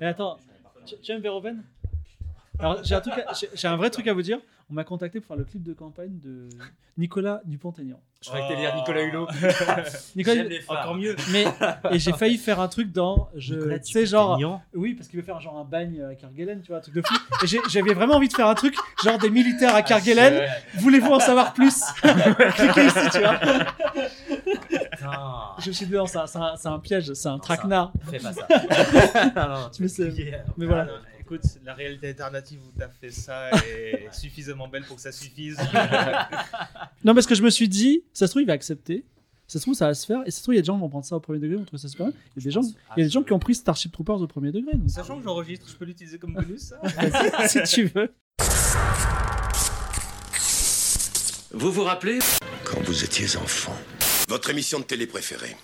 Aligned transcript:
Et 0.00 0.06
attends, 0.06 0.38
tu, 0.86 0.94
tu 1.02 1.12
aimes 1.12 1.20
Verhoeven? 1.20 1.62
Alors, 2.58 2.78
j'ai 2.84 2.94
un, 2.94 3.00
truc 3.00 3.14
à- 3.26 3.32
j'ai- 3.32 3.48
j'ai 3.54 3.68
un 3.68 3.76
vrai 3.76 3.90
truc 3.90 4.06
à 4.08 4.12
vous 4.12 4.22
dire. 4.22 4.38
On 4.70 4.74
m'a 4.74 4.84
contacté 4.84 5.18
pour 5.18 5.26
faire 5.28 5.36
le 5.36 5.44
clip 5.44 5.62
de 5.64 5.72
campagne 5.72 6.18
de 6.22 6.48
Nicolas 6.96 7.40
Dupont-Aignan. 7.44 7.98
Je 8.22 8.28
croyais 8.28 8.44
que 8.44 8.50
t'allais 8.52 8.60
dire 8.66 8.76
Nicolas 8.76 9.02
Hulot. 9.02 9.26
Nicolas, 10.14 10.36
J'aime 10.36 10.48
les 10.48 10.60
encore 10.68 10.94
mieux. 10.94 11.16
Mais 11.32 11.44
et 11.90 11.98
j'ai 11.98 12.12
failli 12.12 12.36
faire 12.36 12.60
un 12.60 12.68
truc 12.68 12.92
dans, 12.92 13.30
je, 13.34 13.54
Nicolas 13.54 13.78
tu 13.80 13.92
sais 13.92 14.06
genre, 14.06 14.38
oui 14.74 14.94
parce 14.94 15.08
qu'il 15.08 15.18
veut 15.18 15.24
faire 15.24 15.40
genre 15.40 15.56
un 15.58 15.64
bagne 15.64 16.00
à 16.02 16.14
Kerguelen, 16.14 16.60
tu 16.60 16.68
vois, 16.68 16.76
un 16.78 16.80
truc 16.82 16.94
de 16.94 17.02
fou. 17.02 17.14
Et 17.42 17.46
j'ai- 17.48 17.58
j'avais 17.68 17.94
vraiment 17.94 18.14
envie 18.14 18.28
de 18.28 18.32
faire 18.34 18.46
un 18.46 18.54
truc 18.54 18.76
genre 19.02 19.18
des 19.18 19.30
militaires 19.30 19.74
à 19.74 19.82
Kerguelen. 19.82 20.46
Voulez-vous 20.74 21.10
en 21.10 21.20
savoir 21.20 21.52
plus? 21.54 21.82
Cliquez 22.02 22.86
ici, 22.86 23.10
tu 23.12 23.18
vois. 23.20 23.40
Je 25.58 25.68
me 25.68 25.72
suis 25.72 25.86
dit 25.86 25.92
non, 25.92 26.06
c'est 26.06 26.68
un, 26.68 26.78
piège, 26.78 27.12
c'est 27.14 27.28
un 27.28 27.38
traquenard. 27.38 27.92
Fais 28.10 28.18
pas 28.18 28.32
ça. 28.32 28.46
non, 29.36 29.48
non, 29.48 29.70
tu 29.70 29.82
Mais 29.82 30.44
mais 30.56 30.66
voilà. 30.66 30.82
Ah, 30.82 30.86
non, 30.86 31.20
Écoute, 31.20 31.42
la 31.64 31.74
réalité 31.74 32.08
alternative 32.08 32.58
où 32.66 32.72
t'as 32.76 32.88
fait 32.88 33.12
ça 33.12 33.50
est 33.66 34.08
suffisamment 34.12 34.66
belle 34.66 34.84
pour 34.84 34.96
que 34.96 35.02
ça 35.02 35.12
suffise. 35.12 35.56
Non, 37.04 37.14
parce 37.14 37.26
que 37.26 37.34
je 37.36 37.42
me 37.42 37.50
suis 37.50 37.68
dit, 37.68 38.02
ça 38.12 38.26
se 38.26 38.32
trouve, 38.32 38.42
il 38.42 38.46
va 38.46 38.52
accepter. 38.52 39.04
Ça 39.46 39.58
se 39.58 39.64
trouve, 39.64 39.74
ça 39.74 39.86
va 39.86 39.94
se 39.94 40.04
faire. 40.04 40.22
Et 40.26 40.30
ça 40.32 40.38
se 40.38 40.42
trouve, 40.42 40.54
il 40.54 40.56
y 40.56 40.58
a 40.58 40.62
des 40.62 40.66
gens 40.66 40.74
qui 40.74 40.80
vont 40.80 40.88
prendre 40.88 41.04
ça 41.04 41.16
au 41.16 41.20
premier 41.20 41.38
degré, 41.38 41.56
vont 41.56 41.64
trouver 41.64 41.80
ça 41.80 41.88
super 41.88 42.08
bien. 42.08 42.16
Il 42.36 42.42
y 42.42 42.42
a 42.42 42.44
des 42.46 42.50
gens, 42.50 42.62
il 42.62 43.00
y 43.00 43.02
a 43.02 43.06
des 43.06 43.10
gens 43.10 43.22
qui 43.22 43.32
ont 43.32 43.38
pris 43.38 43.54
Starship 43.54 43.92
Troopers 43.92 44.20
au 44.20 44.26
premier 44.26 44.50
degré. 44.50 44.76
donc, 44.76 44.90
Sachant 44.90 45.18
que 45.18 45.24
j'enregistre, 45.24 45.66
je 45.68 45.76
peux 45.76 45.84
l'utiliser 45.84 46.18
comme 46.18 46.34
bonus. 46.34 46.72
ça 46.74 47.48
si 47.48 47.62
tu 47.62 47.84
veux. 47.84 48.12
Vous 51.52 51.70
vous 51.70 51.84
rappelez 51.84 52.18
Quand 52.64 52.80
vous 52.82 53.04
étiez 53.04 53.36
enfant. 53.36 53.74
Votre 54.30 54.50
émission 54.50 54.78
de 54.78 54.84
télé 54.84 55.08
préférée. 55.08 55.56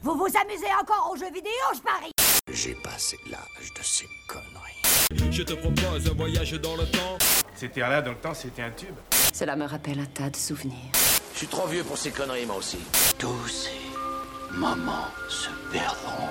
Vous 0.00 0.14
vous 0.14 0.28
amusez 0.40 0.72
encore 0.80 1.10
aux 1.12 1.16
jeux 1.16 1.32
vidéo, 1.32 1.50
je 1.74 1.80
parie 1.80 2.12
J'ai 2.52 2.76
passé 2.76 3.18
l'âge 3.28 3.74
de 3.76 3.82
ces 3.82 4.06
conneries. 4.28 5.32
Je 5.32 5.42
te 5.42 5.54
propose 5.54 6.08
un 6.08 6.14
voyage 6.14 6.52
dans 6.52 6.76
le 6.76 6.84
temps. 6.84 7.18
C'était 7.56 7.80
là 7.80 8.00
dans 8.00 8.12
le 8.12 8.18
temps, 8.18 8.32
c'était 8.32 8.62
un 8.62 8.70
tube. 8.70 8.94
Cela 9.34 9.56
me 9.56 9.64
rappelle 9.64 9.98
un 9.98 10.06
tas 10.06 10.30
de 10.30 10.36
souvenirs. 10.36 10.92
Je 11.32 11.38
suis 11.38 11.46
trop 11.48 11.66
vieux 11.66 11.82
pour 11.82 11.98
ces 11.98 12.12
conneries, 12.12 12.46
moi 12.46 12.58
aussi. 12.58 12.78
Tous 13.18 13.48
ces 13.48 14.56
moments 14.56 15.08
se 15.28 15.48
perdront. 15.72 16.28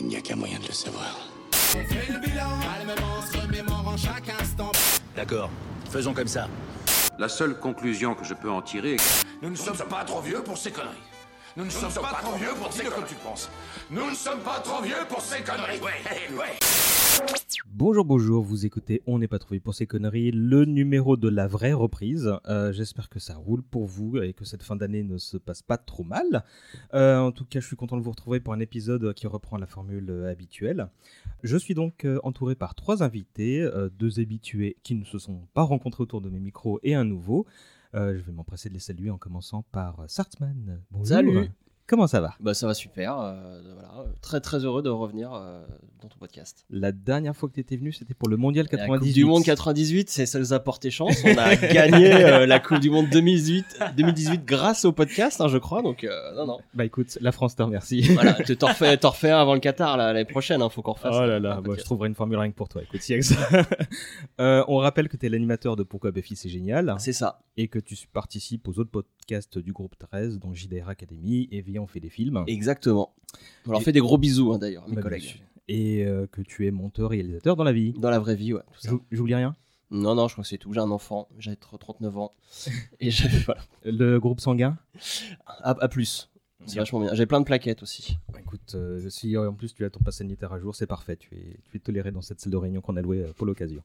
Il 0.00 0.08
n'y 0.08 0.16
a 0.16 0.20
qu'un 0.20 0.36
moyen 0.36 0.58
de 0.58 0.66
le 0.66 0.74
savoir. 0.74 1.16
D'accord, 5.16 5.50
faisons 5.90 6.12
comme 6.12 6.28
ça. 6.28 6.48
La 7.18 7.28
seule 7.28 7.58
conclusion 7.58 8.14
que 8.14 8.24
je 8.24 8.32
peux 8.32 8.48
en 8.48 8.62
tirer 8.62 8.94
est 8.94 9.24
Nous 9.42 9.50
ne 9.50 9.56
sommes 9.56 9.76
pas 9.88 10.04
trop 10.04 10.20
vieux 10.20 10.40
pour 10.40 10.56
ces 10.56 10.70
conneries. 10.70 11.17
Nous 11.56 11.64
ne 11.64 11.70
sommes 11.70 11.92
pas 11.94 12.18
trop 12.22 12.36
vieux 12.36 12.54
pour 12.60 12.72
ces 12.72 12.84
conneries. 12.84 13.08
tu 13.08 13.14
penses. 13.16 13.50
Nous 13.90 14.10
ne 14.10 14.14
sommes 14.14 14.40
pas 14.40 14.60
trop 14.60 14.82
vieux 14.82 14.94
pour 15.08 15.20
ces 15.20 15.42
conneries. 15.42 15.80
Ouais, 15.80 16.36
ouais. 16.36 16.58
Bonjour, 17.66 18.04
bonjour, 18.04 18.44
vous 18.44 18.66
écoutez 18.66 19.02
On 19.06 19.18
n'est 19.18 19.28
pas 19.28 19.38
trouvé 19.38 19.58
pour 19.58 19.74
ces 19.74 19.86
conneries, 19.86 20.30
le 20.30 20.64
numéro 20.64 21.16
de 21.16 21.28
la 21.28 21.46
vraie 21.48 21.72
reprise. 21.72 22.30
Euh, 22.46 22.72
J'espère 22.72 23.08
que 23.08 23.18
ça 23.18 23.34
roule 23.34 23.62
pour 23.62 23.86
vous 23.86 24.18
et 24.18 24.32
que 24.34 24.44
cette 24.44 24.62
fin 24.62 24.76
d'année 24.76 25.02
ne 25.02 25.18
se 25.18 25.36
passe 25.36 25.62
pas 25.62 25.78
trop 25.78 26.04
mal. 26.04 26.44
Euh, 26.94 27.18
en 27.18 27.32
tout 27.32 27.44
cas, 27.44 27.60
je 27.60 27.66
suis 27.66 27.76
content 27.76 27.96
de 27.96 28.02
vous 28.02 28.10
retrouver 28.10 28.40
pour 28.40 28.52
un 28.52 28.60
épisode 28.60 29.12
qui 29.14 29.26
reprend 29.26 29.56
la 29.58 29.66
formule 29.66 30.10
euh, 30.10 30.30
habituelle. 30.30 30.88
Je 31.42 31.56
suis 31.56 31.74
donc 31.74 32.06
entouré 32.22 32.54
par 32.56 32.74
trois 32.74 33.02
invités, 33.02 33.62
euh, 33.62 33.88
deux 33.88 34.20
habitués 34.20 34.76
qui 34.82 34.94
ne 34.94 35.04
se 35.04 35.18
sont 35.18 35.46
pas 35.54 35.62
rencontrés 35.62 36.02
autour 36.02 36.20
de 36.20 36.30
mes 36.30 36.40
micros 36.40 36.78
et 36.82 36.94
un 36.94 37.04
nouveau. 37.04 37.46
Euh, 37.94 38.18
je 38.18 38.22
vais 38.22 38.32
m'empresser 38.32 38.68
de 38.68 38.74
les 38.74 38.80
saluer 38.80 39.10
en 39.10 39.18
commençant 39.18 39.62
par 39.72 40.00
euh, 40.00 40.08
Sartman. 40.08 40.82
Bonjour. 40.90 41.06
Salut. 41.06 41.48
Comment 41.88 42.06
ça 42.06 42.20
va? 42.20 42.34
Bah 42.38 42.52
ça 42.52 42.66
va 42.66 42.74
super, 42.74 43.18
euh, 43.18 43.62
voilà. 43.72 44.04
très 44.20 44.42
très 44.42 44.58
heureux 44.62 44.82
de 44.82 44.90
revenir 44.90 45.32
euh, 45.32 45.64
dans 46.02 46.08
ton 46.08 46.18
podcast. 46.18 46.64
La 46.70 46.92
dernière 46.92 47.34
fois 47.34 47.48
que 47.48 47.54
tu 47.54 47.60
étais 47.60 47.76
venu, 47.76 47.92
c'était 47.92 48.14
pour 48.14 48.28
le 48.28 48.36
Mondial 48.36 48.66
La 48.70 48.78
98. 48.78 48.98
Coupe 48.98 49.14
du 49.14 49.24
Monde 49.24 49.44
98, 49.44 50.10
c'est 50.10 50.26
ça 50.26 50.38
nous 50.38 50.52
a 50.52 50.60
porté 50.60 50.90
chance. 50.90 51.16
On 51.24 51.36
a 51.36 51.56
gagné 51.72 52.12
euh, 52.12 52.46
la 52.46 52.60
Coupe 52.60 52.80
du 52.80 52.90
Monde 52.90 53.08
2018, 53.10 53.80
2018 53.96 54.44
grâce 54.44 54.84
au 54.84 54.92
podcast, 54.92 55.40
hein, 55.40 55.48
je 55.48 55.58
crois. 55.58 55.82
Donc 55.82 56.04
euh, 56.04 56.34
non 56.34 56.46
non. 56.46 56.58
Bah 56.74 56.84
écoute, 56.84 57.18
la 57.20 57.32
France 57.32 57.56
te 57.56 57.62
remercie. 57.62 58.02
Voilà, 58.12 58.34
tu 58.46 58.56
t'en 58.56 58.68
refais, 58.68 58.98
refais 59.02 59.30
un 59.30 59.40
avant 59.40 59.54
le 59.54 59.60
Qatar 59.60 59.96
l'année 59.96 60.24
prochaine. 60.24 60.62
Hein, 60.62 60.68
faut 60.68 60.82
qu'on 60.82 60.92
refasse. 60.92 61.16
Oh 61.16 61.26
là 61.26 61.40
là, 61.40 61.60
bah, 61.60 61.72
je 61.76 61.84
trouverai 61.84 62.08
une 62.08 62.14
formule 62.14 62.38
rien 62.38 62.50
que 62.50 62.56
pour 62.56 62.68
toi. 62.68 62.82
Écoute, 62.82 63.00
si 63.00 63.20
ça. 63.22 63.36
Euh, 64.40 64.64
on 64.68 64.76
rappelle 64.76 65.08
que 65.08 65.16
tu 65.16 65.26
es 65.26 65.28
l'animateur 65.28 65.74
de 65.74 65.82
Pourquoi 65.82 66.12
Buffy 66.12 66.36
c'est 66.36 66.48
génial 66.48 66.94
C'est 66.98 67.12
ça. 67.12 67.40
et 67.56 67.66
que 67.66 67.78
tu 67.80 67.96
participes 68.12 68.66
aux 68.68 68.78
autres 68.78 68.90
podcasts 68.90 69.58
du 69.58 69.72
groupe 69.72 69.96
13, 69.98 70.38
dont 70.38 70.54
JDR 70.54 70.88
Academy 70.88 71.48
et 71.50 71.60
Viens 71.60 71.77
on 71.78 71.86
fait 71.86 72.00
des 72.00 72.08
films. 72.10 72.42
Exactement. 72.46 73.14
On 73.66 73.72
leur 73.72 73.80
Et- 73.80 73.84
fait 73.84 73.92
des 73.92 74.00
gros 74.00 74.18
bisous 74.18 74.52
hein, 74.52 74.58
d'ailleurs, 74.58 74.88
mes 74.88 74.96
Bah, 74.96 75.02
collègues. 75.02 75.42
Et 75.68 76.04
euh, 76.06 76.26
que 76.30 76.40
tu 76.40 76.66
es 76.66 76.70
monteur 76.70 77.12
et 77.12 77.16
réalisateur 77.16 77.54
dans 77.56 77.64
la 77.64 77.72
vie. 77.72 77.92
Dans 77.92 78.10
la 78.10 78.18
vraie 78.18 78.36
vie, 78.36 78.54
ouais. 78.54 78.62
tout 78.72 78.80
ça. 78.80 78.88
J'ou- 78.90 79.02
J'oublie 79.12 79.34
rien? 79.34 79.54
Non 79.90 80.14
non, 80.14 80.28
je 80.28 80.34
crois 80.34 80.42
que 80.42 80.48
c'est 80.48 80.58
tout. 80.58 80.72
J'ai 80.72 80.80
un 80.80 80.90
enfant, 80.90 81.28
j'ai 81.38 81.56
39 81.56 82.16
ans 82.18 82.32
et 83.00 83.10
j'ai 83.10 83.28
voilà. 83.46 83.60
Le 83.84 84.18
groupe 84.18 84.40
sanguin? 84.40 84.76
À, 85.46 85.70
à 85.82 85.88
plus. 85.88 86.30
C'est 86.66 86.78
vachement 86.78 87.00
bien. 87.00 87.14
J'ai 87.14 87.24
plein 87.24 87.40
de 87.40 87.44
plaquettes 87.44 87.82
aussi. 87.82 88.18
Bah, 88.32 88.40
Écoute, 88.40 88.74
euh, 88.74 89.08
si 89.10 89.36
en 89.36 89.52
plus 89.54 89.72
tu 89.74 89.84
as 89.84 89.90
ton 89.90 90.00
pass 90.00 90.16
sanitaire 90.16 90.52
à 90.52 90.58
jour, 90.58 90.74
c'est 90.74 90.86
parfait. 90.88 91.16
Tu 91.16 91.34
es, 91.36 91.56
tu 91.70 91.76
es 91.76 91.80
toléré 91.80 92.10
dans 92.10 92.20
cette 92.20 92.40
salle 92.40 92.50
de 92.52 92.56
réunion 92.56 92.80
qu'on 92.80 92.96
a 92.96 93.00
louée 93.02 93.22
euh, 93.22 93.32
pour 93.36 93.46
l'occasion. 93.46 93.82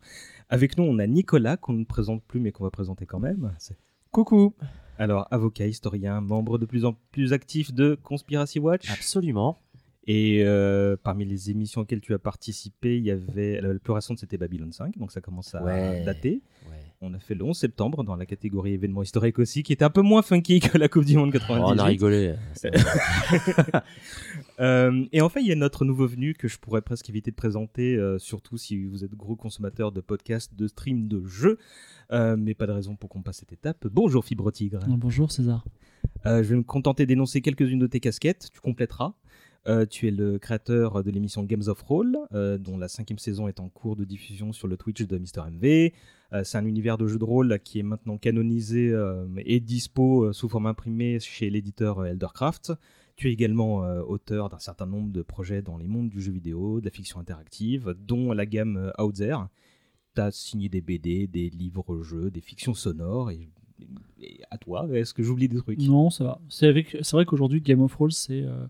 Avec 0.50 0.78
nous, 0.78 0.84
on 0.84 0.98
a 1.00 1.06
Nicolas, 1.08 1.56
qu'on 1.56 1.74
ne 1.74 1.86
présente 1.86 2.24
plus, 2.24 2.40
mais 2.40 2.52
qu'on 2.52 2.64
va 2.64 2.72
présenter 2.72 3.06
quand 3.06 3.20
même. 3.20 3.54
C'est- 3.60 3.78
Coucou 4.12 4.54
Alors, 5.00 5.28
avocat, 5.32 5.66
historien, 5.66 6.22
membre 6.22 6.58
de 6.58 6.66
plus 6.66 6.86
en 6.86 6.94
plus 7.12 7.34
actif 7.34 7.74
de 7.74 7.98
Conspiracy 8.04 8.60
Watch. 8.60 8.90
Absolument. 8.92 9.60
Et 10.06 10.44
euh, 10.44 10.98
parmi 11.02 11.24
les 11.24 11.50
émissions 11.50 11.82
auxquelles 11.82 12.02
tu 12.02 12.14
as 12.14 12.20
participé, 12.20 12.98
il 12.98 13.04
y 13.06 13.12
avait. 13.12 13.62
La 13.62 13.74
plus 13.80 13.94
récente, 13.94 14.20
c'était 14.20 14.38
Babylon 14.38 14.72
5, 14.72 14.98
donc 14.98 15.12
ça 15.14 15.22
commence 15.22 15.56
à 15.56 15.64
Ouais. 15.64 16.04
dater. 16.04 16.42
Ouais. 16.70 16.78
On 17.00 17.14
a 17.14 17.20
fait 17.20 17.36
le 17.36 17.44
11 17.46 17.58
septembre 17.58 18.04
dans 18.04 18.16
la 18.18 18.26
catégorie 18.26 18.74
événements 18.74 19.02
historiques 19.04 19.40
aussi, 19.40 19.64
qui 19.64 19.72
était 19.74 19.84
un 19.86 19.90
peu 19.90 20.02
moins 20.02 20.22
funky 20.22 20.60
que 20.60 20.78
la 20.78 20.90
Coupe 20.90 21.06
du 21.06 21.16
Monde 21.18 21.30
Oh, 21.34 21.40
98. 21.40 21.64
on 21.64 21.78
a 21.80 21.84
rigolé. 21.86 22.36
Euh, 24.60 25.06
et 25.12 25.22
enfin, 25.22 25.40
il 25.40 25.48
y 25.48 25.52
a 25.52 25.56
notre 25.56 25.84
nouveau 25.84 26.06
venu 26.08 26.36
que 26.36 26.48
je 26.48 26.60
pourrais 26.60 26.84
presque 26.84 27.10
éviter 27.10 27.32
de 27.32 27.36
présenter, 27.36 27.96
euh, 27.96 28.20
surtout 28.20 28.56
si 28.58 28.86
vous 28.86 29.04
êtes 29.04 29.16
gros 29.16 29.36
consommateur 29.36 29.92
de 29.92 30.00
podcasts, 30.00 30.54
de 30.56 30.68
streams, 30.68 31.08
de 31.08 31.26
jeux. 31.26 31.58
Euh, 32.12 32.36
mais 32.38 32.54
pas 32.54 32.68
de 32.68 32.72
raison 32.72 32.96
pour 32.96 33.10
qu'on 33.10 33.24
passe 33.24 33.38
cette 33.38 33.52
étape. 33.52 33.88
Bonjour 33.88 34.24
Fibre 34.24 34.52
Tigre. 34.52 34.80
bonjour 34.88 35.32
César. 35.32 35.66
Euh, 36.28 36.44
je 36.44 36.50
vais 36.50 36.56
me 36.56 36.64
contenter 36.64 37.06
d'énoncer 37.08 37.42
quelques-unes 37.42 37.80
de 37.80 37.88
tes 37.88 38.00
casquettes, 38.00 38.50
tu 38.54 38.60
compléteras. 38.60 39.14
Euh, 39.66 39.86
tu 39.86 40.08
es 40.08 40.12
le 40.12 40.40
créateur 40.40 41.04
de 41.04 41.10
l'émission 41.10 41.44
Games 41.44 41.64
of 41.68 41.82
Roll, 41.84 42.18
euh, 42.34 42.58
dont 42.58 42.78
la 42.78 42.90
cinquième 42.90 43.18
saison 43.18 43.48
est 43.48 43.62
en 43.62 43.70
cours 43.70 43.96
de 43.96 44.04
diffusion 44.04 44.52
sur 44.52 44.68
le 44.68 44.76
Twitch 44.76 45.04
de 45.04 45.18
Mister 45.18 45.42
MV. 45.50 45.94
Euh, 46.34 46.44
c'est 46.44 46.58
un 46.58 46.66
univers 46.66 46.98
de 46.98 47.08
jeux 47.08 47.18
de 47.20 47.24
rôle 47.24 47.58
qui 47.64 47.80
est 47.80 47.84
maintenant 47.84 48.18
canonisé 48.18 48.94
et 49.46 49.60
dispo 49.62 50.34
sous 50.34 50.50
forme 50.50 50.66
imprimée 50.66 51.20
chez 51.20 51.50
l'éditeur 51.50 52.06
Eldercraft. 52.06 52.74
Tu 53.16 53.30
es 53.30 53.34
également 53.34 53.82
auteur 54.08 54.50
d'un 54.50 54.60
certain 54.60 54.88
nombre 54.88 55.12
de 55.12 55.22
projets 55.22 55.62
dans 55.62 55.78
les 55.78 55.88
mondes 55.88 56.10
du 56.10 56.20
jeu 56.20 56.32
vidéo, 56.32 56.80
de 56.80 56.86
la 56.86 56.92
fiction 56.92 57.20
interactive, 57.20 57.96
dont 58.00 58.34
la 58.34 58.48
gamme 58.48 58.92
Out 59.00 59.16
There. 59.16 59.38
Tu 60.16 60.22
as 60.22 60.32
signé 60.32 60.68
des 60.68 60.82
BD, 60.82 61.28
des 61.28 61.52
livres-jeux, 61.52 62.32
des 62.32 62.42
fictions 62.42 62.74
sonores. 62.74 63.30
Et 63.30 63.50
à 64.52 64.58
toi, 64.58 64.88
est-ce 64.94 65.14
que 65.14 65.24
j'oublie 65.24 65.48
des 65.48 65.58
trucs? 65.58 65.80
Non, 65.80 66.10
ça 66.10 66.24
va. 66.24 66.42
C'est 66.50 66.72
vrai 66.72 67.26
qu'aujourd'hui, 67.26 67.62
Game 67.62 67.82
of 67.82 67.92
Thrones, 67.92 68.12
c'est 68.12 68.42
euh, 68.44 68.66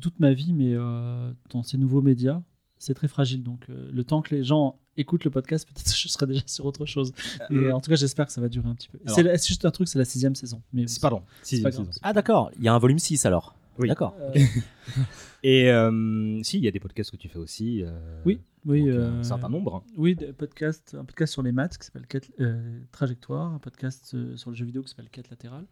toute 0.00 0.18
ma 0.20 0.32
vie, 0.32 0.52
mais 0.52 0.72
euh, 0.74 1.32
dans 1.50 1.62
ces 1.62 1.78
nouveaux 1.78 2.02
médias, 2.02 2.42
c'est 2.78 2.94
très 2.94 3.08
fragile. 3.08 3.42
Donc, 3.42 3.66
euh, 3.70 3.90
le 3.92 4.04
temps 4.04 4.22
que 4.22 4.34
les 4.34 4.44
gens 4.44 4.78
écoutent 4.96 5.24
le 5.24 5.30
podcast, 5.30 5.66
peut-être 5.74 5.90
que 5.92 5.96
je 5.98 6.08
serai 6.08 6.26
déjà 6.26 6.42
sur 6.46 6.64
autre 6.66 6.86
chose. 6.86 7.12
Et 7.50 7.72
en 7.72 7.80
tout 7.80 7.90
cas, 7.90 7.96
j'espère 7.96 8.26
que 8.26 8.32
ça 8.32 8.40
va 8.40 8.48
durer 8.48 8.68
un 8.68 8.74
petit 8.74 8.88
peu. 8.88 8.98
C'est 9.06 9.46
juste 9.46 9.64
un 9.64 9.70
truc, 9.70 9.88
c'est 9.88 9.98
la 9.98 10.04
sixième 10.04 10.34
saison. 10.34 10.62
Mais 10.72 10.86
C'est- 10.86 11.00
Pardon, 11.00 11.22
sixième 11.42 11.70
saison. 11.72 11.86
Ah 12.02 12.12
d'accord, 12.12 12.50
il 12.58 12.64
y 12.64 12.68
a 12.68 12.74
un 12.74 12.78
volume 12.78 12.98
6 12.98 13.24
alors. 13.26 13.56
Oui. 13.78 13.88
D'accord. 13.88 14.14
Euh, 14.20 14.38
Et 15.42 15.68
euh, 15.70 16.40
si, 16.42 16.58
il 16.58 16.64
y 16.64 16.68
a 16.68 16.70
des 16.70 16.80
podcasts 16.80 17.10
que 17.10 17.16
tu 17.16 17.28
fais 17.28 17.38
aussi. 17.38 17.82
euh, 17.82 17.90
oui, 18.24 18.40
oui. 18.66 18.80
donc, 18.80 18.88
euh, 18.90 19.20
Un 19.20 19.22
certain 19.22 19.48
nombre. 19.48 19.84
Oui, 19.96 20.14
des 20.14 20.32
podcasts, 20.32 20.96
un 20.98 21.04
podcast 21.04 21.32
sur 21.32 21.42
les 21.42 21.52
maths 21.52 21.78
qui 21.78 21.86
s'appelle 21.86 22.06
Quête- 22.06 22.32
euh, 22.40 22.80
Trajectoire, 22.92 23.52
un 23.52 23.58
podcast 23.58 24.12
euh, 24.14 24.36
sur 24.36 24.50
le 24.50 24.56
jeu 24.56 24.64
vidéo 24.64 24.82
qui 24.82 24.88
s'appelle 24.90 25.08
Quête 25.10 25.30
latérale. 25.30 25.64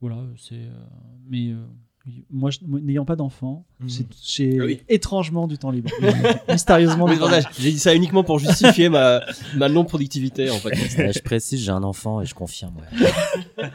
Voilà, 0.00 0.16
euh, 0.16 0.32
c'est. 0.36 0.54
euh, 0.56 0.70
mais 1.28 1.50
euh, 1.52 1.56
oui, 2.06 2.24
moi, 2.30 2.50
n'ayant 2.66 3.04
pas 3.06 3.16
d'enfant, 3.16 3.64
Mhm. 3.80 3.88
j'ai- 4.22 4.60
Ah 4.60 4.64
oui. 4.66 4.80
étrangement 4.88 5.46
du 5.46 5.56
temps 5.56 5.70
libre. 5.70 5.90
Mystérieusement. 6.50 7.06
Oui, 7.06 7.16
J'ai 7.58 7.70
dit 7.72 7.78
ça 7.78 7.94
uniquement 7.94 8.24
pour 8.24 8.38
justifier 8.38 8.88
ma, 8.90 9.22
ma 9.56 9.68
non-productivité 9.70 10.50
en 10.50 10.58
podcast. 10.58 10.98
Euh, 10.98 11.12
je 11.12 11.20
précise, 11.20 11.60
j'ai 11.60 11.70
un 11.72 11.82
enfant 11.82 12.20
et 12.20 12.26
je 12.26 12.34
confirme. 12.34 12.74
ouais. 12.76 13.68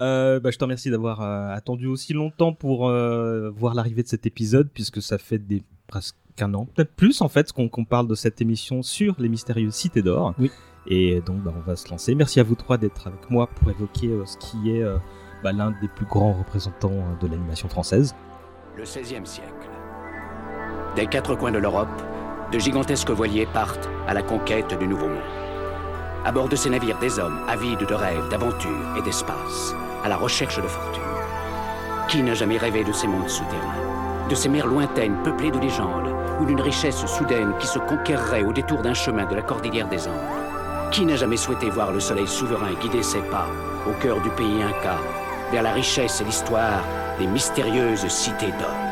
Euh, 0.00 0.40
bah, 0.40 0.50
je 0.50 0.58
te 0.58 0.64
remercie 0.64 0.90
d'avoir 0.90 1.20
euh, 1.20 1.50
attendu 1.54 1.86
aussi 1.86 2.12
longtemps 2.12 2.52
pour 2.52 2.88
euh, 2.88 3.50
voir 3.50 3.72
l'arrivée 3.74 4.02
de 4.02 4.08
cet 4.08 4.26
épisode, 4.26 4.68
puisque 4.74 5.00
ça 5.00 5.16
fait 5.16 5.38
des, 5.38 5.62
presque 5.86 6.16
un 6.40 6.54
an, 6.54 6.66
peut-être 6.66 6.94
plus 6.94 7.20
en 7.20 7.28
fait, 7.28 7.52
qu'on 7.52 7.68
qu'on 7.68 7.84
parle 7.84 8.08
de 8.08 8.14
cette 8.14 8.40
émission 8.40 8.82
sur 8.82 9.16
les 9.18 9.28
mystérieuses 9.28 9.74
cités 9.74 10.02
d'or. 10.02 10.34
Oui. 10.38 10.50
Et 10.86 11.20
donc, 11.20 11.36
bah, 11.42 11.52
on 11.56 11.60
va 11.60 11.76
se 11.76 11.88
lancer. 11.90 12.14
Merci 12.14 12.40
à 12.40 12.42
vous 12.42 12.54
trois 12.54 12.76
d'être 12.76 13.06
avec 13.06 13.30
moi 13.30 13.46
pour 13.46 13.70
évoquer 13.70 14.08
euh, 14.08 14.26
ce 14.26 14.36
qui 14.38 14.70
est 14.70 14.82
euh, 14.82 14.96
bah, 15.42 15.52
l'un 15.52 15.70
des 15.80 15.88
plus 15.88 16.06
grands 16.06 16.32
représentants 16.32 16.90
euh, 16.90 17.16
de 17.20 17.28
l'animation 17.28 17.68
française. 17.68 18.14
Le 18.76 18.82
XVIe 18.82 19.24
siècle. 19.24 19.68
Des 20.96 21.06
quatre 21.06 21.34
coins 21.36 21.52
de 21.52 21.58
l'Europe, 21.58 22.02
de 22.52 22.58
gigantesques 22.58 23.10
voiliers 23.10 23.46
partent 23.46 23.88
à 24.06 24.14
la 24.14 24.22
conquête 24.22 24.76
du 24.78 24.86
Nouveau 24.86 25.08
Monde. 25.08 25.18
À 26.24 26.32
bord 26.32 26.48
de 26.48 26.56
ces 26.56 26.70
navires, 26.70 26.98
des 26.98 27.18
hommes 27.18 27.38
avides 27.48 27.86
de 27.86 27.94
rêves, 27.94 28.28
d'aventures 28.30 28.96
et 28.96 29.02
d'espace, 29.02 29.74
à 30.04 30.08
la 30.08 30.16
recherche 30.16 30.56
de 30.56 30.68
fortune. 30.68 31.02
Qui 32.08 32.22
n'a 32.22 32.34
jamais 32.34 32.58
rêvé 32.58 32.84
de 32.84 32.92
ces 32.92 33.06
mondes 33.06 33.28
souterrains, 33.28 34.28
de 34.28 34.34
ces 34.34 34.48
mers 34.48 34.66
lointaines 34.66 35.16
peuplées 35.24 35.50
de 35.50 35.58
légendes, 35.58 36.14
ou 36.40 36.44
d'une 36.44 36.60
richesse 36.60 37.04
soudaine 37.06 37.52
qui 37.58 37.66
se 37.66 37.78
conquerrait 37.78 38.44
au 38.44 38.52
détour 38.52 38.82
d'un 38.82 38.94
chemin 38.94 39.26
de 39.26 39.34
la 39.34 39.42
cordillère 39.42 39.88
des 39.88 40.06
Andes. 40.06 40.90
Qui 40.90 41.06
n'a 41.06 41.16
jamais 41.16 41.36
souhaité 41.36 41.70
voir 41.70 41.92
le 41.92 42.00
soleil 42.00 42.28
souverain 42.28 42.72
guider 42.80 43.02
ses 43.02 43.22
pas 43.22 43.46
au 43.88 43.92
cœur 44.02 44.20
du 44.20 44.30
pays 44.30 44.62
Inca, 44.62 44.98
vers 45.50 45.62
la 45.62 45.72
richesse 45.72 46.20
et 46.20 46.24
l'histoire 46.24 46.84
des 47.18 47.26
mystérieuses 47.26 48.06
cités 48.08 48.52
d'or? 48.58 48.91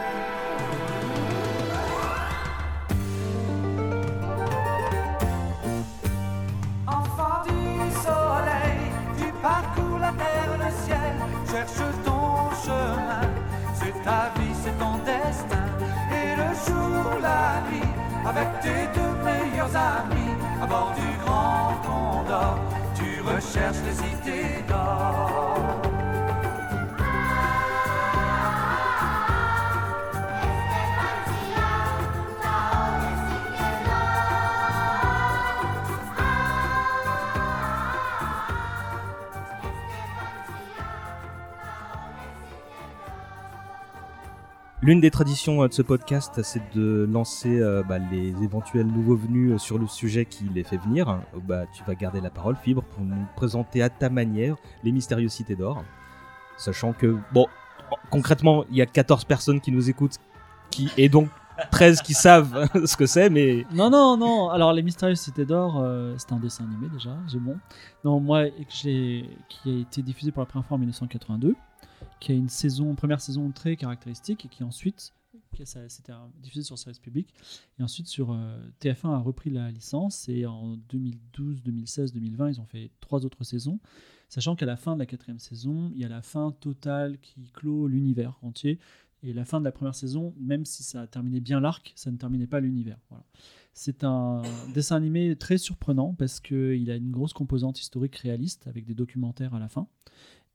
L'une 44.91 45.01
des 45.01 45.13
traditions 45.13 45.63
euh, 45.63 45.69
de 45.69 45.73
ce 45.73 45.83
podcast, 45.83 46.43
c'est 46.43 46.75
de 46.75 47.09
lancer 47.09 47.61
euh, 47.61 47.85
bah, 47.85 47.99
les 48.11 48.35
éventuels 48.43 48.89
nouveaux 48.89 49.15
venus 49.15 49.53
euh, 49.53 49.59
sur 49.59 49.79
le 49.79 49.87
sujet 49.87 50.25
qui 50.25 50.43
les 50.53 50.65
fait 50.65 50.79
venir. 50.79 51.21
Bah, 51.47 51.63
tu 51.73 51.85
vas 51.85 51.95
garder 51.95 52.21
la 52.21 52.29
parole, 52.29 52.57
Fibre, 52.57 52.83
pour 52.83 53.05
nous 53.05 53.25
présenter 53.37 53.83
à 53.83 53.89
ta 53.89 54.11
manière 54.11 54.57
les 54.83 54.91
mystérieuses 54.91 55.31
cités 55.31 55.55
d'or. 55.55 55.85
Sachant 56.57 56.93
que, 56.93 57.17
bon, 57.33 57.47
concrètement, 58.11 58.65
il 58.69 58.79
y 58.79 58.83
a 58.83 58.87
14 58.87 59.27
personnes 59.27 59.61
qui 59.61 59.71
nous 59.71 59.89
écoutent, 59.89 60.17
qui, 60.73 60.91
et 60.97 61.09
donc 61.09 61.29
13 61.71 62.03
qui 62.03 62.13
savent 62.13 62.69
ce 62.85 62.97
que 62.97 63.07
c'est, 63.07 63.31
mais 63.31 63.65
Non, 63.73 63.91
non, 63.91 64.17
non. 64.17 64.51
Alors, 64.51 64.73
Les 64.73 64.83
Mystérieuses 64.83 65.21
Cités 65.21 65.45
d'Or, 65.47 65.87
c'est 66.19 66.33
un 66.33 66.39
dessin 66.39 66.65
animé 66.65 66.89
déjà, 66.93 67.17
j'ai 67.29 67.39
bon. 67.39 67.57
Non, 68.05 68.19
moi, 68.19 68.47
qui 68.69 69.25
a 69.67 69.71
été 69.71 70.03
diffusé 70.03 70.33
pour 70.33 70.43
la 70.43 70.47
première 70.47 70.67
fois 70.67 70.75
en 70.75 70.81
1982, 70.81 71.55
qui 72.21 72.33
a 72.33 72.35
une 72.35 72.49
saison, 72.49 72.95
première 72.95 73.21
saison 73.21 73.51
très 73.51 73.77
caractéristique 73.77 74.45
et 74.45 74.49
qui 74.49 74.63
ensuite, 74.63 75.13
c'était 75.65 76.13
diffusé 76.39 76.63
sur 76.63 76.79
service 76.79 76.99
public, 76.99 77.35
et 77.79 77.83
ensuite 77.83 78.07
sur 78.07 78.33
euh, 78.33 78.59
TF1 78.81 79.13
a 79.13 79.19
repris 79.19 79.51
la 79.51 79.71
licence 79.71 80.29
et 80.29 80.47
en 80.47 80.77
2012, 80.89 81.63
2016, 81.63 82.13
2020, 82.13 82.51
ils 82.51 82.61
ont 82.61 82.67
fait 82.67 82.91
trois 83.01 83.25
autres 83.25 83.45
saisons, 83.45 83.79
sachant 84.29 84.57
qu'à 84.57 84.67
la 84.67 84.77
fin 84.77 84.95
de 84.95 85.01
la 85.01 85.07
quatrième 85.07 85.39
saison, 85.39 85.91
il 85.95 86.01
y 86.01 86.05
a 86.05 86.09
la 86.09 86.23
fin 86.23 86.53
totale 86.61 87.19
qui 87.19 87.51
clôt 87.53 87.89
l'univers 87.89 88.39
entier. 88.43 88.79
Et 89.23 89.35
la 89.35 89.45
fin 89.45 89.61
de 89.61 89.67
la 89.67 89.73
première 89.73 89.95
saison, 89.95 90.35
même 90.39 90.65
si 90.65 90.83
ça 90.83 91.03
a 91.03 91.07
terminé 91.07 91.41
bien 91.41 91.61
l'arc, 91.61 91.93
ça 91.95 92.11
ne 92.11 92.17
terminait 92.17 92.47
pas 92.47 92.61
l'univers. 92.61 92.99
Voilà. 93.11 93.23
C'est 93.75 94.03
un 94.03 94.43
dessin 94.75 94.97
animé 94.97 95.37
très 95.37 95.59
surprenant 95.59 96.15
parce 96.15 96.41
qu'il 96.41 96.91
a 96.91 96.97
une 96.97 97.11
grosse 97.11 97.35
composante 97.35 97.79
historique 97.81 98.17
réaliste 98.17 98.67
avec 98.67 98.87
des 98.87 98.95
documentaires 98.95 99.55
à 99.55 99.59
la 99.59 99.69
fin. 99.69 99.89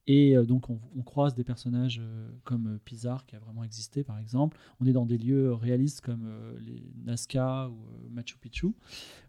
Et 0.07 0.35
euh, 0.35 0.45
donc 0.45 0.69
on, 0.69 0.79
croise 1.03 1.33
des 1.33 1.43
personnages 1.43 1.99
euh, 1.99 2.29
comme 2.43 2.67
euh, 2.67 2.79
Pizarre 2.83 3.25
qui 3.25 3.35
a 3.35 3.39
vraiment 3.39 3.63
existé 3.63 4.03
par 4.03 4.19
exemple. 4.19 4.57
On 4.79 4.85
est 4.85 4.91
dans 4.91 5.05
des 5.05 5.17
lieux 5.17 5.53
réalistes 5.53 6.01
comme 6.01 6.27
les 6.59 6.83
Nazca 7.03 7.69
ou 7.69 8.09
Machu 8.09 8.37
Picchu. 8.37 8.67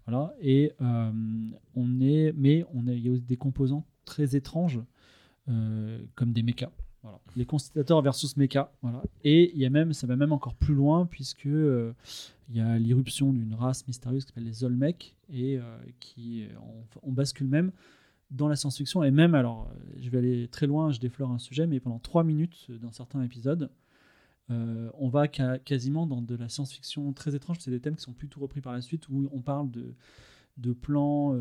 Voilà. 0.06 0.34
Et 0.40 0.72
on 0.80 2.00
est, 2.00 2.32
mais 2.36 2.64
on 2.74 2.86
est, 2.86 2.96
il 2.96 3.06
y 3.06 3.08
a 3.08 3.12
aussi 3.12 3.22
des 3.22 3.36
composants 3.36 3.84
très 4.04 4.36
étranges 4.36 4.80
comme 5.46 6.32
des 6.32 6.42
mechas. 6.42 6.70
Les 7.36 7.44
constellateurs 7.44 8.02
versus 8.02 8.36
mecha. 8.36 8.72
Voilà. 8.82 9.02
Et 9.22 9.52
il 9.54 9.60
y 9.60 9.66
a 9.66 9.70
même, 9.70 9.92
ça 9.92 10.06
va 10.06 10.16
même 10.16 10.32
encore 10.32 10.54
plus 10.54 10.74
loin 10.74 11.06
puisque 11.06 11.44
il 11.44 12.56
y 12.56 12.60
a 12.60 12.78
l'irruption 12.78 13.32
d'une 13.32 13.54
race 13.54 13.86
mystérieuse 13.86 14.24
qui 14.24 14.28
s'appelle 14.28 14.44
les 14.44 14.64
Olmecs 14.64 15.16
et 15.32 15.58
qui 16.00 16.46
on 17.02 17.12
bascule 17.12 17.48
même 17.48 17.72
dans 18.30 18.48
la 18.48 18.56
science-fiction 18.56 19.04
et 19.04 19.10
même 19.10 19.34
alors 19.34 19.68
euh, 19.70 19.92
je 19.98 20.10
vais 20.10 20.18
aller 20.18 20.48
très 20.48 20.66
loin, 20.66 20.90
je 20.90 20.98
déflore 20.98 21.30
un 21.30 21.38
sujet, 21.38 21.66
mais 21.66 21.80
pendant 21.80 21.98
trois 21.98 22.24
minutes 22.24 22.66
euh, 22.70 22.78
dans 22.78 22.92
certains 22.92 23.22
épisodes, 23.22 23.70
euh, 24.50 24.90
on 24.94 25.08
va 25.08 25.28
quasiment 25.28 26.06
dans 26.06 26.22
de 26.22 26.36
la 26.36 26.48
science-fiction 26.48 27.12
très 27.12 27.34
étrange. 27.34 27.58
C'est 27.60 27.70
des 27.70 27.80
thèmes 27.80 27.96
qui 27.96 28.02
sont 28.02 28.12
plutôt 28.12 28.40
repris 28.40 28.60
par 28.60 28.72
la 28.72 28.80
suite 28.80 29.08
où 29.08 29.28
on 29.32 29.40
parle 29.40 29.70
de 30.56 30.72
plans, 30.72 31.34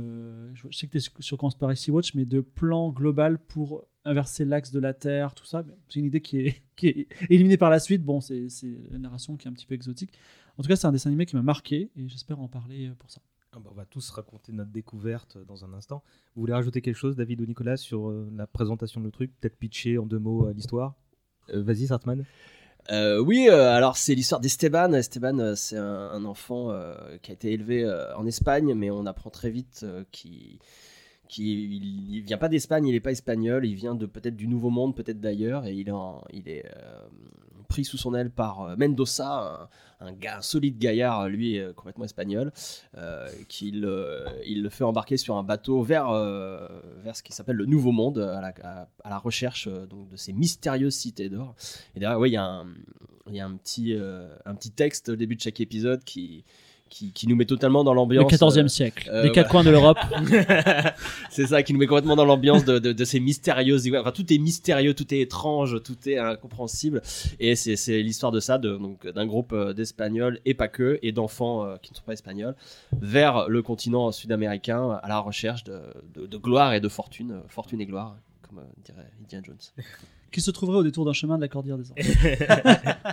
je 0.55 0.67
sais 0.71 0.87
que 0.87 0.97
tu 0.97 0.97
es 0.97 1.11
sur, 1.19 1.37
Conspiracy 1.37 1.91
Watch, 1.91 2.15
mais 2.15 2.25
de 2.25 2.41
plans 2.41 2.89
global 2.89 3.37
pour 3.37 3.85
inverser 4.05 4.43
l'axe 4.43 4.71
de 4.71 4.79
la 4.79 4.95
Terre, 4.95 5.35
tout 5.35 5.45
ça. 5.45 5.63
C'est 5.87 5.99
une 5.99 6.07
idée 6.07 6.21
qui 6.21 6.39
est, 6.39 6.63
qui 6.75 6.87
est 6.87 7.07
éliminée 7.29 7.57
par 7.57 7.69
la 7.69 7.79
suite. 7.79 8.03
Bon, 8.03 8.21
c'est 8.21 8.47
la 8.89 8.97
narration 8.97 9.37
qui 9.37 9.47
est 9.47 9.51
un 9.51 9.53
petit 9.53 9.67
peu 9.67 9.75
exotique. 9.75 10.11
En 10.57 10.63
tout 10.63 10.67
cas, 10.67 10.75
c'est 10.75 10.87
un 10.87 10.91
dessin 10.91 11.09
animé 11.11 11.27
qui 11.27 11.35
m'a 11.35 11.43
marqué 11.43 11.91
et 11.95 12.07
j'espère 12.09 12.39
en 12.39 12.47
parler 12.47 12.91
pour 12.97 13.11
ça. 13.11 13.21
Ah 13.55 13.59
bah, 13.63 13.69
on 13.71 13.75
va 13.75 13.85
tous 13.85 14.09
raconter 14.09 14.51
notre 14.51 14.71
découverte 14.71 15.37
dans 15.47 15.63
un 15.63 15.73
instant. 15.73 16.03
Vous 16.35 16.41
voulez 16.41 16.51
rajouter 16.51 16.81
quelque 16.81 16.97
chose, 16.97 17.15
David 17.15 17.39
ou 17.39 17.45
Nicolas, 17.45 17.77
sur 17.77 18.09
euh, 18.09 18.29
la 18.35 18.47
présentation 18.47 18.99
de 18.99 19.05
le 19.05 19.11
truc 19.11 19.31
Peut-être 19.39 19.55
pitcher 19.55 19.97
en 19.97 20.05
deux 20.05 20.19
mots 20.19 20.47
euh, 20.47 20.53
l'histoire? 20.53 20.95
Euh, 21.51 21.63
Vas-y, 21.63 21.87
Sartman. 21.87 22.25
Euh, 22.91 23.17
oui, 23.19 23.47
euh, 23.49 23.71
alors 23.71 23.95
c'est 23.95 24.13
l'histoire 24.13 24.41
d'Esteban. 24.41 24.91
Esteban, 24.91 25.39
euh, 25.39 25.55
c'est 25.55 25.77
un, 25.77 25.85
un 25.85 26.25
enfant 26.25 26.71
euh, 26.71 27.17
qui 27.21 27.31
a 27.31 27.33
été 27.33 27.53
élevé 27.53 27.85
euh, 27.85 28.13
en 28.17 28.25
Espagne, 28.25 28.73
mais 28.73 28.91
on 28.91 29.05
apprend 29.05 29.29
très 29.29 29.51
vite 29.51 29.81
euh, 29.83 30.03
qu'il 30.11 30.59
qu'il 31.27 31.73
il 31.73 32.21
vient 32.21 32.37
pas 32.37 32.49
d'Espagne, 32.49 32.87
il 32.87 32.95
est 32.95 32.99
pas 32.99 33.11
espagnol, 33.11 33.65
il 33.65 33.75
vient 33.75 33.95
de 33.95 34.05
peut-être 34.05 34.35
du 34.35 34.47
Nouveau 34.47 34.69
Monde, 34.69 34.95
peut-être 34.95 35.19
d'ailleurs, 35.19 35.65
et 35.65 35.73
il 35.73 35.89
est, 35.89 36.65
euh, 36.65 36.99
pris 37.67 37.83
sous 37.85 37.97
son 37.97 38.13
aile 38.13 38.29
par 38.29 38.61
euh, 38.61 38.75
Mendoza, 38.75 39.69
un, 39.99 40.41
solide 40.41 40.77
gaillard, 40.77 41.27
lui 41.29 41.59
euh, 41.59 41.73
complètement 41.73 42.05
espagnol, 42.05 42.51
euh, 42.97 43.27
qu'il 43.47 43.85
euh, 43.85 44.25
il 44.45 44.61
le 44.61 44.69
fait 44.69 44.83
embarquer 44.83 45.17
sur 45.17 45.35
un 45.35 45.43
bateau 45.43 45.81
vers, 45.81 46.09
euh, 46.09 46.67
vers 47.03 47.15
ce 47.15 47.23
qui 47.23 47.33
s'appelle 47.33 47.55
le 47.55 47.65
Nouveau 47.65 47.91
Monde, 47.91 48.19
à 48.19 48.41
la, 49.09 49.17
recherche 49.17 49.67
euh, 49.67 49.85
donc, 49.85 50.09
de 50.09 50.17
ces 50.17 50.33
mystérieuses 50.33 50.95
cités 50.95 51.29
d'or. 51.29 51.55
Et 51.95 51.99
derrière, 51.99 52.19
ouais, 52.19 52.29
il 52.29 52.33
y 52.33 52.37
a 52.37 52.63
euh, 52.63 54.37
un 54.45 54.55
petit 54.55 54.71
texte 54.71 55.09
au 55.09 55.15
début 55.15 55.35
de 55.35 55.41
chaque 55.41 55.59
épisode 55.59 56.03
qui, 56.03 56.43
qui, 56.89 57.11
qui 57.11 57.27
nous 57.27 57.35
met 57.35 57.45
totalement 57.45 57.83
dans 57.83 57.93
l'ambiance. 57.93 58.31
Le 58.31 58.37
14e 58.37 58.65
euh, 58.65 58.67
siècle, 58.67 59.09
euh, 59.11 59.23
les 59.23 59.31
quatre 59.31 59.49
coins 59.49 59.63
de 59.63 59.69
l'Europe. 59.69 59.97
c'est 61.29 61.47
ça 61.47 61.63
qui 61.63 61.73
nous 61.73 61.79
met 61.79 61.87
complètement 61.87 62.15
dans 62.15 62.25
l'ambiance 62.25 62.63
de, 62.63 62.79
de, 62.79 62.93
de 62.93 63.05
ces 63.05 63.19
mystérieuses. 63.19 63.89
Enfin, 63.95 64.11
tout 64.11 64.31
est 64.31 64.37
mystérieux, 64.37 64.93
tout 64.93 65.13
est 65.13 65.19
étrange, 65.19 65.81
tout 65.83 65.97
est 66.07 66.17
incompréhensible. 66.17 67.01
Et 67.39 67.55
c'est 67.55 67.75
c'est 67.75 68.01
l'histoire 68.01 68.31
de 68.31 68.39
ça, 68.39 68.57
de- 68.57 68.77
donc 68.77 69.07
d'un 69.07 69.25
groupe 69.25 69.51
euh, 69.53 69.73
d'Espagnols 69.73 70.39
et 70.45 70.53
pas 70.53 70.67
que, 70.67 70.99
et 71.01 71.11
d'enfants 71.11 71.65
euh, 71.65 71.75
qui 71.81 71.91
ne 71.91 71.97
sont 71.97 72.03
pas 72.05 72.13
espagnols, 72.13 72.55
vers 73.01 73.49
le 73.49 73.61
continent 73.61 74.11
sud-américain 74.11 74.91
à 75.01 75.07
la 75.09 75.19
recherche 75.19 75.63
de, 75.63 75.79
de, 76.13 76.25
de 76.27 76.37
gloire 76.37 76.73
et 76.73 76.79
de 76.79 76.87
fortune, 76.89 77.41
fortune 77.49 77.81
et 77.81 77.85
gloire, 77.85 78.15
comme 78.47 78.59
euh, 78.59 78.63
dirait 78.85 79.09
Indiana 79.23 79.43
Jones. 79.47 79.85
qui 80.31 80.39
se 80.41 80.51
trouverait 80.51 80.77
au 80.77 80.83
détour 80.83 81.03
d'un 81.05 81.13
chemin 81.13 81.35
de 81.37 81.41
la 81.41 81.47
cordillère 81.47 81.77
des 81.77 81.91
Andes. 81.91 81.97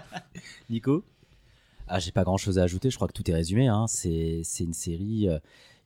Nico? 0.71 1.05
Ah, 1.95 1.99
j'ai 1.99 2.11
pas 2.11 2.25
grand 2.25 2.39
chose 2.39 2.59
à 2.59 2.63
ajouter, 2.63 2.89
je 2.91 2.97
crois 2.97 3.07
que 3.07 3.13
tout 3.13 3.31
est 3.31 3.35
résumé. 3.35 3.67
hein. 3.69 3.85
C'est 3.87 4.43
une 4.61 4.73
série 4.73 5.29
euh, 5.29 5.39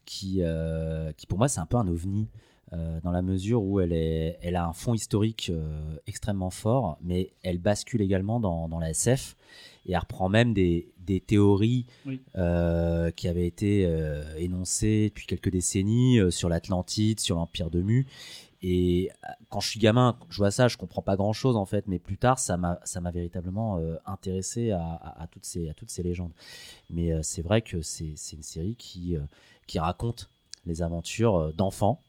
qui, 0.04 0.36
euh, 0.40 1.10
qui, 1.16 1.26
pour 1.26 1.36
moi, 1.36 1.48
c'est 1.48 1.58
un 1.58 1.66
peu 1.66 1.76
un 1.78 1.88
ovni. 1.88 2.28
euh, 2.72 3.00
dans 3.02 3.10
la 3.12 3.22
mesure 3.22 3.62
où 3.62 3.80
elle, 3.80 3.92
est, 3.92 4.38
elle 4.42 4.54
a 4.56 4.66
un 4.66 4.72
fond 4.72 4.92
historique 4.94 5.50
euh, 5.54 5.96
extrêmement 6.06 6.50
fort, 6.50 6.96
mais 7.02 7.30
elle 7.44 7.58
bascule 7.58 8.02
également 8.02 8.40
dans, 8.40 8.68
dans 8.68 8.78
la 8.80 8.90
SF 8.90 9.36
et 9.86 9.92
elle 9.92 9.98
reprend 9.98 10.28
même 10.28 10.52
des, 10.52 10.88
des 11.06 11.20
théories 11.20 11.86
Oui. 12.06 12.20
euh, 12.36 13.10
qui 13.12 13.28
avaient 13.28 13.46
été 13.46 13.88
énoncées 14.38 15.10
depuis 15.10 15.26
quelques 15.26 15.50
décennies 15.50 16.18
sur 16.32 16.48
l'Atlantide, 16.48 17.20
sur 17.20 17.36
l'Empire 17.36 17.70
de 17.70 17.82
Mu. 17.82 18.06
Et 18.68 19.11
euh, 19.23 19.28
quand 19.49 19.61
je 19.61 19.68
suis 19.70 19.78
gamin, 19.78 20.18
je 20.28 20.38
vois 20.38 20.50
ça, 20.50 20.66
je 20.66 20.76
comprends 20.76 21.02
pas 21.02 21.14
grand 21.14 21.32
chose 21.32 21.54
en 21.56 21.66
fait, 21.66 21.85
mais 21.87 22.00
plus 22.00 22.18
tard, 22.18 22.38
ça 22.40 22.56
m'a, 22.56 22.80
ça 22.85 23.00
m'a 23.00 23.12
véritablement 23.12 23.78
euh, 23.78 23.96
intéressé 24.06 24.73
à, 24.73 24.80
à- 24.82 25.23
à 25.23 25.26
toutes 25.28 25.44
ces, 25.44 25.68
à 25.68 25.75
toutes 25.75 25.90
ces 25.90 26.02
légendes. 26.02 26.32
Mais 26.90 27.12
euh, 27.12 27.20
c'est 27.23 27.42
vrai 27.42 27.62
que 27.62 27.80
c'est, 27.82 28.14
une 28.32 28.42
série 28.42 28.75
qui, 28.75 29.14
euh, 29.16 29.20
qui 29.68 29.78
raconte 29.78 30.28
les 30.64 30.82
aventures 30.82 31.52
d'enfants 31.54 32.00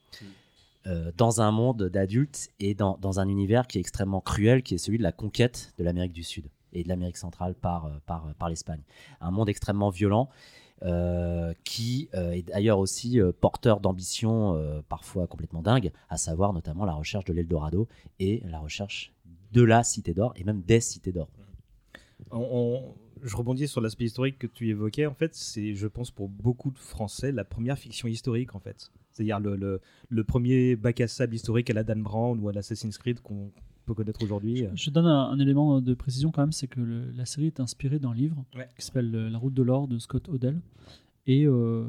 euh, 0.87 1.11
dans 1.15 1.41
un 1.41 1.51
monde 1.51 1.83
d'adultes 1.89 2.49
et 2.59 2.73
dans, 2.73 2.97
dans 2.97 3.19
un 3.19 3.27
univers 3.27 3.67
qui 3.67 3.77
est 3.77 3.81
extrêmement 3.81 4.21
cruel, 4.21 4.63
qui 4.63 4.73
est 4.73 4.79
celui 4.79 4.97
de 4.97 5.03
la 5.03 5.11
conquête 5.11 5.73
de 5.77 5.83
l'Amérique 5.83 6.13
du 6.13 6.23
Sud 6.23 6.45
et 6.73 6.81
de 6.83 6.87
l'Amérique 6.89 7.17
centrale 7.17 7.53
par, 7.53 7.91
par, 8.07 8.33
par 8.39 8.49
l'Espagne. 8.49 8.81
Un 9.21 9.29
monde 9.31 9.49
extrêmement 9.49 9.89
violent. 9.91 10.27
Euh, 10.83 11.55
qui 11.63 12.07
euh, 12.13 12.33
est 12.33 12.43
d'ailleurs 12.43 12.77
aussi 12.77 13.19
euh, 13.19 13.31
porteur 13.31 13.79
d'ambitions 13.79 14.83
parfois 14.89 15.25
complètement 15.25 15.61
dingues, 15.61 15.91
à 16.09 16.17
savoir 16.17 16.53
notamment 16.53 16.85
la 16.85 16.93
recherche 16.93 17.25
de 17.25 17.33
l'Eldorado 17.33 17.87
et 18.19 18.43
la 18.45 18.59
recherche 18.59 19.11
de 19.53 19.63
la 19.63 19.83
Cité 19.83 20.13
d'Or 20.13 20.33
et 20.35 20.43
même 20.43 20.61
des 20.61 20.79
Cités 20.79 21.11
d'Or. 21.11 21.29
Je 23.23 23.35
rebondis 23.35 23.67
sur 23.67 23.81
l'aspect 23.81 24.05
historique 24.05 24.37
que 24.37 24.45
tu 24.45 24.69
évoquais. 24.69 25.07
En 25.07 25.15
fait, 25.15 25.33
c'est, 25.33 25.73
je 25.73 25.87
pense, 25.87 26.11
pour 26.11 26.29
beaucoup 26.29 26.69
de 26.69 26.77
Français, 26.77 27.31
la 27.31 27.43
première 27.43 27.79
fiction 27.79 28.07
historique, 28.07 28.53
en 28.53 28.59
fait. 28.59 28.91
C'est-à-dire 29.11 29.39
le, 29.39 29.81
le 30.09 30.23
premier 30.23 30.75
bac 30.75 31.01
à 31.01 31.07
sable 31.07 31.33
historique 31.33 31.71
à 31.71 31.73
la 31.73 31.83
Dan 31.83 32.03
Brown 32.03 32.39
ou 32.39 32.49
à 32.49 32.53
l'Assassin's 32.53 32.99
Creed 32.99 33.21
qu'on 33.21 33.51
peut 33.87 33.93
connaître 33.95 34.21
aujourd'hui. 34.23 34.65
Je 34.75 34.89
donne 34.91 35.07
un, 35.07 35.29
un 35.31 35.39
élément 35.39 35.81
de 35.81 35.93
précision 35.95 36.31
quand 36.31 36.41
même, 36.41 36.51
c'est 36.51 36.67
que 36.67 36.79
le- 36.79 37.11
la 37.11 37.25
série 37.25 37.47
est 37.47 37.59
inspirée 37.59 37.99
d'un 37.99 38.13
livre 38.13 38.43
Ouais. 38.55 38.67
qui 38.77 38.85
s'appelle 38.85 39.13
euh, 39.15 39.29
La 39.29 39.37
route 39.39 39.53
de 39.53 39.63
l'or 39.63 39.87
de 39.87 39.97
Scott 39.97 40.29
Odell. 40.29 40.59
Et 41.25 41.45
euh, 41.45 41.85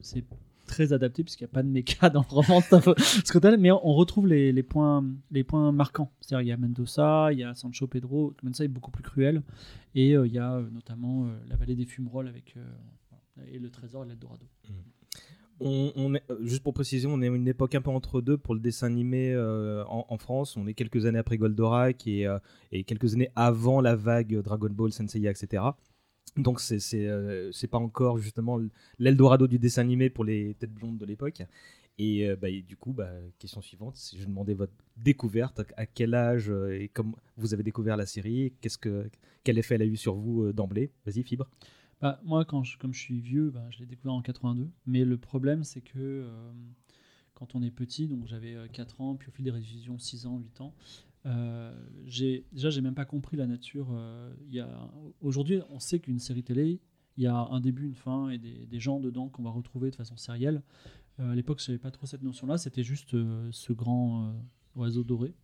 c'est 0.00 0.24
très 0.66 0.92
adapté 0.92 1.22
puisqu'il 1.24 1.44
n'y 1.44 1.50
a 1.50 1.54
pas 1.54 1.62
de 1.62 1.68
méca 1.68 2.08
dans 2.10 2.20
le 2.22 2.34
roman 2.34 2.60
de 2.60 2.94
Scott 3.24 3.44
Odell, 3.44 3.58
mais 3.58 3.70
on 3.72 3.92
retrouve 3.94 4.26
les, 4.26 4.52
les 4.52 4.62
points, 4.62 5.04
les 5.30 5.44
points 5.44 5.70
marquants. 5.72 6.10
C'est-à-dire 6.20 6.42
il 6.46 6.48
y 6.48 6.52
a 6.52 6.56
Mendoza, 6.56 7.32
il 7.32 7.38
y 7.40 7.44
a 7.44 7.54
Sancho 7.54 7.86
Pedro, 7.86 8.34
Mendoza 8.42 8.64
est 8.64 8.68
beaucoup 8.68 8.90
plus 8.90 9.02
cruel, 9.02 9.42
et 9.94 10.16
euh, 10.16 10.26
il 10.26 10.32
y 10.32 10.38
a 10.38 10.54
euh, 10.54 10.70
notamment 10.70 11.26
euh, 11.26 11.36
la 11.48 11.56
vallée 11.56 11.76
des 11.76 11.84
fumerolles 11.84 12.28
avec, 12.28 12.54
euh, 12.56 12.64
et 13.52 13.58
le 13.58 13.68
trésor 13.70 14.04
et 14.04 14.08
l'Eldorado. 14.08 14.46
Euh, 15.64 16.18
juste 16.42 16.62
pour 16.62 16.74
préciser, 16.74 17.06
on 17.06 17.20
est 17.22 17.26
une 17.26 17.48
époque 17.48 17.74
un 17.74 17.82
peu 17.82 17.90
entre 17.90 18.20
deux 18.20 18.36
pour 18.36 18.54
le 18.54 18.60
dessin 18.60 18.86
animé 18.86 19.32
euh, 19.32 19.84
en, 19.86 20.18
France. 20.18 20.56
On 20.56 20.66
est 20.66 20.74
quelques 20.74 21.06
années 21.06 21.18
après 21.18 21.38
Goldorak 21.38 22.06
et, 22.06 22.26
euh, 22.26 22.38
quelques 22.86 23.14
années 23.14 23.30
avant 23.36 23.80
la 23.80 23.96
vague 23.96 24.40
Dragon 24.40 24.70
Ball, 24.70 24.92
Senseiya, 24.92 25.30
etc. 25.30 25.64
Donc 26.36 26.60
c'est 26.60 26.80
euh, 26.94 27.50
pas 27.70 27.78
encore 27.78 28.18
justement 28.18 28.58
l'Eldorado 28.98 29.46
du 29.46 29.58
dessin 29.58 29.82
animé 29.82 30.10
pour 30.10 30.24
les 30.24 30.54
têtes 30.54 30.72
blondes 30.72 30.98
de 30.98 31.06
l'époque. 31.06 31.42
Et, 31.98 32.34
bah, 32.40 32.48
du 32.50 32.76
coup, 32.76 32.92
bah, 32.92 33.10
question 33.38 33.60
suivante, 33.60 33.96
si 33.96 34.18
je 34.18 34.24
demandais 34.24 34.54
votre 34.54 34.72
découverte, 34.96 35.60
à 35.76 35.86
quel 35.86 36.14
âge 36.14 36.50
et 36.50 36.88
comme 36.88 37.14
vous 37.36 37.54
avez 37.54 37.62
découvert 37.62 37.96
la 37.96 38.06
série, 38.06 38.54
qu'est-ce 38.60 38.78
que 38.78 39.08
quel 39.44 39.58
effet 39.58 39.76
elle 39.76 39.82
a 39.82 39.86
eu 39.86 39.96
sur 39.96 40.14
vous 40.14 40.52
d'emblée? 40.52 40.90
Vas-y, 41.06 41.22
Fibre. 41.22 41.46
Bah, 42.02 42.20
moi, 42.24 42.44
quand 42.44 42.64
je, 42.64 42.76
comme 42.76 42.92
je 42.92 43.00
suis 43.00 43.20
vieux, 43.20 43.50
bah, 43.50 43.64
je 43.70 43.78
l'ai 43.78 43.86
découvert 43.86 44.14
en 44.14 44.22
82. 44.22 44.68
Mais 44.86 45.04
le 45.04 45.16
problème, 45.16 45.64
c'est 45.64 45.80
que 45.80 45.98
euh, 45.98 46.52
quand 47.34 47.54
on 47.54 47.62
est 47.62 47.70
petit, 47.70 48.08
donc 48.08 48.26
j'avais 48.26 48.54
euh, 48.54 48.66
4 48.68 49.00
ans, 49.00 49.14
puis 49.14 49.28
au 49.28 49.32
fil 49.32 49.44
des 49.44 49.50
révisions, 49.52 49.98
6 49.98 50.26
ans, 50.26 50.38
8 50.38 50.60
ans, 50.60 50.74
euh, 51.24 51.72
j'ai, 52.04 52.44
déjà, 52.52 52.70
j'ai 52.70 52.80
même 52.80 52.96
pas 52.96 53.04
compris 53.04 53.36
la 53.36 53.46
nature. 53.46 53.88
euh, 53.92 54.34
aujourd'hui, 55.20 55.60
on 55.70 55.78
sait 55.78 56.00
qu'une 56.00 56.18
série 56.18 56.42
télé, 56.42 56.80
il 57.16 57.24
y 57.24 57.26
a 57.26 57.36
un 57.36 57.60
début, 57.60 57.86
une 57.86 57.94
fin 57.94 58.30
et 58.30 58.38
des, 58.38 58.66
des 58.66 58.80
gens 58.80 58.98
dedans 58.98 59.28
qu'on 59.28 59.42
va 59.42 59.50
retrouver 59.50 59.90
de 59.90 59.96
façon 59.96 60.16
sérielle. 60.16 60.62
Euh, 61.20 61.30
à 61.30 61.34
l'époque, 61.34 61.60
je 61.60 61.70
n'avais 61.70 61.78
pas 61.78 61.90
trop 61.90 62.06
cette 62.06 62.22
notion-là. 62.22 62.58
C'était 62.58 62.82
juste 62.82 63.14
euh, 63.14 63.48
ce 63.52 63.72
grand 63.72 64.28
euh, 64.28 64.32
oiseau 64.76 65.04
doré. 65.04 65.34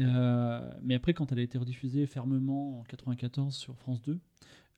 Euh, 0.00 0.72
mais 0.82 0.94
après, 0.94 1.14
quand 1.14 1.30
elle 1.32 1.38
a 1.38 1.42
été 1.42 1.58
rediffusée 1.58 2.06
fermement 2.06 2.80
en 2.80 2.82
94 2.84 3.54
sur 3.54 3.76
France 3.78 4.02
2, 4.02 4.18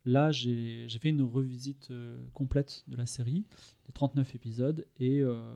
là, 0.07 0.33
j'ai 0.33 0.89
fait 1.01 1.11
une 1.11 1.23
revisite 1.23 1.91
euh, 1.91 2.17
complète 2.33 2.85
de 2.89 2.97
la 2.97 3.07
série, 3.07 3.45
des 3.87 3.93
39 3.93 4.35
épisodes. 4.35 4.87
Et, 4.99 5.21
euh, 5.21 5.53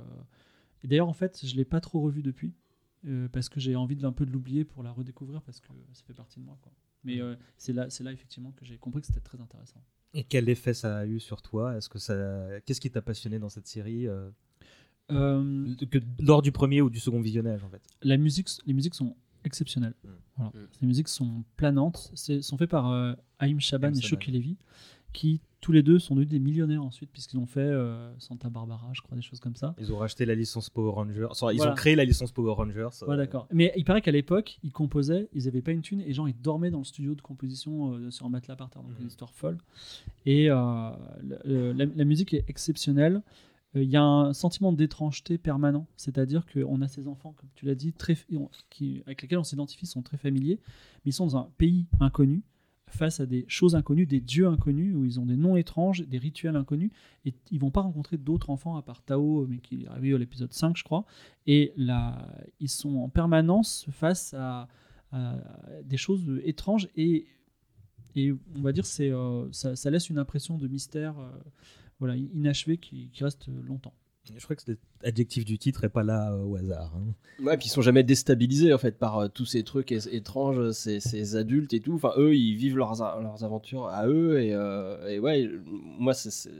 et 0.83 0.88
d'ailleurs, 0.88 1.09
en 1.09 1.14
fait, 1.14 1.40
je 1.42 1.52
ne 1.52 1.57
l'ai 1.57 1.64
pas 1.64 1.80
trop 1.80 2.00
revu 2.00 2.23
depuis, 2.23 2.52
euh, 3.07 3.28
parce 3.28 3.49
que 3.49 3.61
j'ai 3.61 3.76
envie 3.76 3.97
de, 3.97 4.04
un 4.04 4.12
peu 4.12 4.26
de 4.26 4.30
l'oublier 4.33 4.64
pour 4.64 4.83
la 4.83 4.92
redécouvrir, 4.92 5.40
parce 5.42 5.61
que 5.61 5.69
ça 5.92 6.02
fait 6.04 6.14
partie 6.14 6.40
de 6.40 6.45
moi. 6.45 6.59
Quoi. 6.61 6.73
Mais 7.04 7.21
c'est 7.57 7.73
là, 7.73 7.88
c'est 7.88 8.04
là, 8.04 8.12
effectivement, 8.12 8.52
que 8.52 8.64
j'ai 8.64 8.76
compris 8.76 9.00
que 9.00 9.07
c'était 9.07 9.21
très 9.21 9.40
intéressant. 9.40 9.83
Et 10.12 10.25
quel 10.25 10.49
effet 10.49 10.75
ça 10.75 10.99
a 10.99 11.07
eu 11.07 11.21
sur 11.21 11.40
toi? 11.40 11.76
Est-ce 11.76 11.88
que 11.88 11.99
ça, 11.99 12.61
qu'est-ce 12.66 12.80
qui 12.80 12.90
t'a 12.90 13.00
passionné 13.00 13.38
dans 13.38 13.49
cette 13.49 13.69
série 13.69 14.07
Euh, 15.12 15.75
que 15.90 15.99
lors 16.21 16.42
du 16.42 16.52
premier 16.52 16.83
ou 16.83 16.90
du 16.90 17.00
second 17.00 17.21
visionnage 17.21 17.64
en 17.64 17.69
fait? 17.69 17.83
la 18.02 18.16
musique, 18.16 18.49
les 18.66 18.73
musiques 18.73 18.95
sont 18.95 19.16
exceptionnelles. 19.45 19.95
Mm. 20.05 20.09
Voilà. 20.37 20.53
Les 20.81 20.87
musiques 20.87 21.09
sont 21.09 21.45
planantes. 21.57 22.11
C'est 22.15 22.43
sont 22.43 22.57
faites 22.57 22.71
par 22.71 22.91
euh, 22.91 23.13
Haïm 23.39 23.61
Chaban 23.61 23.93
et. 23.93 24.01
Shoki 24.01 24.31
Levy, 24.31 24.57
qui 25.13 25.41
tous 25.61 25.73
les 25.73 25.83
deux 25.83 25.99
sont 25.99 26.15
devenus 26.15 26.31
des 26.31 26.39
millionnaires 26.39 26.83
ensuite, 26.83 27.11
puisqu'ils 27.13 27.37
ont 27.37 27.45
fait 27.45 27.61
euh, 27.61 28.11
Santa 28.19 28.49
Barbara, 28.49 28.89
je 28.95 29.03
crois, 29.03 29.15
des 29.15 29.21
choses 29.23 29.41
comme 29.41 29.57
ça. 29.57 29.75
Ils 29.79 29.93
ont 29.93 29.99
racheté 29.99 30.25
la 30.25 30.35
licence 30.35 30.71
Power 30.71 30.93
Rangers. 30.93 31.27
Enfin, 31.31 31.53
ils 31.53 31.59
Voilà. 31.59 31.73
ont 31.73 31.75
créé 31.75 31.95
la 31.97 32.07
licence 32.07 32.33
Power 32.33 32.55
Rangers. 32.55 32.89
euh, 33.03 33.07
Ouais, 33.07 33.17
d'accord. 33.19 33.47
Mais 33.53 33.71
il 33.77 33.85
paraît 33.85 34.01
qu'à 34.01 34.11
l'époque, 34.13 34.59
ils 34.63 34.73
composaient, 34.73 35.29
ils 35.35 35.45
n'avaient 35.45 35.61
pas 35.61 35.73
une 35.73 35.83
thune, 35.83 36.01
et 36.01 36.15
genre, 36.15 36.31
ils 36.31 36.41
dormaient 36.41 36.71
dans 36.71 36.79
le 36.79 36.85
studio 36.85 37.15
de 37.15 37.21
composition 37.21 37.93
euh, 37.93 38.11
sur 38.11 38.25
un 38.25 38.31
matelas 38.31 38.57
par 38.57 38.71
terre, 38.71 38.83
donc 38.83 38.93
Mhm. 38.93 39.03
une 39.03 39.07
histoire 39.09 39.35
folle. 39.35 39.59
Et 40.25 40.49
euh, 40.51 40.91
le- 41.45 41.73
la, 41.73 41.85
la 41.85 42.05
musique 42.05 42.33
est 42.33 42.45
exceptionnelle. 42.49 43.21
Euh, 43.77 43.83
Il 43.83 43.91
y 43.91 43.97
a 43.97 44.03
un 44.03 44.33
sentiment 44.33 44.73
d'étrangeté 44.73 45.39
permanent, 45.39 45.87
c'est-à-dire 45.97 46.45
qu'on 46.47 46.83
a 46.83 46.89
ces 46.89 47.09
enfants, 47.09 47.35
comme 47.37 47.50
tu 47.55 47.67
l'as 47.67 47.75
dit, 47.75 47.95
avec 49.07 49.23
lesquels 49.23 49.39
on 49.39 49.45
s'identifie, 49.45 49.87
sont 49.87 50.03
très 50.03 50.17
familiers, 50.17 50.61
mais 51.05 51.11
ils 51.11 51.12
sont 51.12 51.27
dans 51.27 51.37
un 51.37 51.50
pays 51.59 51.87
inconnu, 52.00 52.43
face 52.91 53.21
à 53.21 53.27
des 53.27 53.45
choses 53.49 53.77
inconnues, 53.77 54.07
des 54.07 54.21
dieux 54.21 54.49
inconnus, 54.49 54.95
où 54.97 55.05
ils 55.05 55.21
ont 55.21 55.27
des 55.27 55.37
noms 55.37 55.57
étranges, 55.57 56.07
des 56.07 56.19
rituels 56.19 56.57
inconnus, 56.57 56.91
et 57.25 57.35
ils 57.50 57.61
vont 57.61 57.71
pas 57.71 57.83
rencontrer 57.83 58.17
d'autres 58.17 58.50
enfants 58.50 58.77
à 58.77 58.83
part 58.83 59.03
Tao, 59.03 59.47
mais 59.49 59.59
qui 59.59 59.83
est 59.83 59.89
arrivé 59.89 60.15
à 60.15 60.19
l'épisode 60.19 60.53
5, 60.53 60.77
je 60.77 60.83
crois. 60.83 61.05
Et 61.47 61.73
là, 61.77 62.29
ils 62.59 62.69
sont 62.69 62.97
en 62.97 63.09
permanence 63.09 63.87
face 63.91 64.35
à, 64.35 64.69
des 65.83 65.97
choses 65.97 66.23
étranges 66.45 66.89
et, 66.95 67.27
et 68.15 68.33
on 68.55 68.61
va 68.61 68.71
dire 68.71 68.87
c'est 68.87 69.11
euh, 69.11 69.50
ça, 69.50 69.75
ça 69.75 69.91
laisse 69.91 70.09
une 70.09 70.19
impression 70.19 70.57
de 70.57 70.69
mystère 70.69 71.19
euh, 71.19 71.33
voilà 72.00 72.16
inachevé 72.16 72.78
qui, 72.78 73.11
qui 73.11 73.23
reste 73.23 73.49
longtemps. 73.49 73.95
Je 74.33 74.45
crois 74.45 74.55
que 74.55 74.62
l'adjectif 75.03 75.45
du 75.45 75.59
titre 75.59 75.83
est 75.85 75.89
pas 75.89 76.03
là 76.05 76.33
euh, 76.33 76.45
au 76.45 76.55
hasard. 76.57 76.93
hein. 76.95 77.15
Ouais, 77.43 77.57
puis 77.57 77.67
ils 77.67 77.71
sont 77.71 77.81
jamais 77.83 78.03
déstabilisés 78.05 78.73
en 78.73 78.79
fait 78.79 78.99
par 78.99 79.19
euh, 79.19 79.29
tous 79.29 79.47
ces 79.47 79.65
trucs 79.65 79.91
étranges, 79.93 80.71
ces, 80.73 81.00
ces 81.00 81.37
adultes 81.37 81.73
et 81.73 81.81
tout. 81.81 81.95
Enfin, 81.95 82.12
eux, 82.19 82.37
ils 82.37 82.55
vivent 82.55 82.77
leurs, 82.77 82.95
leurs 83.21 83.43
aventures 83.45 83.87
à 83.87 84.07
eux 84.07 84.41
et, 84.41 84.53
euh, 84.55 85.09
et 85.09 85.19
ouais, 85.19 85.49
moi, 85.65 86.12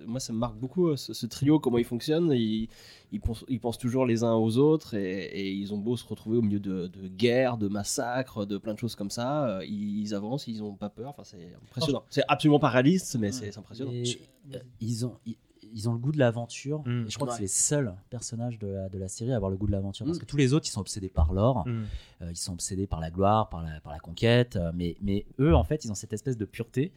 moi, 0.07 0.21
ça 0.21 0.33
me 0.33 0.39
marque 0.39 0.57
beaucoup 0.59 0.97
ce, 0.97 1.13
ce 1.13 1.27
trio, 1.27 1.61
comment 1.61 1.79
ils 1.79 1.85
fonctionnent. 1.85 2.33
Ils, 2.33 2.69
ils, 3.13 3.21
pensent, 3.21 3.45
ils 3.49 3.61
pensent 3.61 3.79
toujours 3.79 4.07
les 4.07 4.25
uns 4.25 4.35
aux 4.35 4.57
autres 4.57 4.95
et, 4.95 5.27
et 5.27 5.53
ils 5.53 5.73
ont 5.75 5.79
beau 5.79 5.97
se 5.97 6.07
retrouver 6.07 6.39
au 6.39 6.43
milieu 6.43 6.61
de, 6.61 6.87
de 6.89 7.09
guerres, 7.09 7.59
de 7.59 7.69
massacres, 7.69 8.47
de 8.47 8.57
plein 8.57 8.73
de 8.75 8.79
choses 8.79 8.97
comme 8.97 9.11
ça. 9.11 9.61
ils, 9.65 10.01
ils 10.01 10.15
avancent, 10.15 10.47
ils 10.49 10.63
ont 10.63 10.75
pas 10.75 10.89
peur. 10.91 11.11
Enfin, 11.11 11.25
c'est 11.25 11.53
impressionnant. 11.69 12.05
C'est 12.09 12.25
absolument 12.27 12.59
pas 12.59 12.71
réaliste, 12.71 13.17
mais 13.21 13.31
c'est 13.33 13.57
impressionnant. 13.57 13.93
Et, 13.93 14.05
euh, 14.55 14.59
ils 14.81 15.05
ont 15.07 15.19
ils, 15.75 15.89
ont 15.89 15.93
le 15.93 15.99
goût 15.99 16.13
de 16.13 16.19
l'aventure. 16.19 16.81
Mm. 16.87 17.07
Et 17.07 17.11
je 17.11 17.15
crois 17.17 17.29
Ouais. 17.29 17.33
que 17.33 17.37
c'est 17.37 17.43
les 17.43 17.49
seuls 17.49 17.95
personnages 18.11 18.59
de 18.59 18.67
la, 18.69 18.89
de 18.89 18.99
la 18.99 19.09
série 19.09 19.33
à 19.33 19.37
avoir 19.37 19.51
le 19.51 19.57
goût 19.57 19.67
de 19.67 19.73
l'aventure. 19.73 20.05
Parce 20.07 20.19
Mm. 20.19 20.21
que 20.21 20.27
tous 20.27 20.37
les 20.37 20.53
autres, 20.55 20.67
ils 20.67 20.71
sont 20.73 20.81
obsédés 20.81 21.09
par 21.09 21.33
l'or. 21.33 21.67
Mm. 21.67 21.85
Euh, 22.23 22.31
ils 22.31 22.37
sont 22.37 22.53
obsédés 22.53 22.87
par 22.87 23.01
la 23.01 23.11
gloire, 23.11 23.49
par 23.49 23.63
la, 23.63 23.81
par 23.81 23.93
la 23.93 23.99
conquête. 23.99 24.57
euh, 24.57 24.73
mais, 24.75 24.97
mais 25.03 25.27
eux, 25.39 25.55
en 25.55 25.65
fait, 25.65 25.85
ils 25.85 25.91
ont 25.91 25.95
cette 25.95 26.13
espèce 26.13 26.37
de 26.37 26.45
pureté 26.45 26.93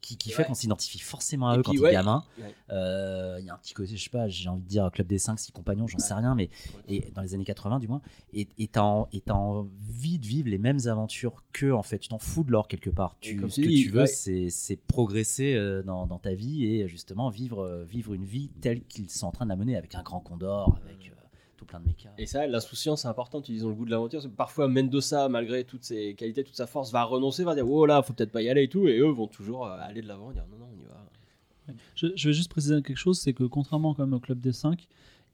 qui, 0.00 0.16
qui 0.16 0.30
fait 0.30 0.44
qu'on 0.44 0.54
s'identifie 0.54 0.98
forcément 0.98 1.48
à 1.48 1.58
eux 1.58 1.62
quand 1.62 1.72
est 1.72 1.92
gamin. 1.92 2.24
ouais. 2.38 2.54
Euh, 2.70 3.36
Il 3.40 3.46
y 3.46 3.50
a 3.50 3.54
un 3.54 3.58
petit 3.58 3.74
côté, 3.74 3.96
je 3.96 4.02
sais 4.02 4.10
pas, 4.10 4.28
j'ai 4.28 4.48
envie 4.48 4.62
de 4.62 4.68
dire 4.68 4.90
Club 4.92 5.06
des 5.06 5.18
5, 5.18 5.38
6 5.38 5.52
compagnons, 5.52 5.86
j'en 5.86 5.98
sais 5.98 6.14
rien, 6.14 6.34
mais 6.34 6.50
et, 6.88 7.10
dans 7.14 7.22
les 7.22 7.34
années 7.34 7.44
80 7.44 7.78
du 7.78 7.88
moins. 7.88 8.00
Et 8.32 8.46
t'as 8.68 8.82
envie 8.82 10.18
de 10.18 10.26
vivre 10.26 10.48
les 10.48 10.58
mêmes 10.58 10.80
aventures 10.86 11.42
qu'eux, 11.52 11.74
en 11.74 11.82
fait. 11.82 11.98
Tu 11.98 12.08
t'en 12.08 12.18
fous 12.18 12.44
de 12.44 12.52
l'or 12.52 12.68
quelque 12.68 12.90
part. 12.90 13.16
Tu, 13.20 13.38
ce 13.48 13.60
que 13.60 13.66
tu 13.66 13.90
veux, 13.90 14.06
c'est 14.06 14.76
progresser 14.86 15.54
euh, 15.54 15.82
dans, 15.82 16.18
ta 16.18 16.34
vie 16.34 16.64
et 16.64 16.88
justement 16.88 17.28
vivre, 17.28 17.60
euh, 17.60 17.84
vivre 17.84 18.14
une 18.14 18.24
vie 18.24 18.50
telle 18.60 18.82
qu'ils 18.84 19.10
sont 19.10 19.26
en 19.26 19.32
train 19.32 19.44
de 19.44 19.50
la 19.50 19.56
mener 19.56 19.76
avec 19.76 19.94
un 19.94 20.02
grand 20.02 20.20
condor, 20.20 20.78
avec 20.82 21.10
euh, 21.10 21.15
tout 21.56 21.64
plein 21.64 21.80
de 21.80 21.86
mécas. 21.86 22.10
Et 22.18 22.26
ça, 22.26 22.46
l'insouciance, 22.46 23.02
c'est 23.02 23.08
important. 23.08 23.42
Ils 23.48 23.64
ont 23.66 23.68
le 23.68 23.74
goût 23.74 23.84
de 23.84 23.90
l'aventure. 23.90 24.22
Parfois, 24.36 24.68
Mendoza, 24.68 25.28
malgré 25.28 25.64
toutes 25.64 25.84
ses 25.84 26.14
qualités, 26.14 26.44
toute 26.44 26.56
sa 26.56 26.66
force, 26.66 26.92
va 26.92 27.02
renoncer, 27.04 27.44
va 27.44 27.54
dire 27.54 27.68
Oh 27.68 27.86
là, 27.86 28.02
faut 28.02 28.12
peut-être 28.12 28.32
pas 28.32 28.42
y 28.42 28.48
aller 28.48 28.64
et 28.64 28.68
tout. 28.68 28.86
Et 28.88 28.98
eux 28.98 29.10
vont 29.10 29.26
toujours 29.26 29.66
euh, 29.66 29.76
aller 29.80 30.02
de 30.02 30.08
l'avant, 30.08 30.32
dire 30.32 30.44
Non, 30.50 30.58
non, 30.58 30.68
on 30.72 30.80
y 30.80 30.84
va. 30.84 31.74
Je, 31.94 32.08
je 32.14 32.28
vais 32.28 32.34
juste 32.34 32.50
préciser 32.50 32.80
quelque 32.82 32.96
chose, 32.96 33.18
c'est 33.18 33.32
que 33.32 33.42
contrairement 33.42 33.92
quand 33.92 34.04
même 34.04 34.14
au 34.14 34.20
club 34.20 34.38
des 34.38 34.52
5, 34.52 34.86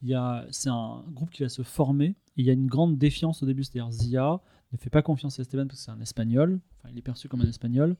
il 0.02 0.08
y 0.08 0.14
a 0.14 0.46
c'est 0.50 0.70
un 0.70 1.04
groupe 1.12 1.30
qui 1.30 1.42
va 1.42 1.48
se 1.48 1.62
former. 1.62 2.06
Et 2.36 2.40
il 2.40 2.46
y 2.46 2.50
a 2.50 2.54
une 2.54 2.66
grande 2.66 2.96
défiance 2.96 3.42
au 3.42 3.46
début, 3.46 3.64
c'est-à-dire 3.64 3.90
Zia 3.92 4.40
ne 4.72 4.78
fait 4.78 4.90
pas 4.90 5.02
confiance 5.02 5.38
à 5.38 5.42
Esteban 5.42 5.66
parce 5.66 5.80
que 5.80 5.84
c'est 5.84 5.90
un 5.90 6.00
espagnol. 6.00 6.60
Enfin, 6.78 6.88
il 6.92 6.98
est 6.98 7.02
perçu 7.02 7.28
comme 7.28 7.42
un 7.42 7.48
espagnol. 7.48 7.96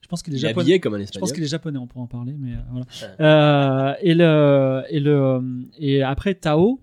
Je 0.00 0.08
pense 0.08 0.22
qu'il 0.22 0.32
est 0.32 0.36
est 0.36 0.40
japonais. 0.40 0.80
comme 0.80 0.94
un 0.94 1.04
Je 1.04 1.18
pense 1.18 1.32
qu'il 1.32 1.42
est 1.42 1.48
japonais, 1.48 1.78
on 1.78 1.86
pourra 1.86 2.04
en 2.04 2.06
parler, 2.06 2.34
mais 2.38 2.54
euh, 2.54 2.58
voilà. 2.70 2.86
Euh, 3.20 3.94
et 4.00 4.14
le 4.14 4.82
et 4.88 5.00
le 5.00 5.68
et 5.78 6.02
après 6.02 6.34
Tao, 6.34 6.80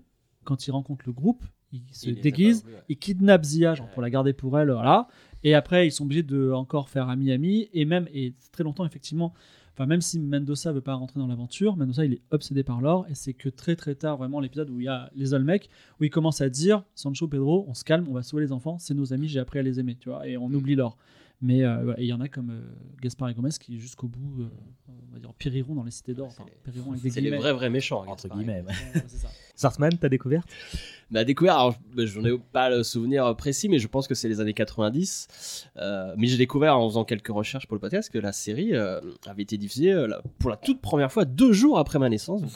quand 0.48 0.66
il 0.66 0.70
rencontre 0.70 1.04
le 1.04 1.12
groupe, 1.12 1.44
il 1.72 1.82
se 1.92 2.08
Il 2.08 2.20
déguise, 2.22 2.64
ouais. 2.64 2.82
il 2.88 2.96
kidnappe 2.96 3.44
Zia 3.44 3.74
genre, 3.74 3.90
pour 3.90 4.00
la 4.00 4.08
garder 4.08 4.32
pour 4.32 4.58
elle, 4.58 4.70
voilà. 4.70 5.08
Et 5.44 5.54
après, 5.54 5.86
ils 5.86 5.90
sont 5.92 6.04
obligés 6.04 6.22
de 6.22 6.52
encore 6.52 6.88
faire 6.88 7.10
ami-ami 7.10 7.68
et 7.74 7.84
même 7.84 8.08
et 8.14 8.32
très 8.50 8.64
longtemps 8.64 8.86
effectivement. 8.86 9.34
Enfin, 9.74 9.84
même 9.84 10.00
si 10.00 10.18
Mendoza 10.18 10.72
veut 10.72 10.80
pas 10.80 10.94
rentrer 10.94 11.20
dans 11.20 11.26
l'aventure, 11.26 11.76
Mendoza 11.76 12.06
il 12.06 12.14
est 12.14 12.22
obsédé 12.30 12.62
par 12.64 12.80
l'or 12.80 13.06
et 13.10 13.14
c'est 13.14 13.34
que 13.34 13.50
très 13.50 13.76
très 13.76 13.94
tard 13.94 14.16
vraiment 14.16 14.40
l'épisode 14.40 14.70
où 14.70 14.80
il 14.80 14.84
y 14.84 14.88
a 14.88 15.10
les 15.14 15.34
Olmecs 15.34 15.68
où 16.00 16.04
il 16.04 16.10
commence 16.10 16.40
à 16.40 16.48
dire 16.48 16.82
Sancho 16.94 17.28
Pedro, 17.28 17.66
on 17.68 17.74
se 17.74 17.84
calme, 17.84 18.06
on 18.08 18.14
va 18.14 18.22
sauver 18.22 18.42
les 18.42 18.52
enfants, 18.52 18.78
c'est 18.78 18.94
nos 18.94 19.12
amis, 19.12 19.28
j'ai 19.28 19.38
appris 19.38 19.58
à 19.58 19.62
les 19.62 19.78
aimer, 19.78 19.96
tu 20.00 20.08
vois, 20.08 20.26
et 20.26 20.38
on 20.38 20.46
oublie 20.46 20.76
l'or. 20.76 20.96
Mais 21.40 21.62
euh, 21.62 21.84
ouais, 21.84 21.94
il 21.98 22.06
y 22.06 22.12
en 22.12 22.20
a 22.20 22.28
comme 22.28 22.50
euh, 22.50 22.60
Gaspard 23.00 23.28
et 23.28 23.34
Gomez 23.34 23.50
qui, 23.60 23.78
jusqu'au 23.78 24.08
bout, 24.08 24.42
euh, 24.42 24.48
on 24.88 25.12
va 25.12 25.20
dire, 25.20 25.32
périront 25.34 25.74
dans 25.76 25.84
les 25.84 25.92
cités 25.92 26.14
d'or. 26.14 26.26
Enfin, 26.28 26.44
périront 26.64 26.90
avec 26.90 27.02
des 27.04 27.10
C'est 27.10 27.20
les 27.20 27.30
vrais 27.30 27.52
vrais 27.52 27.70
méchants. 27.70 28.04
Entre 28.08 28.28
guillemets. 28.28 28.62
ouais. 28.62 28.72
Ouais, 28.94 29.02
c'est 29.06 29.18
ça. 29.18 29.28
Sartman, 29.58 29.90
t'as 29.98 30.08
découvert? 30.08 30.44
Bah, 31.10 31.24
découvert, 31.24 31.54
alors 31.58 31.74
bah, 31.96 32.04
j'en 32.06 32.22
ai 32.24 32.38
pas 32.52 32.70
le 32.70 32.82
souvenir 32.84 33.34
précis, 33.34 33.68
mais 33.68 33.78
je 33.80 33.88
pense 33.88 34.06
que 34.06 34.14
c'est 34.14 34.28
les 34.28 34.40
années 34.40 34.52
90. 34.54 35.66
Euh, 35.78 36.14
mais 36.16 36.26
j'ai 36.28 36.36
découvert 36.36 36.78
en 36.78 36.88
faisant 36.88 37.04
quelques 37.04 37.28
recherches 37.28 37.66
pour 37.66 37.74
le 37.74 37.80
podcast 37.80 38.08
que 38.12 38.18
la 38.18 38.32
série 38.32 38.74
euh, 38.74 39.00
avait 39.26 39.42
été 39.42 39.56
diffusée 39.56 39.92
euh, 39.92 40.06
pour 40.38 40.50
la 40.50 40.56
toute 40.56 40.80
première 40.80 41.10
fois 41.10 41.24
deux 41.24 41.52
jours 41.52 41.78
après 41.78 41.98
ma 41.98 42.08
naissance. 42.08 42.42
Donc 42.42 42.50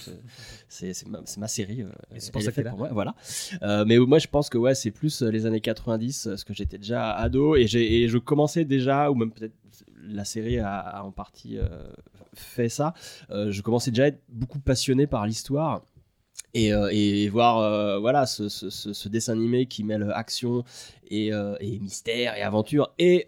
c'est- 0.68 1.08
ma, 1.08 1.20
c'est 1.24 1.38
ma 1.40 1.48
série. 1.48 1.82
euh, 1.82 1.88
c'est 2.18 2.30
pour 2.32 2.40
ça 2.42 2.52
qu'elle 2.52 2.66
est 2.66 2.70
pour 2.70 2.78
moi, 2.78 2.90
voilà. 2.92 3.14
Euh, 3.62 3.84
mais 3.86 3.98
moi 3.98 4.18
je 4.20 4.28
pense 4.28 4.48
que 4.48 4.58
ouais, 4.58 4.74
c'est 4.76 4.90
plus 4.92 5.22
euh, 5.22 5.30
les 5.30 5.44
années 5.46 5.60
90, 5.60 6.26
euh, 6.26 6.30
parce 6.30 6.44
que 6.44 6.54
j'étais 6.54 6.78
déjà 6.78 7.10
ado 7.14 7.56
et, 7.56 7.66
j'ai- 7.66 8.02
et 8.02 8.08
je 8.08 8.18
commençais 8.18 8.64
déjà, 8.64 9.10
ou 9.10 9.14
même 9.16 9.32
peut-être 9.32 9.54
la 10.08 10.24
série 10.24 10.58
a, 10.58 10.78
a 10.78 11.02
en 11.02 11.10
partie 11.10 11.58
euh, 11.58 11.66
fait 12.34 12.68
ça. 12.68 12.92
euh, 13.30 13.50
je 13.50 13.62
commençais 13.62 13.90
déjà 13.90 14.04
à 14.04 14.06
être 14.08 14.20
beaucoup 14.28 14.58
passionné 14.60 15.06
par 15.06 15.26
l'histoire 15.26 15.82
et, 16.54 16.72
euh, 16.72 16.88
et 16.90 17.28
voir 17.28 17.58
euh, 17.58 17.98
voilà 17.98 18.26
ce, 18.26 19.08
dessin 19.08 19.32
animé 19.32 19.66
qui 19.66 19.84
mêle 19.84 20.10
action 20.14 20.64
et, 21.10 21.32
euh, 21.32 21.56
mystère 21.80 22.36
et 22.36 22.42
aventure 22.42 22.92
et 22.98 23.26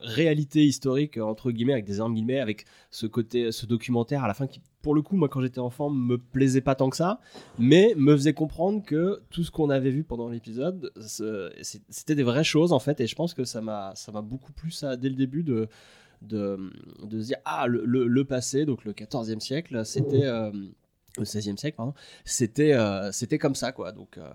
réalité 0.00 0.64
historique 0.64 1.18
entre 1.18 1.50
guillemets 1.50 1.74
avec 1.74 1.84
des 1.84 1.96
énormes 1.96 2.14
guillemets 2.14 2.40
avec 2.40 2.64
ce 2.90 3.06
côté 3.06 3.52
ce 3.52 3.66
documentaire 3.66 4.24
à 4.24 4.28
la 4.28 4.34
fin 4.34 4.46
qui 4.46 4.60
pour 4.82 4.94
le 4.94 5.02
coup 5.02 5.16
moi 5.16 5.28
quand 5.28 5.40
j'étais 5.40 5.60
enfant 5.60 5.90
me 5.90 6.16
plaisait 6.16 6.60
pas 6.60 6.74
tant 6.74 6.90
que 6.90 6.96
ça 6.96 7.20
mais 7.58 7.94
me 7.96 8.16
faisait 8.16 8.34
comprendre 8.34 8.82
que 8.84 9.20
tout 9.30 9.44
ce 9.44 9.50
qu'on 9.50 9.70
avait 9.70 9.90
vu 9.90 10.02
pendant 10.02 10.28
l'épisode 10.28 10.92
c'était 11.90 12.14
des 12.14 12.22
vraies 12.22 12.44
choses 12.44 12.72
en 12.72 12.78
fait 12.78 13.00
et 13.00 13.06
je 13.06 13.14
pense 13.14 13.34
que 13.34 13.44
ça 13.44 13.60
m'a 13.60 13.92
ça 13.94 14.10
m'a 14.12 14.22
beaucoup 14.22 14.52
plu 14.52 14.70
ça 14.70 14.96
dès 14.96 15.08
le 15.08 15.16
début 15.16 15.42
de 15.42 15.68
de, 16.22 16.70
se 17.10 17.16
dire 17.16 17.38
ah 17.44 17.66
le, 17.66 18.22
passé 18.22 18.64
donc 18.64 18.84
le 18.84 18.92
14e 18.92 19.40
siècle 19.40 19.84
c'était 19.84 20.24
au 21.18 21.22
16e 21.22 21.56
siècle, 21.56 21.76
pardon, 21.76 21.94
c'était 22.24 22.72
euh, 22.72 23.10
comme 23.40 23.54
ça, 23.54 23.72
quoi. 23.72 23.92
Donc, 23.92 24.18
euh, 24.18 24.30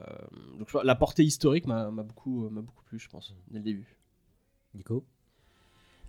donc 0.59 0.71
la 0.83 0.95
portée 0.95 1.23
historique 1.23 1.65
m'a 1.65 1.89
beaucoup, 1.89 2.49
m'a 2.49 2.61
beaucoup 2.61 2.83
plu, 2.83 2.99
je 2.99 3.09
pense, 3.09 3.33
dès 3.49 3.59
le 3.59 3.63
début. 3.63 3.97
Nico? 4.75 5.03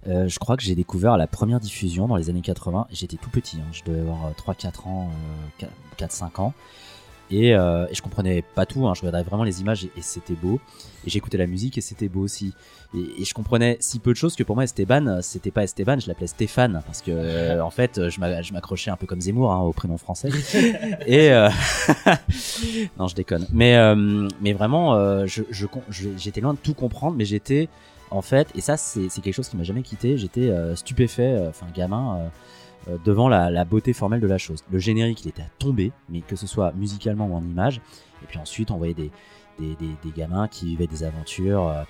Euh, 0.06 0.28
je 0.28 0.38
crois 0.38 0.56
que 0.56 0.62
j'ai 0.62 0.74
découvert 0.74 1.16
la 1.16 1.26
première 1.26 1.58
diffusion 1.58 2.06
dans 2.06 2.16
les 2.16 2.30
années 2.30 2.40
80. 2.40 2.86
J'étais 2.90 3.16
tout 3.16 3.30
petit, 3.30 3.56
hein, 3.56 3.66
je 3.72 3.82
devais 3.84 4.00
avoir 4.00 4.32
3-4 4.32 4.86
ans, 4.86 5.10
euh, 5.62 5.66
4-5 5.96 6.40
ans. 6.40 6.54
Et, 7.30 7.54
euh, 7.54 7.86
et 7.90 7.94
je 7.94 8.00
comprenais 8.02 8.42
pas 8.54 8.64
tout, 8.66 8.86
hein, 8.88 8.94
je 8.94 9.00
regardais 9.02 9.22
vraiment 9.22 9.44
les 9.44 9.60
images 9.60 9.84
et, 9.84 9.90
et 9.96 10.02
c'était 10.02 10.34
beau. 10.34 10.60
Et 11.06 11.10
j'écoutais 11.10 11.36
la 11.38 11.46
musique 11.46 11.76
et 11.78 11.80
c'était 11.80 12.08
beau 12.08 12.20
aussi. 12.22 12.54
Et, 12.94 13.22
et 13.22 13.24
je 13.24 13.34
comprenais 13.34 13.76
si 13.80 13.98
peu 13.98 14.12
de 14.12 14.16
choses 14.16 14.34
que 14.34 14.42
pour 14.42 14.56
moi 14.56 14.64
Esteban, 14.64 15.18
c'était 15.22 15.50
pas 15.50 15.62
Esteban, 15.64 15.98
je 16.00 16.08
l'appelais 16.08 16.26
Stéphane. 16.26 16.82
Parce 16.86 17.02
que 17.02 17.10
euh, 17.10 17.62
en 17.62 17.70
fait, 17.70 18.08
je 18.08 18.18
m'a- 18.20 18.40
je 18.42 18.52
m'accrochais 18.52 18.90
un 18.90 18.96
peu 18.96 19.06
comme 19.06 19.20
Zemmour 19.20 19.52
hein, 19.52 19.60
au 19.60 19.72
prénom 19.72 19.98
français. 19.98 20.30
et 21.06 21.30
euh, 21.32 21.48
non, 22.98 23.06
je 23.08 23.14
déconne. 23.14 23.46
Mais, 23.52 23.76
euh, 23.76 24.28
mais 24.40 24.52
vraiment, 24.52 24.94
euh, 24.94 25.26
je- 25.26 25.42
je 25.50 25.66
j'étais 26.16 26.40
loin 26.40 26.54
de 26.54 26.58
tout 26.58 26.74
comprendre, 26.74 27.16
mais 27.16 27.24
j'étais 27.24 27.68
en 28.10 28.22
fait, 28.22 28.48
et 28.54 28.62
ça 28.62 28.76
c'est 28.78 29.08
quelque 29.20 29.34
chose 29.34 29.48
qui 29.50 29.56
m'a 29.58 29.64
jamais 29.64 29.82
quitté, 29.82 30.16
j'étais 30.16 30.48
euh, 30.48 30.74
stupéfait, 30.76 31.44
enfin 31.46 31.66
gamin, 31.74 32.30
devant 33.04 33.28
la, 33.28 33.64
beauté 33.64 33.92
formelle 33.92 34.20
de 34.20 34.26
la 34.26 34.38
chose. 34.38 34.64
Le 34.70 34.78
générique 34.78 35.24
il 35.24 35.28
était 35.28 35.42
à 35.42 35.50
tomber, 35.58 35.92
mais 36.08 36.20
que 36.20 36.36
ce 36.36 36.46
soit 36.46 36.72
musicalement 36.72 37.26
ou 37.26 37.34
en 37.34 37.42
image. 37.42 37.80
Et 38.22 38.26
puis 38.26 38.38
ensuite 38.38 38.70
on 38.70 38.76
voyait 38.76 38.94
des, 38.94 39.10
gamins 40.16 40.48
qui 40.48 40.66
vivaient 40.66 40.86
des 40.86 41.04
aventures. 41.04 41.68
euh, 41.68 41.82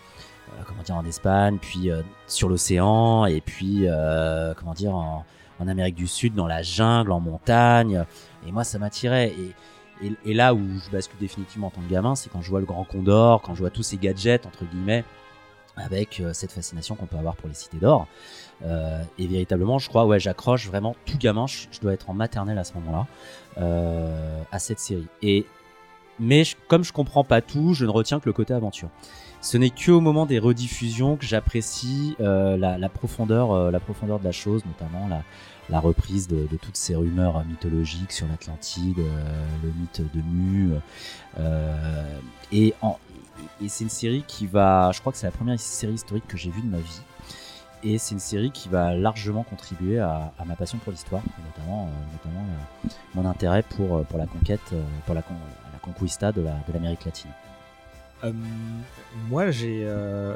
euh, 0.49 0.63
comment 0.67 0.83
dire 0.83 0.97
en 0.97 1.05
Espagne, 1.05 1.59
puis 1.61 1.91
euh, 1.91 2.03
sur 2.27 2.49
l'océan, 2.49 3.27
et 3.27 3.41
puis 3.41 3.83
euh, 3.85 4.55
comment 4.55 4.75
dire 4.75 4.95
en, 4.95 5.25
Amérique 5.61 5.97
du 5.97 6.07
Sud, 6.07 6.35
dans 6.35 6.47
la 6.47 6.63
jungle, 6.63 7.11
en 7.11 7.19
montagne. 7.19 8.05
Et 8.47 8.53
moi, 8.53 8.63
ça 8.63 8.79
m'attirait. 8.79 9.35
Et, 10.25 10.33
là 10.33 10.55
où 10.55 10.61
je 10.61 10.89
bascule 10.93 11.19
définitivement 11.19 11.67
en 11.67 11.71
tant 11.71 11.81
que 11.81 11.91
gamin, 11.91 12.15
c'est 12.15 12.31
quand 12.31 12.41
je 12.41 12.49
vois 12.51 12.61
le 12.61 12.67
Grand 12.67 12.85
Condor, 12.85 13.43
quand 13.43 13.57
je 13.57 13.61
vois 13.61 13.71
tous 13.71 13.83
ces 13.83 13.97
gadgets 13.97 14.47
entre 14.47 14.65
guillemets, 14.65 15.05
avec 15.79 16.21
euh, 16.21 16.33
cette 16.33 16.53
fascination 16.53 16.95
qu'on 16.95 17.07
peut 17.07 17.17
avoir 17.17 17.37
pour 17.37 17.49
les 17.49 17.55
cités 17.55 17.79
d'or. 17.79 18.07
Euh, 18.65 19.03
et 19.19 19.27
véritablement, 19.27 19.79
je 19.79 19.89
crois, 19.89 20.07
ouais, 20.07 20.19
j'accroche 20.19 20.67
vraiment 20.67 20.97
tout 21.07 21.19
gamin. 21.19 21.47
Je, 21.47 21.81
dois 21.81 21.93
être 21.93 22.11
en 22.11 22.15
maternelle 22.15 22.59
à 22.59 22.65
ce 22.65 22.75
moment-là 22.75 23.07
euh, 23.59 24.43
à 24.51 24.59
cette 24.59 24.81
série. 24.81 25.07
Et 25.23 25.47
mais 26.21 26.43
comme 26.67 26.83
je 26.83 26.93
comprends 26.93 27.23
pas 27.23 27.41
tout, 27.41 27.75
je 27.75 27.85
ne 27.85 27.91
retiens 27.91 28.19
que 28.19 28.27
le 28.27 28.33
côté 28.33 28.53
aventure. 28.53 28.89
Ce 29.41 29.57
n'est 29.57 29.71
que 29.71 29.93
au 29.93 30.01
moment 30.01 30.27
des 30.27 30.41
rediffusions 30.41 31.17
que 31.17 31.25
j'apprécie 31.25 32.17
euh, 32.19 32.57
la, 32.57 32.89
profondeur, 32.89 33.71
la 33.71 33.79
profondeur 33.79 34.19
de 34.19 34.25
la 34.25 34.33
chose, 34.33 34.65
notamment 34.67 35.09
la, 35.71 35.79
reprise 35.79 36.27
de, 36.27 36.49
toutes 36.61 36.77
ces 36.77 36.97
rumeurs 36.97 37.45
mythologiques 37.45 38.11
sur 38.11 38.27
l'Atlantide, 38.27 38.99
le 38.99 39.71
mythe 39.79 40.03
de 40.13 40.23
Mu. 40.23 40.73
et 42.51 42.75
c'est 43.69 43.85
une 43.85 43.91
série 43.91 44.25
qui 44.27 44.49
va, 44.49 44.91
je 44.93 44.99
crois 44.99 45.13
que 45.13 45.19
c'est 45.19 45.27
la 45.27 45.33
première 45.33 45.61
série 45.61 45.93
historique 45.93 46.27
que 46.27 46.37
j'ai 46.37 46.51
vue 46.51 46.63
de 46.63 46.71
ma 46.71 46.79
vie. 46.79 47.01
Et 47.85 47.99
c'est 47.99 48.15
une 48.15 48.21
série 48.21 48.51
qui 48.51 48.69
va 48.69 48.95
largement 48.95 49.45
contribuer 49.45 49.99
à, 50.01 50.33
à 50.39 50.45
ma 50.45 50.57
passion 50.57 50.79
pour 50.79 50.91
l'histoire, 50.93 51.23
notamment, 51.45 51.85
euh, 51.87 52.13
notamment 52.13 52.45
euh, 52.45 52.89
mon 53.15 53.25
intérêt 53.29 53.63
pour, 53.63 53.97
euh, 53.99 54.03
pour 54.03 54.19
la 54.19 54.27
conquête, 54.27 54.73
pour 55.07 55.15
la, 55.15 55.23
con- 55.23 55.35
la 55.73 55.79
conquista 55.79 56.33
de 56.33 56.41
la- 56.43 56.59
de 56.67 56.73
l'Amérique 56.73 57.05
latine. 57.05 57.31
Euh, 58.25 58.33
moi, 59.29 59.53
j'ai 59.53 59.83
euh, 59.87 60.35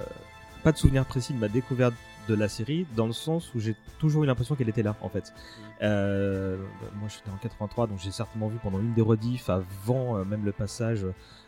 pas 0.63 0.71
de 0.71 0.77
souvenir 0.77 1.05
précis 1.05 1.33
de 1.33 1.39
ma 1.39 1.49
découverte 1.49 1.95
de 2.29 2.35
la 2.37 2.47
série, 2.49 2.87
dans 2.95 3.07
le 3.09 3.13
sens 3.13 3.53
où 3.57 3.59
j'ai 3.59 3.75
toujours 3.99 4.23
eu 4.23 4.27
l'impression 4.29 4.55
qu'elle 4.55 4.69
était 4.69 4.85
là, 4.85 4.95
en 5.01 5.09
fait. 5.09 5.35
Euh, 5.83 6.57
moi, 7.01 7.09
je 7.09 7.15
suis 7.15 7.23
né 7.27 7.33
en 7.35 7.39
83, 7.39 7.89
donc 7.89 7.99
j'ai 7.99 8.13
certainement 8.13 8.47
vu 8.47 8.59
pendant 8.63 8.79
une 8.79 8.95
des 8.95 9.03
rediffs, 9.03 9.51
avant 9.51 10.17
euh, 10.19 10.25
même 10.25 10.45
le 10.45 10.53
passage, 10.53 11.05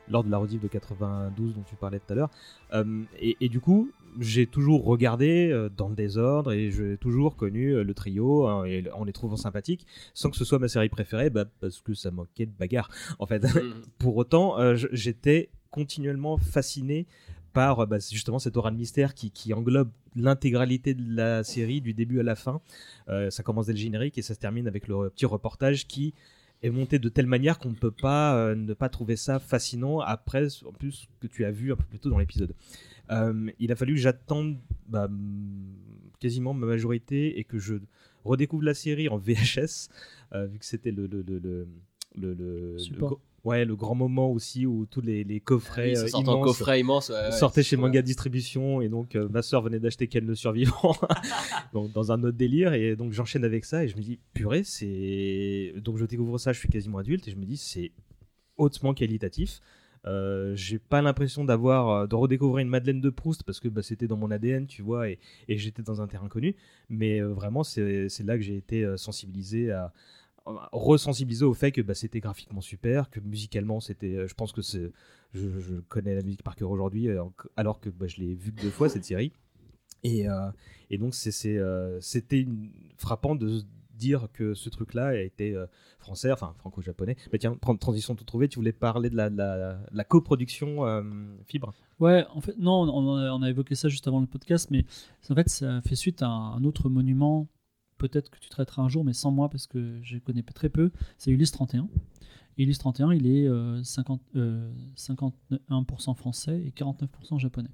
lors 0.09 0.25
de 0.25 0.31
la 0.33 0.39
rediff 0.39 0.61
de 0.61 0.67
92 0.67 1.55
dont 1.55 1.63
tu 1.69 1.77
parlais 1.77 2.01
tout 2.01 2.13
à 2.13 2.17
l'heure. 2.17 2.31
Euh, 2.73 3.05
et, 3.21 3.37
et 3.41 3.49
du 3.49 3.61
coup, 3.61 3.91
j'ai 4.20 4.46
toujours 4.46 4.85
regardé 4.85 5.50
euh, 5.50 5.68
dans 5.68 5.88
le 5.88 5.94
désordre 5.94 6.53
et 6.53 6.70
j'ai 6.70 6.96
toujours 6.96 7.37
connu 7.37 7.70
euh, 7.70 7.85
le 7.85 7.94
trio 7.94 8.46
hein, 8.46 8.64
et 8.64 8.85
en 8.92 9.05
les 9.05 9.12
trouvant 9.12 9.37
sympathiques, 9.37 9.87
sans 10.14 10.31
que 10.31 10.37
ce 10.37 10.44
soit 10.44 10.59
ma 10.59 10.68
série 10.68 10.88
préférée, 10.88 11.31
bah, 11.31 11.44
parce 11.61 11.81
que 11.81 11.94
ça 11.94 12.11
manquait 12.11 12.46
de 12.46 12.53
bagarre, 12.59 12.90
en 13.18 13.27
fait. 13.27 13.44
Pour 13.98 14.16
autant, 14.16 14.59
euh, 14.59 14.77
j'étais 14.92 15.50
continuellement 15.70 16.38
fasciné 16.38 17.07
par 17.53 17.87
bah, 17.87 17.98
justement 17.98 18.38
cette 18.38 18.57
aura 18.57 18.70
de 18.70 18.77
mystère 18.77 19.14
qui, 19.14 19.31
qui 19.31 19.55
englobe 19.55 19.90
l'intégralité 20.16 20.94
de 20.94 21.16
la 21.16 21.44
série 21.44 21.81
du 21.81 21.94
début 21.94 22.20
à 22.20 22.22
la 22.22 22.35
fin. 22.35 22.61
Euh, 23.09 23.31
ça 23.31 23.42
commence 23.42 23.66
dès 23.66 23.72
le 23.72 23.79
générique 23.79 24.18
et 24.18 24.22
ça 24.22 24.35
se 24.35 24.38
termine 24.38 24.68
avec 24.68 24.88
le 24.88 25.11
petit 25.11 25.27
reportage 25.27 25.87
qui 25.87 26.14
est 26.62 26.70
monté 26.70 26.98
de 26.98 27.09
telle 27.09 27.27
manière 27.27 27.59
qu'on 27.59 27.70
ne 27.70 27.74
peut 27.74 27.90
pas 27.90 28.37
euh, 28.37 28.55
ne 28.55 28.74
pas 28.74 28.88
trouver 28.88 29.16
ça 29.16 29.38
fascinant 29.38 30.00
après 30.00 30.48
en 30.64 30.72
plus 30.72 31.09
que 31.20 31.27
tu 31.27 31.44
as 31.44 31.50
vu 31.50 31.72
un 31.72 31.77
peu 31.77 31.85
plus 31.85 31.98
tôt 31.98 32.11
dans 32.11 32.18
l'épisode. 32.18 32.55
Euh, 33.11 33.51
il 33.59 33.71
a 33.71 33.77
fallu 33.77 33.95
que 33.95 34.01
j'attende 34.01 34.57
bah, 34.88 35.09
quasiment 36.21 36.55
ma 36.55 36.67
majorité 36.67 37.38
et 37.38 37.45
que 37.45 37.59
je 37.59 37.75
redécouvre 38.25 38.64
la 38.64 38.75
série 38.75 39.09
en 39.09 39.19
VHS 39.19 39.88
euh, 40.33 40.47
vu 40.47 40.59
que 40.59 40.64
c'était 40.64 40.90
le 40.90 41.07
le, 41.07 41.23
le, 42.17 42.77
Ouais, 43.45 43.67
le 43.67 43.77
grand 43.77 43.95
moment 43.95 44.31
aussi 44.33 44.64
où 44.64 44.87
tous 44.87 45.03
les, 45.03 45.23
les 45.23 45.38
coffrets 45.38 45.93
oui, 46.03 46.11
immenses 46.19 46.45
coffret 46.45 46.81
immense, 46.81 47.11
ouais, 47.11 47.27
ouais, 47.27 47.31
sortaient 47.33 47.62
chez 47.62 47.77
Manga. 47.77 48.01
Distribution 48.01 48.81
et 48.81 48.88
donc 48.88 49.17
euh, 49.17 49.29
ma 49.29 49.43
soeur 49.43 49.61
venait 49.61 49.81
d'acheter 49.81 50.09
Ken 50.09 50.25
le 50.25 50.35
survivant 50.35 50.97
donc 51.75 51.93
dans 51.93 52.11
un 52.11 52.23
autre 52.25 52.38
délire 52.38 52.73
et 52.73 52.97
donc 52.97 53.12
j'enchaîne 53.12 53.45
avec 53.45 53.67
ça 53.67 53.85
et 53.85 53.88
je 53.88 53.97
me 53.99 54.01
dis 54.03 54.19
purée 54.33 54.64
c'est 54.64 55.75
donc 55.77 55.99
je 55.99 56.07
découvre 56.07 56.38
ça 56.38 56.55
je 56.55 56.59
suis 56.59 56.71
quasiment 56.71 56.97
adulte 56.97 57.29
et 57.29 57.33
je 57.33 57.37
me 57.37 57.45
dis 57.45 57.59
c'est 57.59 57.93
hautement 58.57 58.95
qualitatif 58.95 59.61
euh, 60.07 60.55
j'ai 60.55 60.79
pas 60.79 61.01
l'impression 61.01 61.45
d'avoir 61.45 61.88
euh, 61.88 62.07
de 62.07 62.14
redécouvrir 62.14 62.62
une 62.62 62.69
Madeleine 62.69 63.01
de 63.01 63.09
Proust 63.09 63.43
parce 63.43 63.59
que 63.59 63.69
bah, 63.69 63.83
c'était 63.83 64.07
dans 64.07 64.19
mon 64.19 64.31
ADN 64.31 64.67
tu 64.67 64.83
vois 64.83 65.09
et, 65.09 65.19
j'étais 65.49 65.83
dans 65.83 66.03
un 66.03 66.07
terrain 66.07 66.29
connu 66.29 66.57
mais 66.90 67.23
euh, 67.23 67.29
vraiment 67.29 67.64
c'est 67.64 68.09
là 68.21 68.37
que 68.37 68.43
j'ai 68.43 68.57
été 68.57 68.87
sensibilisé 68.97 69.71
à 69.71 69.93
au 70.47 71.55
fait 71.55 71.73
que 71.73 71.81
bah, 71.81 71.95
c'était 71.95 72.21
graphiquement 72.21 72.61
super, 72.61 73.09
que 73.09 73.19
musicalement 73.19 73.81
c'était, 73.81 74.29
je 74.29 74.35
pense 74.35 74.53
que 74.53 74.61
je, 75.33 75.81
connais 75.88 76.14
la 76.14 76.21
musique 76.21 76.43
par 76.43 76.55
cœur 76.55 76.71
aujourd'hui, 76.71 77.09
alors 77.57 77.81
que 77.81 77.88
bah, 77.88 78.07
je 78.07 78.17
l'ai 78.17 78.35
vu 78.35 78.53
que 78.53 78.61
deux 78.61 78.71
fois 78.71 78.90
cette 78.90 79.07
série. 79.07 79.33
Et, 80.03 80.27
donc 80.99 81.14
c'était 81.14 82.47
frappant 82.99 83.35
de 83.35 83.62
dire 83.97 84.29
que 84.33 84.55
ce 84.55 84.69
truc-là 84.69 85.09
a 85.09 85.15
été 85.17 85.55
euh, 85.55 85.67
français, 85.99 86.33
enfin 86.33 86.55
franco-japonais. 86.59 87.17
Mais 87.33 87.39
tiens, 87.39 87.57
tran- 87.61 87.77
transition 87.77 88.15
tout 88.15 88.25
trouvé, 88.25 88.49
tu 88.49 88.57
voulais 88.57 88.73
parler 88.73 89.11
de 89.11 89.17
la, 89.17 90.05
coproduction 90.05 90.87
euh, 90.87 91.03
Fibre? 91.47 91.73
Ouais, 92.01 92.25
en 92.35 92.41
fait, 92.41 92.57
non, 92.59 92.73
on 92.73 93.43
a, 93.43 93.51
évoqué 93.51 93.75
ça 93.75 93.89
juste 93.89 94.07
avant 94.09 94.21
le 94.21 94.27
podcast, 94.27 94.71
mais 94.71 94.85
en 95.31 95.35
fait, 95.35 95.49
ça 95.49 95.81
fait 95.83 95.97
suite 95.97 96.23
à 96.23 96.29
un 96.29 96.65
autre 96.65 96.89
monument, 96.89 97.49
peut-être 97.99 98.31
que 98.31 98.39
tu 98.39 98.49
traiteras 98.49 98.83
un 98.83 98.89
jour, 98.89 99.05
mais 99.05 99.13
sans 99.13 99.31
moi, 99.31 99.49
parce 99.49 99.67
que 99.67 100.01
je 100.03 100.19
connais 100.19 100.43
très 100.43 100.69
peu. 100.69 100.91
C'est 101.19 101.31
Ulysse 101.31 101.53
31. 101.53 101.89
Et 102.57 102.63
Ulysse 102.65 102.79
31, 102.79 103.13
il 103.13 103.27
est 103.27 103.49
euh, 103.49 103.83
50, 103.83 104.21
euh, 104.37 104.73
51% 104.97 106.15
français 106.15 106.61
et 106.61 106.71
49% 106.71 107.39
japonais. 107.39 107.71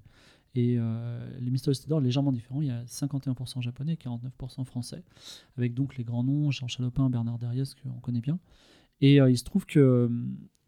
Et 0.54 0.76
euh, 0.78 1.38
les 1.38 1.56
Cités 1.56 1.88
d'Or, 1.88 2.00
légèrement 2.00 2.32
différents. 2.32 2.60
Il 2.60 2.68
y 2.68 2.72
a 2.72 2.82
51% 2.84 3.62
japonais 3.62 3.92
et 3.92 3.96
49% 3.96 4.64
français, 4.64 5.04
avec 5.56 5.74
donc 5.74 5.96
les 5.96 6.04
grands 6.04 6.24
noms, 6.24 6.50
Jean 6.50 6.66
Chalopin, 6.66 7.08
Bernard 7.08 7.38
Derriès, 7.38 7.74
qu'on 7.74 8.00
connaît 8.00 8.20
bien. 8.20 8.38
Et 9.00 9.20
euh, 9.20 9.30
il 9.30 9.38
se 9.38 9.44
trouve 9.44 9.64
euh, 9.76 10.08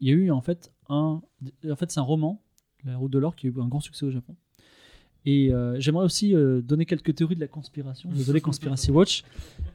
il 0.00 0.08
y 0.08 0.10
a 0.10 0.14
eu 0.14 0.30
en 0.30 0.40
fait 0.40 0.72
un. 0.88 1.20
En 1.68 1.76
fait, 1.76 1.90
c'est 1.90 2.00
un 2.00 2.04
roman, 2.04 2.42
La 2.84 2.96
Route 2.96 3.12
de 3.12 3.18
l'Or, 3.18 3.34
qui 3.34 3.46
a 3.46 3.50
eu 3.50 3.60
un 3.60 3.68
grand 3.68 3.80
succès 3.80 4.06
au 4.06 4.10
Japon. 4.10 4.36
Et 5.24 5.52
euh, 5.52 5.78
j'aimerais 5.78 6.04
aussi 6.04 6.34
euh, 6.34 6.60
donner 6.62 6.84
quelques 6.84 7.14
théories 7.14 7.36
de 7.36 7.40
la 7.40 7.48
conspiration. 7.48 8.10
Désolé, 8.14 8.40
Conspiracy 8.40 8.90
Watch. 8.90 9.22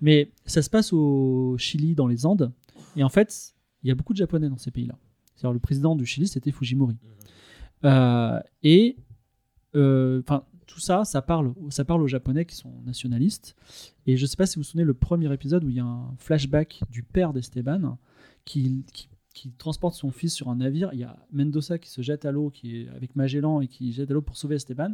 Mais 0.02 0.32
ça 0.46 0.62
se 0.62 0.70
passe 0.70 0.91
au 0.93 1.56
Chili, 1.58 1.96
dans 1.96 2.08
les 2.08 2.26
Andes. 2.26 2.52
Et 2.96 3.04
en 3.04 3.10
fait, 3.10 3.54
il 3.84 3.88
y 3.88 3.91
a 3.91 3.96
beaucoup 3.96 4.13
de 4.13 4.17
Japonais 4.17 4.50
dans 4.50 4.58
ces 4.58 4.72
pays-là. 4.72 4.98
C'est-à-dire, 5.36 5.54
le 5.54 5.60
président 5.60 5.96
du 5.96 6.06
Chili, 6.06 6.28
c'était 6.28 6.52
Fujimori. 6.52 6.98
Euh, 7.86 8.39
et 8.63 8.98
enfin, 10.22 10.44
tout 10.66 10.80
ça, 10.80 11.06
ça 11.06 11.22
parle, 11.22 11.54
ça 11.70 11.86
parle 11.86 12.02
aux 12.02 12.08
Japonais 12.08 12.46
qui 12.46 12.56
sont 12.56 12.74
nationalistes. 12.86 13.56
Et 14.06 14.18
je 14.18 14.24
ne 14.24 14.28
sais 14.28 14.36
pas 14.36 14.46
si 14.46 14.56
vous 14.56 14.62
vous 14.62 14.66
souvenez 14.66 14.84
le 14.84 14.94
premier 14.94 15.32
épisode 15.34 15.63
où 15.63 15.70
il 15.70 15.76
y 15.76 15.80
a 15.80 15.86
un 15.86 16.13
flashback 16.18 16.82
du 16.90 17.04
père 17.04 17.34
d'Esteban 17.34 17.98
qui, 18.46 18.86
qui, 18.94 19.10
qui 19.34 19.52
transporte 19.52 19.96
son 19.96 20.12
fils 20.12 20.34
sur 20.34 20.50
un 20.50 20.58
navire. 20.58 20.90
Il 20.94 21.00
y 21.00 21.04
a 21.04 21.18
Mendoza 21.32 21.78
qui 21.78 21.90
se 21.90 22.02
jette 22.02 22.26
à 22.26 22.32
l'eau, 22.32 22.50
qui 22.50 22.82
est 22.82 22.90
avec 22.90 23.16
Magellan 23.16 23.62
et 23.62 23.68
qui 23.68 23.92
jette 23.92 24.12
à 24.12 24.13
l'eau 24.13 24.22
pour 24.22 24.36
sauver 24.38 24.56
Esteban. 24.56 24.94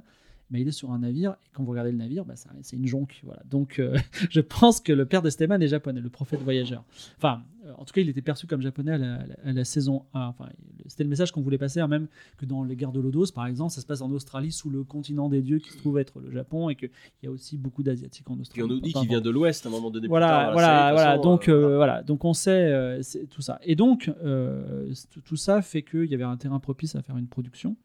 Mais 0.51 0.61
il 0.61 0.67
est 0.67 0.71
sur 0.71 0.91
un 0.91 0.99
navire 0.99 1.31
et 1.31 1.49
quand 1.53 1.63
vous 1.63 1.71
regardez 1.71 1.91
le 1.91 1.97
navire, 1.97 2.25
bah, 2.25 2.35
c'est 2.61 2.75
une 2.75 2.85
jonque. 2.85 3.21
Voilà. 3.23 3.41
Donc 3.49 3.79
euh, 3.79 3.97
je 4.29 4.41
pense 4.41 4.79
que 4.81 4.93
le 4.93 5.05
père 5.05 5.21
d'Esteban 5.21 5.59
est 5.61 5.67
japonais, 5.67 6.01
le 6.01 6.09
prophète 6.09 6.41
voyageur. 6.41 6.83
Enfin, 7.17 7.41
euh, 7.65 7.71
en 7.77 7.85
tout 7.85 7.93
cas, 7.93 8.01
il 8.01 8.09
était 8.09 8.21
perçu 8.21 8.45
comme 8.45 8.61
japonais 8.61 8.91
à 8.91 8.97
la, 8.97 9.25
à 9.45 9.51
la 9.53 9.63
saison 9.63 10.03
1. 10.13 10.27
Enfin, 10.27 10.49
c'était 10.87 11.03
le 11.03 11.09
message 11.09 11.31
qu'on 11.31 11.41
voulait 11.41 11.57
passer, 11.57 11.79
hein, 11.79 11.87
même 11.87 12.07
que 12.37 12.45
dans 12.45 12.63
les 12.63 12.75
guerres 12.75 12.91
de 12.91 12.99
Lodos, 12.99 13.31
par 13.33 13.47
exemple, 13.47 13.71
ça 13.71 13.81
se 13.81 13.85
passe 13.85 14.01
en 14.01 14.11
Australie, 14.11 14.51
sous 14.51 14.69
le 14.69 14.83
continent 14.83 15.29
des 15.29 15.41
dieux 15.41 15.59
qui 15.59 15.71
se 15.71 15.77
trouve 15.77 15.97
être 15.97 16.19
le 16.19 16.29
Japon, 16.31 16.69
et 16.69 16.75
qu'il 16.75 16.89
y 17.23 17.27
a 17.27 17.31
aussi 17.31 17.57
beaucoup 17.57 17.83
d'Asiatiques 17.83 18.29
en 18.29 18.33
Puis 18.33 18.41
Australie. 18.41 18.63
on 18.63 18.67
nous 18.67 18.79
dit 18.81 18.93
qu'il 18.93 19.07
vient 19.07 19.21
de 19.21 19.29
l'Ouest 19.29 19.65
à 19.65 19.69
un 19.69 19.71
moment 19.71 19.89
donné. 19.89 20.07
plus 20.07 20.09
Voilà, 20.09 20.27
tard 20.27 20.53
voilà, 20.53 20.91
voilà. 20.91 21.11
façon, 21.11 21.23
Donc, 21.23 21.49
euh, 21.49 21.77
voilà. 21.77 22.03
Donc, 22.03 22.25
on 22.25 22.33
sait 22.33 22.51
euh, 22.51 23.01
tout 23.29 23.41
ça. 23.41 23.59
Et 23.63 23.75
donc, 23.75 24.11
tout 25.23 25.35
ça 25.37 25.61
fait 25.61 25.83
qu'il 25.83 26.05
y 26.05 26.13
avait 26.13 26.23
un 26.23 26.37
terrain 26.37 26.59
propice 26.59 26.95
à 26.95 27.01
faire 27.01 27.17
une 27.17 27.27
production. 27.27 27.75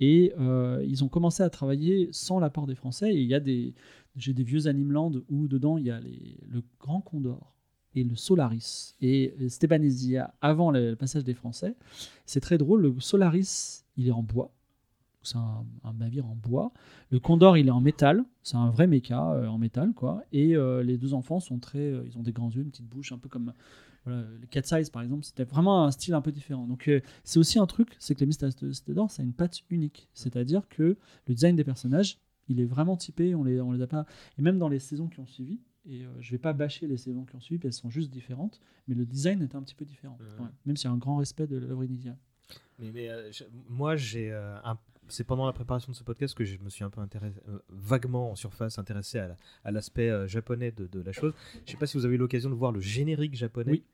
Et 0.00 0.32
euh, 0.38 0.84
ils 0.86 1.04
ont 1.04 1.08
commencé 1.08 1.42
à 1.42 1.50
travailler 1.50 2.08
sans 2.12 2.38
l'apport 2.38 2.66
des 2.66 2.74
Français. 2.74 3.14
Et 3.14 3.20
il 3.20 3.28
y 3.28 3.34
a 3.34 3.40
des, 3.40 3.74
j'ai 4.16 4.32
des 4.32 4.42
vieux 4.44 4.66
Animeland 4.66 5.12
où 5.30 5.48
dedans 5.48 5.78
il 5.78 5.86
y 5.86 5.90
a 5.90 6.00
les- 6.00 6.38
le 6.48 6.62
Grand 6.80 7.00
Condor 7.00 7.52
et 7.94 8.04
le 8.04 8.14
Solaris 8.14 8.94
et 9.00 9.34
Stebanesia 9.48 10.34
avant 10.42 10.70
le, 10.70 10.94
passage 10.96 11.24
des 11.24 11.34
Français. 11.34 11.74
C'est 12.26 12.40
très 12.40 12.58
drôle. 12.58 12.82
Le 12.82 13.00
Solaris, 13.00 13.84
il 13.96 14.06
est 14.08 14.12
en 14.12 14.22
bois. 14.22 14.50
C'est 15.22 15.38
un, 15.38 15.64
un 15.82 15.92
navire 15.94 16.26
en 16.26 16.36
bois. 16.36 16.72
Le 17.10 17.18
Condor, 17.18 17.56
il 17.56 17.66
est 17.68 17.72
en 17.72 17.80
métal. 17.80 18.24
C'est 18.42 18.56
un 18.56 18.70
vrai 18.70 18.86
méca 18.86 19.32
euh, 19.32 19.48
en 19.48 19.58
métal, 19.58 19.92
quoi. 19.94 20.22
Et 20.32 20.54
euh, 20.54 20.82
les 20.84 20.98
deux 20.98 21.14
enfants 21.14 21.40
sont 21.40 21.58
très. 21.58 21.78
euh, 21.80 22.04
ils 22.06 22.16
ont 22.16 22.22
des 22.22 22.32
grands 22.32 22.50
yeux, 22.50 22.62
une 22.62 22.70
petite 22.70 22.86
bouche, 22.86 23.10
un 23.12 23.18
peu 23.18 23.28
comme 23.28 23.52
voilà, 24.06 24.22
le 24.40 24.46
Cat 24.46 24.62
Size, 24.62 24.88
par 24.90 25.02
exemple. 25.02 25.24
C'était 25.24 25.44
vraiment 25.44 25.84
un 25.84 25.90
style 25.90 26.14
un 26.14 26.22
peu 26.22 26.32
différent. 26.32 26.66
Donc, 26.66 26.88
euh, 26.88 27.00
c'est 27.24 27.38
aussi 27.38 27.58
un 27.58 27.66
truc, 27.66 27.94
c'est 27.98 28.14
que 28.14 28.20
les 28.20 28.26
Mystères 28.26 28.48
de 28.62 28.72
Cité 28.72 28.94
d'Or, 28.94 29.10
ça 29.10 29.20
a 29.22 29.24
une 29.24 29.34
patte 29.34 29.60
unique. 29.68 30.08
C'est-à-dire 30.14 30.68
que 30.68 30.96
le 31.26 31.34
design 31.34 31.56
des 31.56 31.64
personnages, 31.64 32.18
il 32.48 32.60
est 32.60 32.64
vraiment 32.64 32.96
typé. 32.96 33.34
On 33.34 33.44
les, 33.44 33.60
on 33.60 33.72
les 33.72 33.82
a 33.82 33.86
pas. 33.86 34.06
Et 34.38 34.42
même 34.42 34.58
dans 34.58 34.68
les 34.68 34.78
saisons 34.78 35.08
qui 35.08 35.20
ont 35.20 35.26
suivi. 35.26 35.60
Et 35.88 36.04
euh, 36.04 36.08
je 36.20 36.30
vais 36.32 36.38
pas 36.38 36.52
bâcher 36.52 36.86
les 36.86 36.96
saisons 36.96 37.24
qui 37.24 37.36
ont 37.36 37.40
suivi, 37.40 37.60
elles 37.64 37.72
sont 37.72 37.90
juste 37.90 38.10
différentes. 38.10 38.60
Mais 38.88 38.94
le 38.94 39.04
design 39.04 39.42
était 39.42 39.56
un 39.56 39.62
petit 39.62 39.74
peu 39.74 39.84
différent. 39.84 40.18
Ouais. 40.40 40.46
Même 40.64 40.76
s'il 40.76 40.88
y 40.88 40.90
a 40.90 40.94
un 40.94 40.98
grand 40.98 41.16
respect 41.16 41.46
de 41.46 41.56
l'œuvre 41.58 41.84
initiale. 41.84 42.16
Mais, 42.78 42.90
mais, 42.92 43.08
euh, 43.10 43.30
je- 43.32 43.44
moi, 43.68 43.96
j'ai 43.96 44.30
euh, 44.32 44.56
un- 44.64 44.78
c'est 45.08 45.22
pendant 45.24 45.46
la 45.46 45.52
préparation 45.52 45.92
de 45.92 45.96
ce 45.96 46.02
podcast 46.02 46.34
que 46.34 46.44
je 46.44 46.58
me 46.58 46.68
suis 46.68 46.82
un 46.82 46.90
peu 46.90 47.00
intéressé, 47.00 47.38
euh, 47.48 47.58
vaguement 47.68 48.32
en 48.32 48.34
surface 48.34 48.76
intéressé 48.78 49.18
à 49.20 49.28
la- 49.28 49.36
à 49.64 49.70
l'aspect 49.70 50.10
euh, 50.10 50.26
japonais 50.26 50.72
de, 50.72 50.86
de 50.88 51.00
la 51.00 51.12
chose. 51.12 51.32
Je 51.64 51.70
sais 51.70 51.76
pas 51.78 51.86
si 51.86 51.96
vous 51.96 52.04
avez 52.04 52.16
eu 52.16 52.18
l'occasion 52.18 52.50
de 52.50 52.54
voir 52.56 52.72
le 52.72 52.80
générique 52.80 53.34
japonais. 53.36 53.70
Oui. 53.70 53.84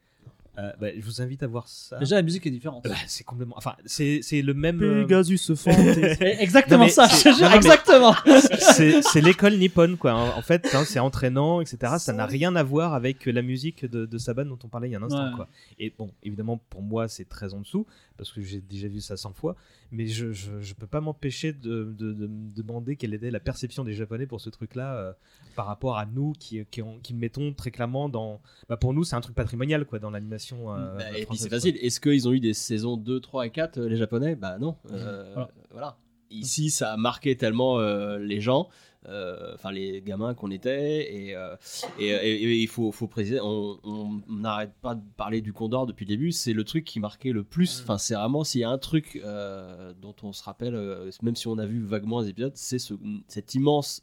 Euh, 0.58 0.70
bah, 0.78 0.88
je 0.94 1.00
vous 1.02 1.22
invite 1.22 1.42
à 1.42 1.46
voir 1.46 1.66
ça. 1.66 1.98
Déjà, 1.98 2.16
la 2.16 2.22
musique 2.22 2.46
est 2.46 2.50
différente. 2.50 2.84
Bah, 2.84 2.94
c'est 3.06 3.24
complètement. 3.24 3.54
Enfin, 3.56 3.74
c'est 3.86 4.20
c'est 4.22 4.42
le 4.42 4.52
même. 4.52 4.82
euh, 4.82 5.02
Pegasus 5.02 5.38
Fantasy. 5.56 6.00
Exactement 6.20 6.88
ça, 6.88 7.08
c'est- 7.08 7.30
je 7.30 7.34
te 7.34 7.38
jure, 7.38 7.44
non, 7.44 7.44
non, 7.44 7.50
mais 7.50 7.56
exactement. 7.56 8.14
C'est 8.74 9.00
c'est 9.02 9.20
l'école 9.22 9.56
nippone, 9.56 9.96
quoi. 9.96 10.12
En, 10.36 10.42
fait, 10.42 10.68
hein, 10.74 10.84
c'est 10.86 10.98
entraînant, 10.98 11.60
etc. 11.60 11.94
Ça 11.98 12.12
n'a 12.12 12.26
rien 12.26 12.54
à 12.56 12.62
voir 12.62 12.92
avec 12.94 13.24
la 13.26 13.42
musique 13.42 13.84
de, 13.86 14.04
de 14.06 14.18
Saban 14.18 14.44
dont 14.44 14.58
on 14.64 14.68
parlait 14.68 14.88
il 14.88 14.92
y 14.92 14.94
a 14.94 14.98
un 14.98 15.02
instant, 15.02 15.30
Ouais. 15.30 15.36
quoi. 15.36 15.48
Et 15.78 15.92
bon, 15.96 16.10
évidemment, 16.22 16.58
pour 16.70 16.82
moi, 16.82 17.08
c'est 17.08 17.28
très 17.28 17.54
en 17.54 17.60
dessous, 17.60 17.86
parce 18.16 18.30
que 18.32 18.40
j'ai 18.42 18.60
déjà 18.60 18.88
vu 18.88 19.00
ça 19.00 19.16
100 19.16 19.32
fois. 19.32 19.56
Mais 19.90 20.06
je, 20.06 20.32
je, 20.32 20.50
je 20.60 20.74
peux 20.74 20.86
pas 20.86 21.00
m'empêcher 21.02 21.52
de, 21.52 21.94
de, 21.98 22.12
de 22.12 22.26
me 22.26 22.54
demander 22.54 22.96
quelle 22.96 23.12
était 23.14 23.30
la 23.30 23.40
perception 23.40 23.84
des 23.84 23.92
Japonais 23.94 24.26
pour 24.26 24.40
ce 24.40 24.48
truc-là 24.48 24.94
euh, 24.96 25.12
par 25.54 25.66
rapport 25.66 25.98
à 25.98 26.06
nous 26.06 26.32
qui, 26.38 26.64
qui, 26.70 26.80
qui 27.02 27.12
le 27.12 27.18
mettons 27.18 27.52
très 27.52 27.70
clairement 27.70 28.08
dans. 28.08 28.40
Bah, 28.70 28.76
pour 28.78 28.94
nous, 28.94 29.04
c'est 29.04 29.16
un 29.16 29.20
truc 29.20 29.34
patrimonial, 29.34 29.84
quoi, 29.84 29.98
dans 29.98 30.10
l'animation. 30.10 30.41
Euh, 30.52 30.98
Bah, 30.98 31.18
et 31.18 31.26
puis 31.26 31.36
c'est 31.38 31.48
facile. 31.48 31.76
Est-ce 31.80 32.00
qu'ils 32.00 32.28
ont 32.28 32.32
eu 32.32 32.40
des 32.40 32.54
saisons 32.54 32.96
2, 32.96 33.20
3 33.20 33.46
et 33.46 33.50
4, 33.50 33.78
euh, 33.78 33.88
les 33.88 33.96
Japonais? 33.96 34.34
Bah 34.34 34.58
non. 34.58 34.76
Euh, 34.92 35.32
Voilà. 35.34 35.48
voilà. 35.70 35.96
Ici, 36.30 36.70
ça 36.70 36.92
a 36.92 36.96
marqué 36.96 37.36
tellement 37.36 37.78
les 38.16 38.40
gens, 38.40 38.70
enfin 39.04 39.70
les 39.70 40.00
gamins 40.00 40.32
qu'on 40.32 40.50
était. 40.50 41.02
Et, 41.14 41.36
et, 41.98 42.06
et- 42.06 42.42
et 42.44 42.56
il 42.62 42.68
faut, 42.68 42.90
faut 42.90 43.06
préciser, 43.06 43.38
on 43.42 44.22
n'arrête 44.30 44.72
pas 44.80 44.94
de 44.94 45.02
parler 45.18 45.42
du 45.42 45.52
Condor 45.52 45.84
depuis 45.86 46.06
le 46.06 46.08
début. 46.08 46.32
C'est 46.32 46.54
le 46.54 46.64
truc 46.64 46.84
qui 46.86 47.00
marquait 47.00 47.32
le 47.32 47.44
plus. 47.44 47.82
Enfin, 47.82 47.98
c'est 47.98 48.14
vraiment 48.14 48.44
s'il 48.44 48.62
y 48.62 48.64
a 48.64 48.70
un 48.70 48.78
truc 48.78 49.20
dont 50.00 50.14
on 50.22 50.32
se 50.32 50.42
rappelle, 50.42 50.74
même 51.20 51.36
si 51.36 51.48
on 51.48 51.58
a 51.58 51.66
vu 51.66 51.84
vaguement 51.84 52.20
les 52.22 52.30
épisodes, 52.30 52.52
c'est 52.56 52.78
ce, 52.78 52.94
cet 53.28 53.54
immense 53.54 54.00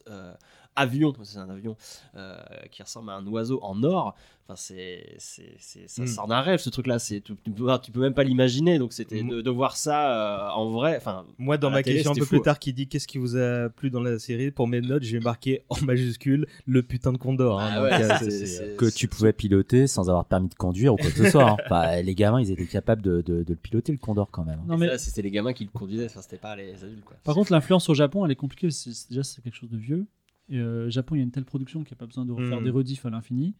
avion. 0.75 1.13
C'est 1.23 1.37
un 1.39 1.49
avion 1.49 1.75
euh, 2.15 2.37
qui 2.71 2.81
ressemble 2.83 3.09
à 3.09 3.13
un 3.15 3.25
oiseau 3.27 3.59
en 3.63 3.81
or. 3.83 4.15
Enfin, 4.45 4.55
c'est, 4.55 5.13
c'est, 5.19 5.53
c'est- 5.59 5.87
ça 5.87 6.01
Mm. 6.01 6.07
sort 6.07 6.27
d'un 6.27 6.41
rêve 6.41 6.59
ce 6.59 6.71
truc-là. 6.71 6.97
C'est, 6.97 7.21
tu, 7.21 7.35
tu 7.43 7.51
peux, 7.51 7.67
tu 7.83 7.91
peux 7.91 7.99
même 7.99 8.15
pas 8.15 8.23
l'imaginer. 8.23 8.79
Donc 8.79 8.93
c'était 8.93 9.21
de, 9.21 9.41
de 9.41 9.49
voir 9.51 9.77
ça 9.77 10.49
euh, 10.49 10.49
en 10.55 10.71
vrai. 10.71 10.95
Enfin, 10.97 11.25
Moi, 11.37 11.59
dans 11.59 11.69
ma 11.69 11.83
télé, 11.83 11.97
question 11.97 12.13
un 12.13 12.15
peu 12.15 12.25
plus 12.25 12.41
tard 12.41 12.57
qui 12.57 12.73
dit 12.73 12.87
qu'est-ce 12.87 13.07
qui 13.07 13.19
vous 13.19 13.37
a 13.37 13.69
plu 13.69 13.91
dans 13.91 13.99
la 14.01 14.17
série, 14.17 14.49
pour 14.49 14.67
mes 14.67 14.81
notes, 14.81 15.03
j'ai 15.03 15.19
marqué 15.19 15.61
en 15.69 15.79
majuscule 15.85 16.47
le 16.65 16.81
putain 16.81 17.11
de 17.13 17.17
Condor. 17.17 17.59
hein. 17.59 17.69
Ah 17.71 17.75
Donc, 17.79 17.91
ouais, 17.91 18.17
c'est- 18.19 18.29
c'est- 18.31 18.45
c'est- 18.47 18.75
que 18.75 18.89
tu 18.89 19.07
pouvais 19.07 19.33
piloter 19.33 19.85
sans 19.85 20.09
avoir 20.09 20.23
de 20.23 20.29
permis 20.29 20.47
de 20.49 20.55
conduire 20.55 20.93
ou 20.93 20.97
quoi 20.97 21.11
que 21.11 21.17
ce 21.17 21.29
soit. 21.29 21.51
hein. 21.51 21.57
Enfin, 21.65 22.01
les 22.01 22.15
gamins, 22.15 22.41
ils 22.41 22.49
étaient 22.49 22.65
capables 22.65 23.03
de, 23.03 23.21
de- 23.21 23.43
de 23.43 23.49
le 23.49 23.55
piloter, 23.55 23.91
le 23.91 23.99
Condor, 23.99 24.31
quand 24.31 24.45
même. 24.45 24.61
Non, 24.67 24.77
mais 24.77 24.87
ça, 24.87 24.97
c'était 24.97 25.21
les 25.21 25.31
gamins 25.31 25.53
qui 25.53 25.65
le 25.65 25.69
conduisaient. 25.71 26.05
Enfin, 26.07 26.21
c'était 26.23 26.37
pas 26.37 26.55
les 26.55 26.83
adultes. 26.83 27.05
Quoi. 27.05 27.17
Par 27.23 27.35
contre, 27.35 27.51
l'influence 27.51 27.87
au 27.89 27.93
Japon, 27.93 28.25
elle 28.25 28.31
est 28.31 28.35
compliquée. 28.35 28.71
C'est, 28.71 28.93
c'est- 28.93 29.09
déjà, 29.09 29.21
c'est 29.23 29.43
quelque 29.43 29.55
chose 29.57 29.69
de 29.69 29.77
vieux. 29.77 30.07
Et, 30.49 30.57
euh, 30.59 30.87
au 30.87 30.89
Japon, 30.89 31.15
il 31.15 31.19
y 31.19 31.21
a 31.21 31.23
une 31.23 31.31
telle 31.31 31.45
production 31.45 31.83
qu'il 31.83 31.93
n'y 31.93 31.97
a 31.97 32.01
pas 32.01 32.05
besoin 32.07 32.25
de 32.25 32.31
refaire 32.31 32.59
Mm. 32.61 32.63
des 32.63 32.69
rediffs 32.71 33.05
à 33.05 33.09
l'infini. 33.09 33.55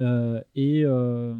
Euh, 0.00 0.40
et 0.54 0.84
euh, 0.84 1.34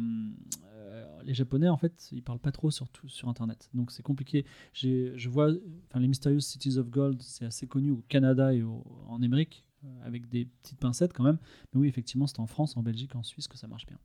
euh, 0.73 1.05
les 1.23 1.33
Japonais, 1.33 1.69
en 1.69 1.77
fait, 1.77 2.09
ils 2.11 2.23
parlent 2.23 2.39
pas 2.39 2.51
trop 2.51 2.71
sur, 2.71 2.89
tout- 2.89 3.07
sur 3.09 3.29
Internet. 3.29 3.69
Donc, 3.73 3.91
c'est 3.91 4.03
compliqué. 4.03 4.45
Je 4.73 5.29
vois, 5.29 5.51
enfin, 5.89 5.99
les 5.99 6.07
Mysterious 6.07 6.39
Cities 6.39 6.77
of 6.77 6.89
Gold, 6.89 7.21
c'est 7.21 7.45
assez 7.45 7.67
connu 7.67 7.91
au 7.91 8.03
Canada 8.09 8.53
et 8.53 8.63
au- 8.63 8.83
en 9.07 9.21
Amérique, 9.21 9.63
euh, 9.83 9.87
avec 10.05 10.27
des 10.29 10.45
petites 10.63 10.79
pincettes 10.79 11.13
quand 11.13 11.23
même. 11.23 11.37
Mais 11.73 11.81
oui, 11.81 11.87
effectivement, 11.87 12.25
c'est 12.27 12.39
en 12.39 12.47
France, 12.47 12.75
en 12.77 12.81
Belgique, 12.83 13.15
en 13.15 13.23
Suisse 13.23 13.47
que 13.47 13.57
ça 13.57 13.67
marche 13.67 13.85
bien. 13.85 13.97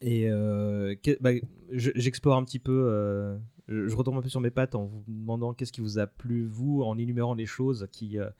Et 0.00 0.30
euh, 0.30 0.94
bah, 1.20 1.30
je- 1.72 1.90
j'explore 1.96 2.36
un 2.36 2.44
petit 2.44 2.60
peu, 2.60 2.84
euh, 2.88 3.36
je 3.66 3.88
je 3.88 3.96
retombe 3.96 4.16
un 4.16 4.22
peu 4.22 4.28
sur 4.28 4.40
mes 4.40 4.50
pattes 4.52 4.76
en 4.76 4.84
vous 4.84 5.02
demandant 5.08 5.52
qu'est-ce 5.54 5.72
qui 5.72 5.80
vous 5.80 5.98
a 5.98 6.06
plu, 6.06 6.46
vous, 6.46 6.82
en 6.82 6.96
énumérant 6.98 7.34
les 7.34 7.46
choses 7.46 7.88
qui, 7.90 8.16
euh, 8.18 8.30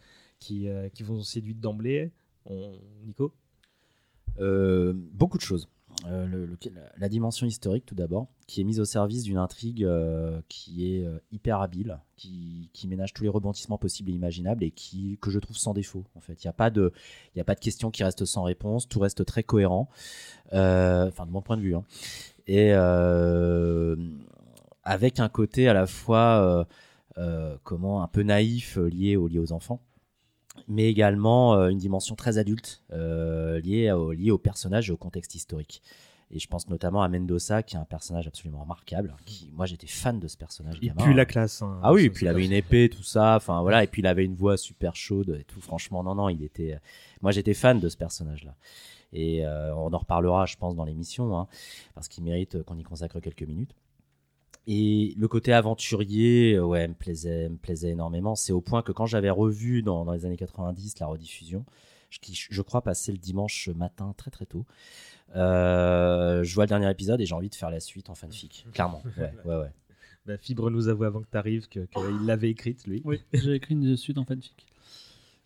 qui, 0.40 0.68
euh, 0.68 0.88
qui 0.88 1.02
vous 1.02 1.18
ont 1.18 1.22
séduit 1.22 1.54
d'emblée. 1.54 2.12
Nico 3.04 3.32
Euh, 4.40 4.92
beaucoup 4.94 5.36
de 5.38 5.42
choses. 5.42 5.68
Euh, 6.06 6.46
la, 6.98 7.08
dimension 7.08 7.44
historique, 7.46 7.84
tout 7.84 7.96
d'abord, 7.96 8.28
qui 8.46 8.60
est 8.60 8.64
mise 8.64 8.78
au 8.78 8.84
service 8.84 9.24
d'une 9.24 9.38
intrigue 9.38 9.82
euh, 9.82 10.40
qui 10.48 10.94
est 10.94 11.04
hyper 11.32 11.60
habile, 11.60 11.98
qui, 12.16 12.70
qui 12.72 12.86
ménage 12.86 13.12
tous 13.12 13.24
les 13.24 13.28
rebondissements 13.28 13.78
possibles 13.78 14.10
et 14.10 14.14
imaginables 14.14 14.62
et 14.62 14.70
qui, 14.70 15.18
que 15.20 15.30
je 15.30 15.40
trouve 15.40 15.56
sans 15.56 15.74
défaut. 15.74 16.04
En 16.14 16.20
fait, 16.20 16.44
il 16.44 16.46
n'y 16.46 16.50
a 16.50 16.52
pas 16.52 16.70
de, 16.70 16.92
a 17.36 17.44
pas 17.44 17.56
de 17.56 17.60
questions 17.60 17.90
qui 17.90 18.04
restent 18.04 18.26
sans 18.26 18.44
réponse. 18.44 18.88
Tout 18.88 19.00
reste 19.00 19.24
très 19.24 19.42
cohérent. 19.42 19.88
Enfin, 20.52 21.26
de 21.26 21.30
mon 21.30 21.42
point 21.42 21.56
de 21.56 21.62
vue. 21.62 21.74
hein. 21.74 21.84
Et 22.46 22.72
avec 24.84 25.20
un 25.20 25.28
côté 25.28 25.68
à 25.68 25.72
la 25.72 25.86
fois, 25.86 26.68
comment, 27.64 28.02
un 28.02 28.08
peu 28.08 28.22
naïf 28.22 28.76
lié, 28.76 29.16
lié 29.16 29.38
aux 29.38 29.52
enfants 29.52 29.82
mais 30.68 30.88
également 30.88 31.54
euh, 31.54 31.68
une 31.68 31.78
dimension 31.78 32.14
très 32.14 32.38
adulte 32.38 32.82
euh, 32.92 33.60
liée, 33.60 33.90
au, 33.90 34.12
liée 34.12 34.30
au 34.30 34.38
personnage 34.38 34.90
et 34.90 34.92
au 34.92 34.96
contexte 34.96 35.34
historique. 35.34 35.82
Et 36.30 36.38
je 36.38 36.46
pense 36.46 36.68
notamment 36.68 37.02
à 37.02 37.08
Mendoza, 37.08 37.62
qui 37.62 37.76
est 37.76 37.78
un 37.78 37.86
personnage 37.86 38.26
absolument 38.26 38.60
remarquable. 38.60 39.16
Qui, 39.24 39.50
moi, 39.54 39.64
j'étais 39.64 39.86
fan 39.86 40.20
de 40.20 40.28
ce 40.28 40.36
personnage. 40.36 40.76
Il 40.82 40.88
gamin. 40.88 41.02
pue 41.02 41.14
la 41.14 41.24
classe, 41.24 41.62
hein. 41.62 41.80
ah 41.82 41.94
oui, 41.94 42.04
et 42.04 42.10
puis 42.10 42.26
il 42.26 42.28
avait 42.28 42.44
une 42.44 42.52
épée, 42.52 42.90
tout 42.90 43.02
ça. 43.02 43.36
Enfin 43.36 43.62
voilà, 43.62 43.82
et 43.82 43.86
puis 43.86 44.02
il 44.02 44.06
avait 44.06 44.26
une 44.26 44.34
voix 44.34 44.58
super 44.58 44.94
chaude 44.94 45.38
et 45.40 45.44
tout. 45.44 45.62
Franchement, 45.62 46.02
non, 46.02 46.14
non, 46.14 46.28
il 46.28 46.42
était. 46.42 46.78
Moi, 47.22 47.32
j'étais 47.32 47.54
fan 47.54 47.80
de 47.80 47.88
ce 47.88 47.96
personnage-là. 47.96 48.54
Et 49.12 49.46
euh, 49.46 49.74
on 49.74 49.92
en 49.92 49.98
reparlera, 49.98 50.44
je 50.46 50.56
pense, 50.56 50.74
dans 50.74 50.84
l'émission, 50.84 51.36
hein, 51.36 51.48
parce 51.94 52.08
qu'il 52.08 52.24
mérite 52.24 52.62
qu'on 52.64 52.76
y 52.76 52.82
consacre 52.82 53.20
quelques 53.20 53.42
minutes. 53.42 53.74
Et 54.70 55.14
le 55.16 55.28
côté 55.28 55.54
aventurier, 55.54 56.56
euh, 56.56 56.62
ouais, 56.62 56.86
me 56.86 56.92
plaisait, 56.92 57.48
me 57.48 57.56
plaisait 57.56 57.88
énormément. 57.88 58.34
C'est 58.36 58.52
au 58.52 58.60
point 58.60 58.82
que 58.82 58.92
quand 58.92 59.06
j'avais 59.06 59.30
revu 59.30 59.82
dans, 59.82 60.04
dans 60.04 60.12
les 60.12 60.26
années 60.26 60.36
90 60.36 61.00
la 61.00 61.06
rediffusion, 61.06 61.64
je, 62.10 62.18
qui, 62.18 62.34
je 62.34 62.62
crois 62.62 62.82
passer 62.82 63.10
le 63.10 63.16
dimanche 63.16 63.70
matin 63.74 64.12
très 64.18 64.30
très 64.30 64.44
tôt, 64.44 64.66
euh, 65.36 66.44
je 66.44 66.54
vois 66.54 66.64
le 66.64 66.68
dernier 66.68 66.90
épisode 66.90 67.18
et 67.22 67.24
j'ai 67.24 67.34
envie 67.34 67.48
de 67.48 67.54
faire 67.54 67.70
la 67.70 67.80
suite 67.80 68.10
en 68.10 68.14
fanfic, 68.14 68.66
clairement. 68.74 69.02
Ouais, 69.16 69.32
ouais, 69.46 69.56
ouais. 69.56 69.72
Bah, 70.26 70.36
Fibre 70.36 70.70
nous 70.70 70.88
avoue 70.88 71.04
avant 71.04 71.22
que 71.22 71.28
tu 71.30 71.38
arrives 71.38 71.68
qu'il 71.68 71.86
l'avait 72.26 72.50
écrite, 72.50 72.86
lui. 72.86 73.00
Oui, 73.06 73.22
j'ai 73.32 73.54
écrit 73.54 73.72
une 73.72 73.96
suite 73.96 74.18
en 74.18 74.26
fanfic. 74.26 74.66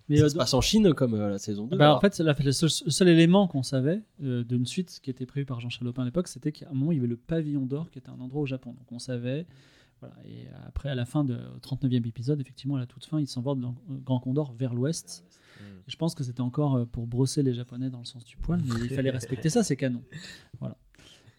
Mais 0.09 0.17
ça 0.19 0.29
se 0.29 0.35
passe 0.37 0.53
en 0.55 0.61
Chine 0.61 0.93
comme 0.95 1.15
euh, 1.15 1.31
la 1.31 1.39
saison 1.39 1.67
2. 1.67 1.77
Bah, 1.77 1.95
en 1.97 2.01
fait, 2.01 2.19
la- 2.19 2.35
le 2.45 2.53
seul, 2.53 2.69
le 2.85 2.91
seul 2.91 3.09
élément 3.09 3.47
qu'on 3.49 3.63
savait 3.63 4.03
euh, 4.23 4.43
d'une 4.45 4.67
suite 4.67 4.99
qui 5.03 5.11
était 5.11 5.27
prévue 5.27 5.47
par 5.47 5.61
Jean 5.61 5.69
Chalopin 5.71 6.03
à 6.03 6.05
l'époque, 6.05 6.29
c'était 6.29 6.53
qu'à 6.53 6.69
un 6.71 6.75
moment, 6.75 6.93
il 6.93 6.97
y 6.97 6.99
avait 6.99 7.07
le 7.09 7.17
pavillon 7.17 7.67
d'or 7.67 7.91
qui 7.91 7.99
était 7.99 8.11
un 8.11 8.21
endroit 8.21 8.43
au 8.43 8.47
Japon. 8.47 8.71
Donc 8.73 8.91
on 8.91 8.99
savait. 8.99 9.47
Voilà, 10.01 10.17
et 10.27 10.49
après, 10.67 10.89
à 10.89 10.97
la 10.97 11.05
fin 11.05 11.23
du 11.23 11.33
39e 11.63 12.05
épisode, 12.09 12.41
effectivement, 12.41 12.75
à 12.75 12.81
la 12.81 12.87
toute 12.87 13.05
fin, 13.05 13.21
il 13.21 13.29
s'envole 13.29 13.61
dans 13.61 13.77
le 13.89 13.99
Grand 14.01 14.19
Condor 14.19 14.53
vers 14.59 14.75
l'ouest. 14.75 15.25
Et 15.61 15.91
Je 15.93 15.97
pense 15.97 16.17
que 16.17 16.25
c'était 16.25 16.41
encore 16.41 16.75
euh, 16.75 16.85
pour 16.85 17.07
brosser 17.07 17.45
les 17.45 17.55
Japonais 17.55 17.89
dans 17.89 18.01
le 18.01 18.05
sens 18.05 18.25
du 18.25 18.37
poil, 18.37 18.61
mais 18.67 18.75
il 18.83 18.91
fallait 18.91 19.11
respecter 19.21 19.49
ça, 19.49 19.63
c'est 19.63 19.77
canon. 19.77 20.03
Voilà. 20.59 20.77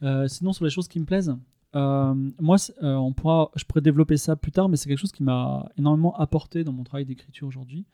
Euh, 0.02 0.30
sinon, 0.30 0.54
sur 0.54 0.64
les 0.64 0.72
choses 0.72 0.88
qui 0.88 0.98
me 1.00 1.06
plaisent, 1.06 1.36
euh, 1.76 2.14
moi, 2.40 2.58
euh, 2.84 2.96
on 2.96 3.14
pourra, 3.14 3.52
je 3.56 3.64
pourrais 3.66 3.82
développer 3.82 4.18
ça 4.18 4.36
plus 4.36 4.52
tard, 4.52 4.70
mais 4.70 4.78
c'est 4.78 4.88
quelque 4.90 5.00
chose 5.00 5.12
qui 5.12 5.24
m'a 5.24 5.70
énormément 5.78 6.16
apporté 6.18 6.64
dans 6.64 6.74
mon 6.74 6.84
travail 6.84 7.06
d'écriture 7.06 7.48
aujourd'hui, 7.48 7.86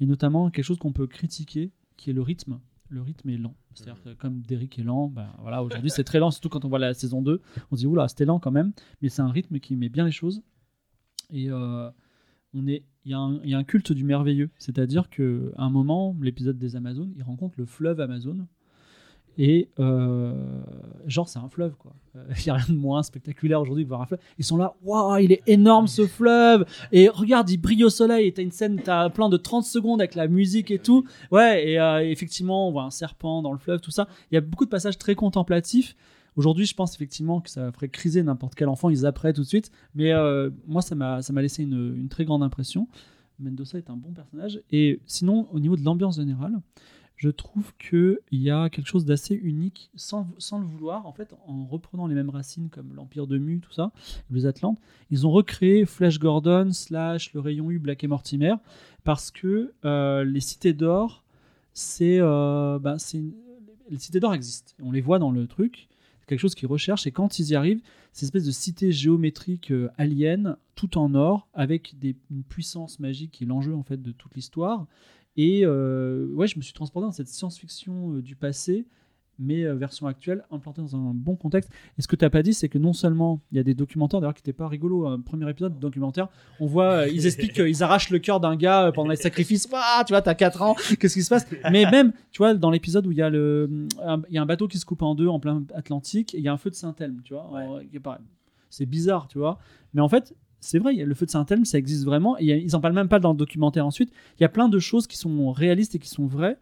et 0.00 0.06
notamment 0.06 0.50
quelque 0.50 0.64
chose 0.64 0.78
qu'on 0.78 0.92
peut 0.92 1.06
critiquer, 1.06 1.70
qui 1.96 2.10
est 2.10 2.12
le 2.12 2.22
rythme. 2.22 2.58
Le 2.88 3.00
rythme 3.00 3.30
est 3.30 3.38
lent. 3.38 3.54
C'est-à-dire 3.74 4.02
que 4.02 4.10
comme 4.14 4.42
Derrick 4.42 4.78
est 4.78 4.82
lent, 4.82 5.08
ben 5.08 5.28
voilà, 5.40 5.62
aujourd'hui 5.62 5.88
c'est 5.90 6.04
très 6.04 6.18
lent, 6.18 6.30
surtout 6.30 6.50
quand 6.50 6.64
on 6.66 6.68
voit 6.68 6.78
la 6.78 6.92
saison 6.92 7.22
2, 7.22 7.40
on 7.70 7.76
se 7.76 7.80
dit 7.80 7.86
oula, 7.86 8.06
c'était 8.08 8.26
lent 8.26 8.38
quand 8.38 8.50
même, 8.50 8.72
mais 9.00 9.08
c'est 9.08 9.22
un 9.22 9.30
rythme 9.30 9.58
qui 9.60 9.76
met 9.76 9.88
bien 9.88 10.04
les 10.04 10.10
choses. 10.12 10.42
Et 11.30 11.48
euh, 11.50 11.90
on 12.52 12.66
est, 12.66 12.84
il 13.06 13.12
y, 13.12 13.14
a 13.14 13.18
un- 13.18 13.40
il 13.44 13.48
y 13.48 13.54
a 13.54 13.58
un 13.58 13.64
culte 13.64 13.92
du 13.92 14.04
merveilleux, 14.04 14.50
c'est-à-dire 14.58 15.08
que 15.08 15.52
à 15.56 15.64
un 15.64 15.70
moment, 15.70 16.14
l'épisode 16.20 16.58
des 16.58 16.76
Amazones, 16.76 17.14
il 17.16 17.22
rencontre 17.22 17.54
le 17.56 17.64
fleuve 17.64 17.98
Amazon. 18.00 18.46
Et 19.38 19.68
euh, 19.78 20.34
genre, 21.06 21.28
c'est 21.28 21.38
un 21.38 21.48
fleuve, 21.48 21.74
quoi. 21.76 21.92
Il 22.14 22.44
n'y 22.44 22.50
a 22.50 22.54
rien 22.54 22.74
de 22.74 22.78
moins 22.78 23.02
spectaculaire 23.02 23.60
aujourd'hui 23.60 23.84
que 23.84 23.88
voir 23.88 24.02
un 24.02 24.06
fleuve. 24.06 24.20
Ils 24.38 24.44
sont 24.44 24.56
là, 24.56 24.74
waouh, 24.82 25.16
il 25.18 25.32
est 25.32 25.42
énorme 25.46 25.86
ce 25.86 26.06
fleuve. 26.06 26.66
Et 26.92 27.08
regarde, 27.08 27.48
il 27.48 27.56
brille 27.56 27.84
au 27.84 27.90
soleil. 27.90 28.28
Et 28.28 28.32
t'as 28.32 28.42
une 28.42 28.50
scène, 28.50 28.80
t'as 28.82 29.08
plan 29.08 29.28
de 29.28 29.36
30 29.36 29.64
secondes 29.64 30.00
avec 30.00 30.14
la 30.14 30.28
musique 30.28 30.70
et 30.70 30.78
tout. 30.78 31.04
Ouais, 31.30 31.66
et 31.66 31.80
euh, 31.80 32.00
effectivement, 32.00 32.68
on 32.68 32.72
voit 32.72 32.84
un 32.84 32.90
serpent 32.90 33.40
dans 33.40 33.52
le 33.52 33.58
fleuve, 33.58 33.80
tout 33.80 33.90
ça. 33.90 34.08
Il 34.30 34.34
y 34.34 34.38
a 34.38 34.42
beaucoup 34.42 34.64
de 34.64 34.70
passages 34.70 34.98
très 34.98 35.14
contemplatifs. 35.14 35.96
Aujourd'hui, 36.36 36.66
je 36.66 36.74
pense 36.74 36.94
effectivement 36.94 37.40
que 37.40 37.50
ça 37.50 37.72
ferait 37.72 37.88
criser 37.88 38.22
n'importe 38.22 38.54
quel 38.54 38.68
enfant, 38.68 38.88
ils 38.88 39.04
apprennent 39.06 39.34
tout 39.34 39.42
de 39.42 39.46
suite. 39.46 39.70
Mais 39.94 40.12
euh, 40.12 40.50
moi, 40.66 40.82
ça 40.82 40.94
m'a 40.94 41.22
ça 41.22 41.32
m'a 41.32 41.42
laissé 41.42 41.62
une, 41.62 41.94
une 41.96 42.08
très 42.08 42.24
grande 42.24 42.42
impression. 42.42 42.88
Mendoza 43.38 43.78
est 43.78 43.90
un 43.90 43.96
bon 43.96 44.12
personnage. 44.12 44.60
Et 44.70 45.00
sinon, 45.06 45.48
au 45.52 45.60
niveau 45.60 45.76
de 45.76 45.84
l'ambiance 45.84 46.16
générale, 46.16 46.54
je 47.22 47.30
trouve 47.30 47.72
qu'il 47.78 48.18
y 48.32 48.50
a 48.50 48.68
quelque 48.68 48.88
chose 48.88 49.04
d'assez 49.04 49.36
unique, 49.36 49.92
sans, 49.94 50.26
le 50.58 50.66
vouloir, 50.66 51.06
en 51.06 51.12
fait, 51.12 51.36
en 51.46 51.64
reprenant 51.66 52.08
les 52.08 52.16
mêmes 52.16 52.30
racines 52.30 52.68
comme 52.68 52.96
l'Empire 52.96 53.28
de 53.28 53.38
Mu, 53.38 53.60
tout 53.60 53.70
ça, 53.70 53.92
les 54.32 54.44
Atlantes, 54.44 54.80
ils 55.12 55.24
ont 55.24 55.30
recréé 55.30 55.86
Flash 55.86 56.18
Gordon, 56.18 56.72
Slash, 56.72 57.32
le 57.32 57.38
Rayon 57.38 57.70
U, 57.70 57.78
Black 57.78 58.02
et 58.02 58.08
Mortimer, 58.08 58.54
parce 59.04 59.30
que 59.30 59.72
euh, 59.84 60.24
les 60.24 60.40
cités 60.40 60.72
d'or, 60.72 61.22
c'est. 61.74 62.18
euh, 62.18 62.80
bah, 62.80 62.96
les 63.88 63.98
cités 63.98 64.18
d'or 64.18 64.34
existent, 64.34 64.72
on 64.82 64.90
les 64.90 65.00
voit 65.00 65.20
dans 65.20 65.30
le 65.30 65.46
truc, 65.46 65.88
c'est 66.18 66.26
quelque 66.26 66.40
chose 66.40 66.56
qu'ils 66.56 66.66
recherchent, 66.66 67.06
et 67.06 67.12
quand 67.12 67.38
ils 67.38 67.50
y 67.50 67.54
arrivent, 67.54 67.82
c'est 68.12 68.22
une 68.22 68.26
espèce 68.26 68.46
de 68.46 68.50
cité 68.50 68.90
géométrique 68.90 69.70
euh, 69.70 69.90
alien, 69.96 70.56
tout 70.74 70.98
en 70.98 71.14
or, 71.14 71.46
avec 71.54 71.96
des, 72.00 72.16
une 72.32 72.42
puissance 72.42 72.98
magique 72.98 73.30
qui 73.30 73.44
est 73.44 73.46
l'enjeu 73.46 73.76
en 73.76 73.84
fait 73.84 74.02
de 74.02 74.10
toute 74.10 74.34
l'histoire. 74.34 74.88
Et 75.36 75.62
euh, 75.64 76.26
ouais, 76.34 76.46
je 76.46 76.58
me 76.58 76.62
suis 76.62 76.72
transporté 76.72 77.06
dans 77.06 77.12
cette 77.12 77.28
science-fiction 77.28 78.16
euh, 78.16 78.22
du 78.22 78.36
passé, 78.36 78.86
mais 79.38 79.64
euh, 79.64 79.74
version 79.74 80.06
actuelle, 80.06 80.44
implantée 80.50 80.82
dans 80.82 80.94
un 80.94 81.14
bon 81.14 81.36
contexte. 81.36 81.70
Et 81.98 82.02
ce 82.02 82.08
que 82.08 82.16
tu 82.16 82.24
n'as 82.24 82.30
pas 82.30 82.42
dit, 82.42 82.52
c'est 82.52 82.68
que 82.68 82.76
non 82.76 82.92
seulement 82.92 83.40
il 83.50 83.56
y 83.56 83.60
a 83.60 83.62
des 83.62 83.72
documentaires, 83.72 84.20
d'ailleurs, 84.20 84.34
qui 84.34 84.40
n'étaient 84.40 84.52
pas 84.52 84.68
rigolos, 84.68 85.06
un 85.06 85.20
premier 85.20 85.48
épisode 85.48 85.74
de 85.74 85.80
documentaire, 85.80 86.28
on 86.60 86.66
voit, 86.66 87.08
ils 87.08 87.26
expliquent 87.26 87.54
qu'ils 87.54 87.82
arrachent 87.82 88.10
le 88.10 88.18
cœur 88.18 88.40
d'un 88.40 88.56
gars 88.56 88.92
pendant 88.94 89.10
les 89.10 89.16
sacrifices. 89.16 89.66
Waouh, 89.72 90.04
tu 90.06 90.12
vois, 90.12 90.20
t'as 90.20 90.34
4 90.34 90.62
ans, 90.62 90.74
qu'est-ce 91.00 91.14
qui 91.14 91.22
se 91.22 91.30
passe? 91.30 91.46
Mais 91.70 91.90
même, 91.90 92.12
tu 92.30 92.38
vois, 92.38 92.52
dans 92.52 92.70
l'épisode 92.70 93.06
où 93.06 93.12
il 93.12 93.18
y, 93.18 93.22
a 93.22 93.30
le, 93.30 93.88
un, 94.04 94.20
il 94.28 94.34
y 94.34 94.38
a 94.38 94.42
un 94.42 94.46
bateau 94.46 94.68
qui 94.68 94.78
se 94.78 94.84
coupe 94.84 95.02
en 95.02 95.14
deux 95.14 95.28
en 95.28 95.40
plein 95.40 95.64
Atlantique, 95.74 96.34
et 96.34 96.38
il 96.38 96.44
y 96.44 96.48
a 96.48 96.52
un 96.52 96.58
feu 96.58 96.68
de 96.68 96.74
Saint-Elme, 96.74 97.22
tu 97.24 97.32
vois. 97.32 97.50
C'est 98.68 98.86
bizarre, 98.86 99.28
tu 99.28 99.38
vois. 99.38 99.58
Mais 99.92 100.00
en 100.00 100.08
fait, 100.08 100.34
c'est 100.64 100.78
vrai, 100.78 100.94
le 100.94 101.14
feu 101.14 101.26
de 101.26 101.30
Saint-Elme, 101.30 101.64
ça 101.66 101.76
existe 101.76 102.04
vraiment. 102.04 102.38
Et 102.38 102.44
ils 102.58 102.74
en 102.76 102.80
parlent 102.80 102.94
même 102.94 103.08
pas 103.08 103.18
dans 103.20 103.32
le 103.32 103.36
documentaire 103.36 103.84
ensuite. 103.86 104.10
Il 104.38 104.42
y 104.42 104.46
a 104.46 104.48
plein 104.48 104.68
de 104.68 104.78
choses 104.78 105.06
qui 105.06 105.18
sont 105.18 105.50
réalistes 105.52 105.94
et 105.94 105.98
qui 105.98 106.08
sont 106.08 106.24
vraies 106.26 106.56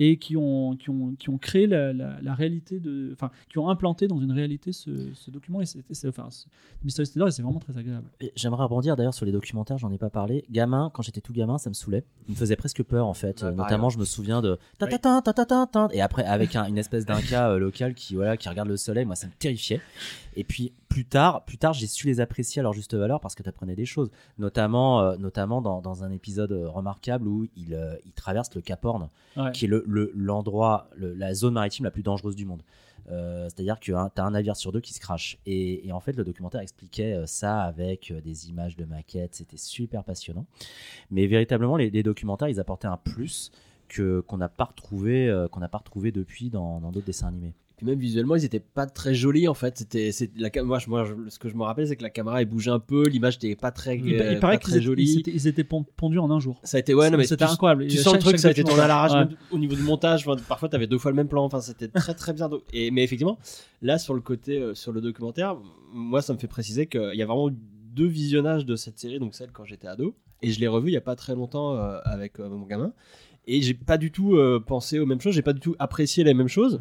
et 0.00 0.16
qui 0.16 0.36
ont, 0.36 0.76
qui 0.76 0.90
ont, 0.90 1.16
qui 1.18 1.28
ont 1.28 1.38
créé 1.38 1.66
la, 1.66 1.92
la- 1.92 2.20
la 2.22 2.34
réalité 2.34 2.78
de. 2.78 3.10
Enfin, 3.12 3.32
qui 3.50 3.58
ont 3.58 3.68
implanté 3.68 4.06
dans 4.06 4.20
une 4.20 4.30
réalité 4.30 4.70
ce, 4.72 4.90
ce 5.12 5.30
document. 5.32 5.60
Et 5.60 5.66
c'est, 5.66 5.80
c'est- 5.90 6.06
enfin, 6.06 6.28
Mystery 6.84 7.08
et 7.26 7.30
c'est 7.32 7.42
vraiment 7.42 7.58
très 7.58 7.76
agréable. 7.76 8.06
Et 8.20 8.32
J'aimerais 8.36 8.62
rebondir 8.62 8.94
d'ailleurs 8.94 9.14
sur 9.14 9.26
les 9.26 9.32
documentaires, 9.32 9.76
j'en 9.78 9.90
ai 9.90 9.98
pas 9.98 10.08
parlé. 10.10 10.44
Gamin, 10.52 10.90
quand 10.94 11.02
j'étais 11.02 11.20
tout 11.20 11.32
gamin, 11.32 11.58
ça 11.58 11.68
me 11.68 11.74
saoulait. 11.74 12.04
Il 12.28 12.34
me 12.34 12.36
faisait 12.36 12.54
presque 12.54 12.84
peur 12.84 13.08
en 13.08 13.14
fait. 13.14 13.42
Euh, 13.42 13.50
Notamment, 13.64 13.90
je 13.90 13.98
me 13.98 14.04
souviens 14.04 14.40
de 14.40 14.56
ta 14.78 14.86
ta 14.86 14.98
ta 14.98 15.20
ta 15.20 15.32
ta 15.32 15.44
ta 15.46 15.66
ta 15.66 15.88
et 15.92 16.00
après 16.00 16.24
avec 16.24 16.54
un- 16.54 16.66
une 16.68 16.78
espèce 16.78 17.04
d'un 17.04 17.20
cas 17.20 17.50
euh, 17.50 17.58
local 17.58 17.94
qui 17.94 18.14
voilà 18.14 18.36
qui 18.36 18.48
regarde 18.48 18.68
le 18.68 18.76
soleil, 18.76 19.04
moi 19.04 19.16
ça 19.16 19.26
me 19.26 19.32
terrifiait. 19.32 19.80
Et 20.36 20.44
puis 20.44 20.72
plus 20.98 21.04
tard, 21.04 21.44
plus 21.44 21.58
tard, 21.58 21.72
j'ai 21.74 21.86
su 21.86 22.08
les 22.08 22.18
apprécier 22.18 22.58
à 22.58 22.62
leur 22.64 22.72
juste 22.72 22.92
valeur 22.94 23.20
parce 23.20 23.36
que 23.36 23.44
tu 23.44 23.48
apprenais 23.48 23.76
des 23.76 23.86
choses, 23.86 24.10
notamment 24.36 25.00
euh, 25.00 25.16
notamment 25.16 25.62
dans, 25.62 25.80
dans 25.80 26.02
un 26.02 26.10
épisode 26.10 26.50
euh, 26.50 26.68
remarquable 26.68 27.28
où 27.28 27.46
il 27.56 27.74
euh, 27.74 27.94
il 28.04 28.10
traverse 28.12 28.52
le 28.56 28.60
Cap 28.62 28.84
Horn, 28.84 29.08
Ouais. 29.36 29.52
qui 29.52 29.66
est 29.66 29.68
le 29.68 29.84
le- 29.86 30.10
l'endroit, 30.16 30.88
le- 30.96 31.14
la 31.14 31.34
zone 31.34 31.54
maritime 31.54 31.84
la 31.84 31.92
plus 31.92 32.02
dangereuse 32.02 32.34
du 32.34 32.46
monde. 32.46 32.62
Euh, 33.12 33.44
C'est-à-dire 33.48 33.78
que 33.78 33.84
tu 33.84 33.94
as 33.94 34.10
un 34.24 34.30
navire 34.32 34.56
sur 34.56 34.72
deux 34.72 34.80
qui 34.80 34.92
se 34.92 34.98
crache. 35.00 35.38
Et, 35.46 35.86
et 35.86 35.92
en 35.92 36.00
fait, 36.00 36.14
le 36.16 36.24
documentaire 36.24 36.60
expliquait 36.62 37.22
ça 37.26 37.60
avec 37.62 38.12
des 38.24 38.48
images 38.48 38.76
de 38.76 38.84
maquettes. 38.84 39.36
C'était 39.36 39.56
super 39.56 40.02
passionnant. 40.02 40.46
Mais 41.12 41.26
véritablement, 41.28 41.76
les, 41.76 41.90
les 41.90 42.02
documentaires, 42.02 42.48
ils 42.48 42.58
apportaient 42.58 42.88
un 42.88 42.96
plus 42.98 43.52
que 43.86 44.20
qu'on 44.20 44.36
n'a 44.38 44.48
pas 44.48 44.64
retrouvé, 44.64 45.28
euh, 45.28 45.46
qu'on 45.48 45.60
n'a 45.60 45.68
pas 45.68 45.78
retrouvé 45.78 46.10
depuis 46.12 46.50
dans 46.50 46.80
d'autres 46.90 47.06
dessins 47.06 47.28
animés. 47.28 47.54
Puis 47.78 47.86
même 47.86 47.98
visuellement, 47.98 48.34
ils 48.34 48.44
étaient 48.44 48.58
pas 48.60 48.86
très 48.86 49.14
jolis 49.14 49.46
en 49.48 49.54
fait. 49.54 49.78
C'était, 49.78 50.10
c'est 50.12 50.30
la 50.36 50.50
cam- 50.50 50.66
moi, 50.66 50.78
je- 50.80 50.90
moi, 50.90 51.04
je- 51.04 51.30
ce 51.30 51.38
que 51.38 51.48
je 51.48 51.54
me 51.54 51.62
rappelle, 51.62 51.86
c'est 51.86 51.94
que 51.96 52.02
la 52.02 52.10
caméra 52.10 52.42
elle 52.42 52.48
bougeait 52.48 52.72
un 52.72 52.80
peu, 52.80 53.06
l'image 53.06 53.36
était 53.36 53.54
pas 53.54 53.70
très, 53.70 53.96
Il, 53.96 54.14
euh, 54.20 54.32
il 54.34 54.40
paraît 54.40 54.40
pas 54.40 54.56
qu'ils 54.58 54.60
très 54.70 54.72
étaient, 54.78 54.80
jolie. 54.84 55.04
ils 55.04 55.18
étaient- 55.20 55.30
ils 55.30 55.46
étaient 55.46 55.62
pon- 55.64 55.86
pondus 55.96 56.18
en 56.18 56.30
un 56.30 56.40
jour. 56.40 56.60
Ça 56.64 56.76
a 56.76 56.80
été 56.80 56.92
ouais, 56.92 57.08
non, 57.08 57.16
mais 57.16 57.24
c'était 57.24 57.46
tu- 57.46 57.52
incroyable. 57.52 57.86
Tu 57.86 57.96
sens 57.98 58.14
le 58.14 58.18
truc, 58.18 58.38
ça 58.40 58.48
a 58.48 58.50
été 58.50 58.64
tourné 58.64 58.82
à 58.82 58.88
l'arrache 58.88 59.12
même 59.12 59.36
au 59.52 59.58
niveau 59.58 59.76
du 59.76 59.82
montage. 59.82 60.26
enfin, 60.26 60.36
parfois, 60.48 60.68
tu 60.68 60.74
avais 60.76 60.88
deux 60.88 60.98
fois 60.98 61.12
le 61.12 61.16
même 61.16 61.28
plan. 61.28 61.44
Enfin, 61.44 61.60
c'était 61.60 61.86
très 61.88 62.14
très 62.14 62.32
bien. 62.32 62.48
Donc- 62.48 62.62
Et 62.72 62.90
mais 62.90 63.04
effectivement, 63.04 63.38
là 63.80 63.96
sur 63.98 64.12
le 64.14 64.20
côté 64.20 64.58
euh, 64.60 64.74
sur 64.74 64.90
le 64.92 65.00
documentaire, 65.00 65.56
moi, 65.92 66.20
ça 66.20 66.32
me 66.32 66.38
fait 66.38 66.48
préciser 66.48 66.86
qu'il 66.86 67.14
y 67.14 67.22
a 67.22 67.26
vraiment 67.26 67.48
eu 67.48 67.54
deux 67.94 68.06
visionnages 68.08 68.66
de 68.66 68.74
cette 68.76 68.98
série, 68.98 69.18
donc 69.20 69.34
celle 69.36 69.52
quand 69.52 69.64
j'étais 69.64 69.86
ado, 69.86 70.14
et 70.42 70.50
je 70.50 70.58
l'ai 70.60 70.66
revue 70.68 70.88
il 70.90 70.94
y 70.94 70.96
a 70.96 71.00
pas 71.00 71.14
très 71.16 71.34
longtemps 71.36 71.76
euh, 71.76 71.98
avec 72.04 72.40
euh, 72.40 72.48
mon 72.48 72.66
gamin. 72.66 72.92
Et 73.50 73.62
j'ai 73.62 73.72
pas 73.72 73.96
du 73.96 74.10
tout 74.12 74.36
euh, 74.36 74.60
pensé 74.60 74.98
aux 74.98 75.06
mêmes 75.06 75.20
choses. 75.22 75.34
J'ai 75.34 75.40
pas 75.42 75.54
du 75.54 75.60
tout 75.60 75.74
apprécié 75.78 76.22
les 76.22 76.34
mêmes 76.34 76.48
choses. 76.48 76.80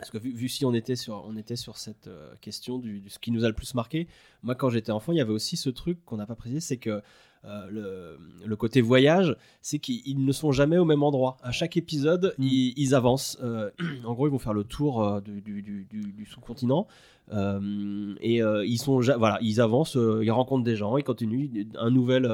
Parce 0.00 0.10
que 0.10 0.18
vu, 0.18 0.32
vu 0.32 0.48
si 0.48 0.64
on 0.64 0.72
était 0.74 0.96
sur, 0.96 1.24
on 1.28 1.36
était 1.36 1.56
sur 1.56 1.76
cette 1.76 2.06
euh, 2.08 2.32
question 2.40 2.78
du, 2.78 3.00
du- 3.00 3.10
ce 3.10 3.18
qui 3.18 3.30
nous 3.30 3.44
a 3.44 3.48
le 3.48 3.54
plus 3.54 3.74
marqué, 3.74 4.08
moi 4.42 4.54
quand 4.54 4.70
j'étais 4.70 4.92
enfant, 4.92 5.12
il 5.12 5.18
y 5.18 5.20
avait 5.20 5.30
aussi 5.32 5.56
ce 5.58 5.68
truc 5.70 5.98
qu'on 6.06 6.16
n'a 6.16 6.26
pas 6.26 6.34
précisé, 6.34 6.60
c'est 6.60 6.78
que 6.78 7.02
euh, 7.44 7.66
le, 7.70 8.18
le 8.46 8.56
côté 8.56 8.80
voyage, 8.80 9.36
c'est 9.62 9.78
qu'ils 9.78 10.00
ils 10.06 10.24
ne 10.24 10.32
sont 10.32 10.52
jamais 10.52 10.76
au 10.78 10.84
même 10.84 11.02
endroit. 11.02 11.36
À 11.42 11.52
chaque 11.52 11.76
épisode, 11.76 12.34
ils, 12.38 12.72
ils 12.76 12.94
avancent. 12.94 13.38
Euh, 13.42 13.70
en 14.04 14.12
gros, 14.14 14.26
ils 14.26 14.30
vont 14.30 14.38
faire 14.38 14.52
le 14.54 14.64
tour 14.64 15.20
du, 15.22 15.40
du- 15.40 15.62
du- 15.62 16.26
sous-continent. 16.26 16.86
Et 17.32 18.40
ils 18.40 18.78
sont 18.78 19.00
voilà 19.00 19.38
ils 19.40 19.60
avancent 19.60 19.96
ils 20.22 20.30
rencontrent 20.30 20.64
des 20.64 20.76
gens 20.76 20.96
ils 20.96 21.04
continuent 21.04 21.66
un 21.78 21.90
nouvel 21.90 22.24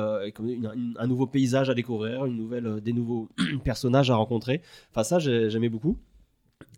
une- 0.40 0.94
un 0.98 1.06
nouveau 1.06 1.26
paysage 1.26 1.68
à 1.70 1.74
découvrir 1.74 2.24
une 2.24 2.36
nouvelle 2.36 2.80
des 2.80 2.92
nouveaux 2.94 3.28
personnages 3.64 4.10
à 4.10 4.16
rencontrer 4.16 4.62
enfin 4.90 5.02
ça 5.04 5.18
j'ai- 5.18 5.50
j'aimais 5.50 5.68
beaucoup 5.68 5.98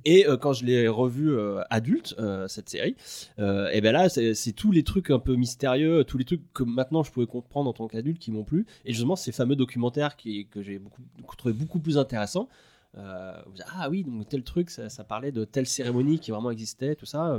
et 0.05 0.27
euh, 0.27 0.37
quand 0.37 0.53
je 0.53 0.65
l'ai 0.65 0.89
revu 0.89 1.31
euh, 1.31 1.63
adulte, 1.71 2.15
euh, 2.19 2.49
cette 2.49 2.69
série, 2.69 2.97
et 3.39 3.81
ben 3.81 3.93
là, 3.93 4.09
c'est 4.09 4.53
tous 4.53 4.73
les 4.73 4.83
trucs 4.83 5.11
un 5.11 5.19
peu 5.19 5.35
mystérieux, 5.35 6.05
tous 6.05 6.19
les 6.19 6.25
trucs 6.25 6.53
que 6.53 6.63
maintenant 6.63 7.03
je 7.03 7.11
pouvais 7.11 7.27
comprendre 7.27 7.71
en 7.71 7.73
tant 7.73 7.89
qu'adulte 7.89 8.19
qui 8.19 8.31
m'ont 8.31 8.45
plu. 8.45 8.67
Et 8.85 8.93
justement, 8.93 9.17
ces 9.17 9.33
fameux 9.33 9.57
documentaires 9.57 10.17
que 10.17 10.63
j'ai 10.63 10.79
beaucoup, 10.79 11.03
trouvé 11.37 11.55
beaucoup 11.55 11.81
plus 11.81 11.99
intéressants. 11.99 12.49
Ah 12.95 13.89
oui, 13.91 14.03
donc 14.05 14.29
tel 14.29 14.43
truc, 14.43 14.71
ça, 14.71 15.05
parlait 15.05 15.33
de 15.33 15.45
telle 15.45 15.67
cérémonie 15.67 16.19
qui 16.19 16.31
vraiment 16.31 16.51
existait, 16.51 16.95
tout 16.95 17.07
ça. 17.07 17.39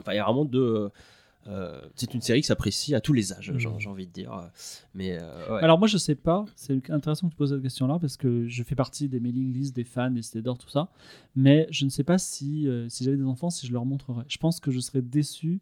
Enfin, 0.00 0.12
il 0.12 0.16
y 0.16 0.20
a 0.20 0.24
vraiment 0.24 0.44
deux. 0.44 0.90
Euh, 1.48 1.80
c'est 1.94 2.14
une 2.14 2.20
série 2.20 2.40
qui 2.40 2.46
s'apprécie 2.46 2.94
à 2.94 3.00
tous 3.00 3.12
les 3.12 3.32
âges, 3.32 3.52
j'ai 3.56 3.68
j'ai 3.78 3.88
envie 3.88 4.06
de 4.06 4.12
dire. 4.12 4.50
Mais 4.94 5.18
euh, 5.20 5.54
ouais. 5.54 5.62
Alors 5.62 5.78
moi 5.78 5.88
je 5.88 5.98
sais 5.98 6.14
pas, 6.14 6.44
c'est 6.56 6.90
intéressant 6.90 7.28
que 7.28 7.32
tu 7.32 7.36
poses 7.36 7.50
cette 7.50 7.62
question-là 7.62 7.98
parce 8.00 8.16
que 8.16 8.46
je 8.48 8.62
fais 8.62 8.74
partie 8.74 9.08
des 9.08 9.20
mailing 9.20 9.52
lists 9.52 9.74
des 9.74 9.84
fans, 9.84 10.10
des 10.10 10.22
cités 10.22 10.42
d'or, 10.42 10.58
tout 10.58 10.68
ça, 10.68 10.90
mais 11.34 11.66
je 11.70 11.84
ne 11.84 11.90
sais 11.90 12.04
pas 12.04 12.18
si, 12.18 12.68
euh, 12.68 12.88
si 12.88 13.04
j'avais 13.04 13.16
des 13.16 13.26
enfants, 13.26 13.50
si 13.50 13.66
je 13.66 13.72
leur 13.72 13.84
montrerais. 13.84 14.24
Je 14.28 14.38
pense 14.38 14.60
que 14.60 14.70
je 14.70 14.80
serais 14.80 15.02
déçu 15.02 15.60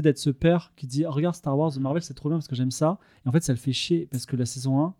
d'être 0.00 0.18
ce 0.18 0.30
père 0.30 0.72
qui 0.76 0.86
dit 0.86 1.06
Regarde 1.06 1.34
Star 1.34 1.56
Wars, 1.58 1.72
Marvel, 1.80 2.02
c'est 2.02 2.14
trop 2.14 2.28
bien 2.28 2.38
parce 2.38 2.48
que 2.48 2.56
j'aime 2.56 2.70
ça. 2.70 2.98
Et 3.24 3.28
en 3.28 3.32
fait, 3.32 3.42
ça 3.42 3.52
le 3.52 3.58
fait 3.58 3.72
chier 3.72 4.08
parce 4.10 4.26
que 4.26 4.36
la 4.36 4.46
saison 4.46 4.80
1, 4.80 4.94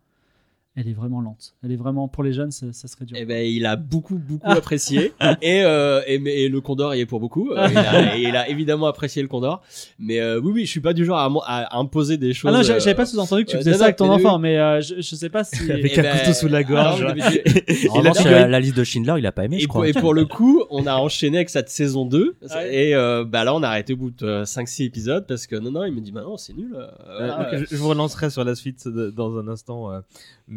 elle 0.79 0.89
est 0.89 0.93
vraiment 0.93 1.21
lente. 1.23 1.55
Elle 1.65 1.73
est 1.73 1.77
vraiment, 1.77 2.07
pour 2.07 2.23
les 2.23 2.33
jeunes, 2.35 2.51
ça, 2.51 2.67
ça 2.73 2.87
serait 2.87 3.07
dur. 3.07 3.17
Eh 3.19 3.25
ben, 3.25 3.45
il 3.47 3.65
a 3.65 3.77
beaucoup, 3.77 4.17
beaucoup 4.19 4.51
apprécié. 4.51 5.13
Et, 5.41 5.63
euh, 5.65 6.03
et, 6.07 6.19
mais- 6.19 6.35
et 6.43 6.49
le 6.51 6.61
Condor 6.61 6.95
y 6.95 7.01
est 7.01 7.07
pour 7.07 7.19
beaucoup. 7.19 7.51
Euh, 7.53 7.67
il, 7.71 7.79
a, 7.79 8.17
il 8.19 8.37
a 8.37 8.49
évidemment 8.51 8.87
apprécié 8.87 9.23
le 9.23 9.29
Condor. 9.29 9.63
Mais 9.99 10.21
euh, 10.21 10.39
oui, 10.39 10.53
oui, 10.55 10.67
je 10.67 10.71
suis 10.71 10.81
pas 10.81 10.93
du 10.93 11.05
genre 11.07 11.43
à, 11.47 11.79
imposer 11.79 12.19
des 12.19 12.35
choses. 12.35 12.51
Ah 12.55 12.59
non, 12.59 12.63
j'a- 12.63 12.75
euh, 12.75 12.81
j'avais 12.81 12.95
pas 12.95 13.07
sous-entendu 13.07 13.47
que 13.47 13.51
tu 13.53 13.57
euh, 13.57 13.61
faisais 13.61 13.71
non, 13.73 13.79
ça 13.79 13.85
avec 13.85 13.97
ton 13.97 14.09
mais 14.09 14.15
enfant, 14.15 14.37
oui. 14.37 14.43
mais 14.43 14.59
euh, 14.59 14.81
je, 14.83 14.97
je 14.97 15.15
sais 15.17 15.31
pas 15.31 15.45
si. 15.45 15.57
Avec 15.73 15.93
Eh 15.97 16.01
un 16.01 16.03
ben, 16.03 16.19
couteau 16.19 16.33
sous 16.35 16.49
la 16.49 16.63
gorge. 16.63 17.01
alors, 17.01 17.15
mais 17.17 17.43
Et 17.69 17.75
c'est 17.75 17.89
la- 18.25 18.31
la, 18.43 18.49
la 18.49 18.61
liste 18.61 18.77
de 18.77 18.85
Schindler, 18.85 19.15
il 19.17 19.27
a 19.27 19.33
pas 19.33 19.45
aimé, 19.47 19.59
je 19.59 19.65
Et 19.65 19.67
crois. 19.67 19.81
pour, 19.83 19.87
et 19.89 19.93
pour 19.95 20.13
le 20.15 20.27
coup, 20.27 20.63
on 20.71 20.87
a 20.87 20.95
enchaîné 20.97 21.39
avec 21.39 21.49
cette 21.51 21.71
saison 21.71 22.05
2. 22.05 22.37
Ouais. 22.55 22.75
Et 22.75 22.95
euh, 22.95 23.25
bah 23.25 23.45
là, 23.45 23.55
on 23.55 23.63
a 23.63 23.69
arrêté 23.69 23.95
au 23.95 23.97
bout 23.97 24.11
de 24.11 24.45
5-6 24.45 24.85
épisodes 24.85 25.25
parce 25.27 25.47
que 25.47 25.57
non, 25.57 25.71
non, 25.71 25.85
il 25.85 25.93
me 25.95 26.01
dit, 26.01 26.13
bah 26.13 26.23
non, 26.23 26.37
c'est 26.37 26.53
nul. 26.55 26.75
euh, 26.77 26.87
euh. 27.09 27.59
je, 27.59 27.65
je 27.71 27.77
vous 27.77 27.89
relancerai 27.89 28.29
sur 28.29 28.45
la 28.45 28.55
suite 28.55 28.87
dans 28.89 29.39
un 29.39 29.49
instant. 29.49 29.91
euh, 29.91 30.01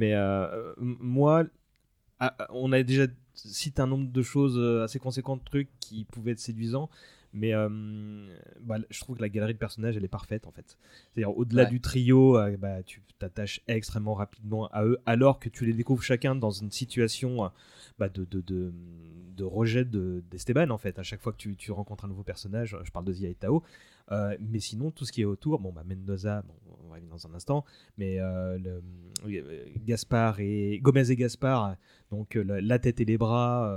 mais 0.10 0.15
euh, 0.15 0.74
moi, 0.78 1.45
on 2.50 2.72
a 2.72 2.84
déjà 2.84 3.06
cité 3.34 3.82
un 3.82 3.88
nombre 3.88 4.12
de 4.12 4.22
choses 4.22 4.58
euh, 4.58 4.84
assez 4.84 5.00
conséquents 5.00 5.38
de 5.38 5.43
trucs 5.43 5.69
qui 5.80 6.04
pouvaient 6.06 6.32
être 6.32 6.39
séduisants. 6.39 6.89
Mais 7.32 7.54
euh, 7.54 7.69
bah, 8.62 8.78
je 8.89 9.00
trouve 9.02 9.17
que 9.17 9.22
la 9.22 9.30
galerie 9.30 9.54
de 9.54 9.60
personnages, 9.60 9.95
elle 9.95 10.04
est 10.04 10.08
parfaite 10.08 10.48
en 10.48 10.52
fait. 10.52 10.78
C'est-à-dire, 11.13 11.38
au-delà 11.38 11.63
Ouais. 11.65 11.69
du 11.69 11.80
trio, 11.80 12.38
euh, 12.38 12.58
bah, 12.58 12.82
tu 12.82 13.04
t'attaches 13.19 13.62
extrêmement 13.67 14.15
rapidement 14.15 14.67
à 14.69 14.84
eux, 14.84 14.98
alors 15.06 15.38
que 15.39 15.48
tu 15.48 15.63
les 15.65 15.74
découvres 15.74 16.02
chacun 16.02 16.34
dans 16.34 16.50
une 16.50 16.72
situation 16.72 17.52
bah, 18.00 18.10
de, 18.10 18.26
de, 18.26 18.41
de, 18.41 18.74
de 19.39 19.45
rejet 19.45 19.86
de- 19.86 20.21
d'Esteban 20.30 20.69
en 20.69 20.78
fait. 20.78 20.99
À 20.99 21.04
chaque 21.04 21.21
fois 21.21 21.32
que 21.34 21.38
tu, 21.38 21.56
tu 21.56 21.71
rencontres 21.71 22.06
un 22.06 22.10
nouveau 22.10 22.23
personnage, 22.23 22.78
je 22.84 22.91
parle 22.91 23.06
de 23.06 23.13
Zia 23.13 23.30
et 23.30 23.36
Tao. 23.36 23.63
Euh, 24.12 24.36
mais 24.52 24.60
sinon, 24.60 24.91
tout 24.91 25.06
ce 25.06 25.12
qui 25.12 25.21
est 25.21 25.25
autour, 25.25 25.60
bon, 25.60 25.71
bah, 25.71 25.84
Mendoza, 25.88 26.43
bon, 26.47 26.54
on 26.86 26.89
va 26.89 26.97
y 26.97 27.02
venir 27.02 27.13
dans 27.15 27.28
un 27.28 27.34
instant, 27.36 27.63
mais 27.97 28.19
euh, 28.19 28.58
le, 28.58 28.82
euh, 29.28 29.65
Gaspard 29.86 30.39
et 30.39 30.80
Gomez 30.82 31.12
et 31.12 31.15
Gaspard, 31.15 31.75
donc 32.12 32.34
la, 32.36 32.60
la 32.60 32.80
tête 32.80 32.99
et 33.02 33.06
les 33.06 33.17
bras. 33.17 33.71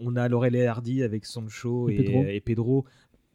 on 0.00 0.16
a 0.16 0.28
Laurel 0.28 0.54
et 0.56 0.66
Hardy 0.66 1.02
avec 1.02 1.24
Sancho 1.24 1.88
Et 1.88 1.94
et, 1.94 1.96
Pedro. 2.04 2.24
et 2.24 2.40
Pedro. 2.40 2.84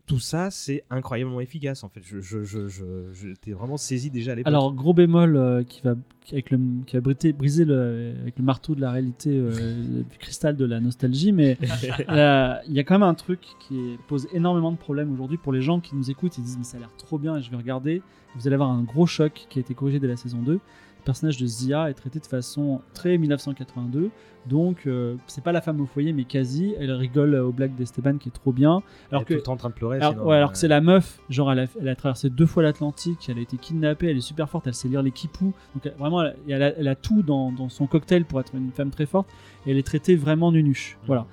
Tout 0.06 0.20
ça, 0.20 0.52
c'est 0.52 0.84
incroyablement 0.90 1.40
efficace 1.40 1.86
en 1.86 1.90
fait. 1.90 2.02
Je, 2.04 2.20
je, 2.20 2.44
je, 2.44 3.54
vraiment 3.54 3.78
saisi 3.78 4.10
déjà 4.10 4.34
à 4.34 4.36
l'époque. 4.36 4.50
Alors, 4.50 4.74
gros 4.74 4.94
bémol 4.94 5.38
euh, 5.38 5.64
qui 5.64 5.82
va, 5.82 5.96
avec 6.30 6.52
le, 6.52 6.60
qui 6.86 6.98
va 6.98 7.02
briser, 7.02 7.32
briser 7.32 7.64
le, 7.64 8.14
avec 8.22 8.38
le 8.38 8.44
marteau 8.44 8.76
de 8.76 8.82
la 8.82 8.92
réalité, 8.92 9.30
euh, 9.32 10.04
du 10.12 10.18
cristal 10.18 10.58
de 10.58 10.66
la 10.66 10.82
nostalgie, 10.82 11.32
mais 11.32 11.58
euh, 12.10 12.56
il 12.68 12.74
y 12.74 12.80
a 12.80 12.84
quand 12.84 12.96
même 12.96 13.08
un 13.08 13.14
truc 13.14 13.40
qui 13.62 13.98
pose 14.10 14.28
énormément 14.34 14.74
de 14.74 14.78
problèmes 14.78 15.14
aujourd'hui 15.14 15.38
pour 15.38 15.54
les 15.54 15.62
gens 15.62 15.80
qui 15.80 15.96
nous 15.96 16.12
écoutent. 16.12 16.38
Ils 16.38 16.44
disent, 16.44 16.58
mais 16.58 16.66
ça 16.66 16.76
a 16.76 16.82
l'air 16.82 16.92
trop 16.98 17.18
bien 17.18 17.38
et 17.38 17.42
je 17.42 17.50
vais 17.50 17.58
regarder. 17.58 18.02
Vous 18.36 18.46
allez 18.48 18.56
avoir 18.56 18.72
un 18.72 18.84
gros 18.84 19.06
choc 19.06 19.46
qui 19.50 19.60
a 19.60 19.62
été 19.62 19.74
corrigé 19.74 20.00
dès 20.00 20.08
la 20.08 20.18
saison 20.18 20.40
2. 20.40 20.60
Le 21.04 21.06
personnage 21.06 21.36
de 21.38 21.46
Zia 21.46 21.90
est 21.90 21.94
traité 21.96 22.20
de 22.20 22.26
façon 22.26 22.80
très 22.94 23.18
1982. 23.18 24.10
Donc, 24.46 24.88
euh, 24.88 25.16
c'est 25.28 25.44
pas 25.44 25.52
la 25.52 25.60
femme 25.60 25.82
au 25.82 25.86
foyer, 25.86 26.14
mais 26.14 26.24
quasi. 26.24 26.74
Elle 26.80 26.92
rigole 26.94 27.36
au 27.36 27.52
blague 27.52 27.76
d'Esteban 27.76 28.18
qui 28.18 28.30
est 28.30 28.32
trop 28.32 28.54
bien. 28.54 28.82
Elle 29.12 29.16
Alors 29.18 29.22
est 29.24 29.26
que 29.26 29.34
tout 29.34 29.38
le 29.40 29.44
temps 29.44 29.52
en 29.54 29.58
train 29.58 29.70
de 29.70 29.74
pleurer. 29.74 29.98
alors, 29.98 30.14
sinon, 30.14 30.26
ouais, 30.26 30.38
alors 30.38 30.52
que 30.52 30.56
euh, 30.56 30.60
c'est 30.62 30.68
la 30.70 30.80
meuf, 30.80 31.20
genre 31.30 31.52
elle 31.52 31.60
a, 31.60 31.66
elle 31.82 31.90
a 31.90 31.96
traversé 31.98 32.30
deux 32.30 32.46
fois 32.46 32.64
l'Atlantique, 32.64 33.20
elle 33.30 33.38
a 33.38 33.42
été 33.42 33.58
kidnappée, 33.58 34.10
elle 34.12 34.18
est 34.18 34.22
super 34.22 34.50
forte, 34.50 34.66
elle 34.68 34.74
sait 34.74 34.88
lire 34.88 35.02
les 35.02 35.12
kipous, 35.12 35.54
donc 35.76 35.86
elle- 35.86 35.94
vraiment 35.98 36.22
elle, 36.24 36.36
elle 36.48 36.64
a, 36.64 36.78
elle 36.78 36.88
a 36.88 36.96
tout 36.96 37.22
dans, 37.22 37.52
dans 37.52 37.68
son 37.68 37.86
cocktail 37.86 38.24
pour 38.24 38.40
être 38.40 38.56
une 38.56 38.72
femme 38.72 38.90
très 38.90 39.06
forte, 39.06 39.30
et 39.66 39.72
elle 39.72 39.78
est 39.78 39.86
traitée 39.86 40.16
vraiment 40.16 40.52
nunuche, 40.54 40.98
Mhm. 41.02 41.08
voilà. 41.08 41.26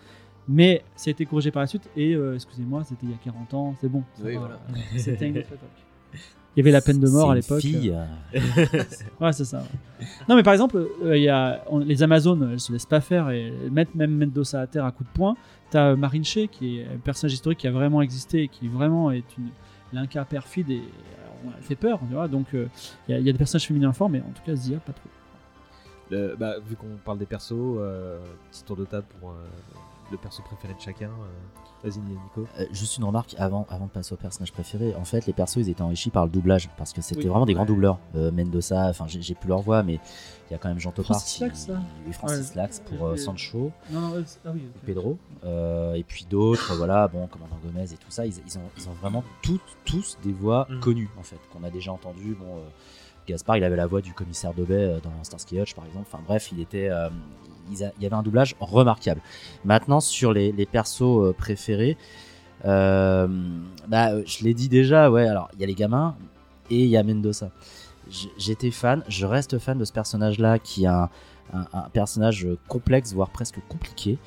Mais 0.48 0.83
ça 0.96 1.11
a 1.11 1.12
été 1.12 1.26
corrigé 1.26 1.50
par 1.52 1.62
la 1.62 1.68
suite, 1.68 1.88
et 1.96 2.14
euh, 2.16 2.35
excusez-moi, 2.35 2.83
c'était 2.85 3.06
il 3.06 3.11
y 3.11 3.14
a 3.14 3.18
40 3.22 3.54
ans, 3.54 3.76
c'est 3.80 3.88
bon. 3.88 4.02
ça 4.14 4.22
Oui, 4.24 4.35
voilà. 4.37 4.59
C'était 4.96 5.28
une 5.28 5.38
autre 5.38 5.52
époque. 5.52 5.68
Il 6.56 6.60
y 6.60 6.62
avait 6.62 6.72
la 6.72 6.80
peine 6.80 6.98
de 6.98 7.08
mort 7.08 7.30
à 7.30 7.34
l'époque. 7.36 7.60
fille, 7.60 7.94
euh, 8.34 8.40
Ouais, 9.20 9.32
c'est 9.32 9.44
ça. 9.44 9.58
ouais. 9.58 10.06
Non, 10.28 10.34
mais 10.36 10.42
par 10.42 10.52
exemple, 10.52 10.84
euh, 11.04 11.16
il 11.16 11.22
y 11.22 11.28
a, 11.28 11.62
on- 11.68 11.78
les 11.78 12.02
Amazones, 12.02 12.48
elles 12.52 12.60
se 12.60 12.72
laissent 12.72 12.86
pas 12.86 13.00
faire 13.00 13.30
et 13.30 13.48
elles 13.64 13.70
mettent 13.70 13.94
même 13.94 14.16
Mendoza 14.16 14.60
à 14.62 14.66
terre 14.66 14.84
à 14.84 14.90
coups 14.90 15.08
de 15.10 15.14
poing. 15.16 15.36
T'as 15.70 15.90
euh, 15.92 15.96
Marine 15.96 16.24
Shea, 16.24 16.48
qui 16.48 16.80
est 16.80 16.86
un 16.86 16.98
personnage 16.98 17.34
historique 17.34 17.58
qui 17.60 17.68
a 17.68 17.70
vraiment 17.70 18.02
existé 18.02 18.42
et 18.42 18.48
qui 18.48 18.66
vraiment 18.66 19.10
est 19.12 19.24
une 19.38 19.48
l'inca 19.92 20.24
perfide 20.24 20.70
et 20.70 20.78
euh, 20.78 21.50
elle 21.56 21.62
fait 21.62 21.76
peur, 21.76 22.00
tu 22.08 22.14
vois. 22.14 22.26
Donc, 22.26 22.46
euh, 22.54 22.66
il 23.08 23.12
y, 23.12 23.14
a- 23.14 23.20
il 23.20 23.26
y 23.26 23.28
a 23.28 23.32
des 23.32 23.38
personnages 23.38 23.66
féminins 23.68 23.92
forts, 23.92 24.08
mais 24.10 24.20
en 24.20 24.30
tout 24.34 24.42
cas, 24.44 24.54
Zia, 24.56 24.78
pas 24.78 24.92
trop. 24.92 25.08
le- 26.10 26.34
bah, 26.36 26.54
vu 26.68 26.74
qu'on 26.74 26.96
parle 27.04 27.18
des 27.18 27.26
persos, 27.26 27.52
euh, 27.78 28.18
petit 28.50 28.64
tour 28.64 28.76
de 28.76 28.84
table 28.84 29.06
pour 29.20 29.30
euh, 29.30 29.34
le 30.10 30.16
perso 30.16 30.42
préféré 30.42 30.74
de 30.74 30.80
chacun. 30.80 31.10
Vas-y, 31.82 31.98
Nico. 32.00 32.46
Euh, 32.58 32.66
juste 32.72 32.98
une 32.98 33.04
remarque 33.04 33.34
avant, 33.38 33.66
avant 33.70 33.86
de 33.86 33.90
passer 33.90 34.12
au 34.12 34.16
personnage 34.16 34.52
préféré. 34.52 34.94
En 34.96 35.04
fait, 35.04 35.24
les 35.26 35.32
persos 35.32 35.56
ils 35.56 35.70
étaient 35.70 35.80
enrichis 35.82 36.10
par 36.10 36.24
le 36.26 36.30
doublage 36.30 36.68
parce 36.76 36.92
que 36.92 37.00
c'était 37.00 37.22
Oui. 37.22 37.28
vraiment 37.28 37.46
des 37.46 37.54
grands 37.54 37.64
doubleurs. 37.64 37.98
Euh, 38.16 38.30
Mendoza, 38.30 38.88
enfin 38.88 39.06
j'ai 39.08 39.34
plus 39.34 39.48
leur 39.48 39.60
voix, 39.62 39.82
mais 39.82 39.94
il 39.94 40.52
y 40.52 40.54
a 40.54 40.58
quand 40.58 40.68
même 40.68 40.78
Jean 40.78 40.90
Topard 40.92 41.16
Francis 41.16 41.36
qui- 41.38 41.42
Lax, 41.44 41.68
là 41.68 41.80
et 42.08 42.12
Francis 42.12 42.50
Ouais. 42.50 42.56
Lax 42.56 42.80
pour 42.80 43.06
euh, 43.06 43.16
Sancho, 43.16 43.72
Non, 43.90 44.00
non, 44.00 44.24
ah 44.44 44.50
oui. 44.52 44.62
ok. 44.76 44.82
Pedro, 44.84 45.18
et 45.94 46.04
puis 46.06 46.26
d'autres, 46.28 46.74
voilà, 46.76 47.08
bon, 47.08 47.26
commandant 47.28 47.56
Gomez 47.64 47.84
et 47.84 47.96
tout 47.96 48.10
ça. 48.10 48.26
Ils, 48.26 48.34
ils 48.46 48.58
ont, 48.58 48.62
ils 48.76 48.86
ont 48.88 48.92
vraiment 49.00 49.24
toutes, 49.42 49.60
tous 49.86 50.18
des 50.22 50.32
voix 50.32 50.66
Mhm. 50.68 50.80
connues 50.80 51.08
en 51.18 51.22
fait 51.22 51.38
qu'on 51.52 51.64
a 51.64 51.70
déjà 51.70 51.92
entendues. 51.92 52.36
Bon, 52.38 52.58
Gaspard, 53.30 53.56
il 53.56 53.64
avait 53.64 53.76
la 53.76 53.86
voix 53.86 54.00
du 54.00 54.12
commissaire 54.12 54.54
Dobet 54.54 54.74
euh, 54.74 55.00
dans 55.00 55.12
Starsky 55.22 55.60
Hutch 55.60 55.74
par 55.74 55.86
exemple. 55.86 56.06
Enfin 56.10 56.22
bref, 56.26 56.50
il 56.52 56.60
était, 56.60 56.88
euh, 56.90 57.08
il 57.70 57.78
y 57.78 58.06
avait 58.06 58.14
un 58.14 58.22
doublage 58.22 58.56
remarquable. 58.60 59.20
Maintenant 59.64 60.00
sur 60.00 60.32
les, 60.32 60.52
persos 60.66 61.02
euh, 61.02 61.34
préférés. 61.36 61.96
Bah, 62.64 64.24
je 64.24 64.44
l'ai 64.44 64.54
dit 64.54 64.68
déjà, 64.68 65.10
ouais. 65.10 65.26
Alors, 65.26 65.48
il 65.54 65.60
y 65.60 65.64
a 65.64 65.66
les 65.66 65.74
gamins 65.74 66.14
et 66.70 66.84
il 66.84 66.90
y 66.90 66.96
a 66.96 67.02
Mendoza. 67.02 67.50
J'étais 68.38 68.70
fan, 68.70 69.04
je 69.08 69.24
reste 69.24 69.58
fan 69.58 69.78
de 69.78 69.84
ce 69.84 69.92
personnage-là 69.92 70.58
qui 70.58 70.84
a 70.84 71.10
un, 71.52 71.88
personnage 71.92 72.46
complexe, 72.68 73.12
voire 73.12 73.30
presque 73.30 73.60
compliqué, 73.68 74.18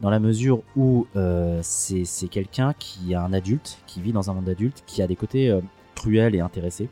dans 0.00 0.10
la 0.10 0.20
mesure 0.20 0.62
où 0.76 1.06
c'est 1.62 2.28
quelqu'un 2.30 2.72
qui 2.78 3.12
est 3.12 3.16
un 3.16 3.32
adulte, 3.32 3.78
qui 3.86 4.00
vit 4.00 4.12
dans 4.12 4.30
un 4.30 4.34
monde 4.34 4.48
adulte, 4.48 4.84
qui 4.86 5.02
a 5.02 5.06
des 5.06 5.16
côtés 5.16 5.52
cruels 5.94 6.34
et 6.34 6.40
intéressés, 6.40 6.88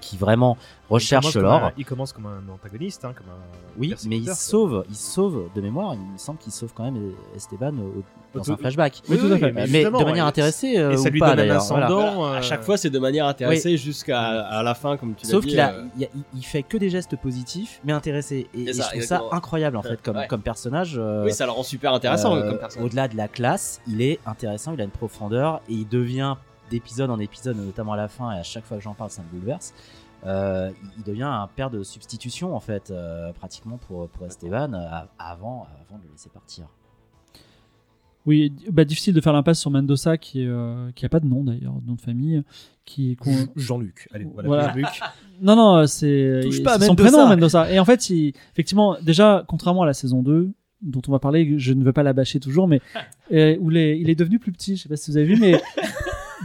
qui 0.00 0.16
vraiment 0.16 0.56
recherche 0.90 1.34
l'or. 1.36 1.72
Il 1.76 1.84
commence 1.84 2.12
comme 2.12 2.26
un 2.26 2.52
antagoniste, 2.52 3.04
hein, 3.04 3.12
comme 3.16 3.26
un. 3.28 3.38
Oui, 3.78 3.94
mais 4.06 4.16
il 4.18 4.28
sauve, 4.34 4.84
il 4.88 4.96
sauve 4.96 5.48
de 5.54 5.60
mémoire. 5.60 5.94
Il 5.94 6.00
me 6.00 6.18
semble 6.18 6.38
qu'il 6.38 6.52
sauve 6.52 6.72
quand 6.74 6.84
même 6.84 7.12
Esteban 7.36 7.72
au- 7.78 8.02
dans 8.34 8.42
Tout- 8.42 8.52
un 8.52 8.56
flashback. 8.56 9.02
Oui, 9.08 9.18
tout 9.18 9.26
à 9.32 9.38
fait. 9.38 9.52
Mais, 9.52 9.84
de 9.84 9.90
manière 10.04 10.26
intéressée 10.26 10.76
euh, 10.78 10.92
et 10.92 10.96
ça 10.96 11.08
ou 11.08 11.12
lui 11.12 11.20
pas 11.20 11.30
donne 11.30 11.40
un 11.40 11.42
d'ailleurs. 11.48 11.64
voilà. 11.64 11.86
ascendant. 11.86 12.24
À 12.24 12.36
euh, 12.38 12.42
chaque 12.42 12.62
fois, 12.62 12.76
c'est 12.76 12.90
de 12.90 12.98
manière 12.98 13.26
intéressée 13.26 13.76
jusqu'à 13.76 14.20
à 14.20 14.62
la 14.62 14.74
fin, 14.74 14.96
comme 14.96 15.14
tu 15.14 15.24
l'as 15.26 15.30
Sauf 15.30 15.44
qu'il 15.46 15.58
a, 15.60 15.72
euh, 15.72 15.84
il, 15.96 16.04
a- 16.04 16.08
il- 16.14 16.22
il 16.38 16.42
fait 16.44 16.62
que 16.62 16.76
des 16.76 16.90
gestes 16.90 17.16
positifs, 17.16 17.80
mais 17.84 17.92
intéressés. 17.92 18.48
Et, 18.54 18.72
ça, 18.72 18.82
je 18.84 18.88
trouve 18.88 18.94
exactement. 19.00 19.30
ça 19.30 19.36
incroyable 19.36 19.76
en 19.76 19.82
fait, 19.82 20.00
comme, 20.02 20.16
Ouais. 20.16 20.26
comme 20.26 20.42
personnage. 20.42 20.96
euh, 20.98 21.24
Oui, 21.24 21.32
ça 21.32 21.44
le 21.46 21.52
rend 21.52 21.62
super 21.62 21.92
intéressant 21.94 22.34
euh, 22.36 22.48
comme 22.50 22.58
personnage. 22.58 22.86
Au-delà 22.86 23.08
de 23.08 23.16
la 23.16 23.28
classe, 23.28 23.80
il 23.86 24.02
est 24.02 24.18
intéressant, 24.26 24.72
il 24.74 24.80
a 24.80 24.84
une 24.84 24.90
profondeur 24.90 25.60
et 25.68 25.74
il 25.74 25.88
devient 25.88 26.36
d'épisode 26.70 27.10
en 27.10 27.18
épisode, 27.18 27.56
notamment 27.56 27.92
à 27.92 27.96
la 27.96 28.08
fin, 28.08 28.32
et 28.32 28.38
à 28.38 28.42
chaque 28.42 28.64
fois 28.64 28.76
que 28.76 28.82
j'en 28.82 28.94
parle, 28.94 29.10
ça 29.10 29.22
me 29.22 29.28
bouleverse. 29.38 29.74
euh, 30.26 30.70
il- 30.98 31.04
devient 31.04 31.22
un 31.22 31.46
père 31.54 31.70
de 31.70 31.84
substitution 31.84 32.56
en 32.56 32.58
fait, 32.60 32.90
euh, 32.90 33.32
pratiquement 33.32 33.76
pour, 33.78 34.08
pour 34.08 34.26
Esteban, 34.26 34.72
euh, 34.74 34.86
avant, 35.18 35.66
avant 35.80 35.98
de 35.98 36.04
le 36.06 36.10
laisser 36.10 36.28
partir. 36.28 36.66
Oui, 38.26 38.52
bah, 38.70 38.84
difficile 38.84 39.14
de 39.14 39.20
faire 39.20 39.32
l'impasse 39.32 39.60
sur 39.60 39.70
Mendoza 39.70 40.18
qui, 40.18 40.44
euh, 40.44 40.90
qui 40.94 41.06
a 41.06 41.08
pas 41.08 41.20
de 41.20 41.26
nom 41.26 41.44
d'ailleurs, 41.44 41.74
de 41.80 41.86
nom 41.86 41.94
de 41.94 42.00
famille. 42.00 42.42
Qui, 42.84 43.16
Jean-Luc. 43.56 44.08
Allez, 44.12 44.24
voilà. 44.32 44.48
Voilà. 44.48 44.68
Jean-Luc. 44.68 44.86
Non, 45.40 45.54
non, 45.54 45.86
c'est 45.86 46.42
son 46.50 46.64
Mendoza. 46.64 46.94
prénom, 46.96 47.28
Mendoza. 47.28 47.70
Et 47.70 47.78
en 47.78 47.84
fait, 47.84 48.10
il- 48.10 48.34
effectivement, 48.52 48.96
déjà, 49.00 49.44
contrairement 49.46 49.82
à 49.82 49.86
la 49.86 49.94
saison 49.94 50.22
2, 50.22 50.50
dont 50.82 51.00
on 51.06 51.12
va 51.12 51.20
parler, 51.20 51.54
je 51.58 51.72
ne 51.74 51.84
veux 51.84 51.92
pas 51.92 52.02
la 52.02 52.12
bâcher 52.12 52.40
toujours, 52.40 52.66
mais 52.66 52.80
euh, 53.32 53.56
où 53.60 53.70
les- 53.70 53.96
il 53.98 54.10
est 54.10 54.14
devenu 54.16 54.40
plus 54.40 54.50
petit, 54.52 54.76
je 54.76 54.82
sais 54.82 54.88
pas 54.88 54.96
si 54.96 55.10
vous 55.12 55.16
avez 55.16 55.26
vu, 55.26 55.36
mais 55.40 55.62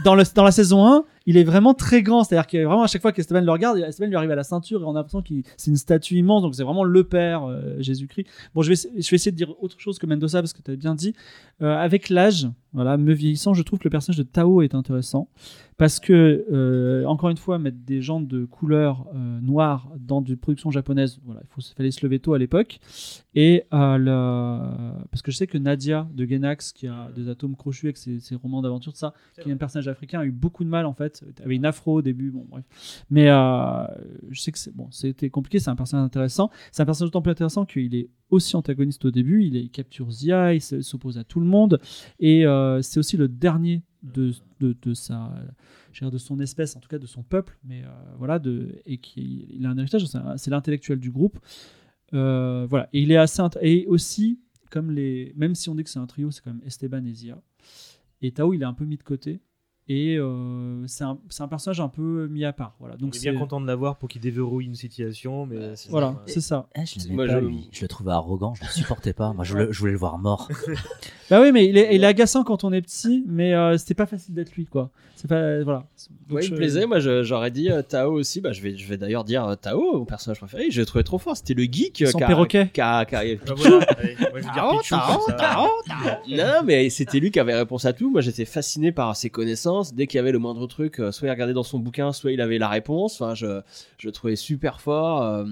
dans, 0.02 0.14
le, 0.14 0.24
dans 0.34 0.44
la 0.44 0.52
saison 0.52 0.86
1, 0.86 1.04
il 1.26 1.36
est 1.36 1.44
vraiment 1.44 1.74
très 1.74 2.02
grand. 2.02 2.24
C'est-à-dire 2.24 2.46
que 2.46 2.64
vraiment, 2.64 2.82
à 2.82 2.86
chaque 2.86 3.02
fois 3.02 3.12
qu'Esteban 3.12 3.40
le 3.40 3.50
regarde, 3.50 3.78
Esteban 3.78 4.08
lui 4.08 4.16
arrive 4.16 4.30
à 4.30 4.34
la 4.34 4.44
ceinture 4.44 4.82
et 4.82 4.84
on 4.84 4.90
a 4.90 4.94
l'impression 4.94 5.22
que 5.22 5.34
c'est 5.56 5.70
une 5.70 5.76
statue 5.76 6.16
immense. 6.16 6.42
Donc 6.42 6.54
c'est 6.54 6.64
vraiment 6.64 6.84
le 6.84 7.04
père, 7.04 7.44
euh, 7.44 7.76
Jésus-Christ. 7.78 8.26
Bon, 8.54 8.62
je 8.62 8.70
vais, 8.70 8.76
je 8.76 9.10
vais 9.10 9.14
essayer 9.16 9.32
de 9.32 9.36
dire 9.36 9.54
autre 9.60 9.78
chose 9.78 9.98
que 9.98 10.06
Mendoza 10.06 10.40
parce 10.40 10.52
que 10.52 10.62
tu 10.62 10.70
as 10.70 10.76
bien 10.76 10.94
dit. 10.94 11.14
Euh, 11.62 11.76
avec 11.76 12.08
l'âge, 12.08 12.48
voilà, 12.72 12.96
me 12.96 13.12
vieillissant, 13.12 13.54
je 13.54 13.62
trouve 13.62 13.78
que 13.78 13.84
le 13.84 13.90
personnage 13.90 14.18
de 14.18 14.24
Tao 14.24 14.62
est 14.62 14.74
intéressant. 14.74 15.28
Parce 15.76 15.98
que, 15.98 16.44
euh, 16.52 17.04
encore 17.06 17.30
une 17.30 17.36
fois, 17.36 17.58
mettre 17.58 17.78
des 17.84 18.00
gens 18.00 18.20
de 18.20 18.44
couleur 18.44 19.06
noire 19.42 19.90
dans 19.98 20.22
une 20.22 20.36
production 20.36 20.70
japonaise, 20.70 21.18
voilà, 21.24 21.40
il 21.42 21.48
faut, 21.48 21.60
fallait 21.76 21.90
se 21.90 22.04
lever 22.06 22.20
tôt 22.20 22.32
à 22.32 22.38
l'époque. 22.38 22.78
Et 23.34 23.64
parce 23.70 25.22
que 25.22 25.32
je 25.32 25.36
sais 25.36 25.48
que 25.48 25.58
Nadia 25.58 26.06
de 26.14 26.24
Genax, 26.24 26.72
qui 26.72 26.86
a 26.86 27.10
des 27.16 27.28
atomes 27.28 27.56
crochus 27.56 27.86
avec 27.86 27.96
ses, 27.96 28.20
ses 28.20 28.36
romans 28.36 28.62
d'aventure, 28.62 28.96
ça, 28.96 29.14
qui 29.40 29.50
est 29.50 29.52
un 29.52 29.56
personnage 29.56 29.88
africain, 29.88 30.20
a 30.20 30.24
eu 30.24 30.30
beaucoup 30.30 30.62
de 30.62 30.68
mal 30.68 30.86
en 30.86 30.94
fait. 30.94 31.13
Avait 31.44 31.56
une 31.56 31.64
afro 31.64 31.94
au 31.98 32.02
début, 32.02 32.30
bon. 32.30 32.46
Mais 33.10 33.28
euh, 33.28 33.84
je 34.30 34.40
sais 34.40 34.50
que 34.52 34.58
c'est 34.58 34.74
bon, 34.74 34.88
c'était 34.90 35.30
compliqué. 35.30 35.58
C'est 35.60 35.70
un 35.70 35.76
personnage 35.76 36.06
intéressant. 36.06 36.50
C'est 36.72 36.82
un 36.82 36.86
personnage 36.86 37.10
d'autant 37.10 37.22
plus 37.22 37.30
intéressant 37.32 37.64
qu'il 37.66 37.94
est 37.94 38.10
aussi 38.30 38.56
antagoniste 38.56 39.04
au 39.04 39.10
début. 39.10 39.44
Il, 39.44 39.56
est, 39.56 39.68
capture 39.68 40.10
Zia, 40.10 40.54
il 40.54 40.60
se- 40.60 40.80
s'oppose 40.82 41.18
à 41.18 41.24
tout 41.24 41.40
le 41.40 41.46
monde. 41.46 41.78
Et 42.18 42.44
euh, 42.46 42.64
euh, 42.64 42.82
c'est 42.82 42.98
aussi 42.98 43.16
le 43.16 43.28
dernier 43.28 43.82
de, 44.02 44.32
de, 44.60 44.76
de 44.80 44.94
sa 44.94 45.32
de 46.00 46.18
son 46.18 46.40
espèce, 46.40 46.74
en 46.76 46.80
tout 46.80 46.88
cas 46.88 46.98
de 46.98 47.06
son 47.06 47.22
peuple, 47.22 47.56
mais 47.62 47.82
euh, 47.84 47.88
voilà, 48.18 48.40
de, 48.40 48.80
et 48.84 48.98
qui 48.98 49.46
il 49.50 49.64
a 49.64 49.70
un 49.70 49.78
héritage, 49.78 50.04
c'est 50.36 50.50
l'intellectuel 50.50 50.98
du 50.98 51.10
groupe. 51.10 51.38
Euh, 52.12 52.66
voilà, 52.68 52.88
et 52.92 53.00
il 53.00 53.12
est 53.12 53.16
assez 53.16 53.40
et 53.62 53.86
aussi 53.86 54.40
comme 54.70 54.90
les, 54.90 55.32
même 55.36 55.54
si 55.54 55.68
on 55.68 55.76
dit 55.76 55.84
que 55.84 55.90
c'est 55.90 56.00
un 56.00 56.06
trio, 56.06 56.32
c'est 56.32 56.42
quand 56.42 56.52
même 56.52 56.62
Esteban 56.66 57.04
et 57.04 57.12
Zia. 57.14 57.40
Et 58.22 58.32
Tao, 58.32 58.52
il 58.54 58.62
est 58.62 58.66
un 58.66 58.74
peu 58.74 58.84
mis 58.84 58.96
de 58.96 59.04
côté. 59.04 59.40
Et 59.86 60.16
euh, 60.16 60.82
c'est 60.86 61.04
un, 61.04 61.18
c'est 61.28 61.42
un 61.42 61.48
personnage 61.48 61.78
un 61.78 61.88
peu 61.88 62.26
mis 62.28 62.46
à 62.46 62.54
part. 62.54 62.74
Voilà. 62.80 62.96
Donc 62.96 63.12
On 63.14 63.18
est 63.18 63.20
bien 63.30 63.38
content 63.38 63.60
de 63.60 63.66
l'avoir 63.66 63.96
pour 63.98 64.08
qu'il 64.08 64.22
déverrouille 64.22 64.64
une 64.64 64.74
situation, 64.74 65.44
mais 65.44 65.76
c'est- 65.76 65.90
Voilà, 65.90 66.22
c'est 66.26 66.40
ça. 66.40 66.68
Eh, 66.74 66.86
je 66.86 67.12
Moi, 67.12 67.26
pas, 67.26 67.34
je- 67.34 67.38
lui. 67.44 67.68
Je 67.70 67.82
le 67.82 67.88
trouvais 67.88 68.12
arrogant, 68.12 68.54
je 68.54 68.62
le 68.62 68.68
supportais 68.70 69.12
pas. 69.12 69.34
Moi, 69.34 69.44
je, 69.44 69.54
le- 69.58 69.72
je 69.72 69.78
voulais 69.78 69.92
le 69.92 69.98
voir 69.98 70.16
mort. 70.18 70.48
Bah 71.30 71.40
oui, 71.40 71.52
mais 71.52 71.64
il 71.66 71.78
est, 71.78 71.94
il 71.96 72.04
est 72.04 72.06
agaçant 72.06 72.44
quand 72.44 72.64
on 72.64 72.72
est 72.74 72.82
petit, 72.82 73.24
mais 73.26 73.54
euh, 73.54 73.78
c'était 73.78 73.94
pas 73.94 74.04
facile 74.04 74.34
d'être 74.34 74.52
lui, 74.56 74.66
quoi. 74.66 74.90
C'est 75.16 75.26
pas, 75.26 75.62
voilà. 75.62 75.78
Donc, 76.28 76.36
Ouais, 76.36 76.42
il 76.42 76.48
je- 76.48 76.52
me 76.52 76.56
plaisait. 76.58 76.86
Moi, 76.86 76.98
je- 77.00 77.22
j'aurais 77.22 77.50
dit 77.50 77.70
euh, 77.70 77.80
Tao 77.80 78.12
aussi. 78.12 78.42
Bah, 78.42 78.52
je 78.52 78.60
vais, 78.60 78.76
je 78.76 78.86
vais 78.86 78.98
d'ailleurs 78.98 79.24
dire 79.24 79.42
euh, 79.46 79.54
Tao, 79.54 80.00
mon 80.00 80.04
personnage 80.04 80.38
préféré. 80.38 80.70
Je 80.70 80.80
l'ai 80.80 80.86
trouvé 80.86 81.02
trop 81.02 81.16
fort. 81.16 81.34
C'était 81.34 81.54
le 81.54 81.62
geek. 81.64 82.02
euh, 82.02 82.06
Son 82.10 82.18
perroquet. 82.26 82.66
Bah. 85.88 86.20
Non, 86.28 86.62
mais 86.66 86.90
c'était 86.90 87.20
lui 87.20 87.30
qui 87.30 87.40
avait 87.40 87.54
réponse 87.56 87.86
à 87.86 87.94
tout. 87.94 88.10
Moi, 88.10 88.20
j'étais 88.20 88.44
fasciné 88.44 88.92
par 88.92 89.16
ses 89.16 89.30
connaissances. 89.30 89.73
Dès 89.82 90.06
qu'il 90.06 90.18
y 90.18 90.20
avait 90.20 90.32
le 90.32 90.38
moindre 90.38 90.66
truc, 90.66 91.00
euh, 91.00 91.10
soit 91.12 91.28
il 91.28 91.30
regardait 91.30 91.52
dans 91.52 91.62
son 91.62 91.78
bouquin, 91.78 92.12
soit 92.12 92.32
il 92.32 92.40
avait 92.40 92.58
la 92.58 92.68
réponse. 92.68 93.20
Enfin, 93.20 93.34
je, 93.34 93.60
je 93.98 94.06
le 94.08 94.12
trouvais 94.12 94.36
super 94.36 94.80
fort. 94.80 95.22
euh, 95.22 95.44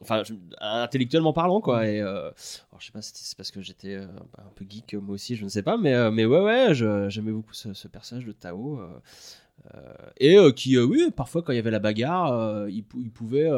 Enfin, 0.00 0.22
intellectuellement 0.60 1.32
parlant, 1.32 1.60
quoi. 1.60 1.86
Et 1.86 2.00
euh, 2.00 2.30
alors, 2.70 2.80
je 2.80 2.86
sais 2.86 2.92
pas 2.92 3.02
si 3.02 3.12
c'est 3.14 3.36
parce 3.36 3.50
que 3.50 3.60
j'étais 3.62 3.96
un 3.96 4.50
peu 4.54 4.64
geek 4.68 4.94
moi 4.94 5.14
aussi, 5.14 5.36
je 5.36 5.44
ne 5.44 5.48
sais 5.48 5.62
pas. 5.62 5.76
Mais, 5.76 6.10
mais 6.10 6.24
ouais, 6.24 6.40
ouais, 6.40 6.74
j'aimais 7.08 7.32
beaucoup 7.32 7.54
ce, 7.54 7.88
personnage 7.88 8.24
de 8.24 8.32
Tao. 8.32 8.80
et 10.18 10.36
qui, 10.54 10.78
oui, 10.78 11.10
parfois 11.14 11.42
quand 11.42 11.52
il 11.52 11.56
y 11.56 11.60
avait 11.60 11.70
la 11.70 11.78
bagarre, 11.78 12.68
il, 12.68 12.84
il 12.98 13.10
pouvait, 13.10 13.48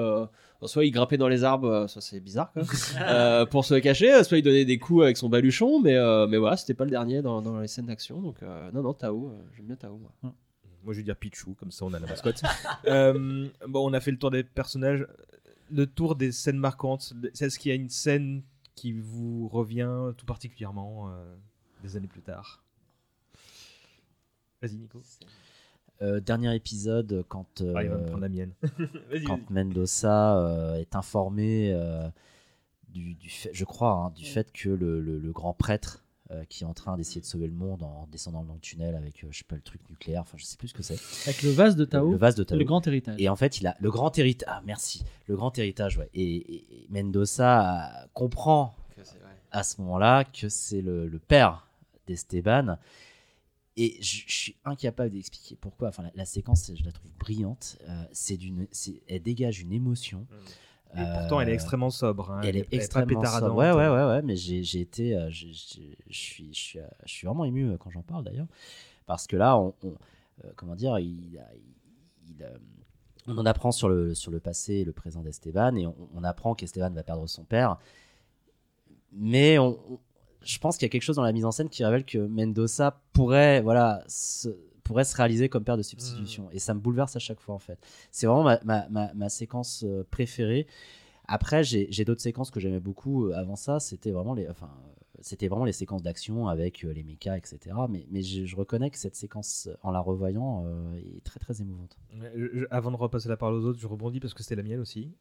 soit 0.69 0.85
il 0.85 0.91
grimpait 0.91 1.17
dans 1.17 1.29
les 1.29 1.45
arbres, 1.45 1.69
euh, 1.69 1.87
ça 1.87 2.01
c'est 2.01 2.21
bizarre, 2.21 2.53
quoi, 2.53 2.63
euh, 3.01 3.47
pour 3.47 3.65
se 3.65 3.75
cacher, 3.75 4.13
euh, 4.13 4.23
soit 4.25 4.39
il 4.39 4.43
donnait 4.43 4.65
des 4.65 4.79
coups 4.79 5.05
avec 5.05 5.17
son 5.17 5.29
baluchon, 5.29 5.81
mais, 5.81 5.97
euh, 5.97 6.27
mais 6.27 6.37
voilà, 6.37 6.57
c'était 6.57 6.75
pas 6.75 6.85
le 6.85 6.91
dernier 6.91 7.23
dans, 7.23 7.41
dans 7.43 7.59
les 7.61 7.69
scènes 7.69 7.87
d'action, 7.87 8.21
donc 8.21 8.43
euh, 8.43 8.71
non, 8.73 8.83
non, 8.83 8.93
Tao, 8.95 9.29
euh, 9.29 9.43
j'aime 9.57 9.67
bien 9.67 9.77
Tao, 9.77 9.97
moi. 9.99 10.35
Moi, 10.83 10.95
je 10.95 10.99
vais 11.01 11.05
dire 11.05 11.17
Pichou, 11.17 11.55
comme 11.55 11.71
ça 11.71 11.85
on 11.85 11.93
a 11.93 11.99
la 11.99 12.07
mascotte. 12.07 12.43
Euh, 12.87 13.47
bon, 13.69 13.91
on 13.91 13.93
a 13.93 14.01
fait 14.01 14.11
le 14.11 14.19
tour 14.19 14.31
des 14.31 14.43
personnages. 14.43 15.07
Le 15.71 15.87
tour 15.87 16.17
des 16.17 16.33
scènes 16.33 16.57
marquantes. 16.57 17.13
Est-ce 17.39 17.59
qu'il 17.59 17.69
y 17.69 17.73
a 17.73 17.77
une 17.77 17.91
scène 17.91 18.43
qui 18.75 18.93
vous 18.93 19.47
revient 19.49 20.13
tout 20.17 20.25
particulièrement 20.25 21.11
euh, 21.11 21.37
des 21.83 21.97
années 21.97 22.09
plus 22.09 22.23
tard? 22.23 22.63
Vas-y, 24.63 24.77
Nico. 24.77 25.03
Euh, 26.03 26.19
dernier 26.21 26.55
épisode, 26.55 27.25
quand, 27.29 27.63
Ah, 27.75 27.83
il 27.83 27.91
va 27.91 27.97
me 27.99 28.07
prendre 28.07 28.21
la 28.23 28.29
mienne. 28.31 28.53
Vas-y, 29.11 29.25
quand. 29.25 29.51
Mendoza 29.51 30.39
euh, 30.39 30.77
est 30.77 30.97
informé 30.97 31.73
euh, 31.75 32.09
du, 32.89 33.15
du 33.15 33.29
fait, 33.29 33.51
je 33.53 33.65
crois, 33.65 33.93
hein, 33.93 34.11
du 34.17 34.25
fait 34.25 34.51
que 34.53 34.71
le, 34.71 35.01
le- 35.01 35.19
le 35.19 35.33
grand 35.33 35.53
prêtre 35.53 36.03
euh, 36.31 36.45
qui 36.49 36.65
est 36.65 36.67
en 36.67 36.73
train 36.75 36.97
d'essayer 36.97 37.21
de 37.21 37.27
sauver 37.27 37.47
le 37.49 37.53
monde 37.53 37.83
en 37.83 38.07
descendant 38.11 38.45
dans 38.45 38.55
le 38.55 38.61
tunnel 38.61 38.95
avec, 38.95 39.25
euh, 39.25 39.29
je 39.31 39.39
sais 39.39 39.45
pas, 39.45 39.57
le 39.57 39.61
truc 39.63 39.83
nucléaire, 39.91 40.23
enfin, 40.23 40.39
je 40.39 40.45
sais 40.45 40.57
plus 40.57 40.69
ce 40.69 40.75
que 40.75 40.83
c'est. 40.83 40.97
Avec 41.29 41.43
le 41.43 41.51
vase 41.51 41.77
de 41.77 41.85
Tao, 41.85 42.11
Le 42.13 42.17
vase 42.17 42.35
de 42.35 42.45
Tao. 42.45 42.57
le 42.57 42.65
grand 42.65 42.87
héritage. 42.87 43.17
Et 43.19 43.29
en 43.29 43.37
fait, 43.37 43.61
il 43.61 43.67
a 43.67 43.77
le 43.79 43.91
grand 43.91 44.17
héritage. 44.19 44.49
Ah, 44.51 44.63
merci. 44.65 45.05
Le 45.27 45.37
grand 45.37 45.57
héritage, 45.59 45.99
ouais. 45.99 46.09
Et, 46.15 46.23
et- 46.37 46.85
et 46.85 46.87
Mendoza 46.89 47.91
comprend 48.15 48.75
à 49.51 49.63
ce 49.65 49.81
moment-là 49.83 50.25
que 50.25 50.49
c'est 50.49 50.81
le, 50.81 51.09
le 51.09 51.19
père 51.19 51.67
d'Esteban. 52.07 52.79
Et 53.83 53.97
je, 54.03 54.22
je 54.26 54.33
suis 54.35 54.57
incapable 54.64 55.11
d'expliquer 55.11 55.57
pourquoi. 55.57 55.89
Enfin, 55.89 56.03
la, 56.03 56.11
la 56.14 56.24
séquence, 56.26 56.70
je 56.74 56.85
la 56.85 56.93
trouve 56.93 57.11
brillante. 57.18 57.78
Euh, 57.89 58.05
c'est 58.12 58.37
d'une, 58.37 58.66
elle 59.09 59.22
dégage 59.22 59.61
une 59.61 59.72
émotion. 59.72 60.26
Et 60.95 61.03
pourtant, 61.14 61.41
elle 61.41 61.49
est 61.49 61.53
Euh, 61.53 61.55
extrêmement 61.55 61.91
sobre. 61.91 62.31
hein. 62.33 62.41
Elle 62.43 62.57
est 62.57 62.59
Elle 62.59 62.64
est 62.64 62.68
pas 62.70 62.76
extrêmement 62.76 63.24
sobre. 63.24 63.57
Ouais, 63.57 63.70
ouais, 63.72 63.89
ouais, 63.89 64.05
ouais. 64.07 64.22
Mais 64.22 64.37
j'ai, 64.37 64.81
été, 64.81 65.16
euh, 65.16 65.31
je 65.31 65.47
suis, 65.53 65.97
je 66.11 66.78
suis, 67.07 67.26
vraiment 67.26 67.45
ému 67.45 67.78
quand 67.78 67.91
j'en 67.91 68.03
parle 68.03 68.24
d'ailleurs, 68.24 68.49
parce 69.07 69.26
que 69.26 69.37
là, 69.37 69.57
on, 69.57 69.72
on- 69.85 69.95
euh, 70.45 70.53
comment 70.57 70.74
dire, 70.74 70.99
il, 70.99 71.39
a- 71.39 71.55
il- 71.55 72.35
il, 72.39 72.47
on 73.28 73.39
en 73.39 73.47
apprend 73.47 73.70
sur 73.70 73.89
le, 73.89 74.14
sur 74.14 74.31
le 74.33 74.41
passé 74.41 74.74
et 74.74 74.85
le 74.85 74.93
présent 74.93 75.22
d'Esteban, 75.22 75.76
et 75.76 75.87
on, 75.87 75.95
on 76.14 76.24
apprend 76.24 76.55
qu'Esteban 76.57 76.91
va 76.91 77.03
perdre 77.05 77.26
son 77.28 77.45
père. 77.45 77.78
Mais 79.12 79.59
on- 79.59 79.78
je 80.43 80.59
pense 80.59 80.76
qu'il 80.76 80.86
y 80.86 80.91
a 80.91 80.91
quelque 80.91 81.03
chose 81.03 81.16
dans 81.16 81.22
la 81.22 81.32
mise 81.32 81.45
en 81.45 81.51
scène 81.53 81.68
qui 81.68 81.84
révèle 81.84 82.05
que 82.05 82.18
Mendoza 82.18 83.01
pourrait, 83.12 83.61
voilà, 83.62 84.03
se, 84.09 84.49
pourrait 84.84 85.05
se 85.05 85.16
réaliser 85.16 85.49
comme 85.49 85.64
père 85.64 85.76
de 85.76 85.82
substitution. 85.82 86.49
Et 86.53 86.59
ça 86.59 86.74
me 86.74 86.80
bouleverse 86.80 87.14
à 87.16 87.18
chaque 87.18 87.41
fois, 87.41 87.55
en 87.55 87.59
fait. 87.59 87.78
C'est 88.11 88.26
vraiment 88.26 88.43
ma, 88.45 88.59
ma, 88.64 88.88
ma, 88.88 89.12
ma 89.14 89.28
séquence 89.28 89.84
euh, 89.86 90.05
préférée. 90.11 90.66
Après, 91.28 91.62
j'ai 91.62 92.05
d'autres 92.05 92.22
séquences 92.22 92.51
que 92.51 92.59
j'aimais 92.59 92.80
beaucoup 92.80 93.26
euh, 93.26 93.34
avant 93.34 93.55
ça. 93.57 93.78
C'était 93.78 94.11
vraiment 94.11 94.34
les, 94.34 94.49
enfin, 94.49 94.68
c'était 95.20 95.47
vraiment 95.47 95.64
les 95.66 95.72
séquences 95.72 96.03
d'action 96.03 96.49
avec 96.49 96.84
euh, 96.84 96.93
les 96.93 97.05
mechas, 97.05 97.36
etc. 97.36 97.59
Mais, 97.88 98.07
mais 98.11 98.22
je, 98.22 98.47
je 98.47 98.57
reconnais 98.57 98.91
que 98.91 98.99
cette 98.99 99.14
séquence, 99.14 99.68
en 99.82 99.93
la 99.93 100.01
revoyant, 100.01 100.64
euh, 100.66 100.95
est 100.97 101.22
très 101.22 101.38
très 101.38 101.61
émouvante. 101.61 101.97
Ouais, 102.18 102.32
je- 102.34 102.61
je- 102.61 102.64
avant 102.70 102.91
de 102.91 102.97
repasser 102.97 103.28
la 103.28 103.36
parole 103.36 103.55
aux 103.55 103.64
autres, 103.66 103.78
je 103.78 103.86
rebondis 103.86 104.18
parce 104.18 104.34
que 104.34 104.43
c'était 104.43 104.57
la 104.57 104.64
mienne 104.64 104.80
aussi. 104.80 105.12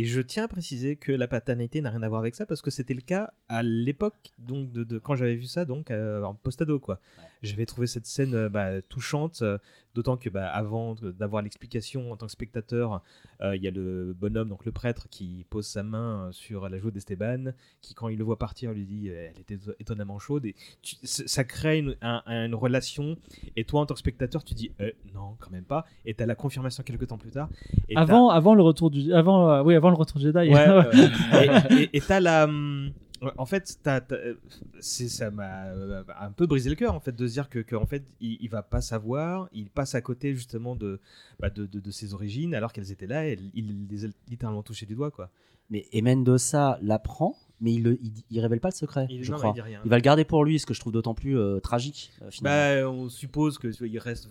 Et 0.00 0.04
je 0.04 0.20
tiens 0.20 0.44
à 0.44 0.48
préciser 0.48 0.94
que 0.94 1.10
la 1.10 1.26
paternité 1.26 1.80
n'a 1.80 1.90
rien 1.90 2.04
à 2.04 2.08
voir 2.08 2.20
avec 2.20 2.36
ça 2.36 2.46
parce 2.46 2.62
que 2.62 2.70
c'était 2.70 2.94
le 2.94 3.00
cas 3.00 3.32
à 3.48 3.64
l'époque 3.64 4.14
donc 4.38 4.70
de, 4.70 4.84
de- 4.84 4.98
quand 5.00 5.16
j'avais 5.16 5.34
vu 5.34 5.46
ça 5.46 5.64
donc 5.64 5.90
euh, 5.90 6.22
en 6.22 6.34
postado 6.34 6.78
quoi. 6.78 7.00
J'avais 7.42 7.66
trouvé 7.66 7.88
cette 7.88 8.06
scène 8.06 8.34
euh, 8.34 8.48
bah, 8.48 8.80
touchante, 8.82 9.42
euh, 9.42 9.58
d'autant 9.94 10.16
que 10.16 10.28
bah, 10.30 10.48
avant 10.48 10.94
d'avoir 11.18 11.42
l'explication 11.42 12.12
en 12.12 12.16
tant 12.16 12.26
que 12.26 12.32
spectateur, 12.32 13.02
euh, 13.42 13.56
il 13.56 13.62
y 13.62 13.68
a 13.68 13.70
le 13.70 14.14
bonhomme 14.18 14.48
donc 14.48 14.64
le 14.64 14.72
prêtre 14.72 15.08
qui 15.10 15.44
pose 15.50 15.66
sa 15.66 15.82
main 15.82 16.26
euh, 16.28 16.32
sur 16.32 16.68
la 16.68 16.78
joue 16.78 16.90
d'Esteban, 16.90 17.52
qui 17.80 17.94
quand 17.94 18.08
il 18.08 18.18
le 18.18 18.24
voit 18.24 18.38
partir 18.38 18.72
lui 18.72 18.84
dit 18.86 19.08
euh, 19.10 19.28
elle 19.34 19.40
était 19.40 19.58
étonnamment 19.80 20.18
chaude 20.18 20.44
et 20.46 20.54
tu- 20.82 20.96
c- 21.02 21.24
ça 21.26 21.44
crée 21.44 21.78
une, 21.78 21.96
un- 22.02 22.22
un- 22.26 22.46
une 22.46 22.54
relation 22.54 23.16
et 23.56 23.64
toi 23.64 23.80
en 23.80 23.86
tant 23.86 23.94
que 23.94 24.00
spectateur 24.00 24.44
tu 24.44 24.54
dis 24.54 24.70
Euh, 24.80 24.90
non 25.14 25.36
quand 25.40 25.50
même 25.50 25.64
pas 25.64 25.84
et 26.04 26.14
t'as 26.14 26.26
la 26.26 26.34
confirmation 26.34 26.82
quelques 26.84 27.06
temps 27.08 27.18
plus 27.18 27.30
tard. 27.30 27.48
Et 27.88 27.96
Avant, 27.96 28.28
avant 28.30 28.54
le 28.54 28.62
retour 28.62 28.90
du, 28.90 29.12
avant, 29.12 29.50
euh, 29.50 29.62
oui, 29.62 29.74
avant 29.74 29.90
le 29.90 29.96
retour 29.96 30.18
Jedi. 30.20 30.38
Ouais, 30.52 31.88
et- 31.92 32.00
t'as 32.00 32.20
la. 32.20 32.44
hum, 32.44 32.90
En 33.36 33.46
fait, 33.46 33.78
euh, 33.86 34.34
c'est- 34.80 35.08
ça 35.08 35.30
m'a 35.30 35.66
euh, 35.68 36.04
un 36.20 36.30
peu 36.30 36.46
brisé 36.46 36.70
le 36.70 36.76
cœur 36.76 36.94
en 36.94 37.00
fait 37.00 37.14
de 37.16 37.26
se 37.26 37.32
dire 37.32 37.48
que, 37.48 37.58
que, 37.58 37.74
en 37.76 37.86
fait 37.86 38.04
il, 38.20 38.38
il 38.40 38.48
va 38.48 38.62
pas 38.62 38.80
savoir, 38.80 39.48
il 39.52 39.70
passe 39.70 39.94
à 39.94 40.00
côté 40.00 40.34
justement 40.34 40.76
de 40.76 41.00
bah, 41.40 41.50
de, 41.50 41.66
de- 41.66 41.80
de 41.80 41.90
ses 41.90 42.14
origines 42.14 42.54
alors 42.54 42.72
qu'elles 42.72 42.92
étaient 42.92 43.06
là, 43.08 43.26
et 43.28 43.38
il 43.54 43.88
les 43.90 44.04
a 44.04 44.08
littéralement 44.28 44.62
touchées 44.62 44.86
du 44.86 44.94
doigt 44.94 45.10
quoi. 45.10 45.30
Mais 45.70 45.86
et 45.92 46.00
Mendoza 46.00 46.78
l'apprend, 46.80 47.36
mais 47.60 47.74
il, 47.74 47.82
le, 47.82 47.98
il, 48.02 48.12
il 48.30 48.40
révèle 48.40 48.60
pas 48.60 48.68
le 48.68 48.74
secret, 48.74 49.06
Il- 49.10 49.22
je 49.24 49.30
non, 49.32 49.38
crois. 49.38 49.50
il 49.50 49.54
dit 49.54 49.60
rien. 49.60 49.80
va 49.84 49.96
le 49.96 50.02
garder 50.02 50.24
pour 50.24 50.44
lui, 50.44 50.58
ce 50.58 50.64
que 50.66 50.72
je 50.74 50.80
trouve 50.80 50.92
d'autant 50.92 51.14
plus 51.14 51.36
euh, 51.38 51.58
tragique. 51.60 52.12
euh. 52.22 52.30
Bah, 52.42 52.88
on 52.90 53.08
suppose 53.08 53.58
que 53.58 53.68
il 53.84 53.98
reste 53.98 54.28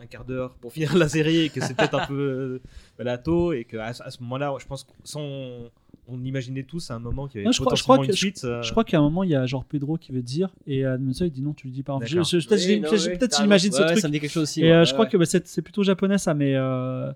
un 0.00 0.06
quart 0.06 0.24
d'heure 0.24 0.54
pour 0.56 0.72
finir 0.72 0.96
la 0.96 1.08
série 1.08 1.38
et 1.46 1.48
que 1.50 1.60
c'est 1.60 1.74
peut-être 1.74 1.98
un 1.98 2.06
peu 2.06 2.14
euh, 2.20 2.60
voilà, 2.96 3.18
tôt 3.18 3.52
et 3.52 3.64
qu'à 3.64 3.92
ce 3.92 4.02
à 4.04 4.10
ce 4.12 4.22
moment-là, 4.22 4.54
je 4.60 4.66
pense 4.66 4.84
qu'on 4.84 5.70
on 6.08 6.24
imaginait 6.24 6.62
tous 6.64 6.90
à 6.90 6.94
un 6.94 6.98
moment 6.98 7.26
qu'il 7.28 7.36
y 7.36 7.40
avait 7.40 7.46
Non, 7.46 7.52
je 7.52 7.60
crois, 7.60 7.74
je 7.74 7.82
crois 7.82 7.98
que, 8.06 8.12
suite. 8.12 8.40
je, 8.42 8.46
euh, 8.46 8.62
je 8.62 8.70
crois 8.70 8.82
qu'à 8.84 8.98
un 8.98 9.02
moment 9.02 9.24
il 9.24 9.30
y 9.30 9.34
a 9.34 9.44
genre 9.46 9.64
Pedro 9.64 9.96
qui 9.98 10.10
veut 10.12 10.22
dire 10.22 10.50
et 10.66 10.82
Mendoza 10.84 11.26
il 11.26 11.30
dit 11.32 11.42
non 11.42 11.52
tu 11.54 11.66
lui 11.66 11.72
dis 11.74 11.82
pas. 11.82 11.98
Je, 12.02 12.06
je- 12.22 12.48
peut-être 12.48 12.50
Oui, 12.52 12.58
je- 12.60 12.74
non, 12.76 12.90
peut-être- 12.90 13.02
oui, 13.06 13.18
peut-être 13.18 13.30
t'as 13.36 13.42
j'imagine 13.42 13.72
ce 13.72 13.80
Ouais, 13.82 13.86
truc. 13.88 13.98
ça 14.00 14.08
me 14.08 14.12
dit 14.12 14.20
quelque 14.20 14.30
chose 14.30 14.42
aussi, 14.44 14.60
Et 14.60 14.64
ouais. 14.64 14.70
euh, 14.72 14.78
Ouais, 14.80 14.86
je 14.86 14.92
crois 14.94 15.06
que 15.06 15.16
bah, 15.16 15.26
c'est 15.26 15.46
c'est 15.46 15.62
plutôt 15.62 15.82
japonais 15.82 16.18
ça, 16.18 16.34
mais 16.34 16.54
euh, 16.56 17.12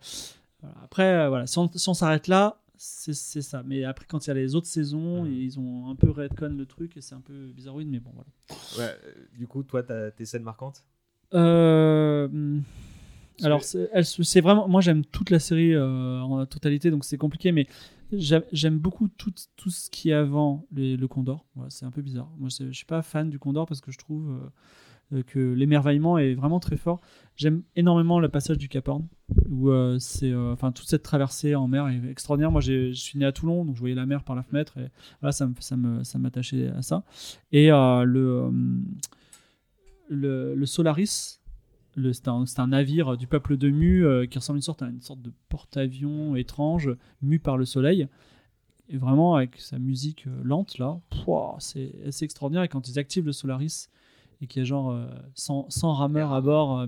après 0.84 1.04
euh, 1.24 1.28
voilà, 1.28 1.46
si 1.46 1.58
on, 1.58 1.70
si 1.74 1.88
on 1.88 1.94
s'arrête 1.94 2.28
là, 2.28 2.58
c'est 2.76 3.14
c'est 3.14 3.42
ça. 3.42 3.62
Mais 3.66 3.84
après 3.84 4.04
quand 4.08 4.26
il 4.26 4.28
y 4.28 4.30
a 4.30 4.34
les 4.34 4.54
autres 4.54 4.66
saisons, 4.66 5.24
ils 5.26 5.58
ont 5.58 5.88
un 5.90 5.94
peu 5.94 6.10
redcon 6.10 6.54
le 6.56 6.66
truc 6.66 6.96
et 6.96 7.00
c'est 7.00 7.14
un 7.14 7.20
peu 7.20 7.46
bizarroïde, 7.54 7.88
mais 7.88 8.00
bon 8.00 8.10
voilà. 8.14 8.28
ouais, 8.78 8.94
euh, 9.06 9.12
du 9.38 9.46
coup, 9.46 9.62
toi, 9.62 9.82
t'as 9.82 10.10
tes 10.10 10.24
scènes 10.24 10.42
marquantes? 10.42 10.84
Euh, 11.34 12.26
hum, 12.26 12.62
alors, 13.42 13.62
c'est 13.62 13.88
elle 13.92 14.04
se- 14.04 14.22
c'est 14.22 14.40
vraiment. 14.40 14.68
Moi, 14.68 14.80
j'aime 14.80 15.04
toute 15.04 15.30
la 15.30 15.38
série 15.38 15.74
euh, 15.74 16.20
en 16.20 16.44
totalité, 16.46 16.90
donc 16.90 17.04
c'est 17.04 17.16
compliqué, 17.16 17.50
mais 17.52 17.66
j'aime 18.12 18.78
beaucoup 18.78 19.08
tout, 19.08 19.32
tout 19.56 19.70
ce 19.70 19.90
qui 19.90 20.10
est 20.10 20.14
avant 20.14 20.66
le 20.72 21.06
Condor. 21.06 21.46
C'est 21.68 21.86
un 21.86 21.90
peu 21.90 22.02
bizarre. 22.02 22.30
Moi, 22.38 22.48
je 22.50 22.72
suis 22.72 22.86
pas 22.86 23.02
fan 23.02 23.30
du 23.30 23.38
Condor 23.38 23.66
parce 23.66 23.80
que 23.80 23.90
je 23.90 23.98
trouve 23.98 24.30
euh, 24.30 25.16
euh, 25.18 25.22
que 25.22 25.38
l'émerveillement 25.52 26.18
est 26.18 26.34
vraiment 26.34 26.60
très 26.60 26.76
fort. 26.76 27.00
J'aime 27.36 27.62
énormément 27.76 28.20
le 28.20 28.28
passage 28.28 28.58
du 28.58 28.68
Cap 28.68 28.88
Horn, 28.88 29.06
où 29.48 29.70
euh, 29.70 29.98
c'est. 29.98 30.34
Enfin, 30.34 30.72
toute 30.72 30.88
cette 30.88 31.02
traversée 31.02 31.54
en 31.54 31.68
mer 31.68 31.88
est 31.88 32.10
extraordinaire. 32.10 32.50
Moi, 32.52 32.60
je 32.60 32.92
suis 32.92 33.18
né 33.18 33.24
à 33.24 33.32
Toulon, 33.32 33.64
donc 33.64 33.74
je 33.76 33.80
voyais 33.80 33.94
la 33.94 34.06
mer 34.06 34.24
par 34.24 34.36
la 34.36 34.42
fenêtre, 34.42 34.78
et 34.78 34.88
voilà, 35.20 35.32
ça 35.32 35.46
me- 35.76 36.04
ça 36.04 36.18
m'attachait 36.18 36.68
à 36.68 36.82
ça. 36.82 37.04
Et 37.52 37.68
le. 37.68 38.50
le, 40.08 40.66
Solaris, 40.66 41.40
c'est 42.12 42.28
un, 42.28 42.46
c'est 42.46 42.60
un 42.60 42.68
navire 42.68 43.16
du 43.16 43.26
peuple 43.26 43.56
de 43.56 43.68
Mu 43.70 44.04
euh, 44.04 44.26
qui 44.26 44.38
ressemble 44.38 44.56
à 44.56 44.58
une 44.58 44.62
sorte, 44.62 44.82
à 44.82 44.88
une 44.88 45.00
sorte 45.02 45.20
de 45.22 45.32
porte-avions 45.48 46.36
étrange, 46.36 46.90
mu 47.22 47.38
par 47.38 47.56
le 47.56 47.64
soleil. 47.64 48.08
Et 48.88 48.96
vraiment, 48.98 49.36
avec 49.36 49.58
sa 49.60 49.78
musique 49.78 50.26
euh, 50.26 50.40
lente, 50.44 50.78
là, 50.78 51.00
c'est 51.60 51.92
c'est 52.10 52.24
extraordinaire. 52.24 52.62
Et 52.64 52.68
quand 52.68 52.88
ils 52.88 52.98
activent 52.98 53.26
le 53.26 53.32
Solaris 53.32 53.88
et 54.40 54.46
qu'il 54.46 54.60
y 54.60 54.62
a 54.62 54.64
genre 54.64 54.90
euh, 54.90 55.06
100, 55.34 55.66
100 55.70 55.92
rameurs 55.94 56.32
à 56.32 56.40
bord 56.40 56.80
euh, 56.80 56.86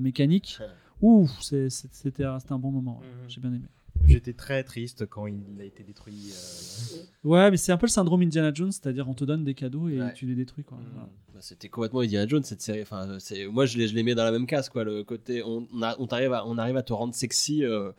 c'est- 1.41 1.71
c'est- 1.71 1.93
c'était 1.93 2.25
un, 2.25 2.39
c'était 2.41 2.53
un 2.53 2.59
bon 2.59 2.71
moment. 2.73 2.99
ouais. 3.01 3.07
Mhm. 3.07 3.29
J'ai 3.29 3.41
bien 3.41 3.51
aimé. 3.53 3.67
J'étais 4.07 4.33
très 4.35 4.63
triste 4.65 5.07
quand 5.07 5.27
il 5.27 5.41
a 5.61 5.65
été 5.65 5.83
détruit. 5.83 6.31
euh, 6.33 6.97
Ouais, 7.29 7.51
mais 7.51 7.57
c'est 7.57 7.73
un 7.73 7.77
peu 7.79 7.87
le 7.87 7.91
syndrome 7.91 8.21
Indiana 8.23 8.53
Jones, 8.53 8.71
c'est-à-dire 8.73 9.09
on 9.09 9.15
te 9.15 9.25
donne 9.25 9.45
des 9.45 9.55
cadeaux 9.55 9.89
et 9.89 9.99
Ouais. 10.01 10.13
tu 10.15 10.27
les 10.27 10.35
détruis. 10.35 10.63
Quoi. 10.65 10.79
Voilà. 10.93 11.09
Bah, 11.33 11.39
C'était 11.41 11.69
complètement 11.69 12.01
Indiana 12.01 12.27
Jones 12.29 12.43
cette 12.45 12.61
série. 12.61 12.83
Enfin, 12.83 13.17
c'est 13.19 13.47
moi 13.47 13.65
je 13.67 13.79
les, 13.79 13.89
je 13.89 13.95
les 13.95 14.03
mets 14.03 14.15
dans 14.15 14.25
la 14.25 14.31
même 14.33 14.47
case 14.47 14.69
quoi. 14.69 14.85
Le 14.85 15.05
côté 15.05 15.43
on, 15.43 15.67
on, 15.73 15.83
a- 15.83 15.97
on 15.99 16.07
arrive 16.07 16.33
à 16.33 16.47
on 16.47 16.59
arrive 16.59 16.77
à 16.77 16.83
te 16.83 16.93
rendre 16.93 17.15
sexy 17.15 17.65
euh, 17.65 17.93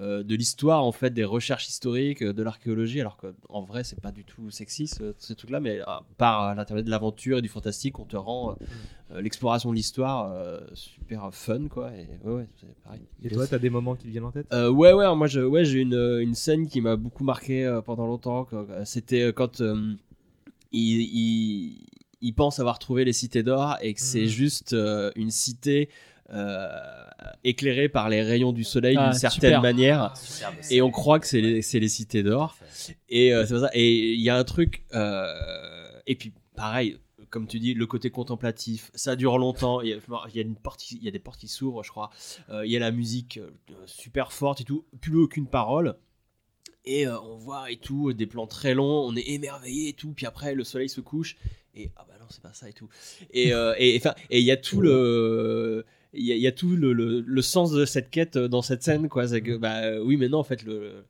euh, 0.00 0.22
de 0.22 0.34
l'histoire 0.34 0.82
en 0.84 0.92
fait, 0.92 1.10
des 1.10 1.24
recherches 1.24 1.68
historiques, 1.68 2.22
euh, 2.22 2.32
de 2.32 2.42
l'archéologie, 2.42 3.00
alors 3.00 3.16
qu'en 3.18 3.62
vrai 3.62 3.84
c'est 3.84 4.00
pas 4.00 4.12
du 4.12 4.24
tout 4.24 4.50
sexy 4.50 4.86
ce, 4.86 5.14
ces 5.18 5.34
trucs-là, 5.34 5.60
mais 5.60 5.80
ah, 5.86 6.02
par 6.16 6.42
euh, 6.48 6.54
l'intermédiaire 6.54 6.86
de 6.86 6.90
l'aventure 6.90 7.38
et 7.38 7.42
du 7.42 7.48
fantastique, 7.48 7.98
on 7.98 8.04
te 8.06 8.16
rend 8.16 8.50
euh, 8.50 8.54
euh, 9.12 9.20
l'exploration 9.20 9.70
de 9.70 9.74
l'histoire 9.76 10.32
euh, 10.32 10.60
super 10.74 11.28
fun 11.34 11.68
quoi. 11.68 11.92
Et 11.94 12.08
ouais, 12.24 12.32
ouais 12.34 12.48
c'est 12.60 12.74
pareil. 12.82 13.02
Et 13.22 13.28
toi, 13.28 13.46
t'as 13.46 13.58
des 13.58 13.68
moments 13.70 13.94
qui 13.94 14.04
te 14.04 14.08
viennent 14.08 14.24
en 14.24 14.32
tête? 14.32 14.46
Euh, 14.52 14.70
ouais, 14.70 14.92
ouais, 14.92 15.14
moi 15.14 15.26
je, 15.26 15.40
ouais, 15.40 15.64
j'ai 15.64 15.80
une, 15.80 15.94
euh, 15.94 16.22
une 16.22 16.34
scène 16.34 16.66
qui 16.68 16.80
m'a 16.80 16.96
beaucoup 16.96 17.24
marqué 17.24 17.66
euh, 17.66 17.82
pendant 17.82 18.06
longtemps. 18.06 18.46
euh, 18.52 18.82
C'était 18.84 19.22
euh, 19.24 19.32
quand 19.32 19.60
euh, 19.60 19.94
il, 20.72 21.00
il, 21.02 21.84
il 22.22 22.34
pense 22.34 22.58
avoir 22.60 22.78
trouvé 22.78 23.04
les 23.04 23.12
cités 23.12 23.42
d'or 23.42 23.76
et 23.82 23.94
que 23.94 24.00
c'est 24.00 24.20
Mhm. 24.22 24.26
juste 24.26 24.72
euh, 24.72 25.10
une 25.16 25.30
cité 25.30 25.88
euh, 26.32 26.68
éclairée 27.44 27.88
par 27.88 28.08
les 28.08 28.22
rayons 28.22 28.52
du 28.52 28.64
soleil 28.64 28.96
Ah, 28.98 29.10
d'une 29.10 29.18
certaine 29.18 29.50
super. 29.50 29.62
manière. 29.62 30.14
Et 30.70 30.82
on 30.82 30.90
croit 30.90 31.18
que 31.20 31.26
c'est 31.26 31.40
les, 31.40 31.88
cités 31.88 32.22
d'or. 32.22 32.56
Et 33.08 33.32
euh. 33.34 33.44
Et 33.74 34.12
il 34.14 34.20
y 34.20 34.30
a 34.30 34.36
un 34.36 34.44
truc. 34.44 34.84
euh, 34.94 35.32
et 36.06 36.14
puis, 36.16 36.32
pareil, 36.56 36.98
comme 37.30 37.46
tu 37.46 37.58
dis, 37.60 37.74
le 37.74 37.86
côté 37.86 38.10
contemplatif, 38.10 38.90
ça 38.94 39.14
dure 39.16 39.38
longtemps. 39.38 39.80
Il 39.80 39.88
y 39.90 39.92
a, 39.92 39.98
il 40.28 40.36
y 40.36 40.38
a 40.38 40.42
une 40.42 40.56
porte, 40.56 40.80
qui- 40.80 40.96
il 40.96 41.04
y 41.04 41.08
a 41.08 41.12
des 41.12 41.18
portes 41.20 41.38
qui 41.40 41.48
s'ouvrent, 41.48 41.82
je 41.84 41.90
crois. 41.90 42.10
Euh, 42.48 42.66
il 42.66 42.72
y 42.72 42.76
a 42.76 42.80
la 42.80 42.90
musique 42.90 43.38
euh, 43.38 43.50
super 43.86 44.32
forte 44.32 44.60
et 44.60 44.64
tout, 44.64 44.84
plus 45.00 45.16
aucune 45.16 45.46
parole. 45.46 45.96
Et 46.86 47.06
euh, 47.06 47.20
on 47.20 47.36
voit 47.36 47.70
et 47.70 47.76
tout, 47.76 48.12
des 48.14 48.26
plans 48.26 48.46
très 48.46 48.74
longs, 48.74 49.06
on 49.06 49.14
est 49.14 49.28
émerveillé 49.28 49.90
et 49.90 49.92
tout. 49.92 50.12
Puis 50.12 50.26
après, 50.26 50.54
le 50.54 50.64
soleil 50.64 50.88
se 50.88 51.00
couche. 51.00 51.36
Et 51.74 51.90
ah 51.96 52.04
bah 52.08 52.14
non, 52.18 52.26
c'est 52.30 52.42
pas 52.42 52.52
ça 52.52 52.68
et 52.68 52.72
tout. 52.72 52.88
Et 53.32 53.52
euh, 53.52 53.74
et 53.78 53.96
enfin, 53.96 54.14
et 54.30 54.40
il 54.40 54.44
y 54.44 54.50
a 54.50 54.56
tout 54.56 54.80
le. 54.80 55.84
Il 56.12 56.24
y, 56.26 56.32
a, 56.32 56.34
il 56.34 56.40
y 56.42 56.46
a 56.46 56.52
tout 56.52 56.74
le, 56.74 56.92
le- 56.92 57.20
le 57.20 57.42
sens 57.42 57.70
de 57.72 57.84
cette 57.84 58.10
quête 58.10 58.36
euh, 58.36 58.48
dans 58.48 58.62
cette 58.62 58.82
scène, 58.82 59.08
quoi. 59.08 59.28
C'est 59.28 59.42
que, 59.42 59.56
bah 59.56 59.76
euh, 59.84 60.02
oui, 60.04 60.16
mais 60.16 60.28
non, 60.28 60.38
en 60.38 60.44
fait, 60.44 60.62
le, 60.64 61.04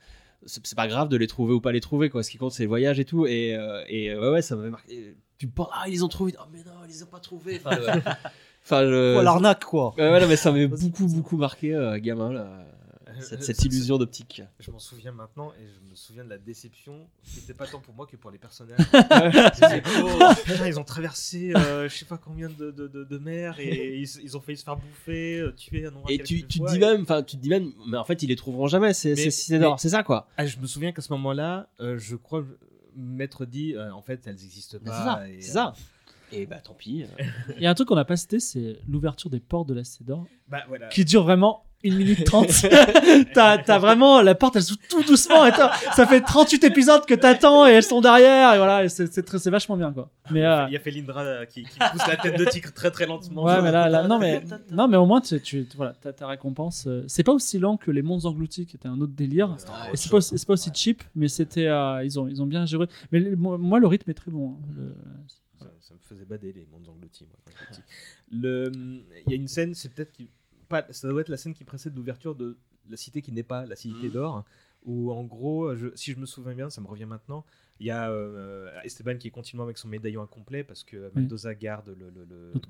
c'est 0.44 0.74
pas 0.76 0.88
grave 0.88 1.08
de 1.08 1.16
les 1.16 1.26
trouver 1.26 1.54
ou 1.54 1.60
pas 1.60 1.72
les 1.72 1.80
trouver, 1.80 2.10
quoi. 2.10 2.22
Ce 2.22 2.30
qui 2.30 2.36
compte, 2.38 2.52
c'est 2.52 2.64
le 2.64 2.68
voyage 2.68 3.00
et 3.00 3.04
tout. 3.06 3.26
Et, 3.26 3.54
euh, 3.56 3.82
et 3.88 4.10
euh, 4.10 4.20
ouais, 4.20 4.28
ouais, 4.34 4.42
ça 4.42 4.56
m'avait 4.56 4.70
marqué. 4.70 5.14
Tu 5.38 5.46
penses, 5.46 5.68
ah, 5.72 5.84
ils 5.88 5.92
les 5.92 6.02
ont 6.02 6.08
trouvés. 6.08 6.34
Oh, 6.38 6.44
mais 6.52 6.58
non, 6.58 6.72
ils 6.86 6.88
les 6.92 7.02
ont 7.02 7.06
pas 7.06 7.18
trouvés. 7.20 7.60
Enfin, 7.64 7.78
euh, 7.80 7.96
enfin, 8.64 8.82
l'arnaque, 9.22 9.64
quoi. 9.64 9.94
Ouais, 9.96 10.20
non, 10.20 10.28
mais 10.28 10.36
ça 10.36 10.52
m'avait 10.52 10.66
beaucoup, 10.68 11.06
beaucoup 11.06 11.36
marqué, 11.38 11.70
gamin, 12.02 12.32
là. 12.32 12.66
Cette, 13.20 13.42
cette 13.42 13.64
illusion 13.64 13.98
d'optique. 13.98 14.42
Je 14.58 14.70
m'en 14.70 14.78
souviens 14.78 15.12
maintenant 15.12 15.52
et 15.52 15.66
je 15.66 15.90
me 15.90 15.94
souviens 15.94 16.24
de 16.24 16.28
la 16.30 16.38
déception 16.38 17.06
qui 17.24 17.40
n'était 17.40 17.54
pas 17.54 17.66
tant 17.66 17.80
pour 17.80 17.94
moi 17.94 18.06
que 18.06 18.16
pour 18.16 18.30
les 18.30 18.38
personnages. 18.38 18.78
Oh, 20.02 20.32
putain, 20.44 20.66
ils 20.66 20.78
ont 20.78 20.84
traversé 20.84 21.52
euh, 21.56 21.88
je 21.88 21.94
sais 21.96 22.04
pas 22.04 22.18
combien 22.18 22.48
de, 22.48 22.70
de, 22.70 22.88
de, 22.88 23.04
de 23.04 23.18
mers 23.18 23.58
et 23.60 23.98
ils, 23.98 24.08
ils 24.22 24.36
ont 24.36 24.40
failli 24.40 24.56
se 24.56 24.64
faire 24.64 24.76
bouffer, 24.76 25.38
euh, 25.40 25.52
tuer 25.52 25.86
un 25.86 25.92
Et 26.08 26.18
tu, 26.22 26.42
te 26.46 26.58
dis 26.70 26.76
et- 26.76 26.78
même, 26.78 27.02
enfin, 27.02 27.22
tu 27.22 27.36
te 27.36 27.42
dis 27.42 27.48
même, 27.48 27.72
mais 27.86 27.96
en 27.96 28.04
fait, 28.04 28.22
ils 28.22 28.28
les 28.28 28.36
trouveront 28.36 28.66
jamais, 28.66 28.92
ces, 28.94 29.10
Mais- 29.10 29.16
ces 29.16 29.30
cités 29.30 29.58
d'or. 29.58 29.74
mais- 29.74 29.78
C'est 29.78 29.88
ça, 29.90 30.02
quoi. 30.02 30.28
Ah, 30.36 30.46
je 30.46 30.58
me 30.58 30.66
souviens 30.66 30.92
qu'à 30.92 31.02
ce 31.02 31.12
moment-là, 31.12 31.68
euh, 31.80 31.98
je 31.98 32.16
crois 32.16 32.44
m'être 32.96 33.44
dit, 33.46 33.74
euh, 33.74 33.92
en 33.92 34.02
fait, 34.02 34.26
elles 34.26 34.34
n'existent 34.36 34.78
Mais 34.82 34.90
pas. 34.90 35.22
c'est 35.38 35.50
ça, 35.52 35.62
et, 35.66 35.72
c'est. 36.32 36.38
Et 36.42 36.46
bah, 36.46 36.60
tant 36.60 36.74
pis. 36.74 37.04
euh. 37.04 37.24
Il 37.56 37.62
y 37.62 37.66
a 37.66 37.70
un 37.70 37.74
truc 37.74 37.88
qu'on 37.88 37.96
n'a 37.96 38.04
pas 38.04 38.16
cité, 38.16 38.38
c'est 38.40 38.78
l'ouverture 38.88 39.30
des 39.30 39.40
portes 39.40 39.68
de 39.68 39.74
la 39.74 39.82
Cité 39.84 40.04
d'Or, 40.04 40.26
Bah 40.48 40.62
voilà. 40.68 40.88
qui 40.88 41.04
dure 41.04 41.24
vraiment 41.24 41.64
1 41.84 41.96
minute 41.96 42.24
30. 42.24 42.46
t'as, 43.34 43.58
t'as 43.58 43.78
vraiment 43.78 44.20
la 44.22 44.34
porte, 44.34 44.56
elle 44.56 44.62
s'ouvre 44.62 44.80
tout 44.88 45.02
doucement. 45.02 45.46
Et 45.46 45.50
ça 45.94 46.06
fait 46.06 46.20
38 46.20 46.64
épisodes 46.64 47.06
que 47.06 47.14
t'attends 47.14 47.66
et 47.66 47.70
elles 47.72 47.82
sont 47.82 48.00
derrière. 48.00 48.52
Et 48.54 48.58
voilà, 48.58 48.84
et 48.84 48.88
c'est, 48.88 49.12
c'est, 49.12 49.22
très- 49.22 49.38
c'est 49.38 49.50
vachement 49.50 49.76
bien, 49.76 49.92
quoi. 49.92 50.10
Mais, 50.30 50.44
euh, 50.44 50.66
Il 50.68 50.72
y 50.72 50.76
a 50.76 50.80
Felindra 50.80 51.22
euh, 51.22 51.44
qui, 51.46 51.62
qui 51.64 51.78
pousse 51.78 52.06
la 52.06 52.16
tête 52.16 52.36
de 52.38 52.44
tigre 52.44 52.72
très 52.72 52.90
très 52.90 53.06
lentement. 53.06 53.44
Ouais, 53.44 53.62
mais 53.62 53.72
là, 53.72 53.88
là- 53.88 54.06
non, 54.06 54.18
mais, 54.18 54.42
non, 54.70 54.88
mais 54.88 54.96
au 54.96 55.06
moins, 55.06 55.20
tu, 55.20 55.40
tu, 55.40 55.66
voilà, 55.76 55.94
t'as 56.00 56.12
ta 56.12 56.26
récompense. 56.26 56.84
euh, 56.86 57.02
C'est 57.08 57.22
pas 57.24 57.32
aussi 57.32 57.58
lent 57.58 57.76
que 57.76 57.90
les 57.90 58.02
mondes 58.02 58.26
engloutis, 58.26 58.66
qui 58.66 58.76
était 58.76 58.88
un 58.88 59.00
autre 59.00 59.14
délire. 59.14 59.56
Et 59.92 59.96
c'est 59.96 60.10
pas, 60.10 60.18
aussi- 60.18 60.36
c'est 60.38 60.46
pas 60.46 60.52
aussi 60.52 60.70
cheap, 60.74 61.02
mais 61.14 61.28
c'était, 61.28 61.66
euh, 61.66 62.04
ils 62.04 62.20
ont, 62.20 62.28
ils 62.28 62.42
ont 62.42 62.46
bien 62.46 62.66
géré. 62.66 62.86
Mais 63.12 63.20
moi, 63.36 63.56
moi, 63.58 63.78
le 63.80 63.86
rythme 63.86 64.10
est 64.10 64.14
très 64.14 64.30
bon. 64.30 64.50
hein. 64.50 64.56
Le- 64.76 64.94
Ça, 65.58 65.66
ça 65.80 65.94
me 65.94 65.98
faisait 66.08 66.24
bader 66.26 66.52
les 66.54 66.66
mondes 66.70 66.88
engloutis, 66.88 67.24
moi, 67.24 67.36
quand 67.44 67.52
j'étais 67.58 67.72
petit. 67.72 67.82
Le, 68.32 68.70
il 69.26 69.30
y 69.30 69.32
a 69.32 69.36
une 69.36 69.48
scène, 69.48 69.74
c'est 69.74 69.92
peut-être 69.92 70.12
qui, 70.12 70.28
pas, 70.70 70.86
ça 70.90 71.08
doit 71.08 71.20
être 71.20 71.28
la 71.28 71.36
scène 71.36 71.52
qui 71.52 71.64
précède 71.64 71.94
l'ouverture 71.94 72.34
de 72.34 72.56
la 72.88 72.96
cité 72.96 73.20
qui 73.20 73.32
n'est 73.32 73.42
pas 73.42 73.66
la 73.66 73.76
cité 73.76 74.06
Mhm. 74.06 74.12
d'or, 74.12 74.44
où 74.86 75.12
en 75.12 75.22
gros, 75.24 75.76
je- 75.76 75.94
si 75.94 76.12
je 76.12 76.18
me 76.18 76.24
souviens 76.26 76.54
bien, 76.54 76.70
ça 76.70 76.80
me 76.80 76.86
revient 76.86 77.04
maintenant, 77.04 77.44
il 77.80 77.86
y 77.86 77.90
a 77.90 78.10
euh, 78.10 78.70
Esteban 78.84 79.16
qui 79.18 79.28
est 79.28 79.30
continuellement 79.30 79.64
avec 79.64 79.76
son 79.78 79.88
médaillon 79.88 80.22
incomplet 80.22 80.64
parce 80.64 80.82
que 80.84 81.10
Mendoza 81.14 81.54
garde 81.54 81.88
le, 81.88 82.08
le- 82.10 82.24
le- 82.24 82.52
L'autre 82.54 82.68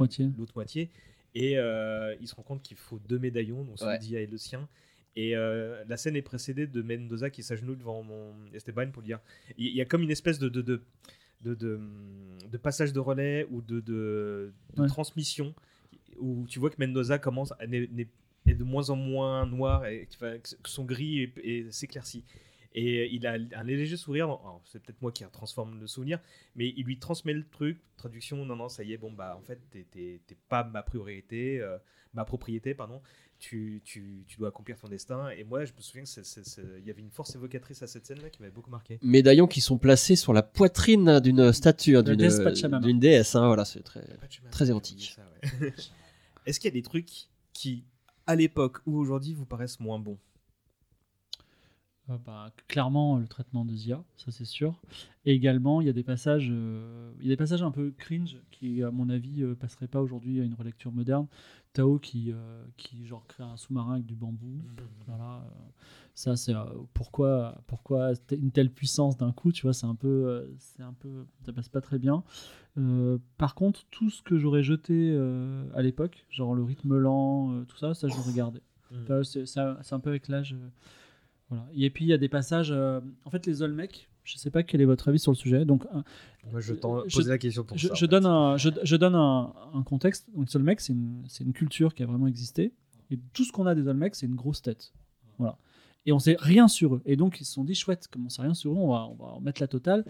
moitié. 0.56 0.90
et 1.34 1.58
euh, 1.58 2.14
il 2.20 2.26
se 2.26 2.34
rend 2.34 2.42
compte 2.42 2.62
qu'il 2.62 2.76
faut 2.76 2.98
deux 3.08 3.18
médaillons, 3.18 3.62
donc 3.64 3.78
celui 3.78 3.92
Ouais. 3.92 3.98
d'Ia 3.98 4.20
et 4.20 4.26
le 4.26 4.38
sien. 4.38 4.68
Et 5.16 5.36
euh, 5.36 5.82
la 5.88 5.96
scène 5.96 6.16
est 6.16 6.22
précédée 6.22 6.66
de 6.66 6.82
Mendoza 6.82 7.30
qui 7.30 7.42
s'agenouille 7.42 7.76
devant 7.76 8.02
mon 8.02 8.32
Esteban 8.54 8.90
pour 8.92 9.02
lui 9.02 9.08
dire. 9.08 9.20
Il 9.58 9.74
y 9.74 9.80
a 9.80 9.84
comme 9.84 10.02
une 10.02 10.10
espèce 10.10 10.38
de, 10.38 10.48
de, 10.48 10.62
de, 10.62 10.80
de, 11.42 11.54
de- 11.54 11.80
de 12.50 12.56
passage 12.58 12.92
de 12.92 13.00
relais 13.00 13.46
ou 13.50 13.60
de, 13.62 13.80
de, 13.80 14.52
de 14.76 14.82
Ouais. 14.82 14.86
transmission 14.88 15.52
où 16.20 16.46
tu 16.48 16.58
vois 16.58 16.70
que 16.70 16.76
Mendoza 16.78 17.18
commence 17.18 17.52
à 17.52 17.64
est 18.46 18.54
de 18.54 18.64
moins 18.64 18.90
en 18.90 18.96
moins 18.96 19.46
noir 19.46 19.84
et 19.86 20.08
que 20.62 20.68
son 20.70 20.84
gris 20.84 21.32
s'éclaircit. 21.70 22.24
Et 22.72 23.12
il 23.12 23.26
a 23.26 23.32
un 23.56 23.64
léger 23.64 23.96
sourire, 23.96 24.38
c'est 24.64 24.80
peut-être 24.80 25.02
moi 25.02 25.10
qui 25.10 25.24
transforme 25.32 25.80
le 25.80 25.88
souvenir, 25.88 26.20
mais 26.54 26.72
il 26.76 26.84
lui 26.84 26.98
transmet 27.00 27.32
le 27.32 27.44
truc, 27.44 27.80
traduction, 27.96 28.44
non, 28.44 28.54
non, 28.54 28.68
ça 28.68 28.84
y 28.84 28.92
est, 28.92 28.96
bon, 28.96 29.10
bah 29.10 29.36
en 29.36 29.42
fait, 29.42 29.58
t'es- 29.90 30.20
pas 30.48 30.62
ma 30.62 30.82
priorité, 30.82 31.60
euh, 31.60 31.78
ma 32.14 32.24
propriété, 32.24 32.74
pardon, 32.74 33.02
tu, 33.40 33.82
tu, 33.84 34.22
tu 34.28 34.38
dois 34.38 34.48
accomplir 34.50 34.76
ton 34.78 34.86
destin. 34.88 35.30
Et 35.30 35.42
moi, 35.42 35.64
je 35.64 35.72
me 35.72 35.80
souviens 35.80 36.04
qu'il 36.04 36.86
y 36.86 36.90
avait 36.90 37.00
une 37.00 37.10
force 37.10 37.34
évocatrice 37.34 37.82
à 37.82 37.88
cette 37.88 38.06
scène-là 38.06 38.30
qui 38.30 38.40
m'avait 38.40 38.52
beaucoup 38.54 38.70
marqué. 38.70 39.00
Médaillons 39.02 39.48
qui 39.48 39.60
sont 39.60 39.78
placés 39.78 40.14
sur 40.14 40.32
la 40.32 40.42
poitrine 40.42 41.18
d'une 41.18 41.52
statue, 41.52 41.96
hein, 41.96 42.04
d'une 42.04 43.00
déesse 43.00 43.34
hein, 43.34 43.46
voilà, 43.48 43.64
c'est 43.64 43.82
très, 43.82 44.04
très 44.52 44.68
érotique. 44.68 45.16
oublié 45.18 45.50
ça, 45.50 45.60
ouais. 45.66 45.72
Est-ce 46.46 46.58
qu'il 46.58 46.68
y 46.68 46.72
a 46.72 46.80
des 46.80 46.82
trucs 46.82 47.28
qui, 47.52 47.84
à 48.26 48.34
l'époque 48.34 48.78
ou 48.86 48.98
aujourd'hui, 48.98 49.34
vous 49.34 49.46
paraissent 49.46 49.80
moins 49.80 49.98
bons? 49.98 50.18
Euh, 52.10 52.16
bah, 52.24 52.50
clairement, 52.68 53.18
le 53.18 53.26
traitement 53.26 53.64
de 53.64 53.74
Zia, 53.74 54.02
ça 54.16 54.30
c'est 54.30 54.44
sûr. 54.44 54.80
Et 55.24 55.32
également, 55.34 55.80
il 55.80 55.86
y 55.86 55.90
a 55.90 55.92
des 55.92 56.02
passages, 56.02 56.48
euh, 56.50 57.12
il 57.20 57.26
y 57.26 57.28
a 57.28 57.32
des 57.32 57.36
passages 57.36 57.62
un 57.62 57.70
peu 57.70 57.92
cringe 57.96 58.38
qui, 58.50 58.82
à 58.82 58.90
mon 58.90 59.08
avis, 59.10 59.42
euh, 59.42 59.54
passeraient 59.54 59.86
pas 59.86 60.00
aujourd'hui 60.00 60.40
à 60.40 60.44
une 60.44 60.54
relecture 60.54 60.92
moderne. 60.92 61.26
Tao 61.72 61.98
qui, 61.98 62.32
euh, 62.32 62.64
qui 62.76 63.06
genre 63.06 63.24
crée 63.28 63.44
un 63.44 63.56
sous-marin 63.56 63.94
avec 63.94 64.06
du 64.06 64.16
bambou. 64.16 64.60
Voilà, 65.06 65.36
euh, 65.36 65.60
ça 66.14 66.34
c'est 66.34 66.52
pourquoi, 66.94 67.62
pourquoi 67.68 68.12
une 68.32 68.50
telle 68.50 68.70
puissance 68.70 69.16
d'un 69.16 69.30
coup, 69.30 69.52
tu 69.52 69.62
vois, 69.62 69.72
c'est 69.72 69.86
un 69.86 69.94
peu, 69.94 70.50
c'est 70.58 70.82
un 70.82 70.94
peu, 70.94 71.26
ça 71.46 71.52
passe 71.52 71.68
pas 71.68 71.80
très 71.80 72.00
bien. 72.00 72.24
Par 73.38 73.54
contre, 73.54 73.84
tout 73.90 74.10
ce 74.10 74.20
que 74.22 74.36
j'aurais 74.36 74.64
jeté 74.64 75.16
à 75.74 75.82
l'époque, 75.82 76.26
genre 76.28 76.56
le 76.56 76.64
rythme 76.64 76.96
lent, 76.96 77.64
tout 77.66 77.76
ça, 77.76 77.94
ça 77.94 78.08
je 78.08 78.16
le 78.16 78.22
regardais. 78.22 78.62
Mm. 78.90 79.12
Un 79.12 79.22
c'est 79.22 79.92
un 79.92 80.00
peu 80.00 80.10
avec 80.10 80.26
l'âge. 80.26 80.56
Euh, 81.52 81.54
voilà. 81.56 81.66
Et 81.74 81.90
puis 81.90 82.04
il 82.04 82.08
y 82.08 82.12
a 82.12 82.18
des 82.18 82.28
passages. 82.28 82.70
euh, 82.72 83.00
en 83.24 83.30
fait, 83.30 83.46
les 83.46 83.62
Olmecs, 83.62 84.08
je 84.24 84.36
sais 84.36 84.50
pas 84.50 84.62
quel 84.62 84.80
est 84.80 84.84
votre 84.84 85.08
avis 85.08 85.18
sur 85.18 85.32
le 85.32 85.36
sujet. 85.36 85.64
Donc, 85.64 85.84
un- 85.92 86.04
Moi, 86.50 86.60
je 86.60 86.74
t'en 86.74 86.98
euh, 86.98 87.02
posais 87.12 87.30
la 87.30 87.38
question 87.38 87.64
pour 87.64 87.76
je, 87.76 87.88
ça, 87.88 88.06
donne 88.06 88.26
un, 88.26 88.56
je, 88.56 88.70
je 88.82 88.96
donne 88.96 89.14
un, 89.14 89.52
un 89.74 89.82
contexte. 89.82 90.28
Donc, 90.34 90.46
les 90.48 90.56
Olmecs, 90.56 90.80
c'est 90.80 90.92
une, 90.92 91.52
culture 91.52 91.94
qui 91.94 92.02
a 92.02 92.06
vraiment 92.06 92.26
existé. 92.26 92.72
Et 93.10 93.18
tout 93.32 93.44
ce 93.44 93.50
qu'on 93.52 93.66
a 93.66 93.74
des 93.74 93.86
Olmecs, 93.88 94.14
c'est 94.14 94.26
une 94.26 94.36
grosse 94.36 94.62
tête. 94.62 94.92
Voilà. 95.38 95.56
Et 96.06 96.12
on 96.12 96.18
sait 96.18 96.36
rien 96.38 96.68
sur 96.68 96.94
eux. 96.96 97.02
Et 97.06 97.16
donc, 97.16 97.40
ils 97.40 97.44
se 97.44 97.52
sont 97.54 97.64
dit, 97.64 97.74
chouette, 97.74 98.08
comme 98.08 98.26
on 98.26 98.28
sait 98.28 98.42
rien 98.42 98.54
sur 98.54 98.72
eux, 98.72 98.76
on 98.76 98.88
va, 98.92 99.06
on 99.10 99.14
va 99.14 99.30
en 99.32 99.40
mettre 99.40 99.60
la 99.60 99.68
totale. 99.68 100.04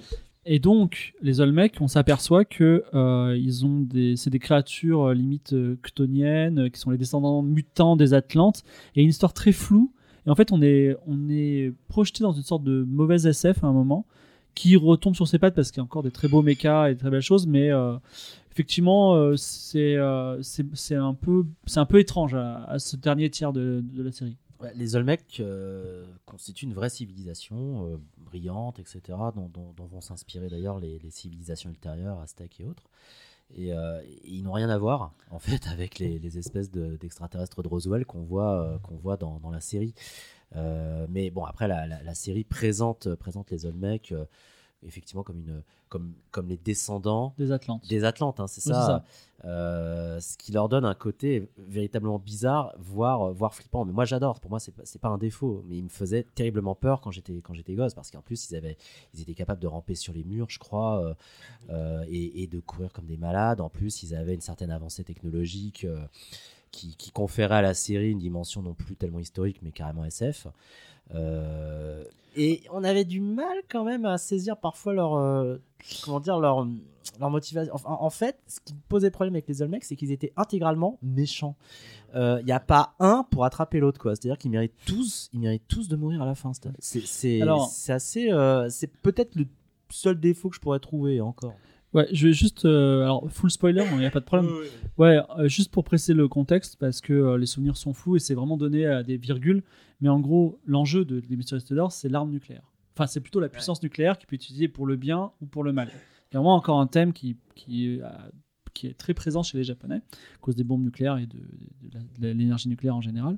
Et 0.46 0.58
donc, 0.58 1.14
les 1.20 1.40
Olmecs, 1.40 1.76
on 1.80 1.88
s'aperçoit 1.88 2.44
que 2.44 2.84
euh, 2.94 3.36
ils 3.38 3.64
ont 3.66 3.80
des, 3.80 4.16
c'est 4.16 4.30
des 4.30 4.38
créatures 4.38 5.08
euh, 5.08 5.14
limite 5.14 5.52
euh, 5.52 5.76
chtoniennes, 5.84 6.58
euh, 6.60 6.68
qui 6.68 6.80
sont 6.80 6.90
les 6.90 6.98
descendants 6.98 7.42
mutants 7.42 7.96
des 7.96 8.14
Atlantes, 8.14 8.62
et 8.96 9.02
une 9.02 9.10
histoire 9.10 9.32
très 9.34 9.52
floue. 9.52 9.92
Et 10.26 10.30
en 10.30 10.34
fait, 10.34 10.52
on 10.52 10.62
est, 10.62 10.96
on 11.06 11.28
est 11.28 11.72
projeté 11.88 12.22
dans 12.22 12.32
une 12.32 12.42
sorte 12.42 12.62
de 12.62 12.84
mauvaise 12.84 13.26
SF 13.26 13.64
à 13.64 13.66
un 13.66 13.72
moment, 13.72 14.06
qui 14.54 14.76
retombe 14.76 15.14
sur 15.14 15.28
ses 15.28 15.38
pattes 15.38 15.54
parce 15.54 15.70
qu'il 15.70 15.78
y 15.78 15.80
a 15.80 15.84
encore 15.84 16.02
des 16.02 16.10
très 16.10 16.28
beaux 16.28 16.42
mechas 16.42 16.90
et 16.90 16.94
des 16.94 17.00
très 17.00 17.10
belles 17.10 17.22
choses, 17.22 17.46
mais 17.46 17.70
euh, 17.70 17.96
effectivement, 18.52 19.14
euh, 19.14 19.36
c'est, 19.36 19.96
euh, 19.96 20.40
un 20.92 21.14
peu, 21.14 21.46
un 21.76 21.86
peu 21.86 21.98
étrange 21.98 22.34
à, 22.34 22.78
ce 22.78 22.96
dernier 22.96 23.30
tiers 23.30 23.52
de, 23.52 23.82
de 23.82 24.02
la 24.02 24.12
série. 24.12 24.36
Les 24.74 24.94
Olmecs 24.94 25.38
euh, 25.40 26.04
constituent 26.26 26.66
une 26.66 26.74
vraie 26.74 26.90
civilisation 26.90 27.98
brillante, 28.18 28.78
etc., 28.78 29.00
dont 29.34 29.50
vont 29.78 30.00
s'inspirer 30.02 30.48
d'ailleurs 30.48 30.78
les, 30.78 30.98
les 30.98 31.10
civilisations 31.10 31.70
ultérieures, 31.70 32.20
aztèques 32.20 32.60
et 32.60 32.66
autres. 32.66 32.90
Et, 33.56 33.72
euh, 33.72 34.00
ils 34.24 34.42
n'ont 34.42 34.52
rien 34.52 34.70
à 34.70 34.78
voir, 34.78 35.12
en 35.30 35.38
fait, 35.38 35.66
avec 35.72 35.98
les, 35.98 36.38
espèces 36.38 36.70
de- 36.70 36.96
d'extraterrestres 36.96 37.62
de, 37.62 37.68
Roswell 37.68 38.04
qu'on 38.06 38.22
voit, 38.22 38.62
euh, 38.62 38.78
voit 38.96 39.16
dans, 39.16 39.40
la 39.50 39.60
série. 39.60 39.94
Euh, 40.56 41.06
mais 41.08 41.30
bon, 41.30 41.44
après, 41.44 41.68
la, 41.68 41.86
la- 41.86 42.14
série 42.14 42.44
présente, 42.44 43.14
présente 43.14 43.50
les 43.50 43.66
Olmecs 43.66 44.14
effectivement 44.86 45.22
comme, 45.22 45.38
une, 45.38 45.62
comme, 45.88 46.12
comme 46.30 46.48
les 46.48 46.56
descendants 46.56 47.34
Des 47.38 47.52
Atlantes. 47.52 47.86
des 47.88 48.04
Atlantes, 48.04 48.40
hein, 48.40 48.46
c'est 48.46 48.66
Oui, 48.66 48.74
ça. 48.74 49.04
Euh, 49.44 50.20
ce 50.20 50.36
qui 50.36 50.52
leur 50.52 50.68
donne 50.68 50.84
un 50.84 50.94
côté 50.94 51.48
véritablement 51.56 52.18
bizarre, 52.18 52.74
voire, 52.78 53.32
voire 53.32 53.54
flippant. 53.54 53.84
Mais 53.86 53.92
moi, 53.92 54.04
j'adore. 54.04 54.38
Pour 54.40 54.50
moi, 54.50 54.60
c'est 54.60 54.72
c'est 54.84 55.00
pas 55.00 55.08
un 55.08 55.16
défaut. 55.18 55.64
Mais 55.66 55.78
il 55.78 55.84
me 55.84 55.88
faisait 55.88 56.24
terriblement 56.34 56.74
peur 56.74 57.00
quand 57.00 57.10
j'étais 57.10 57.40
quand 57.40 57.54
j'étais 57.54 57.74
gosse, 57.74 57.94
parce 57.94 58.10
qu'en 58.10 58.20
plus, 58.22 58.50
ils 58.50 58.56
avaient, 58.56 58.76
ils 59.14 59.22
étaient 59.22 59.34
capables 59.34 59.60
de 59.60 59.66
ramper 59.66 59.94
sur 59.94 60.12
les 60.12 60.24
murs, 60.24 60.50
je 60.50 60.58
crois, 60.58 61.02
euh, 61.02 61.14
euh, 61.70 62.04
et, 62.08 62.42
et 62.42 62.46
de 62.46 62.60
courir 62.60 62.92
comme 62.92 63.06
des 63.06 63.16
malades. 63.16 63.60
En 63.60 63.70
plus, 63.70 64.02
ils 64.02 64.14
avaient 64.14 64.34
une 64.34 64.40
certaine 64.42 64.70
avancée 64.70 65.04
technologique. 65.04 65.86
qui, 66.70 66.94
qui 66.96 67.10
conférait 67.10 67.56
à 67.56 67.62
la 67.62 67.74
série 67.74 68.10
une 68.10 68.20
dimension 68.20 68.62
non 68.62 68.74
plus 68.74 68.94
tellement 68.94 69.18
historique, 69.18 69.58
mais 69.62 69.72
carrément 69.72 70.04
SF. 70.04 70.46
Euh, 71.14 72.04
et 72.36 72.62
on 72.72 72.84
avait 72.84 73.04
du 73.04 73.20
mal 73.20 73.56
quand 73.68 73.84
même 73.84 74.04
à 74.04 74.18
saisir 74.18 74.56
parfois 74.56 74.92
leur, 74.94 75.14
euh, 75.14 75.56
comment 76.04 76.20
dire, 76.20 76.38
leur, 76.38 76.66
leur 77.18 77.30
motivation. 77.30 77.74
Enfin, 77.74 77.96
en 77.98 78.10
fait, 78.10 78.38
ce 78.46 78.60
qui 78.64 78.74
posait 78.88 79.10
problème 79.10 79.34
avec 79.34 79.48
les 79.48 79.62
Olmecs, 79.62 79.84
c'est 79.84 79.96
qu'ils 79.96 80.12
étaient 80.12 80.32
intégralement 80.36 80.98
méchants. 81.02 81.56
Il 82.14 82.42
n'y 82.44 82.52
a 82.52 82.60
pas 82.60 82.94
un 82.98 83.24
pour 83.30 83.44
attraper 83.44 83.78
l'autre, 83.78 84.00
quoi. 84.00 84.14
C'est-à-dire 84.16 84.36
qu'ils 84.38 84.50
méritent 84.50 84.74
tous, 84.86 85.28
ils 85.32 85.38
méritent 85.40 85.68
tous 85.68 85.88
de 85.88 85.94
mourir 85.96 86.22
à 86.22 86.26
la 86.26 86.34
fin. 86.34 86.52
C'est- 86.52 86.70
C'est, 86.80 87.00
c'est, 87.06 87.40
Alors- 87.42 87.68
c'est 87.68 87.92
assez, 87.92 88.32
euh, 88.32 88.68
c'est 88.68 88.88
peut-être 88.88 89.36
le 89.36 89.46
seul 89.90 90.18
défaut 90.18 90.48
que 90.50 90.56
je 90.56 90.60
pourrais 90.60 90.80
trouver 90.80 91.20
encore. 91.20 91.52
Ouais, 91.92 92.06
je 92.12 92.28
vais 92.28 92.32
juste. 92.32 92.64
euh, 92.66 93.02
alors, 93.02 93.28
full 93.30 93.50
spoiler, 93.50 93.84
il 93.92 93.98
n'y 93.98 94.06
a 94.06 94.10
pas 94.10 94.20
de 94.20 94.24
problème. 94.24 94.48
Ouais, 94.96 95.18
euh, 95.38 95.48
juste 95.48 95.72
pour 95.72 95.82
presser 95.84 96.14
le 96.14 96.28
contexte, 96.28 96.76
parce 96.78 97.00
que 97.00 97.12
euh, 97.12 97.36
les 97.38 97.46
souvenirs 97.46 97.76
sont 97.76 97.92
flous 97.92 98.16
et 98.16 98.20
c'est 98.20 98.34
vraiment 98.34 98.56
donné 98.56 98.86
à 98.86 99.02
des 99.02 99.16
virgules. 99.16 99.62
Mais 100.00 100.08
en 100.08 100.20
gros, 100.20 100.60
l'enjeu 100.66 101.04
de, 101.04 101.18
des 101.20 101.36
Mysterious 101.36 101.64
Tudors, 101.64 101.90
c'est 101.92 102.08
l'arme 102.08 102.30
nucléaire. 102.30 102.70
Enfin, 102.96 103.06
c'est 103.06 103.20
plutôt 103.20 103.40
la 103.40 103.48
puissance 103.48 103.82
nucléaire 103.82 104.18
qui 104.18 104.26
peut 104.26 104.36
être 104.36 104.42
utilisée 104.44 104.68
pour 104.68 104.86
le 104.86 104.96
bien 104.96 105.32
ou 105.40 105.46
pour 105.46 105.64
le 105.64 105.72
mal. 105.72 105.88
Il 106.30 106.34
y 106.34 106.36
a 106.36 106.40
vraiment 106.40 106.54
encore 106.54 106.80
un 106.80 106.86
thème 106.86 107.12
qui, 107.12 107.36
qui, 107.56 108.00
euh, 108.00 108.06
qui 108.72 108.86
est 108.86 108.94
très 108.94 109.14
présent 109.14 109.42
chez 109.42 109.58
les 109.58 109.64
Japonais, 109.64 109.96
à 109.96 110.38
cause 110.40 110.54
des 110.54 110.62
bombes 110.64 110.84
nucléaires 110.84 111.16
et 111.18 111.26
de, 111.26 111.38
de 111.38 111.94
la- 111.94 112.00
de 112.32 112.38
l'énergie 112.38 112.68
nucléaire 112.68 112.94
en 112.94 113.00
général. 113.00 113.36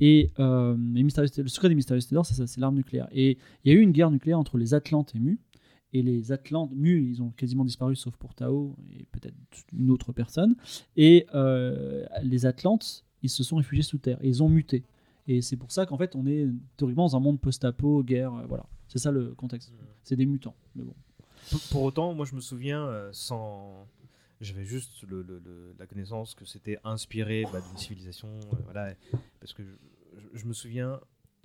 Et 0.00 0.30
les 0.38 1.02
le 1.02 1.48
secret 1.48 1.68
des 1.68 1.74
Mysterious 1.74 2.02
Tudors, 2.08 2.24
c'est 2.24 2.34
ça, 2.34 2.46
c'est 2.46 2.60
l'arme 2.60 2.76
nucléaire. 2.76 3.08
Et 3.12 3.36
il 3.64 3.72
y 3.72 3.76
a 3.76 3.78
eu 3.78 3.82
une 3.82 3.92
guerre 3.92 4.10
nucléaire 4.10 4.38
entre 4.38 4.56
les 4.56 4.72
Atlantes 4.72 5.12
et 5.14 5.18
Mu. 5.18 5.38
Et 5.92 6.02
les 6.02 6.30
Atlantes, 6.32 6.70
Mu, 6.72 7.08
ils 7.10 7.20
ont 7.22 7.30
quasiment 7.30 7.64
disparu, 7.64 7.96
sauf 7.96 8.16
pour 8.16 8.34
Tao 8.34 8.76
et 8.92 9.06
peut-être 9.12 9.34
une 9.72 9.90
autre 9.90 10.12
personne. 10.12 10.54
Et 10.96 11.26
euh, 11.34 12.04
les 12.22 12.46
Atlantes, 12.46 13.04
ils 13.22 13.30
se 13.30 13.42
sont 13.42 13.56
réfugiés 13.56 13.82
sous 13.82 13.98
terre. 13.98 14.18
Et 14.22 14.28
ils 14.28 14.42
ont 14.42 14.48
muté. 14.48 14.84
Et 15.26 15.42
c'est 15.42 15.56
pour 15.56 15.72
ça 15.72 15.86
qu'en 15.86 15.98
fait, 15.98 16.14
on 16.16 16.26
est 16.26 16.46
théoriquement 16.76 17.06
dans 17.06 17.16
un 17.16 17.20
monde 17.20 17.40
post-apo, 17.40 18.02
guerre, 18.04 18.32
euh, 18.34 18.46
voilà. 18.46 18.66
C'est 18.88 18.98
ça 18.98 19.10
le 19.10 19.34
contexte. 19.34 19.72
C'est 20.02 20.16
des 20.16 20.26
mutants. 20.26 20.54
Mais 20.74 20.82
bon. 20.84 20.94
Pour, 21.70 21.82
autant, 21.82 22.14
moi 22.14 22.26
je 22.26 22.34
me 22.34 22.40
souviens 22.40 22.84
euh, 22.86 23.10
sans. 23.12 23.86
J'avais 24.40 24.64
juste 24.64 25.02
le, 25.08 25.22
le- 25.22 25.38
le- 25.44 25.74
la 25.78 25.86
connaissance 25.86 26.34
que 26.34 26.44
c'était 26.44 26.78
inspiré 26.84 27.44
bah, 27.52 27.60
d'une 27.60 27.76
civilisation. 27.76 28.28
voilà, 28.64 28.94
parce 29.40 29.52
que 29.52 29.62
je, 29.62 29.70
je- 30.32 30.38
je 30.38 30.46
me 30.46 30.52
souviens. 30.52 30.98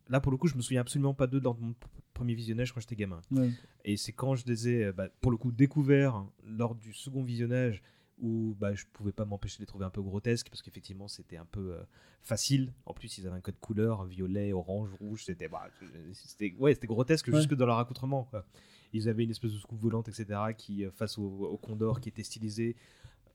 Là, 0.10 0.20
pour 0.22 0.32
le 0.32 0.38
coup, 0.38 0.48
je 0.48 0.56
me 0.56 0.62
souviens 0.62 0.82
absolument 0.82 1.14
pas 1.14 1.28
d'eux 1.28 1.40
dans 1.42 1.56
mon 1.60 1.74
p- 1.74 1.88
premier 2.16 2.34
visionnage 2.34 2.74
quand 2.74 2.80
j'étais 2.80 2.96
gamin. 2.96 3.22
Ouais. 3.32 3.52
Et 3.84 3.96
c'est 3.98 4.12
quand 4.12 4.34
je 4.36 4.46
les 4.48 4.68
ai, 4.70 4.86
euh, 4.86 4.92
bah, 4.92 5.08
pour 5.22 5.30
le 5.30 5.38
coup, 5.38 5.52
découverts 5.52 6.26
lors 6.44 6.74
du 6.74 6.92
second 6.94 7.22
visionnage 7.24 7.84
où 8.18 8.56
bah, 8.60 8.74
je 8.74 8.86
pouvais 8.94 9.12
pas 9.12 9.26
m'empêcher 9.26 9.58
de 9.58 9.64
les 9.64 9.66
trouver 9.68 9.86
un 9.86 9.90
peu 9.90 10.02
grotesques 10.02 10.48
parce 10.50 10.62
qu'effectivement 10.62 11.10
c'était 11.10 11.36
un 11.36 11.46
peu 11.46 11.74
euh, 11.74 11.84
facile. 12.24 12.74
En 12.86 12.94
plus, 12.94 13.18
ils 13.18 13.28
avaient 13.28 13.36
un 13.36 13.42
code 13.42 13.60
couleur 13.60 14.06
violet, 14.06 14.54
orange, 14.54 14.90
rouge. 15.00 15.24
C'était 15.26 15.50
bah, 15.50 15.68
ouais, 16.60 16.76
grotesque 16.84 17.28
Ouais. 17.28 17.36
jusque 17.38 17.54
dans 17.54 17.66
leur 17.66 17.78
accoutrement. 17.78 18.24
quoi. 18.24 18.46
Ils 18.94 19.10
avaient 19.10 19.26
une 19.26 19.32
espèce 19.32 19.52
de 19.52 19.58
soucoupe 19.58 19.82
volante, 19.82 20.08
etc., 20.08 20.40
qui 20.58 20.86
euh, 20.86 20.92
face 20.92 21.18
au, 21.18 21.24
au 21.28 21.58
condor 21.58 22.00
qui 22.00 22.08
était 22.10 22.24
stylisé. 22.24 22.78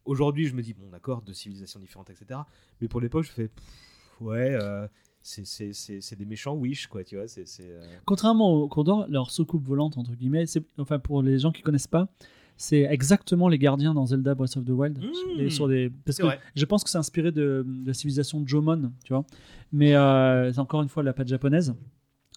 Aujourd'hui, 0.07 0.47
je 0.47 0.55
me 0.55 0.63
dis 0.63 0.73
bon, 0.73 0.89
d'accord, 0.89 1.21
deux 1.21 1.35
civilisations 1.35 1.79
différentes, 1.79 2.09
etc. 2.09 2.41
Mais 2.81 2.89
pour 2.89 3.03
l'époque, 3.03 3.25
je 3.25 3.31
fais 3.33 3.49
pff, 3.49 4.21
ouais. 4.23 4.55
euh, 4.55 4.89
c'est- 5.23 6.17
des 6.19 6.25
méchants 6.25 6.55
wish 6.55 6.87
quoi 6.87 7.05
tu 7.05 7.17
vois 7.17 7.29
c'est 7.29 7.45
euh, 7.61 7.83
Contrairement 8.07 8.53
au 8.55 8.69
Condor, 8.69 9.07
leur 9.09 9.31
soucoupe 9.31 9.65
volante, 9.67 9.97
entre 9.99 10.13
guillemets, 10.15 10.47
c'est, 10.47 10.65
enfin 10.79 10.99
pour 10.99 11.23
les 11.23 11.39
gens 11.39 11.53
qui 11.53 11.63
connaissent 11.63 11.87
pas, 11.87 12.09
c'est 12.57 12.83
exactement 12.83 13.49
les 13.49 13.59
gardiens 13.59 13.95
dans 13.95 14.07
Zelda 14.07 14.35
Breath 14.35 14.57
of 14.57 14.65
the 14.65 14.71
Wild. 14.71 14.99
Mmh. 14.99 15.41
Et 15.41 15.51
sur 15.51 15.67
des, 15.69 15.91
parce 16.05 16.19
que 16.19 16.25
vrai. 16.25 16.41
je 16.55 16.65
pense 16.67 16.85
que 16.85 16.91
c'est 16.91 16.99
inspiré 16.99 17.33
de, 17.33 17.65
de 17.67 17.87
la 17.87 17.95
civilisation 17.95 18.43
Jomon, 18.47 18.93
tu 19.05 19.13
vois. 19.15 19.25
Mais 19.73 19.95
euh, 19.95 20.53
c'est 20.53 20.59
encore 20.59 20.83
une 20.83 20.89
fois 20.89 21.03
la 21.03 21.13
patte 21.15 21.29
japonaise. 21.29 21.75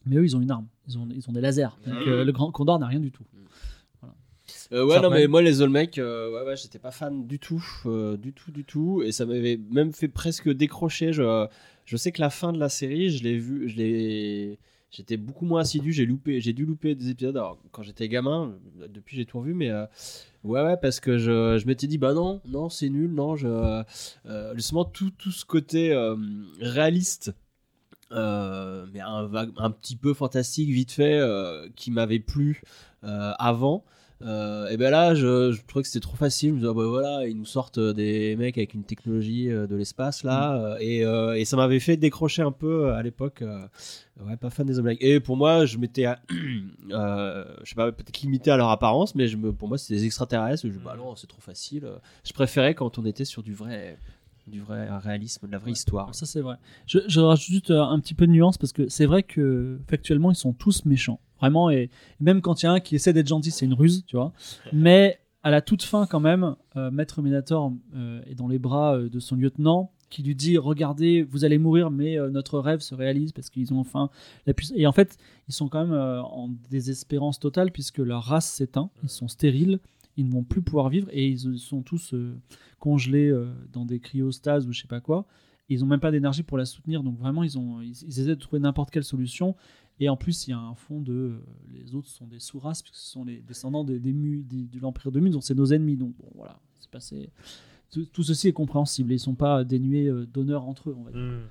Mais 0.06 0.18
eux, 0.18 0.24
ils 0.26 0.36
ont 0.36 0.42
une 0.42 0.52
arme. 0.52 0.68
Ils 0.88 0.98
ont, 0.98 1.08
ils 1.14 1.30
ont 1.30 1.34
des 1.34 1.42
lasers. 1.42 1.68
Donc, 1.86 1.96
Mmh. 1.96 2.10
euh, 2.10 2.24
le 2.26 2.32
grand 2.34 2.52
Condor 2.52 2.80
n'a 2.80 2.88
rien 2.88 3.00
du 3.00 3.12
tout. 3.12 3.24
Euh, 4.72 4.86
ouais, 4.86 4.96
Ça 4.96 5.02
non, 5.02 5.10
mais 5.10 5.28
moi, 5.28 5.42
les 5.42 5.62
Olmecs, 5.62 5.98
euh, 5.98 6.32
ouais, 6.32 6.46
ouais, 6.48 6.56
j'étais 6.58 6.80
pas 6.80 6.92
fan 6.92 7.26
du 7.28 7.40
tout, 7.40 7.64
euh, 7.86 8.18
du 8.18 8.34
tout, 8.34 8.52
du 8.52 8.66
tout, 8.66 9.02
et 9.04 9.12
ça 9.12 9.26
m'avait 9.26 9.60
même 9.72 9.94
fait 9.94 10.08
presque 10.10 10.50
décrocher. 10.50 11.14
Je, 11.14 11.48
je 11.86 11.98
sais 11.98 12.12
que 12.12 12.22
la 12.22 12.30
fin 12.30 12.54
de 12.54 12.60
la 12.60 12.70
série, 12.70 13.10
je 13.10 13.24
l'ai 13.24 13.38
vu, 13.38 13.70
je 13.70 13.76
l'ai, 13.76 14.60
j'étais 14.92 15.18
beaucoup 15.18 15.46
moins 15.46 15.62
assidu. 15.62 15.92
J'ai 15.92 16.06
loupé, 16.06 16.40
j'ai 16.42 16.54
dû 16.54 16.66
louper 16.66 16.96
des 16.96 17.10
épisodes. 17.10 17.40
Quand 17.72 17.84
j'étais 17.84 18.08
gamin, 18.08 18.56
depuis 18.90 19.18
j'ai 19.18 19.26
tout 19.26 19.40
revu, 19.40 19.54
mais 19.54 19.70
euh, 19.70 19.86
ouais, 20.44 20.64
ouais, 20.64 20.78
parce 20.78 21.00
que 21.00 21.18
je, 21.18 21.58
je 21.58 21.68
m'étais 21.68 21.88
dit, 21.88 21.98
bah 21.98 22.14
non, 22.14 22.42
non, 22.46 22.70
c'est 22.70 22.90
nul, 22.90 23.12
non, 23.14 23.36
je, 23.36 23.48
euh, 24.26 24.56
justement 24.56 24.86
tout, 24.86 25.12
tout 25.12 25.32
ce 25.32 25.46
côté 25.46 25.92
euh, 25.92 26.16
réaliste. 26.60 27.34
euh, 28.12 28.86
mais 28.94 29.00
un, 29.02 29.72
petit 29.72 29.96
peu 29.96 30.14
fantastique 30.14 30.70
vite 30.70 30.92
fait 30.92 31.18
euh, 31.18 31.68
qui 31.76 31.90
m'avait 31.92 32.20
plu 32.20 32.62
euh, 33.04 33.34
avant 33.40 33.84
euh, 34.26 34.70
et 34.70 34.78
ben 34.78 34.90
là 34.90 35.16
je, 35.16 35.52
je 35.52 35.62
trouvais 35.68 35.84
que 35.84 35.88
c'était 35.90 36.04
trop 36.04 36.16
facile. 36.16 36.50
Je 36.50 36.54
me 36.54 36.60
disais 36.60 36.70
ah 36.72 36.74
bah 36.74 36.88
voilà 36.88 37.28
ils 37.28 37.38
nous 37.38 37.46
sortent 37.46 37.80
des 37.80 38.36
mecs 38.36 38.58
avec 38.58 38.74
une 38.74 38.84
technologie 38.84 39.50
euh, 39.50 39.68
de 39.68 39.76
l'espace 39.76 40.24
là. 40.24 40.56
Euh, 40.56 40.78
et, 40.80 41.04
euh, 41.04 41.34
et 41.36 41.46
ça 41.46 41.58
m'avait 41.58 41.80
fait 41.80 41.98
décrocher 41.98 42.42
un 42.42 42.52
peu 42.52 42.86
euh, 42.86 42.96
à 42.96 43.04
l'époque 43.04 43.42
euh, 43.42 43.66
ouais 44.26 44.38
pas 44.38 44.50
fan 44.50 44.66
des 44.66 44.82
Black 44.82 44.98
et 45.02 45.20
pour 45.20 45.36
moi 45.36 45.66
je 45.66 45.78
m'étais 45.78 46.06
euh, 46.92 47.46
je 47.64 47.70
sais 47.70 47.76
pas 47.76 47.92
peut-être 47.92 48.22
limité 48.22 48.52
à 48.52 48.58
leur 48.58 48.70
apparence 48.70 49.16
mais 49.16 49.28
je 49.28 49.38
me, 49.38 49.52
pour 49.52 49.68
moi 49.68 49.78
c'était 49.78 49.96
des 49.96 50.06
extraterrestres. 50.06 50.68
Je, 50.68 50.80
bah 50.80 50.96
non 50.98 51.16
c'est 51.16 51.28
trop 51.28 51.42
facile. 51.42 51.88
Je 52.24 52.34
préférais 52.34 52.76
quand 52.76 52.98
on 52.98 53.06
était 53.06 53.26
sur 53.26 53.44
du 53.44 53.54
vrai 53.54 53.98
du 54.48 54.60
vrai 54.60 54.90
réalisme 55.00 55.48
de 55.48 55.52
la 55.52 55.58
vraie 55.58 55.72
histoire. 55.72 56.14
Ça, 56.14 56.26
c'est 56.26 56.42
vrai. 56.42 56.56
Je, 56.86 57.00
je 57.08 57.20
rajoute 57.20 57.48
juste 57.48 57.72
euh, 57.72 57.82
un 57.82 58.00
petit 58.00 58.14
peu 58.14 58.28
de 58.28 58.32
nuance 58.32 58.58
parce 58.58 58.74
que 58.74 58.90
c'est 58.90 59.06
vrai 59.06 59.24
que 59.24 59.80
factuellement, 59.88 60.32
ils 60.32 60.36
sont 60.36 60.54
tous 60.54 60.86
méchants. 60.86 61.20
Vraiment. 61.44 61.70
Et, 61.70 61.90
même 62.22 62.42
quand 62.42 62.64
il 62.64 62.68
y 62.68 62.70
a 62.70 62.72
un 62.72 62.80
qui 62.80 62.96
essaie 62.96 63.12
d'être 63.12 63.28
gentil, 63.28 63.52
c'est 63.52 63.66
une 63.66 63.74
ruse, 63.74 64.06
tu 64.08 64.16
vois. 64.16 64.32
Mais 64.72 65.20
à 65.44 65.52
la 65.52 65.60
toute 65.60 65.84
fin, 65.84 66.06
quand 66.06 66.22
même, 66.22 66.56
euh, 66.78 66.90
Maître 66.90 67.22
Minator 67.22 67.74
euh, 67.96 68.22
est 68.28 68.36
dans 68.36 68.48
les 68.48 68.60
bras 68.60 68.96
euh, 68.96 69.10
de 69.10 69.20
son 69.20 69.36
lieutenant 69.36 69.92
qui 70.10 70.24
lui 70.24 70.36
dit 70.36 70.58
Regardez, 70.58 71.22
vous 71.22 71.44
allez 71.44 71.58
mourir, 71.58 71.92
mais 71.92 72.18
euh, 72.18 72.30
notre 72.30 72.60
rêve 72.60 72.80
se 72.80 72.96
réalise 72.96 73.34
parce 73.34 73.50
qu'ils 73.50 73.74
ont 73.74 73.80
enfin 73.80 74.10
la 74.48 74.54
puissance. 74.54 74.78
Et 74.78 74.88
en 74.88 74.94
fait, 74.94 75.18
ils 75.50 75.54
sont 75.54 75.68
quand 75.68 75.86
même 75.86 76.00
en 76.00 76.50
désespérance 76.70 77.42
totale 77.42 77.74
puisque 77.74 77.98
leur 77.98 78.24
race 78.24 78.50
s'éteint. 78.50 78.90
Ils 79.04 79.10
sont 79.10 79.28
stériles. 79.28 79.80
Ils 80.16 80.26
ne 80.26 80.32
vont 80.32 80.44
plus 80.44 80.62
pouvoir 80.62 80.88
vivre 80.88 81.10
et 81.12 81.28
ils 81.28 81.60
sont 81.60 81.82
tous 81.82 82.16
congelés 82.80 83.34
dans 83.74 83.84
des 83.84 84.00
cryostases 84.00 84.68
ou 84.68 84.72
je 84.72 84.82
sais 84.82 84.88
pas 84.88 85.02
quoi. 85.02 85.26
Ils 85.68 85.80
n'ont 85.80 85.88
même 85.88 86.00
pas 86.00 86.12
d'énergie 86.12 86.44
pour 86.44 86.58
la 86.60 86.66
soutenir, 86.66 87.02
donc 87.02 87.18
vraiment 87.18 87.42
ils 87.42 87.58
ont 87.58 87.82
ils, 87.82 87.96
ils 88.04 88.20
essaient 88.20 88.28
de 88.28 88.36
trouver 88.36 88.60
n'importe 88.60 88.92
quelle 88.92 89.04
solution. 89.04 89.56
Et 90.00 90.10
en 90.10 90.18
plus, 90.18 90.48
il 90.48 90.52
y 90.52 90.54
a 90.54 90.60
un 90.60 90.76
fond 90.76 91.00
de 91.02 91.14
euh, 91.14 91.40
les 91.72 91.94
autres 91.96 92.10
sont 92.10 92.26
des 92.28 92.40
sous-races 92.40 92.82
puisque 92.82 92.98
ce 92.98 93.12
sont 93.12 93.24
les 93.24 93.38
descendants 93.42 93.84
des, 93.84 94.00
des 94.00 94.12
Mu- 94.14 94.44
des- 94.44 94.64
de 94.66 94.80
l'empire 94.80 95.12
de 95.12 95.20
Mu, 95.20 95.30
donc 95.30 95.44
c'est 95.44 95.54
nos 95.56 95.68
ennemis. 95.68 95.96
Donc 95.96 96.14
bon, 96.18 96.30
voilà, 96.36 96.60
c'est 96.80 96.90
passé. 96.90 97.30
Tout, 97.92 98.06
tout 98.06 98.24
ceci 98.24 98.48
est 98.48 98.54
compréhensible. 98.54 99.14
Ils 99.14 99.20
sont 99.20 99.36
pas 99.36 99.64
dénués 99.64 100.08
euh, 100.08 100.26
d'honneur 100.26 100.64
entre 100.68 100.90
eux, 100.90 100.96
on 100.98 101.04
va 101.04 101.12
dire. 101.12 101.22
Hmm. 101.22 101.42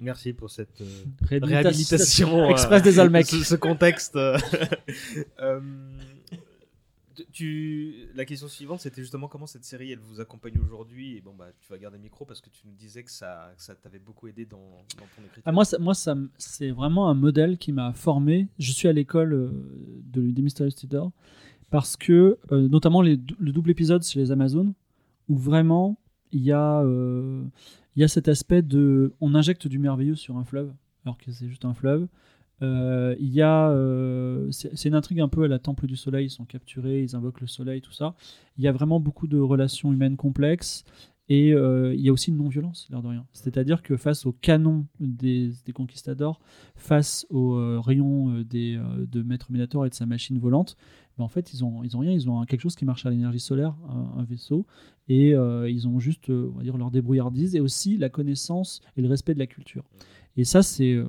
Merci 0.00 0.32
pour 0.32 0.50
cette 0.50 0.80
euh, 0.80 0.84
Réhabilitation 1.22 2.26
réhabilitation. 2.30 2.50
express 2.50 2.82
des 2.82 2.98
Olmecs. 2.98 3.26
Ce, 3.30 3.44
ce 3.44 3.54
contexte. 3.54 4.16
euh, 4.16 5.60
tu- 7.32 8.08
la 8.14 8.24
question 8.24 8.48
suivante, 8.48 8.80
c'était 8.80 9.02
justement 9.02 9.28
comment 9.28 9.46
cette 9.46 9.64
série, 9.64 9.92
elle 9.92 9.98
vous 9.98 10.20
accompagne 10.20 10.58
aujourd'hui. 10.58 11.20
Bon, 11.20 11.34
bah, 11.34 11.46
tu 11.60 11.70
vas 11.70 11.78
garder 11.78 11.98
le 11.98 12.02
micro 12.02 12.24
parce 12.24 12.40
que 12.40 12.50
tu 12.50 12.66
nous 12.66 12.74
disais 12.74 13.02
que 13.02 13.10
ça, 13.10 13.52
ça 13.56 13.74
t'avait 13.74 13.98
beaucoup 13.98 14.28
aidé 14.28 14.46
dans, 14.46 14.84
ton 14.96 15.22
écriture. 15.24 15.42
Ah, 15.44 15.52
moi, 15.52 15.64
moi 15.80 15.94
ça, 15.94 16.16
c'est 16.38 16.70
vraiment 16.70 17.08
un 17.08 17.14
modèle 17.14 17.58
qui 17.58 17.72
m'a 17.72 17.92
formé. 17.92 18.48
Je 18.58 18.72
suis 18.72 18.88
à 18.88 18.92
l'école 18.92 19.32
euh, 19.32 19.50
de 20.04 20.30
des 20.30 20.42
Mysterious 20.42 20.72
Tudors 20.72 21.12
parce 21.70 21.96
que, 21.96 22.38
euh, 22.52 22.68
notamment 22.68 23.00
les 23.00 23.18
le 23.38 23.52
double 23.52 23.70
épisode 23.70 24.04
chez 24.04 24.20
les 24.20 24.30
Amazones, 24.30 24.74
où 25.28 25.36
vraiment 25.36 25.98
il 26.32 26.42
y, 26.42 26.52
euh, 26.52 27.42
il 27.96 28.00
y 28.00 28.04
a 28.04 28.08
cet 28.08 28.28
aspect 28.28 28.62
de. 28.62 29.14
On 29.20 29.34
injecte 29.34 29.66
du 29.66 29.78
merveilleux 29.78 30.14
sur 30.14 30.36
un 30.36 30.44
fleuve, 30.44 30.72
alors 31.04 31.18
que 31.18 31.30
c'est 31.30 31.48
juste 31.48 31.64
un 31.64 31.74
fleuve. 31.74 32.08
Euh, 32.62 33.16
il 33.18 33.32
y 33.32 33.42
a, 33.42 33.70
euh, 33.70 34.50
c'est 34.50 34.88
une 34.88 34.94
intrigue 34.94 35.20
un 35.20 35.28
peu 35.28 35.42
à 35.44 35.48
la 35.48 35.58
Temple 35.58 35.86
du 35.86 35.96
Soleil. 35.96 36.26
Ils 36.26 36.30
sont 36.30 36.44
capturés, 36.44 37.02
ils 37.02 37.16
invoquent 37.16 37.40
le 37.40 37.46
Soleil, 37.46 37.80
tout 37.80 37.92
ça. 37.92 38.14
Il 38.56 38.64
y 38.64 38.68
a 38.68 38.72
vraiment 38.72 39.00
beaucoup 39.00 39.26
de 39.26 39.38
relations 39.38 39.92
humaines 39.92 40.16
complexes. 40.16 40.84
Et 41.28 41.54
euh, 41.54 41.94
il 41.94 42.00
y 42.00 42.08
a 42.08 42.12
aussi 42.12 42.30
une 42.30 42.36
non-violence, 42.36 42.88
l'air 42.90 43.00
de 43.00 43.08
rien. 43.08 43.24
C'est-à-dire 43.32 43.82
que 43.82 43.96
face 43.96 44.26
au 44.26 44.32
canon 44.32 44.86
des, 45.00 45.52
conquistadors, 45.72 46.40
face 46.74 47.26
au 47.30 47.80
rayon 47.80 48.42
des, 48.42 48.78
de 48.98 49.22
Maître 49.22 49.50
Ménator 49.50 49.86
et 49.86 49.88
de 49.88 49.94
sa 49.94 50.04
machine 50.04 50.38
volante, 50.38 50.76
ben, 51.16 51.24
en 51.24 51.28
fait, 51.28 51.54
ils 51.54 51.64
ont, 51.64 51.82
ils 51.84 51.96
ont 51.96 52.00
rien. 52.00 52.12
Ils 52.12 52.28
ont 52.28 52.44
quelque 52.44 52.60
chose 52.60 52.74
qui 52.74 52.84
marche 52.84 53.06
à 53.06 53.10
l'énergie 53.10 53.40
solaire, 53.40 53.74
un, 53.88 54.18
un 54.20 54.24
vaisseau. 54.24 54.66
Et 55.08 55.30
ils 55.30 55.88
ont 55.88 55.98
juste, 56.00 56.28
on 56.28 56.50
va 56.50 56.64
dire, 56.64 56.76
leur 56.76 56.90
débrouillardise 56.90 57.56
et 57.56 57.60
aussi 57.60 57.96
la 57.96 58.10
connaissance 58.10 58.82
et 58.96 59.00
le 59.00 59.08
respect 59.08 59.32
de 59.32 59.38
la 59.38 59.46
culture. 59.46 59.84
Et 60.36 60.44
ça, 60.44 60.62
c'est. 60.62 61.02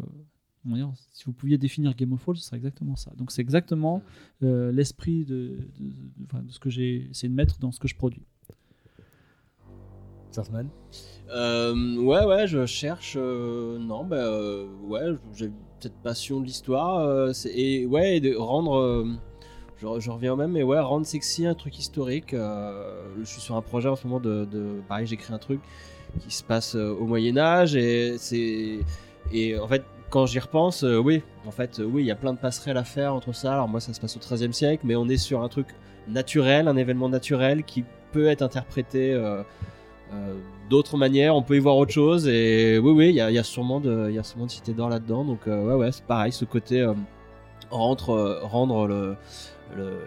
On 0.66 0.72
va 0.72 0.76
dire, 0.78 0.92
si 1.12 1.26
vous 1.26 1.34
pouviez 1.34 1.58
définir 1.58 1.94
Game 1.96 2.14
of 2.14 2.22
Thrones, 2.22 2.36
ce 2.38 2.44
serait 2.46 2.58
exactement 2.58 2.96
ça. 2.96 3.12
Donc, 3.18 3.32
c'est 3.32 3.42
exactement 3.42 4.02
euh, 4.44 4.72
l'esprit 4.72 5.26
de, 5.26 5.58
de- 5.80 5.86
de- 5.90 6.26
enfin, 6.26 6.42
de 6.44 6.52
ce 6.52 6.60
que 6.60 6.70
j'ai 6.70 7.08
essayé 7.12 7.30
de 7.30 7.36
mettre 7.36 7.60
dans 7.60 7.72
ce 7.72 7.80
que 7.80 7.88
je 7.88 7.96
produis. 7.96 8.24
Surfman 10.32 10.66
Euh, 11.30 11.98
ouais, 11.98 12.26
ouais, 12.26 12.48
je 12.48 12.66
cherche. 12.66 13.16
euh, 13.18 13.78
non, 13.80 14.04
bah, 14.04 14.18
euh, 14.18 14.68
ouais, 14.88 15.16
j'ai 15.36 15.52
cette 15.80 15.96
passion 16.02 16.40
de 16.42 16.46
l'histoire. 16.46 17.00
euh, 17.00 17.32
et 17.54 17.86
ouais, 17.86 18.18
et 18.18 18.20
de 18.22 18.36
rendre. 18.36 18.76
euh, 18.78 19.06
je, 19.78 19.88
je 20.00 20.10
reviens 20.12 20.34
au 20.34 20.36
même, 20.36 20.52
mais 20.54 20.64
ouais, 20.64 20.80
rendre 20.80 21.06
sexy 21.06 21.46
un 21.46 21.54
truc 21.56 21.78
historique. 21.78 22.34
euh, 22.34 23.04
je 23.20 23.26
suis 23.26 23.42
sur 23.42 23.56
un 23.56 23.62
projet 23.62 23.90
en 23.90 23.96
ce 23.96 24.08
moment 24.08 24.20
de. 24.20 24.46
de- 24.46 24.82
pareil, 24.88 25.06
j'écris 25.08 25.34
un 25.34 25.38
truc 25.40 25.60
qui 26.20 26.34
se 26.34 26.44
passe 26.44 26.76
euh, 26.76 26.92
au 26.94 27.06
Moyen-Âge 27.06 27.76
et 27.76 28.18
c'est. 28.18 28.80
Et 29.32 29.58
en 29.58 29.68
fait, 29.68 29.84
quand 30.14 30.28
j'y 30.28 30.38
repense, 30.38 30.84
euh, 30.84 31.00
oui, 31.00 31.24
en 31.48 31.50
fait, 31.50 31.80
euh, 31.80 31.86
oui, 31.86 32.04
il 32.04 32.06
y 32.06 32.12
a 32.12 32.16
plein 32.16 32.34
de 32.34 32.38
passerelles 32.38 32.78
à 32.78 32.84
faire 32.84 33.16
entre 33.16 33.34
ça. 33.34 33.54
Alors 33.54 33.68
moi, 33.68 33.80
ça 33.80 33.94
se 33.94 34.00
passe 34.00 34.16
au 34.16 34.20
XIIIe 34.20 34.54
siècle, 34.54 34.84
mais 34.86 34.96
on 34.96 35.10
est 35.10 35.18
sur 35.18 35.42
un 35.42 35.50
truc 35.50 35.66
naturel, 36.08 36.68
un 36.68 36.78
événement 36.78 37.10
naturel 37.10 37.64
qui 37.64 37.84
peut 38.12 38.28
être 38.28 38.44
interprété 38.44 39.12
euh, 39.12 39.42
d'autres 40.70 40.98
manières. 40.98 41.36
On 41.36 41.42
peut 41.42 41.56
y 41.56 41.60
voir 41.60 41.78
autre 41.78 41.92
chose. 41.92 42.28
Et 42.28 42.78
oui, 42.78 42.92
oui, 42.92 43.10
il 43.10 43.16
y 43.16 43.22
a, 43.40 43.44
sûrement 43.44 43.80
de, 43.80 44.06
il 44.08 44.14
y 44.14 44.20
a 44.20 44.24
sûrement 44.24 44.46
de 44.46 44.52
cité 44.52 44.74
d'or 44.74 44.90
là-dedans. 44.90 45.26
Donc 45.26 45.48
ouais, 45.48 45.74
ouais, 45.74 45.92
c'est 45.92 46.06
pareil, 46.06 46.32
ce 46.32 46.46
côté 46.46 46.82
euh, 46.82 46.94
rendre, 47.72 49.18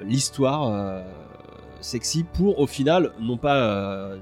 l'histoire 0.04 1.02
sexy 1.80 2.22
pour, 2.22 2.60
au 2.60 2.68
final, 2.68 3.10
non 3.20 3.38
pas 3.38 4.12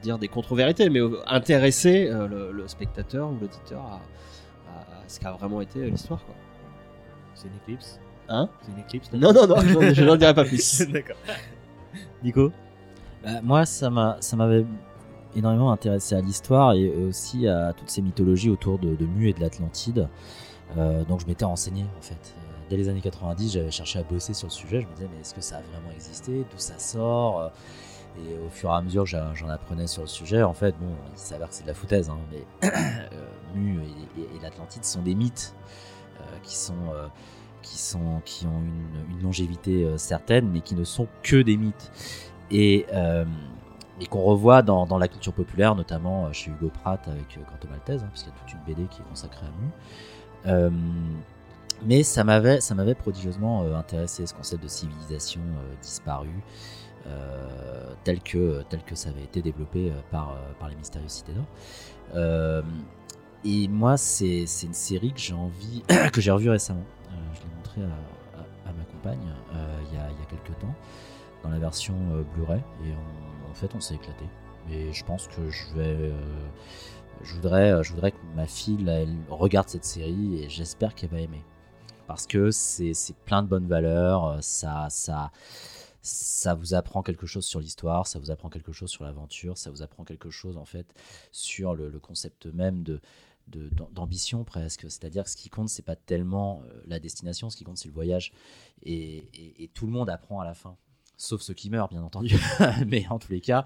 dire 0.00 0.18
des 0.18 0.28
contre-vérités, 0.28 0.90
mais 0.90 1.00
intéresser 1.26 2.08
le, 2.08 2.52
le 2.52 2.68
spectateur 2.68 3.30
ou 3.30 3.36
l'auditeur 3.40 3.80
à 3.80 4.00
ce 5.08 5.18
qu'a 5.20 5.32
vraiment 5.32 5.60
été 5.60 5.80
euh, 5.80 5.90
l'histoire. 5.90 6.24
quoi. 6.24 6.34
C'est 7.34 7.48
une 7.48 7.56
éclipse 7.62 7.98
Hein 8.28 8.48
C'est 8.62 8.72
une 8.72 8.78
éclipse 8.78 9.10
Non, 9.12 9.32
non, 9.32 9.46
non, 9.46 9.56
je, 9.60 9.94
je 9.94 10.04
n'en 10.04 10.16
dirai 10.16 10.34
pas 10.34 10.44
plus. 10.44 10.82
D'accord. 10.92 11.16
Nico 12.22 12.52
Bah, 13.24 13.40
moi, 13.42 13.64
ça 13.64 13.90
m'a, 13.90 14.16
ça 14.20 14.36
m'avait 14.36 14.64
énormément 15.34 15.72
intéressé 15.72 16.14
à 16.14 16.20
l'histoire 16.20 16.72
et 16.74 16.88
aussi 16.90 17.48
à 17.48 17.72
toutes 17.74 17.90
ces 17.90 18.02
mythologies 18.02 18.50
autour 18.50 18.78
de, 18.78 18.94
de 18.94 19.06
Mu 19.06 19.28
et 19.28 19.32
de 19.32 19.40
l'Atlantide. 19.40 20.08
Euh, 20.76 21.04
donc, 21.04 21.20
je 21.20 21.26
m'étais 21.26 21.44
renseigné 21.44 21.84
en 21.98 22.02
fait. 22.02 22.14
Euh, 22.14 22.44
Dès 22.68 22.76
les 22.76 22.90
années 22.90 23.00
90, 23.00 23.52
j'avais 23.54 23.70
cherché 23.70 23.98
à 23.98 24.02
bosser 24.02 24.34
sur 24.34 24.48
le 24.48 24.52
sujet. 24.52 24.82
Je 24.82 24.86
me 24.86 24.92
disais, 24.92 25.08
mais 25.14 25.20
est-ce 25.22 25.32
que 25.34 25.40
ça 25.40 25.56
a 25.56 25.60
vraiment 25.62 25.90
existé? 25.94 26.40
D'où 26.50 26.58
ça 26.58 26.78
sort? 26.78 27.50
Et 28.18 28.34
au 28.44 28.50
fur 28.50 28.68
et 28.68 28.74
à 28.74 28.82
mesure 28.82 29.04
que 29.04 29.08
j'en 29.08 29.34
j'en 29.34 29.48
apprenais 29.48 29.86
sur 29.86 30.02
le 30.02 30.08
sujet, 30.08 30.42
en 30.42 30.52
fait, 30.52 30.74
bon, 30.78 30.90
il 31.14 31.18
s'avère 31.18 31.48
que 31.48 31.54
c'est 31.54 31.62
de 31.62 31.68
la 31.68 31.72
foutaise, 31.74 32.10
hein, 32.10 32.18
mais 32.30 32.44
euh, 32.68 32.68
Mu 33.54 33.80
et, 34.18 34.42
l'Atlantide 34.42 34.84
sont 34.84 35.02
des 35.02 35.14
mythes 35.14 35.54
euh, 36.20 36.24
qui 36.42 36.56
sont 36.56 36.74
euh, 36.92 37.08
qui 37.62 37.78
sont 37.78 38.20
qui 38.24 38.46
ont 38.46 38.62
une, 39.10 39.22
longévité 39.22 39.84
euh, 39.84 39.98
certaine, 39.98 40.48
mais 40.50 40.60
qui 40.60 40.74
ne 40.74 40.84
sont 40.84 41.08
que 41.22 41.36
des 41.42 41.56
mythes 41.56 41.90
et 42.50 42.86
qu'on 44.08 44.22
revoit 44.22 44.62
dans, 44.62 44.98
la 44.98 45.08
culture 45.08 45.32
populaire, 45.34 45.74
notamment 45.74 46.32
chez 46.32 46.50
Hugo 46.50 46.70
Pratt 46.70 47.06
avec 47.08 47.38
Canto 47.50 47.68
Maltese, 47.68 48.04
hein, 48.04 48.08
puisqu'il 48.10 48.30
y 48.30 48.32
a 48.32 48.38
toute 48.38 48.52
une 48.52 48.60
BD 48.74 48.88
qui 48.88 49.02
est 49.02 49.04
consacrée 49.04 49.46
à 50.46 50.60
Mu. 50.60 50.72
Mais 51.84 52.02
ça 52.02 52.24
m'avait, 52.24 52.60
ça 52.60 52.74
m'avait 52.74 52.94
prodigieusement 52.94 53.62
intéressé 53.76 54.26
ce 54.26 54.34
concept 54.34 54.62
de 54.62 54.68
civilisation 54.68 55.42
disparue, 55.82 56.42
tel 58.04 58.22
que 58.22 58.62
tel 58.70 58.82
que 58.82 58.94
ça 58.94 59.10
avait 59.10 59.24
été 59.24 59.42
développé 59.42 59.92
par 60.10 60.36
par 60.58 60.68
les 60.70 60.76
mystérieux. 60.76 61.08
Euh, 62.14 62.62
et 63.44 63.68
moi, 63.68 63.96
c'est 63.96 64.44
une 64.62 64.74
série 64.74 65.12
que 65.12 65.20
j'ai 65.20 65.34
envie, 65.34 65.82
que 66.12 66.20
j'ai 66.20 66.30
revue 66.30 66.50
récemment. 66.50 66.84
Euh, 67.10 67.14
je 67.34 67.40
l'ai 67.40 67.54
montré 67.54 67.82
à, 67.82 68.72
ma 68.72 68.84
compagne 68.84 69.32
euh, 69.54 69.80
il 69.86 69.96
y, 69.96 70.00
a, 70.00 70.10
y 70.10 70.22
a 70.22 70.26
quelques 70.28 70.58
temps 70.58 70.74
dans 71.42 71.50
la 71.50 71.58
version 71.58 71.94
euh, 72.12 72.22
Blu-ray 72.34 72.60
et 72.84 72.92
en 73.48 73.54
fait 73.54 73.74
on 73.74 73.80
s'est 73.80 73.94
éclaté. 73.94 74.24
Et 74.70 74.92
je 74.92 75.04
pense 75.04 75.28
que 75.28 75.48
je 75.48 75.74
vais, 75.74 76.12
je 77.22 77.34
voudrais, 77.34 77.82
je 77.82 77.92
voudrais 77.92 78.10
que 78.10 78.18
ma 78.36 78.46
fille 78.46 78.76
là, 78.76 78.98
regarde 79.30 79.68
cette 79.68 79.86
série 79.86 80.42
et 80.42 80.50
j'espère 80.50 80.94
qu'elle 80.94 81.10
va 81.10 81.20
aimer 81.20 81.42
parce 82.06 82.26
que 82.26 82.50
c'est 82.50 82.94
plein 83.24 83.42
de 83.42 83.48
bonnes 83.48 83.66
valeurs, 83.66 84.38
ça, 84.42 84.88
ça, 84.90 85.30
ça 86.08 86.54
vous 86.54 86.74
apprend 86.74 87.02
quelque 87.02 87.26
chose 87.26 87.44
sur 87.44 87.60
l'histoire, 87.60 88.06
ça 88.06 88.18
vous 88.18 88.30
apprend 88.30 88.48
quelque 88.48 88.72
chose 88.72 88.90
sur 88.90 89.04
l'aventure, 89.04 89.58
ça 89.58 89.70
vous 89.70 89.82
apprend 89.82 90.04
quelque 90.04 90.30
chose 90.30 90.56
en 90.56 90.64
fait 90.64 90.86
sur 91.32 91.74
le, 91.74 91.90
concept 91.98 92.46
même 92.46 92.82
de 92.82 93.00
d'ambition 93.92 94.44
presque. 94.44 94.82
C'est-à-dire 94.82 95.24
que 95.24 95.30
ce 95.30 95.36
qui 95.36 95.48
compte, 95.48 95.68
c'est 95.68 95.84
pas 95.84 95.96
tellement 95.96 96.62
euh, 96.66 96.82
la 96.86 96.98
destination, 97.00 97.50
ce 97.50 97.56
qui 97.56 97.64
compte, 97.64 97.78
c'est 97.78 97.88
le 97.88 97.94
voyage. 97.94 98.32
Et, 98.82 99.28
et- 99.34 99.64
et 99.64 99.68
tout 99.68 99.86
le 99.86 99.92
monde 99.92 100.10
apprend 100.10 100.40
à 100.40 100.44
la 100.44 100.54
fin. 100.54 100.76
Sauf 101.20 101.40
ceux 101.40 101.54
qui 101.54 101.68
meurent, 101.68 101.88
bien 101.88 102.02
entendu. 102.02 102.36
Mais 102.86 103.04
en 103.08 103.18
tous 103.18 103.32
les 103.32 103.40
cas, 103.40 103.64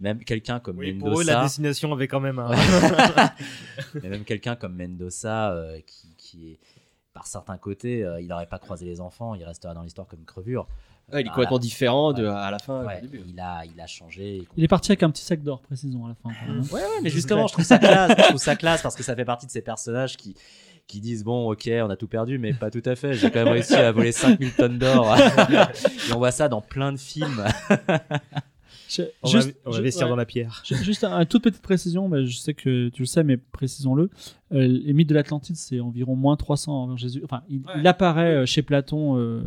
même 0.00 0.24
quelqu'un 0.24 0.58
comme 0.58 0.78
Oui, 0.78 0.92
Mendoza. 0.94 1.10
pour 1.12 1.20
eux, 1.20 1.24
la 1.24 1.42
destination 1.42 1.92
avait 1.92 2.08
quand 2.08 2.18
même 2.20 2.40
un- 2.40 2.50
Mais 4.02 4.08
même 4.08 4.24
quelqu'un 4.24 4.56
comme 4.56 4.74
Mendoza, 4.76 5.52
euh, 5.52 5.80
qui, 5.86 6.14
qui 6.16 6.50
est, 6.52 6.58
par 7.12 7.26
certains 7.26 7.56
côtés, 7.58 8.04
euh, 8.04 8.20
il 8.20 8.26
n'aurait 8.28 8.48
pas 8.48 8.58
croisé 8.58 8.84
les 8.84 9.00
enfants, 9.00 9.34
il 9.34 9.44
resterait 9.44 9.74
dans 9.74 9.82
l'histoire 9.82 10.06
comme 10.08 10.24
crevure. 10.24 10.66
Ouais, 11.12 11.20
il 11.20 11.20
est 11.20 11.24
Bah, 11.24 11.30
complètement 11.34 11.58
différent 11.58 12.12
de- 12.12 12.26
à 12.26 12.50
la 12.50 12.58
fin, 12.58 12.84
Ouais, 12.84 13.00
début. 13.00 13.22
Il 13.28 13.40
a, 13.40 13.62
il 13.64 13.80
a 13.80 13.86
changé. 13.86 14.42
Il 14.56 14.64
est 14.64 14.68
parti 14.68 14.92
avec 14.92 15.02
un 15.02 15.10
petit 15.10 15.24
sac 15.24 15.42
d'or, 15.42 15.60
précisons, 15.62 16.04
à 16.04 16.08
la 16.08 16.14
fin. 16.14 16.28
quand 16.46 16.52
même. 16.52 16.62
Ouais, 16.64 16.72
ouais, 16.80 17.00
mais 17.02 17.10
justement, 17.10 17.46
je 17.46 17.52
trouve 17.54 17.64
ça 17.64 17.78
classe. 17.78 18.12
Je 18.18 18.22
trouve 18.24 18.36
ça 18.40 18.56
classe 18.56 18.82
parce 18.82 18.94
que 18.94 19.02
ça 19.02 19.16
fait 19.16 19.24
partie 19.24 19.46
de 19.46 19.50
ces 19.50 19.62
personnages 19.62 20.16
qui, 20.16 20.34
qui 20.86 21.00
disent 21.00 21.24
Bon, 21.24 21.50
ok, 21.50 21.68
on 21.82 21.88
a 21.90 21.96
tout 21.96 22.08
perdu, 22.08 22.38
mais 22.38 22.52
pas 22.52 22.70
tout 22.70 22.82
à 22.84 22.94
fait. 22.94 23.14
J'ai 23.14 23.30
quand 23.30 23.44
même 23.44 23.52
réussi 23.54 23.74
à 23.74 23.90
voler 23.92 24.12
5000 24.12 24.52
tonnes 24.54 24.78
d'or. 24.78 25.16
Et 25.16 26.12
on 26.12 26.18
voit 26.18 26.30
ça 26.30 26.48
dans 26.48 26.60
plein 26.60 26.92
de 26.92 26.98
films. 26.98 27.42
Je- 28.88 29.02
On 29.22 29.28
va- 29.30 29.40
on 29.66 29.70
va 29.72 29.78
investir 29.78 30.08
dans 30.08 30.16
la 30.16 30.24
pierre. 30.24 30.62
Ju- 30.64 30.74
Juste 30.82 31.04
un, 31.04 31.18
une 31.20 31.26
toute 31.26 31.42
petite 31.44 31.60
précision, 31.60 32.08
mais 32.08 32.24
je 32.24 32.38
sais 32.38 32.54
que 32.54 32.88
tu 32.88 33.02
le 33.02 33.06
sais, 33.06 33.22
mais 33.22 33.36
précisons-le. 33.36 34.08
Euh, 34.52 34.66
les 34.66 34.92
mythes 34.94 35.08
de 35.10 35.14
l'Atlantide, 35.14 35.56
c'est 35.56 35.78
environ 35.80 36.16
moins 36.16 36.36
300 36.36 36.84
avant 36.84 36.96
Jésus. 36.96 37.20
Enfin, 37.24 37.42
il, 37.50 37.60
il 37.78 37.86
apparaît 37.86 38.34
euh, 38.34 38.46
chez 38.46 38.62
Platon, 38.62 39.18
euh, 39.18 39.42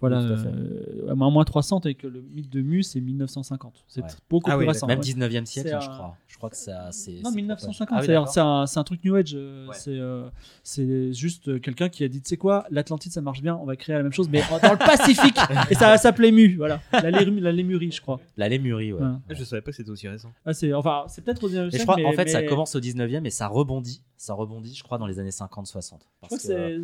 voilà, 0.00 0.20
à 0.20 0.22
euh, 0.22 1.14
moins 1.14 1.44
300, 1.44 1.80
et 1.84 1.94
que 1.94 2.06
le 2.06 2.22
mythe 2.34 2.48
de 2.50 2.62
Mu, 2.62 2.82
c'est 2.82 3.00
1950. 3.00 3.84
C'est 3.88 4.00
Ouais. 4.02 4.08
beaucoup 4.30 4.50
Ah 4.50 4.56
plus 4.56 4.64
oui, 4.64 4.68
récent. 4.68 4.86
Même 4.86 5.00
ouais. 5.00 5.04
19e 5.04 5.44
siècle, 5.44 5.68
C'est 5.68 5.74
hein, 5.74 5.80
je 5.80 5.88
crois. 5.88 6.16
Je 6.28 6.36
crois 6.38 6.48
que 6.50 6.56
ça, 6.56 6.88
c'est. 6.92 7.20
Non, 7.22 7.30
c'est 7.30 7.36
1950, 7.36 7.88
Ah 7.90 8.00
oui, 8.00 8.06
c'est 8.32 8.40
un, 8.40 8.66
c'est 8.66 8.78
un 8.78 8.84
truc 8.84 9.04
New 9.04 9.14
Age. 9.16 9.32
euh, 9.34 9.66
C'est 9.72 9.98
euh, 9.98 10.28
c'est 10.62 11.12
juste 11.12 11.60
quelqu'un 11.60 11.88
qui 11.90 12.04
a 12.04 12.08
dit, 12.08 12.22
tu 12.22 12.28
sais 12.28 12.36
quoi, 12.38 12.64
l'Atlantide 12.70 13.12
ça 13.12 13.20
marche 13.20 13.42
bien, 13.42 13.54
on 13.56 13.66
va 13.66 13.76
créer 13.76 13.96
la 13.96 14.02
même 14.02 14.12
chose, 14.12 14.28
mais 14.30 14.40
dans 14.62 14.72
le 14.72 14.78
Pacifique. 14.78 15.36
et 15.70 15.74
ça 15.74 15.88
va 15.88 15.98
s'appeler 15.98 16.32
Mu, 16.32 16.56
voilà. 16.56 16.80
La, 16.92 17.10
Lému- 17.10 17.40
la 17.40 17.52
Lémurie, 17.52 17.90
je 17.92 18.00
crois. 18.00 18.18
La 18.38 18.48
Lémurie, 18.48 18.92
ouais. 18.94 19.00
Ouais. 19.02 19.34
Je 19.36 19.44
savais 19.44 19.60
pas 19.62 19.72
que 19.72 19.76
c'était 19.76 19.90
aussi 19.90 20.08
récent. 20.08 20.30
Ah, 20.46 20.52
c'est, 20.54 20.72
enfin, 20.72 21.04
c'est 21.08 21.22
peut-être 21.22 21.44
au 21.44 21.48
19e 21.48 21.64
Mais 21.64 21.64
je 21.66 21.70
siècle, 21.70 21.84
crois, 21.84 21.96
mais- 21.96 22.04
en 22.06 22.12
fait, 22.12 22.28
ça 22.28 22.42
commence 22.44 22.74
au 22.76 22.80
19e 22.80 23.26
et 23.26 23.30
ça 23.30 23.46
rebondit. 23.48 24.02
Ça 24.18 24.34
rebondit, 24.34 24.74
je 24.74 24.82
crois, 24.82 24.98
dans 24.98 25.06
les 25.06 25.18
années 25.20 25.30
50-60. 25.30 26.00
Je 26.22 26.26
crois 26.26 26.36
que 26.38 26.42
c'est- 26.44 26.78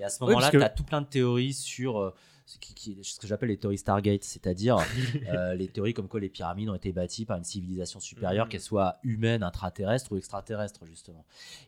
Et 0.00 0.04
à 0.04 0.08
ce 0.08 0.22
Oui, 0.24 0.30
moment-là, 0.30 0.50
que- 0.50 0.56
tu 0.56 0.62
as 0.62 0.68
tout 0.70 0.84
plein 0.84 1.00
de 1.02 1.06
théories 1.06 1.52
sur 1.52 1.98
euh, 2.00 2.14
ce, 2.46 2.56
qui, 2.58 2.72
qui- 2.74 2.98
ce 3.04 3.20
que 3.20 3.26
j'appelle 3.26 3.50
les 3.50 3.58
théories 3.58 3.76
Stargate, 3.78 4.24
c'est-à-dire 4.24 4.78
euh, 5.28 5.54
les 5.54 5.68
théories 5.68 5.92
comme 5.92 6.08
quoi 6.08 6.18
les 6.18 6.28
pyramides 6.30 6.68
ont 6.70 6.74
été 6.74 6.92
bâties 6.92 7.26
par 7.26 7.36
une 7.36 7.44
civilisation 7.44 8.00
supérieure, 8.00 8.46
Mhm. 8.46 8.50
qu'elle 8.52 8.60
soit 8.62 8.98
humaine, 9.02 9.42
intraterrestre 9.42 10.12
ou 10.12 10.16
extraterrestre, 10.16 10.86
justement. 10.86 11.24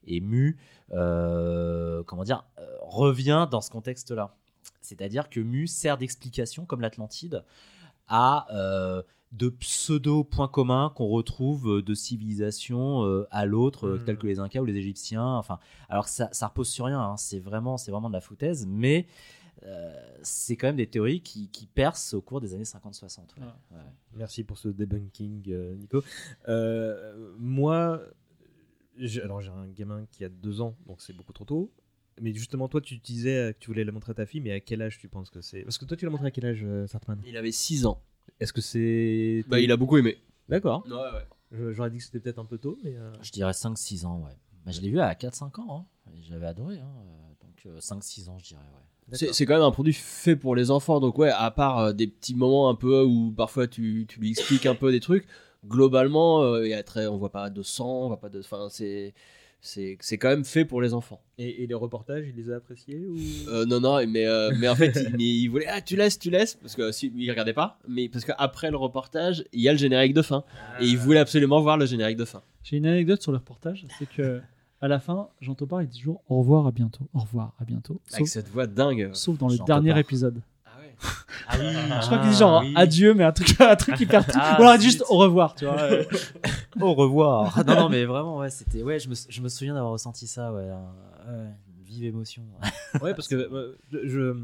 Et 0.06 0.20
Mu, 0.20 0.56
euh, 0.92 2.02
comment 2.04 2.24
dire, 2.24 2.44
euh, 2.58 2.66
revient 2.80 3.46
dans 3.50 3.60
ce 3.60 3.70
contexte-là. 3.70 4.34
C'est-à-dire 4.80 5.28
que 5.28 5.40
Mu 5.40 5.66
sert 5.66 5.98
d'explication, 5.98 6.64
comme 6.64 6.80
l'Atlantide, 6.80 7.44
à 8.08 8.46
de 9.32 9.48
pseudo-points 9.48 10.48
communs 10.48 10.92
qu'on 10.96 11.06
retrouve 11.06 11.76
euh, 11.78 11.82
de 11.82 11.94
civilisation 11.94 13.04
euh, 13.04 13.26
à 13.30 13.46
l'autre, 13.46 13.86
euh, 13.86 13.96
Mhm. 13.98 14.04
tels 14.04 14.18
que 14.18 14.26
les 14.26 14.38
Incas 14.40 14.60
ou 14.60 14.64
les 14.64 14.76
Égyptiens. 14.76 15.24
Enfin, 15.36 15.58
alors 15.88 16.04
que 16.06 16.10
ça, 16.10 16.28
ça 16.32 16.48
repose 16.48 16.68
sur 16.68 16.86
rien, 16.86 17.00
hein, 17.00 17.16
c'est 17.16 17.38
vraiment, 17.38 17.76
c'est 17.76 17.92
vraiment 17.92 18.08
de 18.08 18.14
la 18.14 18.20
foutaise, 18.20 18.66
mais 18.66 19.06
euh, 19.64 19.94
c'est 20.22 20.56
quand 20.56 20.66
même 20.68 20.76
des 20.76 20.88
théories 20.88 21.20
qui, 21.20 21.48
qui 21.48 21.66
percent 21.66 22.14
au 22.14 22.20
cours 22.22 22.40
des 22.40 22.54
années 22.54 22.64
50-60. 22.64 23.18
ouais. 23.38 23.44
Ouais. 23.70 23.78
Merci 24.14 24.42
pour 24.42 24.58
ce 24.58 24.68
debunking, 24.68 25.44
euh, 25.52 25.74
Nico. 25.76 26.02
Euh, 26.48 27.32
moi, 27.38 28.00
j'ai- 28.96 29.22
alors 29.22 29.40
j'ai 29.40 29.50
un 29.50 29.68
gamin 29.68 30.06
qui 30.10 30.24
a 30.24 30.28
deux 30.28 30.60
ans, 30.60 30.74
donc 30.86 31.00
c'est 31.02 31.12
beaucoup 31.12 31.32
trop 31.32 31.44
tôt. 31.44 31.70
Mais 32.20 32.34
justement, 32.34 32.68
toi, 32.68 32.80
tu 32.80 32.96
disais 32.98 33.54
que 33.54 33.58
tu 33.60 33.68
voulais 33.68 33.84
la 33.84 33.92
montrer 33.92 34.10
à 34.10 34.14
ta 34.14 34.26
fille, 34.26 34.40
mais 34.40 34.50
à 34.52 34.60
quel 34.60 34.82
âge 34.82 34.98
tu 34.98 35.08
penses 35.08 35.30
que 35.30 35.40
c'est? 35.40 35.62
Parce 35.62 35.78
que 35.78 35.84
toi, 35.84 35.96
tu 35.96 36.04
l'as 36.04 36.10
montré 36.10 36.26
à 36.26 36.30
quel 36.32 36.44
âge, 36.46 36.66
Sartman? 36.86 37.18
Il 37.24 37.36
avait 37.36 37.52
6 37.52 37.86
ans. 37.86 38.02
Est-ce 38.40 38.52
que 38.52 38.60
c'est. 38.60 39.44
Bah, 39.48 39.60
il 39.60 39.70
a 39.72 39.76
beaucoup 39.76 39.96
aimé. 39.98 40.18
D'accord. 40.48 40.84
Ouais, 40.88 40.94
ouais. 40.94 41.72
J'aurais 41.72 41.90
dit 41.90 41.98
que 41.98 42.04
c'était 42.04 42.20
peut-être 42.20 42.38
un 42.38 42.44
peu 42.44 42.58
tôt, 42.58 42.78
mais. 42.84 42.94
euh, 42.96 43.12
Je 43.22 43.32
dirais 43.32 43.52
5-6 43.52 44.06
ans, 44.06 44.20
ouais. 44.24 44.36
Bah, 44.64 44.72
je 44.72 44.80
l'ai 44.80 44.88
vu 44.90 45.00
à 45.00 45.12
4-5 45.14 45.60
ans, 45.60 45.86
hein. 46.06 46.10
j'avais 46.22 46.46
adoré. 46.46 46.78
Hein. 46.78 46.92
Donc 47.42 47.66
euh, 47.66 47.78
5-6 47.80 48.28
ans, 48.28 48.38
je 48.38 48.48
dirais, 48.48 48.60
ouais. 48.60 49.16
C'est 49.16 49.32
c'est 49.32 49.44
quand 49.44 49.54
même 49.54 49.62
un 49.62 49.72
produit 49.72 49.92
fait 49.92 50.36
pour 50.36 50.54
les 50.54 50.70
enfants, 50.70 51.00
donc 51.00 51.18
ouais, 51.18 51.30
à 51.30 51.50
part 51.50 51.78
euh, 51.78 51.92
des 51.92 52.06
petits 52.06 52.34
moments 52.36 52.68
un 52.68 52.76
peu 52.76 53.02
où 53.02 53.32
parfois 53.32 53.66
tu, 53.66 54.06
tu 54.08 54.20
lui 54.20 54.30
expliques 54.30 54.66
un 54.66 54.76
peu 54.76 54.92
des 54.92 55.00
trucs, 55.00 55.26
globalement, 55.66 56.42
euh, 56.42 56.64
il 56.64 56.70
y 56.70 56.74
a 56.74 56.82
très, 56.84 57.06
on 57.08 57.16
voit 57.18 57.32
pas 57.32 57.50
de 57.50 57.62
sang, 57.62 58.04
on 58.04 58.06
voit 58.08 58.20
pas 58.20 58.28
de, 58.28 58.38
enfin 58.38 58.68
c'est 58.70 59.12
c'est 59.60 59.96
c'est 60.00 60.18
quand 60.18 60.28
même 60.28 60.44
fait 60.44 60.64
pour 60.64 60.80
les 60.80 60.94
enfants. 60.94 61.20
Et, 61.38 61.62
et 61.62 61.66
les 61.66 61.74
reportages, 61.74 62.24
il 62.28 62.36
les 62.36 62.50
a 62.50 62.56
appréciés 62.56 63.06
ou... 63.06 63.16
Euh, 63.48 63.64
non 63.66 63.80
non, 63.80 64.06
mais 64.06 64.26
euh, 64.26 64.50
mais 64.58 64.68
en 64.68 64.74
fait, 64.74 64.98
il, 65.18 65.22
il 65.22 65.48
voulait 65.48 65.66
ah 65.68 65.80
tu 65.80 65.96
laisses, 65.96 66.18
tu 66.18 66.30
laisses 66.30 66.54
parce 66.54 66.74
que 66.74 66.92
si 66.92 67.12
il 67.16 67.30
regardait 67.30 67.52
pas, 67.52 67.78
mais 67.88 68.08
parce 68.08 68.24
qu'après 68.24 68.70
le 68.70 68.76
reportage, 68.76 69.44
il 69.52 69.60
y 69.60 69.68
a 69.68 69.72
le 69.72 69.78
générique 69.78 70.14
de 70.14 70.22
fin 70.22 70.44
et 70.80 70.86
il 70.86 70.98
voulait 70.98 71.18
absolument 71.20 71.60
voir 71.60 71.76
le 71.76 71.86
générique 71.86 72.16
de 72.16 72.24
fin. 72.24 72.42
J'ai 72.62 72.76
une 72.76 72.86
anecdote 72.86 73.22
sur 73.22 73.32
le 73.32 73.38
reportage, 73.38 73.86
c'est 73.98 74.08
que 74.08 74.40
à 74.82 74.88
la 74.88 74.98
fin, 74.98 75.28
Jean 75.40 75.54
Topard 75.54 75.82
il 75.82 75.88
dit 75.88 75.98
toujours 75.98 76.22
au 76.28 76.38
revoir, 76.38 76.66
à 76.66 76.72
bientôt, 76.72 77.06
au 77.12 77.18
revoir, 77.20 77.54
à 77.60 77.64
bientôt. 77.64 78.00
Avec 78.12 78.28
cette 78.28 78.48
voix 78.48 78.66
dingue. 78.66 79.10
Sauf 79.12 79.36
dans 79.38 79.48
le 79.48 79.58
dernier 79.66 79.90
Topard. 79.90 79.98
épisode. 79.98 80.42
Ah 81.48 81.54
oui. 81.58 81.66
Je 82.00 82.06
crois 82.06 82.18
qu'il 82.18 82.30
dit 82.30 82.36
genre 82.36 82.60
oui. 82.62 82.72
adieu, 82.76 83.14
mais 83.14 83.24
un 83.24 83.32
truc, 83.32 83.60
un 83.60 83.76
truc 83.76 83.98
hyper. 84.00 84.24
Ah, 84.34 84.56
Ou 84.58 84.62
alors 84.62 84.74
zut. 84.74 84.82
juste 84.82 85.04
au 85.08 85.16
revoir, 85.18 85.54
tu 85.54 85.64
vois. 85.64 85.80
euh. 85.80 86.04
Au 86.80 86.94
revoir. 86.94 87.64
non, 87.66 87.74
non, 87.74 87.88
mais 87.88 88.04
vraiment, 88.04 88.38
ouais, 88.38 88.50
c'était. 88.50 88.82
Ouais, 88.82 88.98
je 88.98 89.08
me, 89.08 89.14
je 89.28 89.40
me 89.40 89.48
souviens 89.48 89.74
d'avoir 89.74 89.92
ressenti 89.92 90.26
ça, 90.26 90.52
ouais. 90.52 90.68
un- 90.68 91.32
ouais, 91.32 91.44
une 91.78 91.84
vive 91.84 92.04
émotion. 92.04 92.42
Ouais, 93.02 93.14
parce 93.14 93.26
que 93.28 93.34
euh, 93.34 93.76
je. 93.92 94.36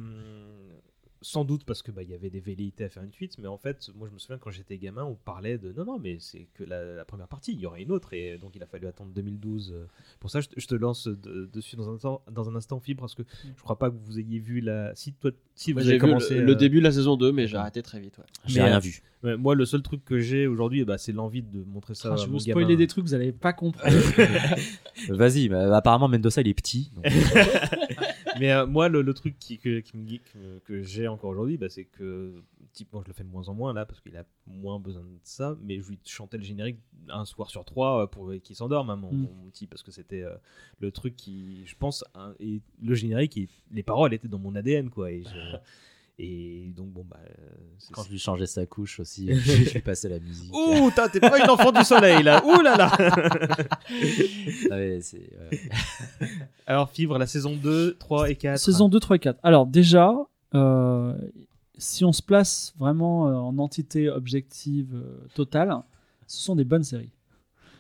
Sans 1.22 1.44
doute 1.44 1.64
parce 1.64 1.82
que 1.82 1.90
bah, 1.90 2.02
il 2.02 2.10
y 2.10 2.14
avait 2.14 2.30
des 2.30 2.40
velléités 2.40 2.84
à 2.84 2.88
faire 2.88 3.02
une 3.02 3.12
suite, 3.12 3.36
mais 3.38 3.48
en 3.48 3.56
fait, 3.58 3.90
moi 3.96 4.06
je 4.08 4.14
me 4.14 4.18
souviens 4.18 4.38
quand 4.38 4.50
j'étais 4.50 4.78
gamin, 4.78 5.04
on 5.04 5.14
parlait 5.14 5.58
de 5.58 5.72
non, 5.72 5.84
non, 5.84 5.98
mais 5.98 6.18
c'est 6.20 6.48
que 6.54 6.62
la, 6.64 6.84
la 6.94 7.04
première 7.04 7.28
partie, 7.28 7.52
il 7.52 7.60
y 7.60 7.66
aurait 7.66 7.82
une 7.82 7.90
autre, 7.92 8.12
et 8.12 8.38
donc 8.38 8.54
il 8.54 8.62
a 8.62 8.66
fallu 8.66 8.86
attendre 8.86 9.10
2012. 9.14 9.72
euh. 9.74 9.86
Pour 10.20 10.30
ça, 10.30 10.40
je, 10.40 10.48
te- 10.48 10.60
je 10.60 10.66
te 10.66 10.74
lance 10.74 11.08
de- 11.08 11.48
dessus 11.52 11.76
dans 11.76 11.88
un, 11.90 11.94
instant, 11.94 12.22
dans 12.30 12.48
un 12.48 12.54
instant, 12.54 12.78
Fibre, 12.80 13.00
parce 13.00 13.14
que 13.14 13.22
je 13.56 13.62
crois 13.62 13.78
pas 13.78 13.90
que 13.90 13.96
vous 14.04 14.18
ayez 14.18 14.38
vu 14.38 14.60
la. 14.60 14.94
Si, 14.94 15.12
toi, 15.14 15.30
si 15.54 15.72
vous 15.72 15.80
Moi, 15.80 15.88
avez 15.88 15.98
commencé. 15.98 16.34
le, 16.36 16.44
le 16.44 16.52
euh, 16.52 16.54
début 16.54 16.78
de 16.78 16.84
la 16.84 16.92
saison 16.92 17.16
2, 17.16 17.32
mais 17.32 17.46
j'ai 17.46 17.56
arrêté 17.56 17.82
très 17.82 17.98
vite. 18.00 18.18
Ouais. 18.18 18.24
J'ai 18.44 18.62
rien 18.62 18.76
euh, 18.76 18.80
vu. 18.80 19.00
ouais, 19.24 19.36
moi, 19.36 19.54
le 19.54 19.64
seul 19.64 19.82
truc 19.82 20.04
que 20.04 20.18
j'ai 20.20 20.46
aujourd'hui, 20.46 20.84
bah, 20.84 20.98
c'est 20.98 21.12
l'envie 21.12 21.42
de 21.42 21.64
montrer 21.64 21.94
ça 21.94 22.10
Ah, 22.10 22.14
à 22.14 22.16
je 22.16 22.22
vais 22.22 22.26
mon 22.28 22.32
vous 22.34 22.40
spoiler 22.40 22.66
gamin. 22.68 22.78
des 22.78 22.86
trucs, 22.86 23.04
vous 23.04 23.14
allez 23.14 23.32
pas 23.32 23.52
comprendre. 23.52 23.90
Vas-y, 25.08 25.48
bah, 25.48 25.74
apparemment 25.76 26.08
Mendoza 26.08 26.40
il 26.42 26.48
est 26.48 26.54
petit. 26.54 26.90
donc- 26.94 27.04
Mais 28.38 28.52
euh, 28.52 28.66
moi, 28.66 28.88
le, 28.88 29.02
le 29.02 29.14
truc 29.14 29.38
qui, 29.38 29.58
que, 29.58 29.80
qui 29.80 29.96
me 29.96 30.06
geek, 30.08 30.22
euh, 30.36 30.58
que 30.64 30.82
j'ai 30.82 31.08
encore 31.08 31.30
aujourd'hui, 31.30 31.56
bah, 31.56 31.68
c'est 31.68 31.84
que, 31.84 32.42
type, 32.72 32.92
moi 32.92 33.02
je 33.04 33.08
le 33.08 33.14
fais 33.14 33.24
de 33.24 33.28
moins 33.30 33.48
en 33.48 33.54
moins 33.54 33.72
là, 33.72 33.86
parce 33.86 34.00
qu'il 34.00 34.16
a 34.16 34.24
moins 34.46 34.78
besoin 34.78 35.02
de 35.02 35.08
ça, 35.22 35.56
mais 35.62 35.80
je 35.80 35.88
lui 35.88 35.98
chantais 36.04 36.36
le 36.36 36.42
générique 36.44 36.78
un 37.08 37.24
soir 37.24 37.50
sur 37.50 37.64
trois 37.64 38.02
euh, 38.02 38.06
pour 38.06 38.32
qu'il 38.42 38.56
s'endorme, 38.56 38.90
hein, 38.90 38.96
mon, 38.96 39.12
Mm. 39.12 39.22
mon 39.22 39.50
petit, 39.50 39.66
parce 39.66 39.82
que 39.82 39.90
c'était 39.90 40.22
euh, 40.22 40.34
le 40.80 40.90
truc 40.90 41.16
qui, 41.16 41.64
je 41.66 41.74
pense, 41.76 42.04
hein, 42.14 42.34
et 42.40 42.60
le 42.82 42.94
générique, 42.94 43.38
les 43.72 43.82
paroles 43.82 44.12
étaient 44.14 44.28
dans 44.28 44.38
mon 44.38 44.54
ADN, 44.54 44.90
quoi. 44.90 45.10
Et, 45.10 45.22
je- 45.22 45.28
et 46.18 46.72
donc, 46.74 46.88
bon, 46.92 47.04
bah. 47.04 47.18
euh, 47.28 47.32
Quand 47.92 48.02
je 48.04 48.10
lui 48.10 48.18
changeais 48.18 48.46
sa 48.46 48.64
couche 48.66 49.00
aussi, 49.00 49.28
je 49.34 49.72
lui 49.74 49.80
passais 49.80 50.08
la 50.08 50.18
musique. 50.18 50.52
Ouh, 50.54 50.90
t'as- 50.94 51.08
t'es 51.08 51.20
pas 51.20 51.38
une 51.42 51.50
enfant 51.50 51.72
du 51.72 51.84
soleil 51.84 52.22
là, 52.22 52.42
ouh 52.46 52.60
là 52.62 52.76
là 52.76 52.90
ouais. 54.70 55.00
Alors, 56.66 56.90
Fibre, 56.90 57.18
la 57.18 57.26
saison 57.26 57.54
2, 57.56 57.96
3 57.98 58.30
et 58.30 58.36
4. 58.36 58.58
Saison 58.58 58.88
2, 58.88 58.98
3 59.00 59.16
et 59.16 59.18
4. 59.20 59.40
Alors, 59.42 59.66
déjà, 59.66 60.12
euh, 60.54 61.14
si 61.78 62.04
on 62.04 62.12
se 62.12 62.22
place 62.22 62.74
vraiment 62.78 63.28
euh, 63.28 63.34
en 63.34 63.58
entité 63.58 64.08
objective 64.08 64.94
euh, 64.94 65.26
totale, 65.34 65.76
ce 66.26 66.40
sont 66.42 66.56
des 66.56 66.64
bonnes 66.64 66.82
séries. 66.84 67.12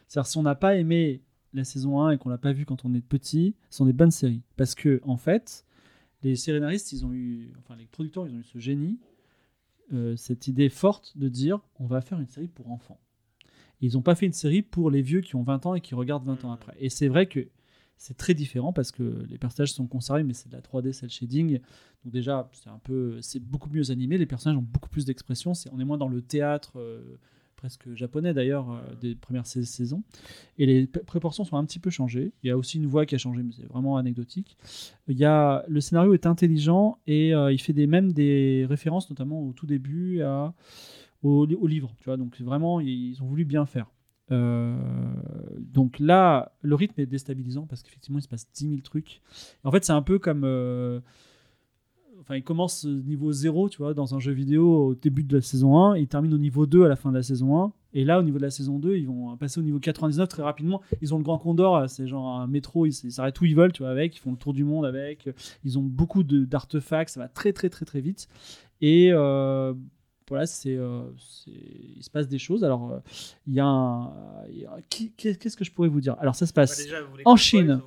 C'est-à-dire, 0.08 0.26
si 0.30 0.38
on 0.38 0.42
n'a 0.42 0.54
pas 0.54 0.76
aimé 0.76 1.22
la 1.52 1.64
saison 1.64 2.00
1 2.02 2.12
et 2.12 2.18
qu'on 2.18 2.28
l'a 2.28 2.38
pas 2.38 2.52
vu 2.52 2.64
quand 2.66 2.84
on 2.84 2.94
est 2.94 3.00
petit, 3.00 3.54
ce 3.70 3.78
sont 3.78 3.86
des 3.86 3.92
bonnes 3.92 4.10
séries. 4.10 4.42
Parce 4.56 4.74
que, 4.74 5.00
en 5.04 5.16
fait, 5.16 5.64
les 6.22 6.36
scénaristes, 6.36 6.92
ils 6.92 7.04
ont 7.04 7.12
eu, 7.12 7.52
enfin, 7.58 7.76
les 7.76 7.86
producteurs, 7.86 8.26
ils 8.26 8.34
ont 8.34 8.40
eu 8.40 8.44
ce 8.44 8.58
génie, 8.58 8.98
euh, 9.92 10.16
cette 10.16 10.48
idée 10.48 10.68
forte 10.68 11.16
de 11.16 11.28
dire 11.28 11.60
on 11.78 11.86
va 11.86 12.00
faire 12.00 12.18
une 12.20 12.28
série 12.28 12.48
pour 12.48 12.70
enfants. 12.70 13.00
Ils 13.80 13.92
n'ont 13.94 14.02
pas 14.02 14.14
fait 14.14 14.26
une 14.26 14.32
série 14.32 14.62
pour 14.62 14.90
les 14.90 15.02
vieux 15.02 15.20
qui 15.20 15.36
ont 15.36 15.42
20 15.42 15.66
ans 15.66 15.74
et 15.74 15.80
qui 15.80 15.94
regardent 15.94 16.24
20 16.24 16.44
ans 16.44 16.52
après. 16.52 16.74
Et 16.78 16.88
c'est 16.88 17.08
vrai 17.08 17.26
que 17.26 17.48
c'est 17.98 18.16
très 18.16 18.34
différent 18.34 18.72
parce 18.72 18.90
que 18.90 19.24
les 19.28 19.38
personnages 19.38 19.72
sont 19.72 19.86
conservés, 19.86 20.22
mais 20.22 20.32
c'est 20.32 20.48
de 20.48 20.54
la 20.54 20.60
3D, 20.60 20.92
c'est 20.92 21.06
le 21.06 21.10
shading. 21.10 21.60
Donc 22.04 22.12
déjà, 22.12 22.48
c'est 22.52 22.68
un 22.68 22.78
peu, 22.78 23.20
c'est 23.20 23.40
beaucoup 23.40 23.70
mieux 23.70 23.90
animé. 23.90 24.18
Les 24.18 24.26
personnages 24.26 24.58
ont 24.58 24.66
beaucoup 24.66 24.88
plus 24.88 25.04
d'expression. 25.04 25.54
C'est, 25.54 25.70
on 25.72 25.78
est 25.78 25.84
moins 25.84 25.98
dans 25.98 26.08
le 26.08 26.22
théâtre 26.22 26.78
euh, 26.78 27.18
presque 27.56 27.92
japonais 27.94 28.34
d'ailleurs 28.34 28.70
euh, 28.70 28.94
des 29.00 29.14
premières 29.14 29.46
sais- 29.46 29.64
saisons. 29.64 30.02
Et 30.58 30.66
les 30.66 30.86
proportions 30.86 31.44
sont 31.44 31.56
un 31.56 31.64
petit 31.64 31.78
peu 31.78 31.90
changées. 31.90 32.32
Il 32.42 32.48
y 32.48 32.50
a 32.50 32.56
aussi 32.56 32.76
une 32.78 32.86
voix 32.86 33.06
qui 33.06 33.14
a 33.14 33.18
changé, 33.18 33.42
mais 33.42 33.52
c'est 33.52 33.66
vraiment 33.66 33.96
anecdotique. 33.96 34.56
Il 35.08 35.16
y 35.18 35.24
a, 35.24 35.64
le 35.68 35.80
scénario 35.80 36.14
est 36.14 36.26
intelligent 36.26 36.98
et 37.06 37.34
euh, 37.34 37.52
il 37.52 37.58
fait 37.60 37.72
des, 37.72 37.86
même 37.86 38.12
des 38.12 38.66
références, 38.68 39.10
notamment 39.10 39.42
au 39.42 39.52
tout 39.52 39.66
début, 39.66 40.22
à, 40.22 40.54
au, 41.22 41.46
au 41.46 41.66
livre. 41.66 41.94
Tu 41.98 42.04
vois, 42.04 42.16
donc 42.16 42.40
vraiment, 42.40 42.80
ils 42.80 43.20
ont 43.22 43.26
voulu 43.26 43.44
bien 43.44 43.66
faire. 43.66 43.90
Euh, 44.32 44.76
donc 45.60 45.98
là, 45.98 46.52
le 46.62 46.74
rythme 46.74 47.00
est 47.00 47.06
déstabilisant 47.06 47.66
parce 47.66 47.82
qu'effectivement, 47.82 48.18
il 48.18 48.22
se 48.22 48.28
passe 48.28 48.46
10 48.52 48.68
000 48.68 48.80
trucs. 48.82 49.22
En 49.64 49.70
fait, 49.70 49.84
c'est 49.84 49.92
un 49.92 50.02
peu 50.02 50.18
comme. 50.18 50.44
Euh, 52.26 52.32
Enfin, 52.32 52.36
il 52.36 52.42
commence 52.42 52.84
niveau 52.84 53.30
0, 53.30 53.68
tu 53.68 53.78
vois, 53.78 53.94
dans 53.94 54.14
un 54.14 54.18
jeu 54.18 54.32
vidéo 54.32 54.88
au 54.88 54.94
début 54.94 55.22
de 55.22 55.36
la 55.36 55.42
saison 55.42 55.78
1, 55.78 55.94
et 55.94 56.00
il 56.00 56.08
termine 56.08 56.34
au 56.34 56.38
niveau 56.38 56.66
2 56.66 56.84
à 56.84 56.88
la 56.88 56.96
fin 56.96 57.10
de 57.10 57.16
la 57.16 57.22
saison 57.22 57.62
1. 57.62 57.72
Et 57.94 58.04
là, 58.04 58.18
au 58.18 58.22
niveau 58.22 58.38
de 58.38 58.42
la 58.42 58.50
saison 58.50 58.78
2, 58.78 58.96
ils 58.96 59.06
vont 59.06 59.36
passer 59.36 59.60
au 59.60 59.62
niveau 59.62 59.78
99 59.78 60.28
très 60.28 60.42
rapidement. 60.42 60.82
Ils 61.00 61.14
ont 61.14 61.18
le 61.18 61.24
Grand 61.24 61.38
Condor, 61.38 61.78
là, 61.78 61.88
c'est 61.88 62.06
genre 62.06 62.28
un 62.28 62.46
métro, 62.46 62.84
ils 62.84 62.92
s'arrêtent 62.92 63.40
où 63.40 63.44
ils 63.44 63.56
veulent, 63.56 63.72
tu 63.72 63.82
vois, 63.82 63.90
avec. 63.90 64.16
Ils 64.16 64.20
font 64.20 64.32
le 64.32 64.36
tour 64.36 64.52
du 64.52 64.64
monde 64.64 64.84
avec. 64.84 65.28
Ils 65.64 65.78
ont 65.78 65.82
beaucoup 65.82 66.22
d'artefacts, 66.22 67.10
ça 67.10 67.20
va 67.20 67.28
très, 67.28 67.52
très, 67.52 67.70
très, 67.70 67.84
très 67.84 68.00
vite. 68.00 68.28
Et 68.80 69.10
euh, 69.12 69.72
voilà, 70.28 70.46
c'est, 70.46 70.76
euh, 70.76 71.04
il 71.46 72.02
se 72.02 72.10
passe 72.10 72.28
des 72.28 72.38
choses. 72.38 72.64
Alors, 72.64 72.90
euh, 72.90 72.98
il 73.46 73.54
y 73.54 73.60
a 73.60 73.66
un. 73.66 74.12
qu'est-ce 74.90 75.56
que 75.56 75.64
je 75.64 75.70
pourrais 75.70 75.88
vous 75.88 76.00
dire? 76.00 76.16
Alors, 76.18 76.34
ça 76.34 76.46
se 76.46 76.52
passe 76.52 76.76
Bah, 76.76 76.82
déjà, 76.82 77.02
voulez 77.02 77.22
en 77.24 77.36
Chine. 77.36 77.80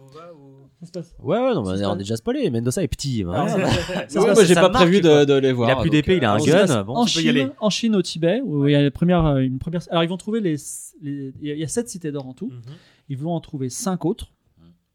Ça 0.80 0.86
se 0.86 0.91
passe- 0.91 1.15
Ouais, 1.19 1.38
ouais, 1.38 1.53
non, 1.53 1.61
mais 1.63 1.69
on 1.69 1.71
a 1.73 1.89
passe- 1.89 1.97
déjà 1.97 2.15
spoilé. 2.15 2.49
Mendoza 2.49 2.82
est 2.82 2.88
petit. 2.88 3.21
Ah, 3.23 3.25
voilà. 3.25 3.47
c'est- 3.49 3.59
Ça- 3.59 3.67
ça 3.67 3.82
se 3.84 3.93
passe- 4.15 4.15
moi, 4.36 4.45
j'ai 4.45 4.53
ça 4.53 4.61
pas 4.61 4.69
marche, 4.69 4.86
prévu 4.86 5.01
quoi. 5.01 5.25
de, 5.25 5.34
de 5.34 5.39
les 5.39 5.51
voir. 5.51 5.69
Il 5.69 5.71
a 5.73 5.75
plus 5.75 5.89
donc, 5.89 5.91
d'épée, 5.91 6.17
il 6.17 6.23
a 6.25 6.34
un 6.34 6.39
se 6.39 6.45
gun. 6.49 6.84
Bon, 6.84 6.95
en, 6.95 7.05
tu 7.05 7.17
peux 7.17 7.23
y 7.25 7.30
aller. 7.30 7.41
Chine, 7.41 7.51
en 7.59 7.69
Chine, 7.69 7.95
au 7.97 8.01
Tibet, 8.01 8.41
où 8.45 8.65
il 8.67 8.71
y 8.71 8.75
a 8.75 8.82
la 8.82 8.89
première, 8.91 9.25
euh, 9.25 9.39
une 9.39 9.59
première. 9.59 9.82
Alors, 9.89 10.03
ils 10.03 10.09
vont 10.09 10.15
trouver 10.17 10.39
les. 10.39 10.55
les- 11.01 11.34
il 11.41 11.47
y 11.47 11.51
a- 11.51 11.55
il 11.55 11.59
y 11.59 11.63
a 11.63 11.67
sept 11.67 11.89
cités 11.89 12.11
d'or 12.13 12.27
en 12.27 12.34
tout. 12.34 12.47
Mhm. 12.47 12.61
Ils 13.09 13.17
vont 13.17 13.32
en 13.32 13.41
trouver 13.41 13.67
cinq 13.69 14.05
autres, 14.05 14.32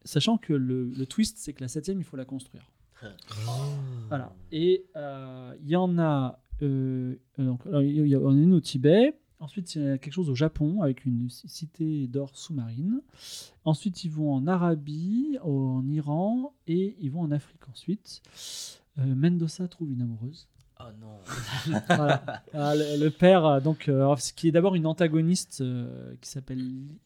sachant 0.05 0.39
que 0.39 0.53
le, 0.55 0.85
le 0.97 1.07
twist, 1.07 1.37
c'est 1.39 1.53
que 1.53 1.61
la 1.61 1.69
septième, 1.69 1.99
il 1.99 2.05
faut 2.05 2.17
la 2.17 2.25
construire. 2.25 2.63
Voilà. 4.09 4.33
Et 4.53 4.85
euh, 4.97 5.53
il 5.63 5.69
y 5.71 5.77
en 5.77 5.99
a. 5.99 6.39
euh, 6.63 7.15
donc, 7.39 7.61
alors, 7.67 7.83
il 7.83 8.07
y 8.07 8.15
a- 8.15 8.19
on 8.21 8.31
a 8.31 8.33
une 8.41 8.55
au 8.55 8.61
Tibet? 8.61 9.15
Ensuite, 9.41 9.75
il 9.75 9.83
y 9.83 9.87
a 9.89 9.99
quelque 9.99 10.13
chose 10.13 10.31
au 10.31 10.35
Japon 10.35 10.83
avec 10.83 11.05
une 11.05 11.29
cité 11.29 12.07
d'or 12.07 12.31
sous-marine. 12.35 13.03
Ensuite, 13.65 14.05
ils 14.05 14.11
vont 14.11 14.33
en 14.33 14.47
Arabie, 14.47 15.39
en 15.43 15.87
Iran 15.89 16.55
et 16.67 16.97
ils 17.01 17.11
vont 17.11 17.21
en 17.21 17.31
Afrique 17.31 17.69
ensuite. 17.69 18.23
Euh, 18.99 19.15
Mendoza 19.15 19.69
trouve 19.69 19.93
une 19.93 20.03
amoureuse. 20.03 20.49
Oh 20.81 20.85
non. 21.01 21.79
Voilà. 21.89 22.23
Ah, 22.53 22.75
le, 22.75 23.03
le 23.03 23.11
père, 23.11 23.47
euh, 23.47 23.61
donc, 23.61 23.89
euh, 23.89 23.97
alors, 23.97 24.21
ce 24.21 24.33
qui 24.33 24.49
est 24.49 24.53
d'abord 24.53 24.75
une 24.75 24.87
antagoniste 24.87 25.61
euh, 25.61 26.15
qui 26.21 26.29
s'appelle 26.29 26.61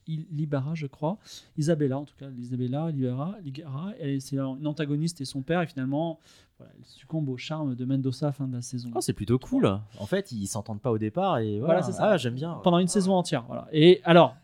Libara, 0.07 0.73
je 0.73 0.87
crois. 0.87 1.17
Isabella, 1.57 1.99
en 1.99 2.05
tout 2.05 2.15
cas, 2.17 2.29
Isabella, 2.37 2.89
Libera, 2.89 3.35
Ligara. 3.43 3.91
Elle, 3.99 4.21
C'est 4.21 4.37
une 4.37 4.65
antagoniste 4.67 5.21
et 5.21 5.25
son 5.25 5.41
père, 5.41 5.61
et 5.61 5.67
finalement, 5.67 6.19
voilà, 6.57 6.73
elle 6.77 6.85
succombe 6.85 7.29
au 7.29 7.37
charme 7.37 7.75
de 7.75 7.85
Mendoza 7.85 8.25
à 8.25 8.29
la 8.29 8.33
fin 8.33 8.47
de 8.47 8.55
la 8.55 8.61
saison. 8.61 8.89
Oh, 8.95 9.01
c'est 9.01 9.13
plutôt 9.13 9.39
cool. 9.39 9.79
En 9.99 10.05
fait, 10.05 10.31
ils 10.31 10.47
s'entendent 10.47 10.81
pas 10.81 10.91
au 10.91 10.97
départ 10.97 11.37
et 11.37 11.59
voilà. 11.59 11.75
Voilà, 11.75 11.81
c'est 11.83 11.93
ça. 11.97 12.11
Ah, 12.11 12.17
j'aime 12.17 12.35
bien. 12.35 12.59
Pendant 12.63 12.79
une 12.79 12.87
saison 12.87 13.13
entière. 13.13 13.43
Voilà. 13.47 13.67
Et 13.71 14.01
alors, 14.03 14.35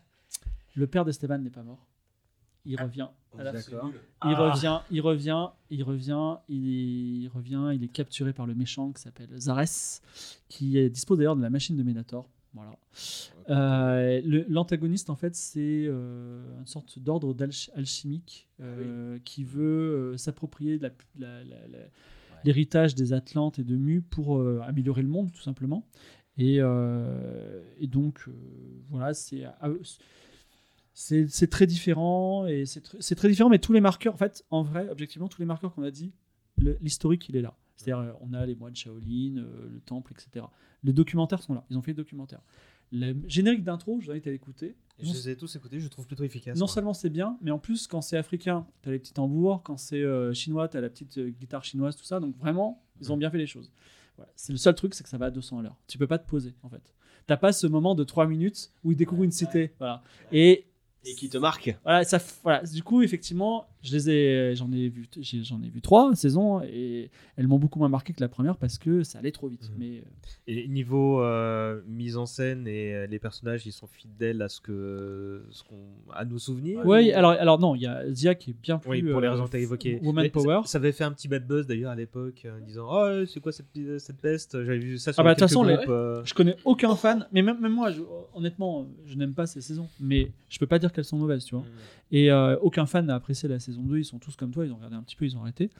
le 0.76 0.86
père 0.86 1.04
d'Esteban 1.04 1.38
n'est 1.38 1.50
pas 1.50 1.62
mort. 1.62 1.84
Il 2.66 2.80
revient. 2.80 3.08
D'accord. 3.36 3.90
Il 3.92 4.34
Ah. 4.34 4.50
revient, 4.50 4.80
il 4.90 5.00
revient, 5.00 5.46
il 5.70 5.82
revient, 5.82 6.36
il, 6.48 7.28
revient, 7.32 7.70
il 7.74 7.84
est 7.84 7.88
capturé 7.92 8.32
par 8.32 8.46
le 8.46 8.54
méchant 8.54 8.92
qui 8.92 9.02
s'appelle 9.02 9.28
Zares, 9.38 10.00
qui 10.48 10.90
dispose 10.90 11.18
d'ailleurs 11.18 11.36
de 11.36 11.42
la 11.42 11.50
machine 11.50 11.76
de 11.76 11.82
Ménator. 11.82 12.28
Voilà. 12.54 12.74
Euh, 13.50 14.22
L'antagoniste, 14.48 15.10
en 15.10 15.16
fait, 15.16 15.34
c'est 15.36 15.84
euh, 15.86 16.58
une 16.58 16.66
sorte 16.66 16.98
d'ordre 16.98 17.36
alchimique 17.74 18.48
euh, 18.60 19.18
qui 19.24 19.44
veut 19.44 19.62
euh, 20.14 20.16
s'approprier 20.16 20.78
de 20.78 20.90
l'héritage 22.44 22.94
des 22.94 23.12
Atlantes 23.12 23.58
et 23.58 23.64
de 23.64 23.76
Mu 23.76 24.00
pour 24.02 24.38
euh, 24.38 24.60
améliorer 24.64 25.02
le 25.02 25.08
monde, 25.08 25.30
tout 25.32 25.42
simplement. 25.42 25.86
Et, 26.38 26.58
euh, 26.60 27.62
et 27.78 27.86
donc, 27.86 28.24
euh, 28.28 28.32
voilà, 28.90 29.14
c'est 29.14 29.44
eux- 29.64 29.80
c'est 30.98 31.50
très 31.50 31.66
différent 31.66 32.46
et 32.46 32.64
c'est 32.64 32.82
tr- 32.84 32.96
c'est 33.00 33.14
très 33.14 33.28
différent 33.28 33.50
mais 33.50 33.58
tous 33.58 33.72
les 33.74 33.80
marqueurs 33.82 34.14
en 34.14 34.16
fait 34.16 34.44
en 34.50 34.62
vrai 34.62 34.88
objectivement 34.88 35.28
tous 35.28 35.40
les 35.42 35.46
marqueurs 35.46 35.74
qu'on 35.74 35.82
a 35.82 35.90
dit 35.90 36.12
l'historique 36.80 37.28
il 37.28 37.36
est 37.36 37.42
là 37.42 37.54
c'est-à-dire 37.76 37.98
euh, 37.98 38.12
on 38.22 38.32
a 38.32 38.46
les 38.46 38.54
moines 38.54 38.74
Shaolin 38.74 39.36
euh, 39.36 39.68
le 39.74 39.80
temple 39.80 40.12
etc 40.14 40.46
les 40.82 40.94
documentaires 40.94 41.42
sont 41.42 41.52
là 41.54 41.64
ils 41.70 41.76
ont 41.76 41.82
fait 41.82 41.90
les 41.90 41.96
documentaires 41.96 42.40
le 42.92 43.14
générique 43.26 43.62
d'intro 43.62 43.98
je 44.00 44.06
vous 44.06 44.10
invite 44.12 44.26
à 44.26 44.30
l'écouter 44.30 44.74
Je 44.98 45.12
les 45.12 45.28
ai 45.28 45.36
tous 45.36 45.54
écoutés, 45.56 45.78
je 45.78 45.84
le 45.84 45.90
trouve 45.90 46.06
plutôt 46.06 46.24
efficace. 46.24 46.58
non 46.58 46.66
seulement 46.66 46.94
c'est 46.94 47.10
bien, 47.10 47.36
mais 47.42 47.50
en 47.50 47.58
plus, 47.58 47.86
quand 47.86 48.00
c'est 48.00 48.16
africain, 48.16 48.66
t'as 48.80 48.90
les 48.92 48.98
petits 48.98 49.12
tambours, 49.12 49.62
quand 49.62 49.76
c'est 49.76 50.00
euh, 50.00 50.32
chinois, 50.32 50.68
t'as 50.68 50.80
la 50.80 50.88
petite 50.88 51.18
euh, 51.18 51.28
guitare 51.28 51.62
chinoise, 51.64 51.96
tout 51.96 52.04
ça. 52.04 52.18
Donc 52.18 52.34
vraiment, 52.38 52.82
ils 53.02 53.12
ont 53.12 53.18
bien 53.18 53.28
fait 53.28 53.36
les 53.36 53.46
choses. 53.46 53.70
Voilà. 54.16 54.32
C'est 54.36 54.52
le 54.54 54.58
seul 54.58 54.74
truc, 54.74 54.94
c'est 54.94 55.02
que 55.02 55.10
ça 55.10 55.18
va 55.18 55.26
à 55.26 55.30
200 55.30 55.58
à 55.58 55.62
l'heure. 55.62 55.76
Tu 55.86 55.98
peux 55.98 56.06
pas 56.06 56.18
te 56.18 56.26
poser, 56.26 56.54
en 56.62 56.70
fait. 56.70 56.94
T'as 57.26 57.36
pas 57.36 57.52
ce 57.52 57.66
moment 57.66 57.94
de 57.94 58.04
3 58.04 58.26
minutes 58.26 58.72
où 58.84 58.92
ils 58.92 58.96
découvrent 58.96 59.24
une 59.24 59.32
cité. 59.32 59.74
Voilà. 59.78 60.02
Et 60.32 60.64
Et 61.08 61.14
qui 61.14 61.28
te 61.28 61.38
marque. 61.38 61.74
voilà, 61.84 62.04
ça, 62.04 62.18
voilà. 62.42 62.62
Du 62.64 62.82
coup, 62.82 63.00
effectivement, 63.02 63.68
je 63.86 63.92
les 63.94 64.10
ai, 64.10 64.54
j'en 64.56 64.70
ai 64.72 64.88
vu, 64.88 65.08
j'en 65.42 65.62
ai 65.62 65.68
vu 65.68 65.80
trois 65.80 66.14
saisons 66.14 66.60
et 66.62 67.10
elles 67.36 67.46
m'ont 67.48 67.58
beaucoup 67.58 67.78
moins 67.78 67.88
marqué 67.88 68.12
que 68.12 68.20
la 68.20 68.28
première 68.28 68.56
parce 68.56 68.78
que 68.78 69.02
ça 69.02 69.18
allait 69.18 69.30
trop 69.32 69.48
vite. 69.48 69.70
Mais 69.78 69.98
euh, 69.98 70.02
Et 70.46 70.68
niveau 70.68 71.22
euh, 71.22 71.80
mise 71.86 72.16
en 72.16 72.26
scène 72.26 72.66
et 72.66 72.94
euh, 72.94 73.06
les 73.06 73.18
personnages, 73.18 73.66
ils 73.66 73.72
sont 73.72 73.86
fidèles 73.86 74.42
à 74.42 74.48
ce 74.48 74.60
que, 74.60 75.44
ce 75.50 75.62
qu'on, 75.62 76.12
à 76.12 76.24
nos 76.24 76.38
souvenirs? 76.38 76.84
ouais, 76.84 77.12
ou- 77.12 77.16
alors, 77.16 77.30
alors 77.32 77.58
non, 77.58 77.74
il 77.74 77.82
y 77.82 77.86
a 77.86 78.02
Zia 78.12 78.34
qui 78.34 78.50
est 78.50 78.56
bien 78.60 78.78
plus. 78.78 78.90
Oui, 78.90 79.02
pour 79.02 79.20
les 79.20 79.28
raisons 79.28 79.44
que 79.44 79.50
tu 79.50 79.56
as 79.56 79.60
évoquées. 79.60 79.98
Woman 80.02 80.24
Mais 80.24 80.30
Power. 80.30 80.60
Ça, 80.64 80.72
ça 80.72 80.78
avait 80.78 80.92
fait 80.92 81.04
un 81.04 81.12
petit 81.12 81.28
bad 81.28 81.46
buzz 81.46 81.66
d'ailleurs 81.66 81.90
à 81.92 81.96
l'époque, 81.96 82.46
en 82.46 82.64
disant 82.64 82.86
Oh, 82.90 83.24
c'est 83.26 83.40
quoi 83.40 83.52
cette, 83.52 83.66
cette 83.98 84.18
peste? 84.20 84.62
J'avais 84.64 84.78
vu 84.78 84.98
ça 84.98 85.12
sur 85.12 85.20
Ah 85.20 85.24
bah 85.24 85.34
de 85.34 85.38
toute 85.40 85.48
façon, 85.48 85.62
les- 85.62 85.74
groupes, 85.76 85.88
euh, 85.88 86.22
je 86.24 86.34
connais 86.34 86.56
aucun 86.64 86.94
fan, 86.96 87.26
mais 87.32 87.42
même, 87.42 87.60
même 87.60 87.72
moi, 87.72 87.90
je- 87.90 88.02
honnêtement, 88.34 88.86
je 89.06 89.14
n'aime 89.16 89.34
pas 89.34 89.46
ces 89.46 89.60
saisons, 89.60 89.88
mais 90.00 90.30
je 90.48 90.58
peux 90.58 90.66
pas 90.66 90.78
dire 90.78 90.92
qu'elles 90.92 91.04
sont 91.04 91.16
mauvaises, 91.18 91.44
tu 91.44 91.54
vois. 91.54 91.64
Et 92.12 92.30
euh, 92.30 92.56
aucun 92.60 92.86
fan 92.86 93.06
n'a 93.06 93.14
apprécié 93.14 93.48
la 93.48 93.58
saison 93.58 93.82
2, 93.82 93.98
ils 93.98 94.04
sont 94.04 94.18
tous 94.18 94.36
comme 94.36 94.52
toi, 94.52 94.64
ils 94.64 94.72
ont 94.72 94.76
regardé 94.76 94.96
un 94.96 95.02
petit 95.02 95.16
peu, 95.16 95.24
ils 95.24 95.36
ont 95.36 95.40
arrêté. 95.42 95.70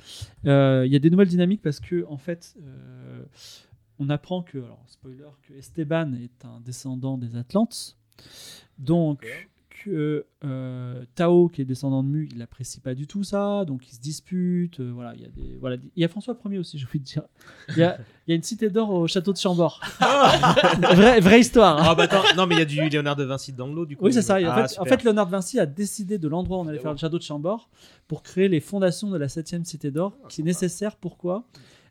Euh, 0.47 0.85
Il 0.87 0.93
y 0.93 0.97
a 0.97 0.99
des 0.99 1.11
nouvelles 1.11 1.29
dynamiques 1.29 1.63
parce 1.63 1.81
que, 1.81 2.05
en 2.09 2.17
fait, 2.17 2.57
euh, 2.61 3.25
on 3.99 4.09
apprend 4.11 4.43
que, 4.43 4.59
alors 4.59 4.83
spoiler, 4.87 5.29
que 5.43 5.55
Esteban 5.55 6.15
est 6.15 6.45
un 6.45 6.61
descendant 6.61 7.17
des 7.17 7.37
Atlantes, 7.37 7.97
donc 8.79 9.25
que 9.85 10.27
euh, 10.45 11.05
Tao, 11.15 11.49
qui 11.49 11.63
est 11.63 11.65
descendant 11.65 12.03
de 12.03 12.09
Mu, 12.09 12.29
il 12.35 12.41
apprécie 12.43 12.81
pas 12.81 12.95
du 12.95 13.07
tout 13.07 13.25
ça, 13.25 13.65
donc 13.65 13.87
ils 13.91 13.95
se 13.95 14.01
disputent. 14.01 14.81
euh, 14.81 14.91
voilà, 14.95 15.15
il 15.15 15.23
y 15.23 15.25
a 15.25 15.29
des, 15.29 15.57
voilà, 15.61 15.77
il 15.97 16.01
y 16.01 16.05
a 16.05 16.09
François 16.09 16.37
Ier 16.51 16.59
aussi, 16.59 16.79
j'ai 16.79 16.87
envie 16.87 16.99
de 17.01 17.05
dire. 17.05 17.23
Il 17.71 17.79
y 17.79 17.83
a, 17.83 17.99
il 18.27 18.31
y 18.31 18.33
a 18.33 18.37
une 18.37 18.43
cité 18.43 18.71
d'or 18.71 18.91
au 18.91 19.07
château 19.07 19.33
de 19.33 19.39
Chambord. 19.39 19.81
vraie, 20.95 21.21
vraie 21.21 21.41
histoire. 21.41 21.79
hein. 21.79 21.85
Ah 21.91 21.95
bah 21.95 22.05
attends, 22.05 22.23
non 22.37 22.47
mais 22.47 22.55
il 22.57 22.59
y 22.59 22.63
a 22.63 22.65
du 22.65 22.89
Léonard 22.89 23.17
de 23.17 23.25
Vinci 23.25 23.53
dans 23.53 23.67
l'eau 23.69 23.87
du 23.87 23.97
coup. 23.97 24.05
Oui, 24.07 24.13
c'est 24.13 24.23
ça. 24.23 24.41
Et 24.41 24.47
en, 24.47 24.51
Ah, 24.51 24.55
fait, 24.57 24.63
en 24.79 24.85
super. 24.85 24.87
fait, 24.99 25.05
Léonard 25.05 25.27
de 25.27 25.33
Vinci 25.33 25.59
a 25.61 25.67
décidé 25.67 26.19
de 26.19 26.29
l'endroit 26.29 26.59
où 26.59 26.61
on 26.63 26.67
allait 26.69 26.79
faire 26.79 26.93
le 26.93 26.99
château 26.99 27.19
de 27.19 27.23
Chambord 27.23 27.69
pour 28.09 28.23
créer 28.23 28.49
les 28.49 28.61
fondations 28.61 29.11
de 29.11 29.17
la 29.19 29.29
7 29.29 29.67
cité 29.67 29.91
d'or, 29.91 30.13
qui 30.29 30.41
est 30.41 30.45
nécessaire. 30.45 30.97
Pourquoi? 30.97 31.45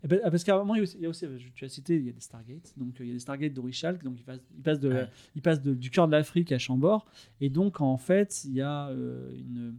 Eh 0.06 0.08
ben, 0.08 0.20
Parce 0.24 0.44
qu'à 0.44 0.56
un 0.56 0.60
moment, 0.60 0.76
il 0.76 0.78
y 0.78 0.82
a 0.82 0.84
aussi, 0.84 0.98
il 0.98 1.04
y 1.04 1.06
a 1.06 1.10
aussi, 1.10 1.26
je- 1.38 1.50
tu 1.54 1.66
as 1.66 1.70
cité, 1.70 1.96
il 1.98 2.06
y 2.06 2.10
a 2.10 2.14
des 2.14 2.22
Stargates. 2.22 2.74
Donc, 2.78 3.02
euh, 3.02 3.04
il 3.04 3.08
y 3.08 3.12
a 3.12 3.14
des 3.14 3.20
Stargates 3.20 3.54
d'Orichalk. 3.54 4.04
Donc, 4.04 4.16
il 4.20 4.24
passe, 4.24 4.40
il 4.56 4.62
passe, 4.62 4.80
de, 4.80 4.90
Ouais. 4.90 5.10
il 5.36 5.42
passe 5.42 5.62
de- 5.62 5.74
du 5.74 5.90
cœur 5.90 6.06
de 6.08 6.12
l'Afrique 6.14 6.52
à 6.52 6.60
Chambord. 6.60 7.06
Et 7.42 7.50
donc, 7.50 7.82
en 7.82 7.98
fait, 7.98 8.44
il 8.46 8.54
y 8.54 8.62
a 8.62 8.88
euh, 8.90 9.32
une, 9.36 9.76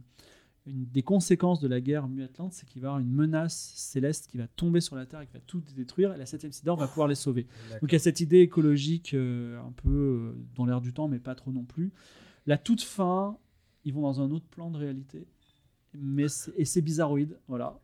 une 0.65 0.85
des 0.85 1.01
conséquences 1.01 1.61
de 1.61 1.67
la 1.69 1.79
guerre 1.79 2.09
mu-atlante, 2.09 2.51
c'est 2.51 2.65
qu'il 2.67 2.81
va 2.81 2.87
y 2.87 2.89
avoir 2.89 2.99
une 2.99 3.09
menace 3.13 3.71
céleste 3.77 4.27
qui 4.27 4.37
va 4.37 4.47
tomber 4.47 4.81
sur 4.81 4.97
la 4.97 5.05
Terre 5.05 5.21
et 5.21 5.25
qui 5.27 5.33
va 5.33 5.39
tout 5.47 5.63
détruire. 5.75 6.13
Et 6.13 6.17
la 6.17 6.25
7 6.25 6.41
cité 6.53 6.65
d'or 6.65 6.77
va 6.77 6.87
pouvoir 6.89 7.07
les 7.07 7.15
sauver. 7.15 7.47
Donc 7.81 7.89
il 7.89 7.93
y 7.93 7.95
a 7.95 7.99
cette 7.99 8.19
idée 8.19 8.39
écologique 8.39 9.13
euh, 9.13 9.57
un 9.61 9.71
peu 9.71 9.89
euh, 9.89 10.33
dans 10.55 10.65
l'air 10.65 10.81
du 10.81 10.91
temps, 10.91 11.07
mais 11.07 11.19
pas 11.19 11.35
trop 11.35 11.53
non 11.53 11.63
plus. 11.63 11.93
La 12.45 12.57
toute 12.57 12.81
fin, 12.81 13.37
ils 13.85 13.93
vont 13.93 14.01
dans 14.01 14.19
un 14.19 14.29
autre 14.31 14.45
plan 14.47 14.69
de 14.69 14.77
réalité, 14.77 15.25
mais 15.93 16.25
et 16.57 16.65
c'est 16.65 16.81
bizarroïde, 16.81 17.37
voilà. 17.47 17.79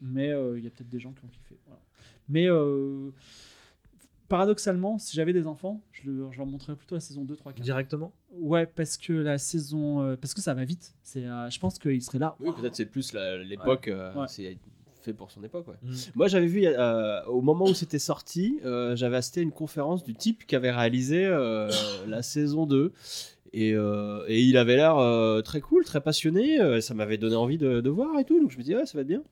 Mais 0.00 0.30
euh, 0.30 0.58
il 0.58 0.64
y 0.64 0.66
a 0.66 0.70
peut-être 0.70 0.88
des 0.90 1.00
gens 1.00 1.12
qui 1.12 1.24
ont 1.24 1.28
kiffé. 1.28 1.56
voilà. 1.66 1.80
Mais 2.28 2.46
euh, 2.50 3.10
paradoxalement, 4.28 4.98
si 4.98 5.14
j'avais 5.16 5.32
des 5.32 5.46
enfants, 5.46 5.80
je, 5.92 6.10
leur- 6.10 6.32
je 6.32 6.38
leur 6.38 6.46
montrerais 6.46 6.76
plutôt 6.76 6.96
la 6.96 7.00
saison 7.00 7.24
2, 7.24 7.36
3, 7.36 7.52
4. 7.52 7.62
Directement? 7.64 8.12
Ouais, 8.32 8.66
parce 8.66 8.96
que 8.96 9.12
la 9.12 9.38
saison. 9.38 10.02
euh, 10.02 10.16
parce 10.16 10.34
que 10.34 10.40
ça 10.40 10.54
va 10.54 10.64
vite. 10.64 10.94
C'est, 11.02 11.24
euh, 11.24 11.48
je 11.50 11.58
pense 11.60 11.78
qu'ils 11.78 12.02
seraient 12.02 12.18
là. 12.18 12.36
Oui, 12.40 12.50
peut-être 12.58 12.74
c'est 12.74 12.86
plus 12.86 13.12
l'époque. 13.14 13.84
Ouais. 13.86 13.92
euh, 13.94 14.14
Ouais. 14.14 14.26
C'est 14.28 14.58
fait 15.02 15.12
pour 15.14 15.30
son 15.30 15.44
époque. 15.44 15.68
ouais. 15.68 15.74
Mm. 15.84 15.94
Moi, 16.16 16.26
j'avais 16.26 16.46
vu 16.48 16.62
euh, 16.66 17.24
au 17.26 17.40
moment 17.40 17.66
où 17.66 17.74
c'était 17.74 18.00
sorti, 18.00 18.58
euh, 18.64 18.96
j'avais 18.96 19.16
assisté 19.16 19.38
à 19.38 19.42
une 19.44 19.52
conférence 19.52 20.02
du 20.02 20.14
type 20.14 20.44
qui 20.48 20.56
avait 20.56 20.72
réalisé 20.72 21.24
euh, 21.24 21.70
la 22.08 22.22
saison 22.22 22.66
2. 22.66 22.92
Et, 23.52 23.72
euh, 23.74 24.24
et 24.26 24.42
il 24.42 24.56
avait 24.56 24.74
l'air 24.74 24.98
euh, 24.98 25.40
très 25.42 25.60
cool, 25.60 25.84
très 25.84 26.00
passionné. 26.00 26.60
euh, 26.60 26.80
ça 26.80 26.92
m'avait 26.94 27.16
donné 27.18 27.36
envie 27.36 27.56
de, 27.58 27.80
de 27.80 27.88
voir 27.90 28.18
et 28.18 28.24
tout. 28.24 28.40
Donc 28.40 28.50
je 28.50 28.58
me 28.58 28.64
dis, 28.64 28.74
ouais, 28.74 28.84
ça 28.84 28.98
va 28.98 29.02
être 29.02 29.06
bien. 29.06 29.22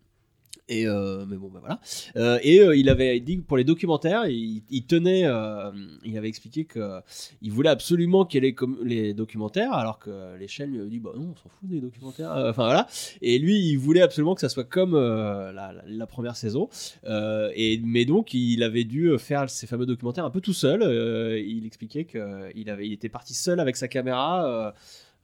Et 0.68 0.86
euh, 0.86 1.26
mais 1.26 1.36
bon, 1.36 1.48
bah 1.48 1.60
voilà. 1.60 1.80
Euh, 2.16 2.38
et 2.42 2.60
euh, 2.60 2.74
il 2.74 2.88
avait 2.88 3.20
dit 3.20 3.36
pour 3.36 3.58
les 3.58 3.64
documentaires, 3.64 4.26
il, 4.26 4.62
tenait, 4.86 5.24
il 6.04 6.16
avait 6.16 6.28
expliqué 6.28 6.64
que 6.64 7.00
il 7.42 7.52
voulait 7.52 7.68
absolument 7.68 8.24
qu'il 8.24 8.44
y 8.44 8.46
ait 8.46 8.54
les, 8.82 9.14
documentaires, 9.14 9.74
alors 9.74 9.98
que 9.98 10.36
les 10.38 10.48
chaînes 10.48 10.70
lui 10.70 10.80
avaient 10.80 10.88
dit, 10.88 11.00
bah 11.00 11.12
non, 11.14 11.32
on 11.32 11.36
s'en 11.36 11.50
fout 11.50 11.68
des 11.68 11.80
documentaires. 11.80 12.30
Enfin 12.30 12.64
voilà. 12.64 12.86
Et 13.20 13.38
lui, 13.38 13.58
il 13.58 13.76
voulait 13.76 14.00
absolument 14.00 14.34
que 14.34 14.40
ça 14.40 14.48
soit 14.48 14.64
comme 14.64 14.94
la, 14.94 16.06
première 16.06 16.36
saison. 16.36 16.68
Et 17.04 17.80
mais 17.84 18.06
donc, 18.06 18.32
il 18.32 18.62
avait 18.62 18.84
dû 18.84 19.18
faire 19.18 19.50
ces 19.50 19.66
fameux 19.66 19.86
documentaires 19.86 20.24
un 20.24 20.30
peu 20.30 20.40
tout 20.40 20.54
seul. 20.54 20.82
Il 21.46 21.66
expliquait 21.66 22.06
qu'il 22.06 22.70
avait, 22.70 22.86
il 22.86 22.92
était 22.92 23.10
parti 23.10 23.34
seul 23.34 23.60
avec 23.60 23.76
sa 23.76 23.88
caméra. 23.88 24.72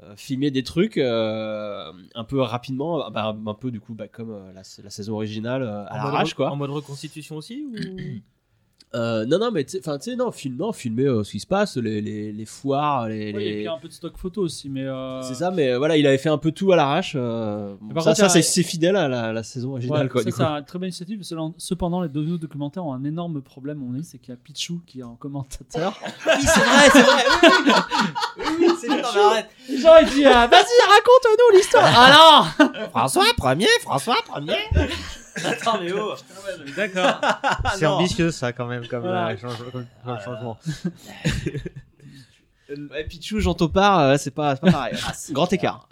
Euh, 0.02 0.10
euh, 0.10 0.16
filmer 0.16 0.50
des 0.50 0.62
trucs 0.62 0.96
euh, 0.96 1.92
un 2.14 2.24
peu 2.24 2.40
rapidement, 2.40 3.10
bah, 3.10 3.36
un 3.46 3.54
peu 3.54 3.70
du 3.70 3.80
coup 3.80 3.94
bah, 3.94 4.08
comme 4.08 4.30
euh, 4.30 4.52
la, 4.52 4.62
la 4.82 4.90
saison 4.90 5.14
originale 5.14 5.62
euh, 5.62 5.84
à 5.88 5.96
l'arrache 5.96 6.34
quoi. 6.34 6.50
En 6.50 6.56
mode 6.56 6.70
reconstitution 6.70 7.36
aussi 7.36 7.66
ou... 7.66 7.76
Euh, 8.92 9.24
non 9.24 9.38
non 9.38 9.52
mais 9.52 9.62
tu 9.62 9.70
sais- 9.70 9.78
enfin 9.78 9.98
tu 9.98 10.10
sais 10.10 10.16
non 10.16 10.32
film 10.32 10.56
non 10.56 10.72
filmer 10.72 11.04
euh, 11.04 11.22
ce 11.22 11.30
qui 11.30 11.38
se 11.38 11.46
passe 11.46 11.76
les, 11.76 12.00
les, 12.00 12.32
les 12.32 12.44
foires 12.44 13.06
les, 13.08 13.32
Ouais, 13.32 13.38
les- 13.38 13.46
Et 13.50 13.54
puis 13.58 13.68
un 13.68 13.78
peu 13.78 13.86
de 13.86 13.92
stock 13.92 14.16
photo 14.16 14.42
aussi, 14.42 14.68
mais. 14.68 14.84
euh, 14.84 15.22
c'est 15.22 15.34
ça 15.36 15.52
mais 15.52 15.70
euh, 15.70 15.78
voilà 15.78 15.96
il 15.96 16.04
avait 16.08 16.18
fait 16.18 16.28
un 16.28 16.38
peu 16.38 16.50
tout 16.50 16.72
à 16.72 16.76
l'arrache 16.76 17.12
euh, 17.14 17.76
bon, 17.80 17.94
par 17.94 18.02
ça, 18.02 18.10
contre, 18.14 18.32
ça 18.32 18.42
c'est 18.42 18.62
fidèle 18.64 18.96
à 18.96 19.06
la, 19.06 19.32
la 19.32 19.42
saison 19.44 19.70
originale 19.74 20.02
Ouais, 20.02 20.08
quoi 20.08 20.22
ça, 20.24 20.30
c'est 20.32 20.42
une 20.42 20.64
très 20.64 20.78
bonne 20.80 20.88
initiative. 20.88 21.22
Selon- 21.22 21.54
Cependant, 21.56 22.02
les 22.02 22.08
deux 22.08 22.36
documentaires 22.36 22.84
ont 22.84 22.92
un 22.92 23.04
énorme 23.04 23.40
problème, 23.42 23.80
on 23.88 23.92
dit, 23.92 24.02
c'est 24.02 24.18
qu'il 24.18 24.30
y 24.30 24.34
a 24.34 24.36
Pichou 24.42 24.80
qui 24.86 24.98
est 25.00 25.04
en 25.04 25.14
commentateur. 25.14 25.96
Oui, 26.26 26.32
c'est 26.42 26.60
vrai, 26.60 26.90
c'est 26.92 27.02
vrai. 27.02 27.22
Oui, 28.38 28.44
oui, 28.60 28.66
c'est 28.80 28.88
mais 28.88 29.02
arrête. 29.04 29.46
Genre, 29.68 29.96
il 30.02 30.08
dit 30.08 30.22
Vas-y, 30.24 30.80
raconte-nous 30.88 31.56
l'histoire 31.56 32.10
non 32.74 32.86
François 32.90 33.24
premier, 33.36 33.66
François 33.82 34.16
premier. 34.26 34.56
Attends, 35.44 35.80
mais 35.80 35.92
oh. 35.92 36.14
D'accord. 36.76 37.20
C'est 37.76 37.84
Non. 37.84 37.92
ambitieux 37.92 38.30
ça 38.30 38.52
quand 38.52 38.66
même 38.66 38.86
comme, 38.86 39.02
Voilà. 39.02 39.28
euh, 39.30 39.36
change- 39.36 39.70
comme- 39.72 39.86
comme 40.04 40.20
changement. 40.20 40.58
Ouais, 42.90 43.02
Pichou 43.04 43.40
Jean 43.40 43.54
Topard 43.54 43.98
euh, 43.98 44.16
c'est 44.16 44.30
pas, 44.30 44.54
c'est 44.54 44.60
pas 44.62 44.70
pareil 44.70 44.94
grand 45.32 45.52
écart 45.52 45.88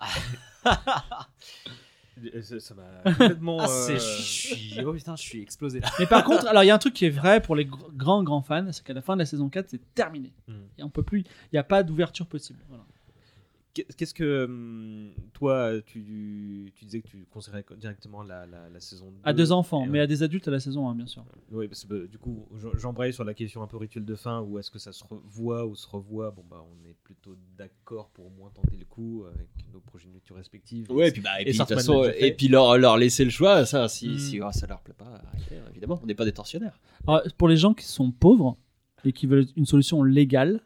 Euh, 2.35 2.43
Ça 2.43 2.59
ça 2.61 2.75
m'a 2.75 3.13
complètement. 3.13 3.59
Ah, 3.63 3.67
c'est. 3.69 3.95
euh, 3.95 3.99
Je 3.99 4.23
suis. 4.23 4.81
Oh 4.85 4.93
putain, 4.93 5.15
je 5.17 5.23
suis 5.23 5.41
explosé 5.43 5.79
là. 5.81 5.89
Mais 6.01 6.07
par 6.07 6.25
contre, 6.25 6.47
alors 6.49 6.63
il 6.65 6.67
y 6.67 6.71
a 6.71 6.75
un 6.75 6.79
truc 6.79 6.95
qui 6.95 7.05
est 7.07 7.11
vrai 7.11 7.41
pour 7.41 7.55
les 7.57 7.65
gr- 7.65 7.79
grands, 7.97 8.23
grands 8.25 8.43
fans 8.43 8.67
c'est 8.73 8.85
qu'à 8.85 8.93
la 8.93 9.03
fin 9.03 9.15
de 9.15 9.21
la 9.21 9.27
saison 9.27 9.49
4, 9.49 9.69
c'est 9.71 9.95
terminé. 9.95 10.33
Hmm. 10.49 10.53
Et 10.79 10.83
on 10.83 10.89
peut 10.91 11.03
plus, 11.05 11.21
il 11.21 11.27
n'y 11.55 11.59
a 11.61 11.65
pas 11.65 11.83
d'ouverture 11.85 12.27
possible. 12.27 12.59
Voilà. 12.69 12.83
Qu'est- 13.79 13.97
Qu'est-ce 13.97 14.15
que 14.15 14.45
hum, 14.47 15.13
toi 15.33 15.73
tu, 15.87 16.73
tu 16.75 16.85
disais 16.85 17.01
que 17.01 17.09
tu 17.09 17.27
conseillerais 17.31 17.65
directement 17.77 18.23
la, 18.23 18.47
la, 18.47 18.69
la 18.69 18.81
saison 18.81 19.11
2 19.11 19.19
À 19.23 19.33
deux 19.33 19.53
enfants, 19.53 19.85
Et 19.85 19.89
mais 19.89 19.99
ouais. 19.99 20.05
à 20.05 20.07
des 20.07 20.23
adultes 20.23 20.49
à 20.49 20.51
la 20.51 20.59
saison 20.61 20.89
1, 20.89 20.95
bien 20.97 21.07
sûr. 21.07 21.25
Oui, 21.53 21.69
parce 21.69 21.85
que 21.85 21.89
bah, 21.95 22.07
du 22.07 22.19
coup, 22.19 22.47
j'embraye 22.77 23.13
sur 23.13 23.25
la 23.25 23.35
question 23.35 23.63
un 23.63 23.67
peu 23.69 23.77
rituel 23.77 24.05
de 24.05 24.15
fin, 24.17 24.41
où 24.41 24.59
est-ce 24.59 24.71
que 24.71 24.79
ça 24.79 24.93
se 24.93 25.05
revoit 25.05 25.65
ou 25.67 25.77
se 25.77 25.87
revoit? 25.89 26.31
Bon, 26.33 26.45
bah, 26.51 26.65
on 26.69 26.89
est 26.89 26.97
plutôt 27.05 27.37
d'accord 27.57 28.11
pour 28.11 28.27
au 28.27 28.31
moins 28.31 28.51
tenter 28.51 28.77
le 28.77 28.85
coup 28.85 29.25
avec 29.33 29.49
nos 29.73 29.81
progénitures 29.81 30.37
respectives. 30.37 30.91
ouais 30.91 31.09
et 31.09 31.13
puis 31.13 31.21
bah 31.23 31.41
et, 31.41 31.45
puis, 31.45 31.53
de 31.53 31.59
toute 31.59 31.69
Sartman 31.69 31.79
façon 31.79 32.05
et 32.19 32.33
puis 32.33 32.49
leur, 32.49 32.79
leur 32.79 32.97
laisser 32.97 33.25
le 33.25 33.31
choix 33.31 33.65
ça 33.67 33.89
si, 33.89 34.09
Mm. 34.09 34.19
si 34.19 34.41
oh, 34.41 34.49
ça 34.53 34.67
leur 34.67 34.81
plaît 34.81 34.95
pas 34.97 35.21
arrêtez, 35.33 35.57
évidemment 35.71 36.01
on 36.03 36.07
n'est 36.07 36.15
pas 36.15 36.25
des 36.25 36.33
tortionnaires 36.33 36.79
Alors, 37.07 37.23
pour 37.37 37.49
les 37.49 37.57
gens 37.57 37.75
qui 37.75 37.85
sont 37.85 38.11
pauvres 38.11 38.57
et 39.05 39.13
qui 39.13 39.27
veulent 39.27 39.47
une 39.57 39.67
solution 39.67 40.03
légale, 40.03 40.61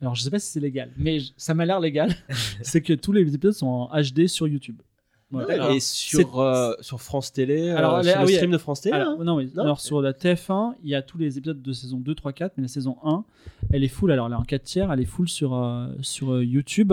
alors 0.00 0.14
je 0.14 0.22
sais 0.22 0.30
pas 0.30 0.38
si 0.38 0.50
c'est 0.50 0.60
légal, 0.60 0.90
mais 0.96 1.18
ça 1.36 1.54
m'a 1.54 1.64
l'air 1.66 1.80
légal, 1.80 2.14
c'est 2.62 2.80
que 2.82 2.92
tous 2.92 3.12
les 3.12 3.22
épisodes 3.34 3.52
sont 3.54 3.66
en 3.66 3.90
HD 4.00 4.26
sur 4.26 4.46
YouTube. 4.48 4.80
Voilà. 5.28 5.72
et 5.72 5.80
sur 5.80 6.38
euh, 6.38 6.72
sur 6.80 7.00
France 7.00 7.32
Télé 7.32 7.70
euh, 7.70 7.76
Alors, 7.76 8.00
sur 8.04 8.12
ah 8.16 8.20
le 8.20 8.26
oui, 8.26 8.34
stream 8.34 8.52
de 8.52 8.58
France 8.58 8.82
Télé 8.82 8.94
Alors, 8.94 9.20
hein 9.20 9.24
non, 9.24 9.34
oui. 9.34 9.50
Non 9.56 9.64
alors 9.64 9.80
sur 9.80 10.00
la 10.00 10.12
TF1, 10.12 10.74
il 10.84 10.90
y 10.90 10.94
a 10.94 11.02
tous 11.02 11.18
les 11.18 11.36
épisodes 11.36 11.60
de 11.60 11.72
saison 11.72 11.98
2, 11.98 12.14
3, 12.14 12.32
4, 12.32 12.52
mais 12.56 12.62
la 12.62 12.68
saison 12.68 12.96
1, 13.02 13.24
elle 13.72 13.82
est 13.82 13.88
full. 13.88 14.12
Alors 14.12 14.26
elle 14.28 14.34
est 14.34 14.36
en 14.36 14.44
4 14.44 14.62
tiers, 14.62 14.92
elle 14.92 15.00
est 15.00 15.04
full 15.04 15.28
sur, 15.28 15.54
euh, 15.56 15.88
sur 16.00 16.32
euh, 16.32 16.44
YouTube. 16.44 16.92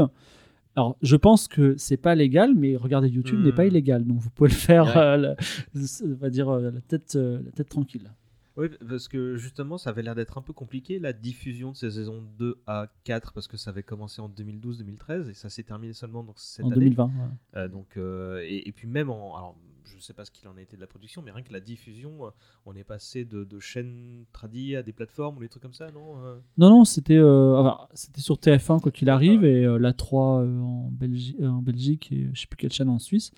Alors 0.75 0.97
je 1.03 1.15
pense 1.15 1.47
que 1.47 1.75
c'est 1.77 1.95
pas 1.97 2.15
légal, 2.15 2.55
mais 2.55 2.75
regarder 2.75 3.07
YouTube 3.07 3.37
Hmm. 3.39 3.43
n'est 3.43 3.51
pas 3.51 3.67
illégal, 3.67 4.03
donc 4.03 4.17
vous 4.17 4.31
pouvez 4.31 4.49
le 4.49 4.55
faire, 4.55 4.85
Ouais. 4.85 4.97
euh, 4.97 5.35
on 6.03 6.15
va 6.19 6.31
dire 6.31 6.49
euh, 6.49 6.71
la 6.71 6.81
tête, 6.81 7.13
euh, 7.15 7.39
la 7.45 7.51
tête 7.51 7.69
tranquille. 7.69 8.09
Oui, 8.55 8.67
parce 8.87 9.07
que 9.07 9.35
justement, 9.35 9.77
ça 9.79 9.89
avait 9.89 10.03
l'air 10.03 10.13
d'être 10.15 10.37
un 10.37 10.41
peu 10.43 10.53
compliqué 10.53 10.99
la 10.99 11.11
diffusion 11.11 11.71
de 11.71 11.75
ces 11.75 11.89
saisons 11.91 12.23
2 12.37 12.61
à 12.67 12.87
4 13.03 13.33
parce 13.33 13.47
que 13.47 13.57
ça 13.57 13.71
avait 13.71 13.81
commencé 13.83 14.21
en 14.21 14.29
2012-2013 14.29 15.29
et 15.29 15.33
ça 15.33 15.49
s'est 15.49 15.63
terminé 15.63 15.93
seulement 15.93 16.23
donc, 16.23 16.35
cette 16.37 16.65
En 16.65 16.71
année. 16.71 16.85
2020, 16.91 17.05
ouais. 17.05 17.11
Euh, 17.55 17.67
donc, 17.67 17.97
euh, 17.97 18.41
et, 18.43 18.67
et 18.67 18.71
puis 18.71 18.87
même 18.87 19.09
en. 19.09 19.35
Alors, 19.35 19.55
je 19.85 19.99
sais 19.99 20.13
pas 20.13 20.23
ce 20.23 20.31
qu'il 20.31 20.47
en 20.47 20.55
a 20.55 20.61
été 20.61 20.75
de 20.77 20.81
la 20.81 20.87
production, 20.87 21.21
mais 21.21 21.31
rien 21.31 21.43
que 21.43 21.51
la 21.51 21.59
diffusion, 21.59 22.25
euh, 22.25 22.29
on 22.65 22.73
est 22.75 22.83
passé 22.85 23.25
de, 23.25 23.43
de 23.43 23.59
chaînes 23.59 24.23
tradies 24.31 24.75
à 24.77 24.83
des 24.83 24.93
plateformes 24.93 25.37
ou 25.37 25.39
des 25.41 25.49
trucs 25.49 25.61
comme 25.63 25.73
ça, 25.73 25.87
non 25.91 26.15
Non, 26.57 26.69
non, 26.69 26.85
c'était 26.85 27.17
euh, 27.17 27.69
c'était 27.93 28.21
sur 28.21 28.35
TF1 28.37 28.79
quoi 28.81 28.91
qu'il 28.91 29.09
arrive 29.09 29.43
et 29.43 29.65
euh, 29.65 29.77
la 29.77 29.91
3 29.93 30.41
euh, 30.41 30.59
en, 30.61 30.89
Belgi- 30.91 31.35
en 31.45 31.61
Belgique 31.61 32.11
et 32.11 32.29
je 32.33 32.39
sais 32.41 32.47
plus 32.47 32.55
quelle 32.57 32.71
chaîne 32.71 32.87
en 32.89 32.97
Suisse. 32.99 33.31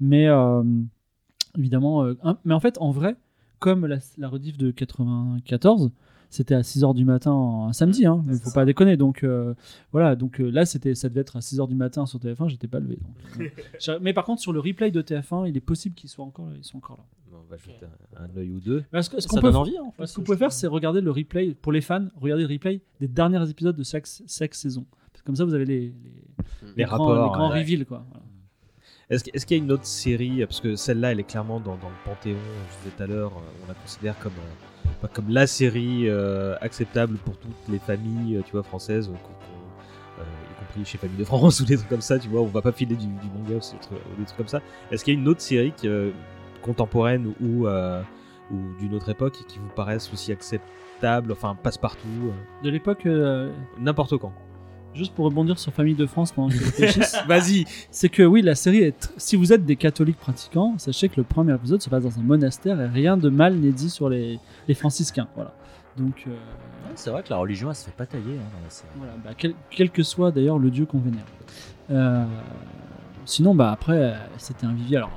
Mais 0.00 0.26
évidemment, 1.58 2.04
mais 2.44 2.54
en 2.54 2.60
fait, 2.60 2.78
en 2.78 2.90
vrai, 2.92 3.16
comme 3.60 3.86
la, 3.86 3.98
la 4.18 4.28
rediff 4.28 4.58
de 4.58 4.72
94, 4.72 5.92
c'était 6.30 6.54
à 6.54 6.60
6h 6.62 6.94
du 6.94 7.04
matin 7.04 7.32
un 7.32 7.72
samedi, 7.72 8.06
hein, 8.06 8.22
il 8.28 8.38
faut 8.38 8.52
pas 8.52 8.64
déconner. 8.64 8.96
Donc 8.96 9.22
euh, 9.22 9.54
voilà, 9.92 10.16
donc 10.16 10.40
euh, 10.40 10.48
là, 10.48 10.64
c'était, 10.64 10.94
ça 10.94 11.08
devait 11.08 11.20
être 11.20 11.36
à 11.36 11.40
6h 11.40 11.68
du 11.68 11.74
matin 11.74 12.06
sur 12.06 12.18
TF1, 12.18 12.48
j'étais 12.48 12.68
pas 12.68 12.80
levé. 12.80 12.96
donc, 12.96 13.48
euh, 13.88 13.98
mais 14.02 14.12
par 14.12 14.24
contre, 14.24 14.40
sur 14.40 14.52
le 14.52 14.60
replay 14.60 14.90
de 14.90 15.02
TF1, 15.02 15.48
il 15.48 15.56
est 15.56 15.60
possible 15.60 15.94
qu'ils 15.94 16.08
soient 16.08 16.24
encore, 16.24 16.48
ils 16.56 16.64
sont 16.64 16.78
encore 16.78 16.96
là. 16.98 17.04
On 17.32 17.50
va 17.50 17.56
jeter 17.56 17.86
un, 18.16 18.36
œil 18.38 18.50
ou 18.50 18.60
deux. 18.60 18.84
Parce 18.92 19.08
que, 19.08 19.20
ce 19.20 19.22
Ça 19.22 19.28
qu'on 19.28 19.36
peut, 19.36 19.48
donne 19.48 19.56
envie, 19.56 19.76
hein, 19.76 19.82
en 19.84 19.90
fait, 19.90 20.06
ce 20.06 20.14
qu'on 20.14 20.22
je 20.22 20.26
peut 20.26 20.36
faire, 20.36 20.52
c'est 20.52 20.68
regarder 20.68 21.00
le 21.00 21.10
replay 21.10 21.54
pour 21.54 21.72
les 21.72 21.80
fans, 21.80 22.06
regarder 22.16 22.44
le 22.44 22.52
replay 22.52 22.80
des 23.00 23.08
derniers 23.08 23.48
épisodes 23.50 23.74
de 23.74 23.82
chaque, 23.82 24.06
chaque 24.28 24.54
saison. 24.54 24.86
Parce 25.12 25.22
que 25.22 25.26
comme 25.26 25.36
ça, 25.36 25.44
vous 25.44 25.54
avez 25.54 25.64
les, 25.64 25.80
les, 25.80 25.94
Les 26.76 26.84
grands, 26.84 26.98
rapports, 26.98 27.24
les 27.24 27.38
grands 27.38 27.50
ouais. 27.50 27.60
reveals, 27.60 27.86
quoi. 27.86 28.04
Voilà. 28.08 28.24
Est-ce 29.10 29.44
qu'il 29.44 29.56
y 29.56 29.60
a 29.60 29.64
une 29.64 29.72
autre 29.72 29.86
série 29.86 30.46
Parce 30.46 30.60
que 30.60 30.76
celle-là, 30.76 31.10
elle 31.10 31.18
est 31.20 31.24
clairement 31.24 31.58
dans, 31.58 31.76
dans 31.76 31.88
le 31.88 31.94
panthéon. 32.04 32.36
Je 32.70 32.76
disais 32.78 32.96
tout 32.96 33.02
à 33.02 33.06
l'heure, 33.06 33.32
euh, 33.32 33.64
on 33.64 33.68
la 33.68 33.74
considère 33.74 34.16
comme, 34.20 34.32
euh, 34.86 35.08
comme 35.12 35.28
la 35.30 35.48
série 35.48 36.08
euh, 36.08 36.54
acceptable 36.60 37.16
pour 37.16 37.36
toutes 37.36 37.68
les 37.68 37.80
familles, 37.80 38.36
euh, 38.36 38.42
tu 38.46 38.52
vois, 38.52 38.62
françaises, 38.62 39.08
euh, 39.08 39.12
euh, 40.20 40.22
y 40.22 40.64
compris 40.64 40.84
chez 40.84 40.96
Famille 40.96 41.16
de 41.16 41.24
France 41.24 41.58
ou 41.60 41.64
des 41.64 41.76
trucs 41.76 41.88
comme 41.88 42.00
ça. 42.00 42.20
Tu 42.20 42.28
vois, 42.28 42.40
on 42.40 42.46
va 42.46 42.62
pas 42.62 42.70
filer 42.70 42.94
du, 42.94 43.06
du 43.06 43.26
manga 43.34 43.54
ou 43.54 43.58
des 43.58 43.80
trucs, 43.80 43.98
ou 43.98 44.20
des 44.20 44.24
trucs 44.26 44.36
comme 44.36 44.48
ça. 44.48 44.60
Est-ce 44.92 45.04
qu'il 45.04 45.14
y 45.14 45.16
a 45.16 45.20
une 45.20 45.28
autre 45.28 45.40
série 45.40 45.72
qui, 45.72 45.88
euh, 45.88 46.10
contemporaine 46.62 47.34
ou, 47.40 47.66
euh, 47.66 48.02
ou 48.52 48.56
d'une 48.78 48.94
autre 48.94 49.08
époque 49.08 49.38
qui 49.48 49.58
vous 49.58 49.70
paraissent 49.74 50.12
aussi 50.12 50.30
acceptable, 50.30 51.32
enfin 51.32 51.56
passe-partout, 51.60 52.06
euh, 52.26 52.62
De 52.62 52.70
l'époque, 52.70 53.06
euh, 53.06 53.50
n'importe 53.78 54.16
quand 54.18 54.32
juste 54.94 55.14
pour 55.14 55.24
rebondir 55.26 55.58
sur 55.58 55.72
Famille 55.72 55.94
de 55.94 56.06
France 56.06 56.32
pendant 56.32 56.48
que 56.48 56.54
je 56.54 56.64
réfléchisse, 56.64 57.16
Vas-y 57.28 57.64
c'est 57.90 58.08
que 58.08 58.22
oui, 58.22 58.42
la 58.42 58.54
série 58.54 58.78
est. 58.78 59.12
Si 59.16 59.36
vous 59.36 59.52
êtes 59.52 59.64
des 59.64 59.76
catholiques 59.76 60.18
pratiquants, 60.18 60.74
sachez 60.78 61.08
que 61.08 61.16
le 61.18 61.24
premier 61.24 61.54
épisode 61.54 61.80
se 61.82 61.88
passe 61.90 62.02
dans 62.04 62.18
un 62.18 62.22
monastère 62.22 62.80
et 62.80 62.86
rien 62.88 63.16
de 63.16 63.28
mal 63.28 63.54
n'est 63.56 63.72
dit 63.72 63.90
sur 63.90 64.08
les, 64.08 64.38
les 64.68 64.74
franciscains. 64.74 65.28
Voilà. 65.34 65.52
Donc. 65.96 66.24
euh, 66.26 66.30
Ouais, 66.86 66.92
c'est 66.96 67.10
vrai 67.10 67.22
que 67.22 67.28
la 67.30 67.36
religion, 67.36 67.68
elle 67.68 67.76
se 67.76 67.84
fait 67.84 67.90
pas 67.96 68.06
tailler 68.06 68.36
hein, 68.38 68.48
dans 68.58 68.64
la 68.64 68.70
série. 68.70 68.88
Voilà, 68.96 69.12
bah, 69.22 69.30
quel, 69.36 69.54
quel 69.70 69.90
que 69.90 70.02
soit 70.02 70.30
d'ailleurs 70.32 70.58
le 70.58 70.70
dieu 70.70 70.86
qu'on 70.86 70.98
vénère. 70.98 71.26
Euh, 71.90 72.24
sinon, 73.26 73.54
bah, 73.54 73.70
après, 73.70 74.16
c'était 74.38 74.66
un 74.66 74.72
vivier. 74.72 74.96
Alors, 74.96 75.10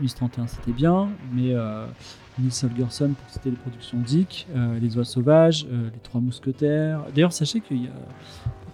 Miss 0.00 0.14
31, 0.14 0.46
c'était 0.46 0.70
bien, 0.72 1.08
mais 1.32 1.54
euh, 1.54 1.86
Nils 2.38 2.52
Holgersson, 2.64 3.10
pour 3.20 3.30
citer 3.30 3.50
les 3.50 3.56
productions 3.56 3.98
Dick, 3.98 4.46
euh, 4.54 4.78
Les 4.78 4.96
Oies 4.96 5.04
Sauvages, 5.04 5.66
euh, 5.70 5.90
Les 5.92 5.98
Trois 5.98 6.20
Mousquetaires. 6.20 7.00
D'ailleurs, 7.14 7.32
sachez 7.32 7.60
qu'il 7.60 7.82
y 7.84 7.86
a 7.88 7.90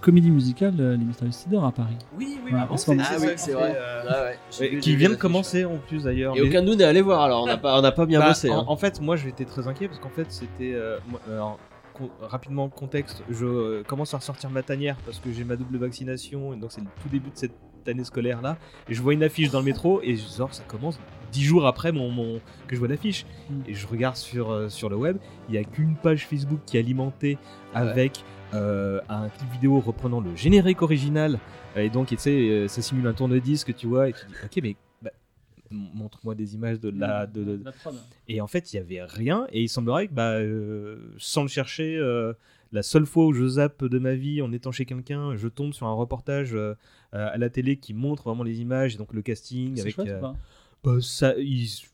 comédie 0.04 0.30
musicale, 0.30 0.74
euh, 0.78 0.96
Les 0.96 1.04
Mystérieux 1.04 1.32
Sidor 1.32 1.64
à 1.64 1.72
Paris. 1.72 1.96
Oui, 2.18 2.38
oui, 2.44 2.50
Voilà, 2.50 2.68
oui, 2.70 2.78
c'est-. 2.78 2.96
Ah 3.00 3.16
vrai. 3.18 3.76
euh, 3.78 4.30
Ouais, 4.60 4.78
qui 4.78 4.96
vient 4.96 5.08
de 5.10 5.14
commencer 5.14 5.64
en 5.64 5.78
plus 5.78 6.04
d'ailleurs. 6.04 6.36
Et 6.36 6.42
mais- 6.42 6.48
aucun 6.48 6.62
de 6.62 6.66
nous 6.66 6.74
n'est 6.74 6.84
allé 6.84 7.00
voir, 7.00 7.22
alors 7.22 7.42
on 7.42 7.46
n'a 7.46 7.56
pas, 7.56 7.78
on 7.78 7.82
n'a 7.82 7.90
pas 7.92 8.04
bien 8.06 8.20
Bah, 8.20 8.28
bossé. 8.28 8.50
en, 8.50 8.60
hein. 8.60 8.64
en 8.68 8.76
fait, 8.76 9.00
moi 9.00 9.16
j'étais 9.16 9.44
très 9.46 9.66
inquiet 9.66 9.88
parce 9.88 9.98
qu'en 10.00 10.10
fait, 10.10 10.26
c'était. 10.30 10.74
euh, 10.74 10.98
moi- 11.08 11.20
alors, 11.26 11.58
rapidement, 12.20 12.68
contexte, 12.68 13.22
je 13.30 13.46
euh, 13.46 13.82
commence 13.86 14.12
à 14.14 14.18
ressortir 14.18 14.50
ma 14.50 14.62
tanière 14.62 14.96
parce 15.06 15.20
que 15.20 15.32
j'ai 15.32 15.44
ma 15.44 15.56
double 15.56 15.78
vaccination 15.78 16.52
et 16.52 16.56
donc 16.56 16.72
c'est 16.72 16.80
le 16.80 16.86
tout 17.02 17.08
début 17.08 17.30
de 17.30 17.36
cette 17.36 17.52
année 17.86 18.04
scolaire 18.04 18.42
là. 18.42 18.56
Et 18.88 18.94
je 18.94 19.00
vois 19.02 19.12
une 19.14 19.22
affiche 19.22 19.50
dans 19.50 19.60
le 19.60 19.64
métro 19.64 20.00
et 20.02 20.16
genre 20.16 20.52
ça 20.52 20.64
commence 20.66 20.98
dix 21.32 21.44
jours 21.44 21.66
après 21.66 21.92
mon, 21.92 22.10
mon- 22.10 22.40
que 22.66 22.74
je 22.74 22.78
vois 22.78 22.88
l'affiche. 22.88 23.26
Mm. 23.48 23.54
Et 23.68 23.74
je 23.74 23.86
regarde 23.86 24.16
sur, 24.16 24.50
euh, 24.50 24.68
sur 24.68 24.88
le 24.88 24.96
web, 24.96 25.16
il 25.48 25.52
n'y 25.52 25.58
a 25.58 25.64
qu'une 25.64 25.94
page 25.96 26.26
Facebook 26.26 26.60
qui 26.66 26.76
est 26.76 26.80
alimentée 26.80 27.38
avec 27.74 28.24
euh, 28.54 29.00
un 29.08 29.28
clip 29.28 29.50
vidéo 29.52 29.80
reprenant 29.80 30.20
le 30.20 30.34
générique 30.36 30.82
original. 30.82 31.38
Et 31.76 31.90
donc, 31.90 32.08
tu 32.08 32.16
sais, 32.16 32.30
euh, 32.48 32.68
ça 32.68 32.82
simule 32.82 33.06
un 33.06 33.12
tourne-disque, 33.12 33.74
tu 33.74 33.86
vois, 33.86 34.08
et 34.08 34.12
tu 34.12 34.24
dis, 34.26 34.34
ok, 34.44 34.60
mais 34.62 34.76
bah, 35.02 35.10
montre-moi 35.70 36.34
des 36.34 36.54
images 36.54 36.78
de 36.80 36.90
la. 36.90 37.26
De. 37.26 37.62
Et 38.28 38.40
en 38.40 38.46
fait, 38.46 38.72
il 38.72 38.76
y 38.76 38.78
avait 38.78 39.02
rien. 39.02 39.46
Et 39.52 39.62
il 39.62 39.68
semblerait 39.68 40.08
que, 40.08 40.12
bah, 40.14 40.32
euh, 40.34 40.98
sans 41.18 41.42
le 41.42 41.48
chercher, 41.48 41.96
euh, 41.96 42.32
la 42.72 42.82
seule 42.82 43.06
fois 43.06 43.26
où 43.26 43.32
je 43.32 43.46
zappe 43.46 43.84
de 43.84 43.98
ma 43.98 44.14
vie 44.14 44.40
en 44.42 44.52
étant 44.52 44.72
chez 44.72 44.84
quelqu'un, 44.84 45.36
je 45.36 45.48
tombe 45.48 45.72
sur 45.72 45.86
un 45.86 45.92
reportage 45.92 46.56
à 47.12 47.36
la 47.38 47.48
télé 47.50 47.76
qui 47.76 47.94
montre 47.94 48.24
vraiment 48.24 48.42
les 48.42 48.60
images 48.60 48.94
et 48.96 48.98
donc 48.98 49.12
le 49.12 49.22
casting 49.22 49.78
avec. 49.80 49.94
chouette 49.94 50.08
ou 50.16 50.20
pas 50.20 50.34
bah, 50.82 50.96
ça, 51.00 51.34
ils- 51.38 51.84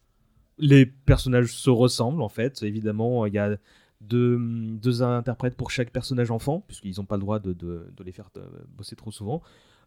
les 0.58 0.84
personnages 0.86 1.52
se 1.54 1.68
ressemblent 1.70 2.22
en 2.22 2.28
fait. 2.30 2.62
Évidemment, 2.62 3.24
il 3.26 3.34
y 3.34 3.38
a 3.38 3.56
deux, 4.00 4.38
deux 4.38 5.02
interprètes 5.02 5.56
pour 5.56 5.70
chaque 5.70 5.90
personnage 5.90 6.30
enfant, 6.30 6.64
puisqu'ils 6.66 6.94
n'ont 6.98 7.04
pas 7.04 7.16
le 7.16 7.20
droit 7.20 7.38
de, 7.38 7.52
de- 7.52 7.92
de 7.96 8.04
les 8.04 8.12
faire 8.12 8.30
euh, 8.36 8.46
bosser 8.76 8.96
trop 8.96 9.10
souvent. 9.10 9.42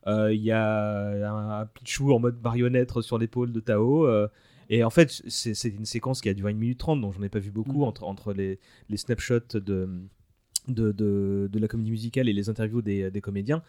Euh, 0.08 0.34
Il 0.34 0.42
y 0.42 0.52
a 0.52 1.32
un, 1.32 1.62
un 1.62 1.66
Pichou 1.66 2.14
en 2.14 2.20
mode 2.20 2.42
marionnette 2.44 3.02
sur 3.02 3.18
l'épaule 3.18 3.52
de 3.52 3.60
Tao. 3.60 4.06
euh, 4.08 4.28
et 4.70 4.84
en 4.84 4.90
fait, 4.90 5.10
c'est 5.28 5.70
une 5.70 5.86
séquence 5.86 6.22
qui 6.22 6.30
a 6.30 6.34
duré 6.34 6.52
1 6.52 6.56
minute 6.56 6.78
30, 6.80 7.02
donc 7.02 7.14
j'en 7.14 7.22
ai 7.24 7.30
pas 7.30 7.40
vu 7.40 7.52
beaucoup 7.52 7.80
Mhm. 7.80 7.84
entre, 7.84 8.04
entre 8.04 8.34
les, 8.34 8.60
les 8.90 8.98
snapshots 8.98 9.40
de, 9.60 9.90
de, 10.68 10.92
de, 10.92 11.50
de 11.52 11.60
la 11.60 11.68
comédie 11.68 11.92
musicale 11.92 12.30
et 12.30 12.34
les 12.34 12.50
interviews 12.50 12.82
des, 12.82 13.12
des 13.12 13.22
comédiens. 13.22 13.62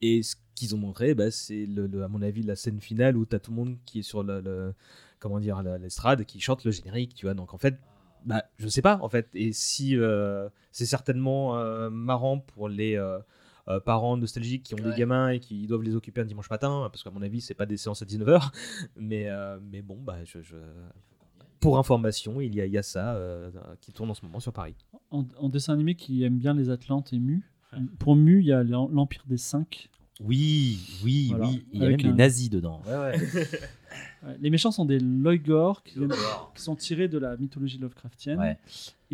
Et 0.00 0.22
ce 0.22 0.36
qu'ils 0.54 0.74
ont 0.74 0.78
montré, 0.78 1.14
bah, 1.14 1.30
c'est, 1.30 1.66
le, 1.66 1.86
le- 1.86 2.02
à 2.02 2.08
mon 2.08 2.22
avis, 2.22 2.42
la 2.42 2.56
scène 2.56 2.80
finale 2.80 3.16
où 3.16 3.24
tu 3.26 3.36
as 3.36 3.40
tout 3.40 3.50
le 3.52 3.56
monde 3.56 3.76
qui 3.84 4.00
est 4.00 4.02
sur 4.02 4.22
le, 4.22 4.40
le- 4.40 4.74
comment 5.20 5.38
dire, 5.40 5.62
l'estrade 5.78 6.24
qui 6.24 6.40
chante 6.40 6.64
le 6.64 6.70
générique, 6.72 7.14
tu 7.14 7.26
vois. 7.26 7.34
Donc 7.34 7.54
en 7.54 7.58
fait, 7.58 7.78
bah, 8.26 8.44
je 8.58 8.68
sais 8.68 8.82
pas, 8.82 8.98
en 9.02 9.08
fait. 9.08 9.28
Et 9.34 9.52
si 9.52 9.96
euh, 9.96 10.48
c'est 10.70 10.86
certainement 10.86 11.56
euh, 11.58 11.90
marrant 11.90 12.38
pour 12.38 12.68
les 12.68 12.96
euh, 12.96 13.18
euh, 13.68 13.78
parents 13.80 14.16
nostalgiques 14.16 14.62
qui 14.64 14.74
ont 14.74 14.78
Ouais. 14.78 14.90
des 14.90 14.96
gamins 14.98 15.28
et 15.28 15.38
qui 15.40 15.66
doivent 15.66 15.82
les 15.82 15.94
occuper 15.94 16.20
un 16.20 16.24
dimanche 16.24 16.50
matin, 16.50 16.88
parce 16.90 17.02
qu'à 17.02 17.10
mon 17.10 17.22
avis, 17.22 17.40
c'est 17.40 17.54
pas 17.54 17.66
des 17.66 17.76
séances 17.76 18.02
à 18.02 18.04
19h. 18.06 18.50
Mais, 18.96 19.28
euh, 19.28 19.58
mais 19.62 19.82
bon, 19.82 19.98
bah, 20.02 20.24
je, 20.24 20.40
je- 20.42 20.56
pour 21.60 21.78
information, 21.78 22.40
il 22.40 22.54
y 22.56 22.60
a, 22.60 22.66
il 22.66 22.72
y 22.72 22.78
a 22.78 22.82
ça 22.82 23.14
euh, 23.14 23.50
qui 23.80 23.92
tourne 23.92 24.10
en 24.10 24.14
ce 24.14 24.24
moment 24.24 24.40
sur 24.40 24.52
Paris. 24.52 24.74
en, 25.12 25.24
en 25.36 25.48
dessin 25.48 25.74
animé 25.74 25.94
qui 25.94 26.24
aime 26.24 26.38
bien 26.38 26.54
les 26.54 26.70
Atlantes 26.70 27.12
et 27.12 27.20
Mu. 27.20 27.48
Pour 28.00 28.16
Mu, 28.16 28.40
il 28.40 28.46
y 28.46 28.52
a 28.52 28.62
l'Em- 28.64 28.88
l'Empire 28.92 29.22
des 29.26 29.36
Cinq. 29.36 29.88
Oui, 30.20 30.78
oui, 31.04 31.28
Voilà. 31.30 31.46
oui. 31.46 31.64
Il 31.72 31.80
y 31.80 31.82
a 31.82 31.86
Avec 31.86 31.98
même 32.02 32.06
un- 32.06 32.10
les 32.12 32.16
nazis 32.18 32.50
dedans. 32.50 32.80
Ouais, 34.24 34.36
les 34.40 34.50
méchants 34.50 34.70
sont 34.70 34.84
des 34.84 35.00
Loigor 35.00 35.82
qui, 35.82 35.98
viennent- 35.98 36.12
qui 36.54 36.62
sont 36.62 36.76
tirés 36.76 37.08
de 37.08 37.18
la 37.18 37.36
mythologie 37.36 37.78
Lovecraftienne. 37.78 38.38
Ouais. 38.38 38.56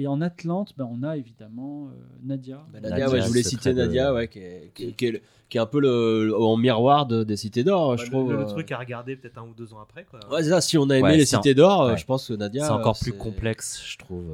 Et 0.01 0.07
en 0.07 0.21
Atlante, 0.21 0.75
ben, 0.79 0.89
on 0.91 1.03
a 1.03 1.17
évidemment 1.17 1.89
euh, 1.89 1.91
Nadia. 2.23 2.65
Bah, 2.73 2.79
Nadia, 2.81 2.91
Nadia, 2.91 3.11
ouais, 3.11 3.21
je 3.21 3.27
voulais 3.27 3.43
citer 3.43 3.75
Nadia, 3.75 4.11
de- 4.11 4.15
ouais, 4.15 4.29
qui, 4.29 4.39
est, 4.39 4.71
qui, 4.73 4.85
est- 4.85 4.93
qui 4.93 5.07
est 5.07 5.11
le- 5.11 5.21
qui 5.49 5.57
est 5.57 5.61
un 5.61 5.67
peu 5.67 5.81
le, 5.81 6.33
en 6.39 6.57
miroir 6.57 7.07
de- 7.07 7.25
des 7.25 7.37
cités 7.37 7.65
d'or, 7.65 7.91
bah, 7.91 7.97
je 7.97 8.05
le- 8.05 8.11
trouve. 8.11 8.31
le, 8.31 8.37
le 8.37 8.43
euh. 8.45 8.47
truc 8.47 8.71
à 8.71 8.79
regarder 8.79 9.17
peut-être 9.17 9.39
un 9.39 9.43
ou 9.49 9.55
deux 9.55 9.73
ans 9.75 9.81
après. 9.81 10.05
Quoi. 10.09 10.21
Ouais, 10.31 10.43
c'est 10.45 10.51
ça. 10.51 10.61
Si 10.61 10.79
on 10.79 10.89
a 10.89 10.97
aimé 10.97 11.09
Ouais, 11.09 11.17
les 11.17 11.27
cités 11.27 11.51
un- 11.51 11.55
d'or, 11.55 11.83
euh, 11.83 11.91
ouais. 11.93 11.97
je 11.99 12.07
pense 12.07 12.29
que 12.29 12.35
Nadia. 12.35 12.65
C'est 12.65 12.71
encore 12.71 12.97
plus 12.99 13.13
complexe, 13.13 13.83
je 13.85 13.99
trouve. 13.99 14.27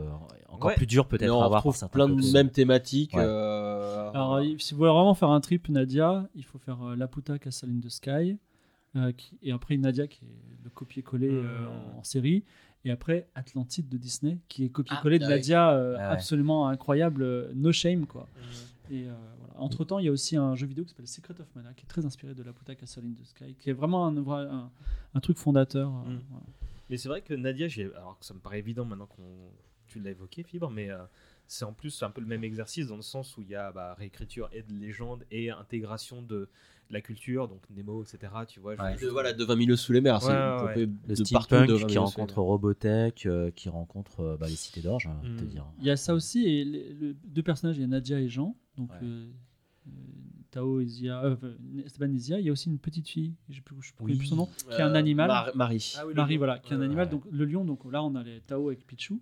Encore 0.51 0.69
Ouais. 0.69 0.74
plus 0.77 0.86
dur 0.86 1.07
peut-être 1.07 1.31
on 1.31 1.41
à 1.41 1.49
voir. 1.49 1.61
retrouve 1.62 1.73
pour 1.73 1.78
certains 1.78 1.93
plein 2.07 2.09
de 2.09 2.32
mêmes 2.32 2.51
thématiques. 2.51 3.15
Ouais. 3.15 3.23
euh, 3.24 4.11
Alors, 4.12 4.41
si 4.59 4.74
vous 4.74 4.78
voulez 4.78 4.91
vraiment 4.93 5.15
faire 5.15 5.31
un 5.31 5.41
trip 5.41 5.69
Nadia, 5.70 6.28
il 6.36 6.45
faut 6.45 6.59
faire 6.59 6.78
euh, 6.85 6.95
Laputa 6.97 7.39
Castle 7.39 7.70
in 7.70 7.81
the 7.81 7.91
Sky. 7.91 8.36
euh, 8.97 9.11
qui- 9.12 9.36
et 9.43 9.51
après 9.51 9.77
Nadia, 9.77 10.07
qui 10.07 10.20
est 10.24 10.62
le 10.62 10.70
copier-coller 10.70 11.28
euh, 11.31 11.66
en, 11.97 11.99
en 11.99 12.05
série. 12.05 12.45
Et 12.85 12.90
après 12.90 13.28
Atlantide 13.35 13.89
de 13.89 13.97
Disney, 13.97 14.39
qui 14.48 14.65
est 14.65 14.69
copier-coller 14.69 15.19
de 15.19 15.24
ah 15.24 15.28
oui. 15.28 15.35
Nadia, 15.35 15.70
euh, 15.73 15.97
Ah 15.98 16.09
ouais. 16.09 16.15
absolument 16.15 16.69
incroyable, 16.69 17.23
euh, 17.23 17.51
no 17.55 17.73
shame. 17.73 18.06
quoi. 18.06 18.28
Mhm. 18.36 18.94
Et 18.97 19.09
euh, 19.09 19.15
voilà. 19.39 19.61
Entre 19.62 19.85
temps, 19.85 19.98
il 19.98 20.05
y 20.05 20.09
a 20.09 20.12
aussi 20.12 20.36
un 20.36 20.55
jeu 20.55 20.66
vidéo 20.66 20.85
qui 20.85 20.90
s'appelle 20.90 21.06
Secret 21.09 21.40
of 21.40 21.47
Mana, 21.55 21.73
qui 21.73 21.85
est 21.85 21.89
très 21.89 22.05
inspiré 22.05 22.35
de 22.35 22.43
Laputa 22.43 22.74
Castle 22.74 23.05
in 23.06 23.12
the 23.23 23.24
Sky, 23.27 23.55
qui 23.59 23.70
est 23.70 23.73
vraiment 23.73 24.06
un, 24.06 24.12
vrai- 24.20 24.47
un, 24.51 24.70
un 25.15 25.20
truc 25.20 25.39
fondateur. 25.39 25.89
euh, 25.89 26.11
Mm. 26.11 26.20
voilà. 26.28 26.47
Mais 26.90 26.98
c'est 26.98 27.09
vrai 27.09 27.23
que 27.23 27.32
Nadia, 27.32 27.66
alors 27.97 28.19
que 28.19 28.27
ça 28.27 28.35
me 28.35 28.40
paraît 28.40 28.59
évident 28.59 28.85
maintenant 28.85 29.06
qu'on 29.06 29.23
tu 29.86 30.01
l'as 30.01 30.11
évoqué, 30.11 30.43
Fibre, 30.43 30.70
mais 30.70 30.90
euh, 30.90 30.98
c'est 31.47 31.65
en 31.65 31.73
plus 31.73 32.02
un 32.02 32.11
peu 32.11 32.20
le 32.20 32.27
même 32.27 32.43
exercice 32.44 32.89
dans 32.89 32.97
le 32.97 33.02
sens 33.02 33.36
où 33.39 33.43
il 33.43 33.48
y 33.48 33.55
a 33.55 33.70
bah, 33.73 33.94
réécriture 33.94 34.48
et 34.52 34.62
de 34.62 34.73
légende 34.74 35.24
et 35.31 35.51
intégration 35.51 36.20
de, 36.20 36.48
de 36.89 36.93
la 36.94 37.01
culture, 37.01 37.48
donc 37.48 37.62
Nemo, 37.70 38.02
etc. 38.05 38.32
Tu 38.48 38.61
vois, 38.61 38.77
je- 38.77 38.81
Ouais. 38.82 38.97
de, 39.01 39.09
voilà, 39.09 39.32
de 39.32 39.43
20 39.44 39.56
milieux 39.56 39.77
sous 39.77 39.93
les 39.93 40.01
mers. 40.01 40.23
Ouais, 40.23 40.65
ouais, 40.65 40.77
Le 40.77 40.86
de 40.86 41.15
steampunk 41.15 41.70
20 41.70 41.86
qui 41.86 41.98
rencontre 41.98 42.40
Robotech, 42.40 43.27
euh, 43.27 43.51
qui 43.51 43.69
rencontre 43.69 44.20
euh, 44.20 44.36
bah, 44.36 44.47
les 44.48 44.56
cités 44.56 44.81
d'or, 44.82 45.01
j'ai 45.01 45.09
envie 45.09 45.31
de 45.31 45.36
te 45.39 45.44
Mm. 45.44 45.48
dire. 45.48 45.66
Il 45.81 45.85
y 45.86 45.90
a 45.90 45.97
ça 45.97 46.15
aussi, 46.15 46.44
et 46.47 46.65
les, 46.65 46.93
le- 46.93 47.15
deux 47.24 47.43
personnages, 47.43 47.77
il 47.77 47.81
y 47.81 47.85
a 47.85 47.89
Nadia 47.89 48.20
et 48.20 48.28
Jean, 48.28 48.56
donc 48.77 48.90
Ouais. 48.93 48.98
euh, 49.02 49.27
euh, 49.89 49.90
Tao 50.51 50.81
et 50.81 50.86
Zia, 50.86 51.24
euh, 51.24 51.36
Esteban 51.85 52.12
et 52.12 52.19
Zia. 52.19 52.39
Il 52.39 52.47
y 52.47 52.48
a 52.48 52.52
aussi 52.52 52.69
une 52.69 52.78
petite 52.78 53.09
fille, 53.09 53.35
je 53.48 53.55
ne 53.55 53.56
sais 53.56 53.61
plus, 53.62 54.27
son 54.27 54.36
nom, 54.36 54.47
qui 54.47 54.74
est 54.77 54.82
un 54.82 54.93
Euh, 54.94 54.98
animal. 54.98 55.27
Mar- 55.28 55.51
Marie. 55.56 55.94
Ah 55.98 56.06
oui, 56.06 56.15
Marie, 56.15 56.36
voilà, 56.36 56.59
qui 56.61 56.73
est 56.73 56.77
un 56.77 56.81
animal. 56.81 57.06
ouais. 57.06 57.11
Donc 57.11 57.24
le 57.31 57.44
lion, 57.44 57.65
donc 57.65 57.90
là 57.90 58.05
on 58.05 58.15
a 58.15 58.23
les 58.23 58.40
Tao 58.40 58.69
avec 58.69 58.86
Pichou. 58.86 59.20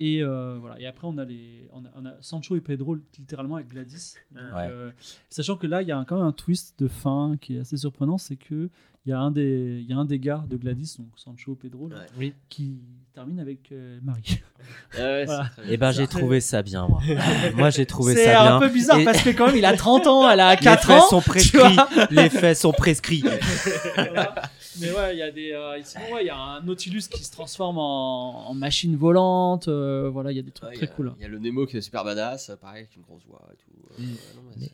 Et 0.00 0.22
euh, 0.22 0.56
voilà. 0.60 0.80
Et 0.80 0.86
après, 0.86 1.06
on 1.06 1.16
a 1.18 1.24
les, 1.24 1.68
on 1.72 1.84
a, 1.84 1.88
on 1.96 2.04
a 2.06 2.14
Sancho 2.20 2.56
et 2.56 2.60
Pedro 2.60 2.96
littéralement 3.18 3.56
avec 3.56 3.68
Gladys. 3.68 4.14
Donc, 4.32 4.42
Ouais. 4.54 4.68
euh, 4.70 4.90
sachant 5.30 5.56
que 5.56 5.66
là, 5.66 5.82
il 5.82 5.88
y 5.88 5.92
a 5.92 5.98
un- 5.98 6.04
quand 6.04 6.16
même 6.16 6.26
un 6.26 6.32
twist 6.32 6.78
de 6.80 6.88
fin 6.88 7.36
qui 7.40 7.56
est 7.56 7.60
assez 7.60 7.76
surprenant, 7.76 8.18
c'est 8.18 8.36
que 8.36 8.68
il 9.04 9.10
y 9.10 9.12
a 9.12 9.18
un 9.18 9.30
des, 9.32 9.80
il 9.82 9.90
y 9.90 9.92
a 9.92 9.96
un 9.96 10.04
des 10.04 10.18
gars 10.20 10.44
de 10.48 10.56
Gladys, 10.56 10.94
donc 10.98 11.08
Sancho 11.16 11.54
Pedro, 11.56 11.88
là, 11.88 11.96
Oui. 12.18 12.34
qui 12.48 12.76
termine 13.12 13.40
avec 13.40 13.72
euh, 13.72 13.98
Marie. 14.02 14.40
ouais, 14.96 15.24
Voilà. 15.24 15.50
Et 15.68 15.76
ben 15.76 15.90
j'ai 15.90 16.06
trouvé 16.06 16.40
ça 16.40 16.62
bien 16.62 16.86
moi. 16.88 17.00
moi 17.56 17.70
j'ai 17.70 17.84
trouvé 17.84 18.14
C'est 18.14 18.26
ça 18.26 18.42
bien. 18.42 18.56
un 18.56 18.60
peu 18.60 18.68
bizarre 18.68 19.00
Et- 19.00 19.04
parce 19.04 19.22
que 19.22 19.30
quand 19.30 19.46
même, 19.48 19.56
il 19.56 19.64
a 19.64 19.76
30 19.76 20.06
ans, 20.06 20.30
elle 20.30 20.38
a 20.40 20.54
les 20.54 20.60
4 20.60 20.86
faits 20.86 21.00
ans. 21.02 21.08
sont 21.08 21.20
prescrits. 21.20 21.76
les 22.10 22.30
faits 22.30 22.56
sont 22.56 22.72
prescrits. 22.72 23.24
Voilà. 23.96 24.34
Mais 24.80 24.90
ouais, 24.90 25.14
il 25.14 25.18
y 25.18 25.22
a 25.22 25.30
des. 25.30 25.52
euh, 25.52 25.78
sinon, 25.82 26.04
ouais, 26.14 26.22
il 26.22 26.26
y 26.28 26.30
a 26.30 26.36
un 26.38 26.60
Nautilus 26.62 27.02
qui 27.10 27.22
se 27.24 27.30
transforme 27.32 27.76
en, 27.78 28.48
en 28.48 28.54
machine 28.54 28.96
volante. 28.96 29.68
euh, 29.68 30.08
voilà, 30.10 30.30
il 30.32 30.36
y 30.36 30.40
a 30.40 30.42
des 30.42 30.50
trucs 30.50 30.70
Ouais, 30.70 30.76
très 30.76 30.86
cool. 30.88 31.12
Il 31.18 31.22
y 31.22 31.26
a 31.26 31.28
le 31.28 31.38
Nemo 31.38 31.66
qui 31.66 31.76
est 31.76 31.80
super 31.82 32.04
badass, 32.04 32.52
pareil, 32.60 32.82
avec 32.84 32.96
une 32.96 33.02
grosse 33.02 33.22
voix 33.28 33.42
et 33.52 33.56
tout. 33.56 33.70
Euh, 34.00 34.02
Mm. 34.02 34.04
ouais, 34.04 34.16
non, 34.36 34.42
mais 34.48 34.54
Mais 34.56 34.64
c'est- 34.66 34.72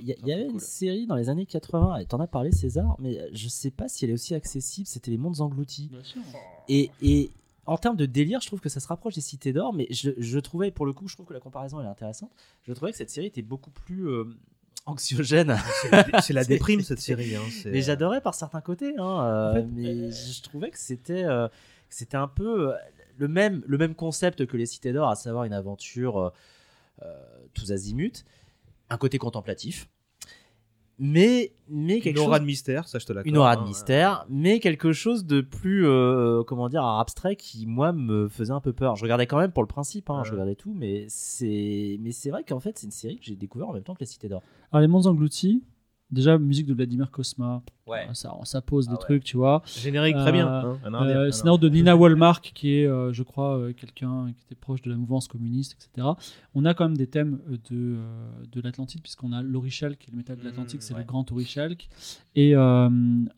Il 0.00 0.06
y, 0.06 0.12
a- 0.12 0.16
il 0.22 0.28
y 0.28 0.32
avait 0.32 0.44
une 0.46 0.60
série 0.60 1.06
dans 1.06 1.14
les 1.16 1.28
années 1.28 1.46
80, 1.46 1.96
et 1.98 2.04
t'en 2.06 2.20
as 2.20 2.26
parlé 2.26 2.50
César, 2.52 2.96
mais 2.98 3.18
je 3.32 3.48
sais 3.48 3.57
pas 3.70 3.88
si 3.88 4.04
elle 4.04 4.10
est 4.10 4.14
aussi 4.14 4.34
accessible, 4.34 4.86
c'était 4.86 5.10
Les 5.10 5.18
Mondes 5.18 5.40
Engloutis. 5.40 5.88
Bien 5.88 6.02
sûr. 6.04 6.22
Et, 6.68 6.90
et 7.02 7.30
en 7.66 7.76
termes 7.76 7.96
de 7.96 8.06
délire, 8.06 8.40
je 8.40 8.46
trouve 8.46 8.60
que 8.60 8.68
ça 8.68 8.80
se 8.80 8.88
rapproche 8.88 9.14
des 9.14 9.20
Cités 9.20 9.52
d'Or, 9.52 9.72
mais 9.74 9.86
je, 9.90 10.10
je 10.16 10.38
trouvais, 10.38 10.70
pour 10.70 10.86
le 10.86 10.92
coup, 10.92 11.06
je 11.08 11.14
trouve 11.14 11.26
que 11.26 11.34
la 11.34 11.40
comparaison 11.40 11.80
elle 11.80 11.86
est 11.86 11.90
intéressante. 11.90 12.30
Je 12.66 12.72
trouvais 12.72 12.92
que 12.92 12.96
cette 12.96 13.10
série 13.10 13.26
était 13.26 13.42
beaucoup 13.42 13.70
plus 13.70 14.08
euh, 14.08 14.24
anxiogène. 14.86 15.56
C'est 16.22 16.32
la- 16.32 16.44
déprime, 16.44 16.80
cette 16.80 17.00
série, 17.00 17.34
hein, 17.36 17.42
mais 17.66 17.82
j'adorais 17.82 18.20
par 18.20 18.34
certains 18.34 18.60
côtés, 18.62 18.94
hein, 18.98 19.24
euh, 19.24 19.50
En 19.50 19.54
fait, 19.54 19.66
mais 19.72 20.10
je 20.10 20.42
trouvais 20.42 20.70
que 20.70 20.78
c'était 20.78 21.24
euh, 21.24 21.48
un 22.14 22.28
peu 22.28 22.70
euh, 22.72 22.76
le 23.18 23.28
même, 23.28 23.62
le 23.66 23.76
même 23.78 23.94
concept 23.94 24.46
que 24.46 24.56
les 24.56 24.66
Cités 24.66 24.92
d'Or, 24.92 25.08
à 25.10 25.16
savoir 25.16 25.44
une 25.44 25.52
aventure 25.52 26.18
euh, 26.18 26.30
euh, 27.02 27.24
tous 27.54 27.70
azimuts, 27.72 28.24
un 28.90 28.96
côté 28.96 29.18
contemplatif. 29.18 29.88
Mais, 31.00 31.52
mais 31.68 32.00
quelque 32.00 32.16
Une 32.18 32.24
aura 32.24 32.36
chose- 32.36 32.40
de 32.42 32.46
mystère, 32.46 32.88
ça 32.88 32.98
je 32.98 33.06
te 33.06 33.12
l'accorde. 33.12 33.28
une 33.28 33.36
aura 33.38 33.54
de 33.56 33.60
hein, 33.62 33.64
mystère, 33.66 34.26
mais 34.28 34.58
quelque 34.58 34.92
chose 34.92 35.24
de 35.26 35.40
plus, 35.40 35.86
euh, 35.86 36.42
comment 36.42 36.68
dire, 36.68 36.84
abstrait 36.84 37.36
qui, 37.36 37.66
moi, 37.66 37.92
me 37.92 38.28
faisait 38.28 38.52
un 38.52 38.60
peu 38.60 38.72
peur. 38.72 38.96
Je 38.96 39.04
regardais 39.04 39.26
quand 39.26 39.38
même 39.38 39.52
pour 39.52 39.62
le 39.62 39.68
principe, 39.68 40.10
hein, 40.10 40.22
je 40.24 40.30
Ouais. 40.30 40.34
regardais 40.34 40.56
tout, 40.56 40.74
mais 40.74 41.06
c'est, 41.08 41.98
mais 42.00 42.10
c'est 42.10 42.30
vrai 42.30 42.42
qu'en 42.42 42.58
fait, 42.60 42.76
c'est 42.78 42.86
une 42.86 42.90
série 42.92 43.18
que 43.18 43.24
j'ai 43.24 43.36
découvert 43.36 43.68
en 43.68 43.72
même 43.74 43.84
temps 43.84 43.94
que 43.94 44.00
Les 44.00 44.06
Cités 44.06 44.28
d'Or. 44.28 44.42
Alors, 44.72 44.80
les 44.80 44.88
mondes 44.88 45.06
engloutis, 45.06 45.62
déjà, 46.10 46.38
musique 46.38 46.66
de 46.66 46.74
Vladimir 46.74 47.10
Kosma. 47.10 47.62
Ouais. 47.86 48.06
Euh, 48.08 48.14
Ça, 48.14 48.34
ça 48.44 48.60
pose 48.60 48.86
des 48.86 48.92
Ah 48.92 48.94
ouais. 48.94 49.00
trucs, 49.00 49.24
tu 49.24 49.36
vois. 49.36 49.62
Générique, 49.66 50.16
très 50.16 50.32
bien, 50.32 50.46
hein. 50.46 50.78
Un 50.84 50.94
indien, 50.94 51.16
euh, 51.16 51.28
un 51.28 51.32
scénario 51.32 51.58
de 51.58 51.68
Nina 51.68 51.96
Wallmark, 51.96 52.52
qui 52.54 52.74
est, 52.74 52.86
euh, 52.86 53.12
je 53.12 53.22
crois, 53.22 53.56
euh, 53.58 53.72
quelqu'un 53.72 54.26
qui 54.36 54.44
était 54.44 54.54
proche 54.54 54.82
de 54.82 54.90
la 54.90 54.96
mouvance 54.96 55.26
communiste, 55.28 55.74
etc. 55.74 56.08
On 56.54 56.64
a 56.64 56.74
quand 56.74 56.84
même 56.86 56.96
des 56.98 57.06
thèmes 57.06 57.40
euh, 57.48 57.52
de, 57.70 57.96
euh, 57.96 58.28
de 58.52 58.60
l'Atlantide, 58.60 59.00
puisqu'on 59.02 59.32
a 59.32 59.42
l'Orichalque, 59.42 59.98
qui 60.00 60.08
est 60.08 60.12
le 60.12 60.18
métal 60.18 60.36
de 60.38 60.44
l'Atlantique, 60.44 60.82
c'est 60.82 60.94
le 60.96 61.04
grand 61.04 61.30
Orichalque. 61.32 61.88
Et 62.34 62.54
euh, 62.54 62.90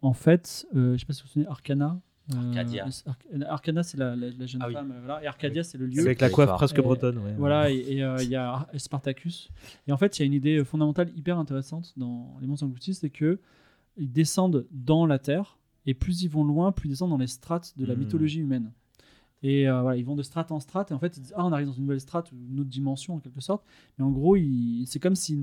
en 0.02 0.12
fait, 0.12 0.66
euh, 0.74 0.94
je 0.94 0.98
sais 1.00 1.06
pas 1.06 1.12
si 1.12 1.22
vous 1.22 1.26
vous 1.28 1.32
souvenez, 1.32 1.46
Arcana. 1.48 2.00
Euh, 2.34 2.48
Arcadia. 2.48 2.86
Arc- 3.06 3.26
Arcana, 3.48 3.82
c'est 3.82 3.96
la, 3.98 4.16
la- 4.16 4.30
la 4.30 4.46
jeune 4.46 4.60
Ah 4.62 4.68
oui. 4.68 4.74
femme, 4.74 4.92
euh, 4.92 4.98
voilà, 5.04 5.22
et 5.22 5.26
Arcadia, 5.26 5.62
c'est 5.64 5.78
le 5.78 5.86
lieu. 5.86 6.00
Avec 6.00 6.20
la 6.20 6.30
coiffe 6.30 6.50
presque 6.54 6.78
Et- 6.78 6.82
bretonne, 6.82 7.18
ouais. 7.18 7.34
Voilà, 7.38 7.70
et 7.70 8.02
euh, 8.02 8.16
il 8.22 8.28
y 8.28 8.36
a 8.36 8.66
Spartacus. 8.76 9.48
Et 9.88 9.92
en 9.92 9.96
fait, 9.96 10.18
il 10.18 10.22
y 10.22 10.24
a 10.24 10.26
une 10.26 10.32
idée 10.34 10.64
fondamentale 10.64 11.10
hyper 11.16 11.38
intéressante 11.38 11.92
dans 11.96 12.36
Les 12.40 12.46
Monstres 12.46 12.64
Engloutis, 12.66 12.94
c'est 12.94 13.10
que 13.10 13.40
ils 13.96 14.10
descendent 14.10 14.66
dans 14.70 15.06
la 15.06 15.18
Terre, 15.18 15.58
et 15.86 15.94
plus 15.94 16.22
ils 16.22 16.28
vont 16.30 16.44
loin, 16.44 16.72
plus 16.72 16.88
ils 16.88 16.90
descendent 16.92 17.10
dans 17.10 17.18
les 17.18 17.26
strates 17.26 17.74
de 17.76 17.84
la 17.86 17.94
Hmm. 17.94 17.98
mythologie 18.00 18.40
humaine. 18.40 18.70
Et 19.42 19.66
euh, 19.68 19.80
voilà, 19.80 19.96
ils 19.96 20.04
vont 20.04 20.16
de 20.16 20.22
strate 20.22 20.52
en 20.52 20.60
strate, 20.60 20.90
et 20.90 20.94
en 20.94 20.98
fait, 20.98 21.16
ils 21.16 21.20
disent 21.22 21.32
Ah, 21.36 21.46
on 21.46 21.52
arrive 21.52 21.66
dans 21.66 21.72
une 21.72 21.84
nouvelle 21.84 22.00
strate, 22.00 22.30
une 22.32 22.60
autre 22.60 22.68
dimension 22.68 23.14
en 23.14 23.18
quelque 23.20 23.40
sorte. 23.40 23.64
Mais 23.98 24.04
en 24.04 24.10
gros, 24.10 24.36
c'est 24.84 24.98
comme 24.98 25.16
si 25.16 25.34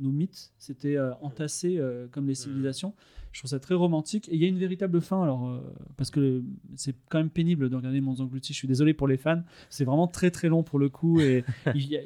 nos 0.00 0.10
mythes 0.10 0.52
s'étaient 0.58 0.96
euh, 0.96 1.12
entassés 1.22 1.78
euh, 1.78 2.08
comme 2.10 2.26
les 2.26 2.34
civilisations. 2.34 2.94
Je 3.30 3.40
trouve 3.40 3.50
ça 3.50 3.60
très 3.60 3.74
romantique. 3.74 4.28
Et 4.28 4.34
il 4.34 4.42
y 4.42 4.44
a 4.44 4.48
une 4.48 4.58
véritable 4.58 5.00
fin, 5.00 5.22
alors, 5.22 5.60
parce 5.96 6.10
que 6.10 6.42
c'est 6.76 6.94
quand 7.08 7.18
même 7.18 7.30
pénible 7.30 7.68
de 7.70 7.76
regarder 7.76 8.00
Mons 8.00 8.20
Engloutis. 8.20 8.52
Je 8.52 8.58
suis 8.58 8.68
désolé 8.68 8.94
pour 8.94 9.08
les 9.08 9.16
fans. 9.16 9.42
C'est 9.70 9.84
vraiment 9.84 10.06
très 10.08 10.30
très 10.30 10.48
long 10.48 10.62
pour 10.62 10.78
le 10.78 10.88
coup. 10.88 11.20
Et 11.20 11.44
il 11.74 12.00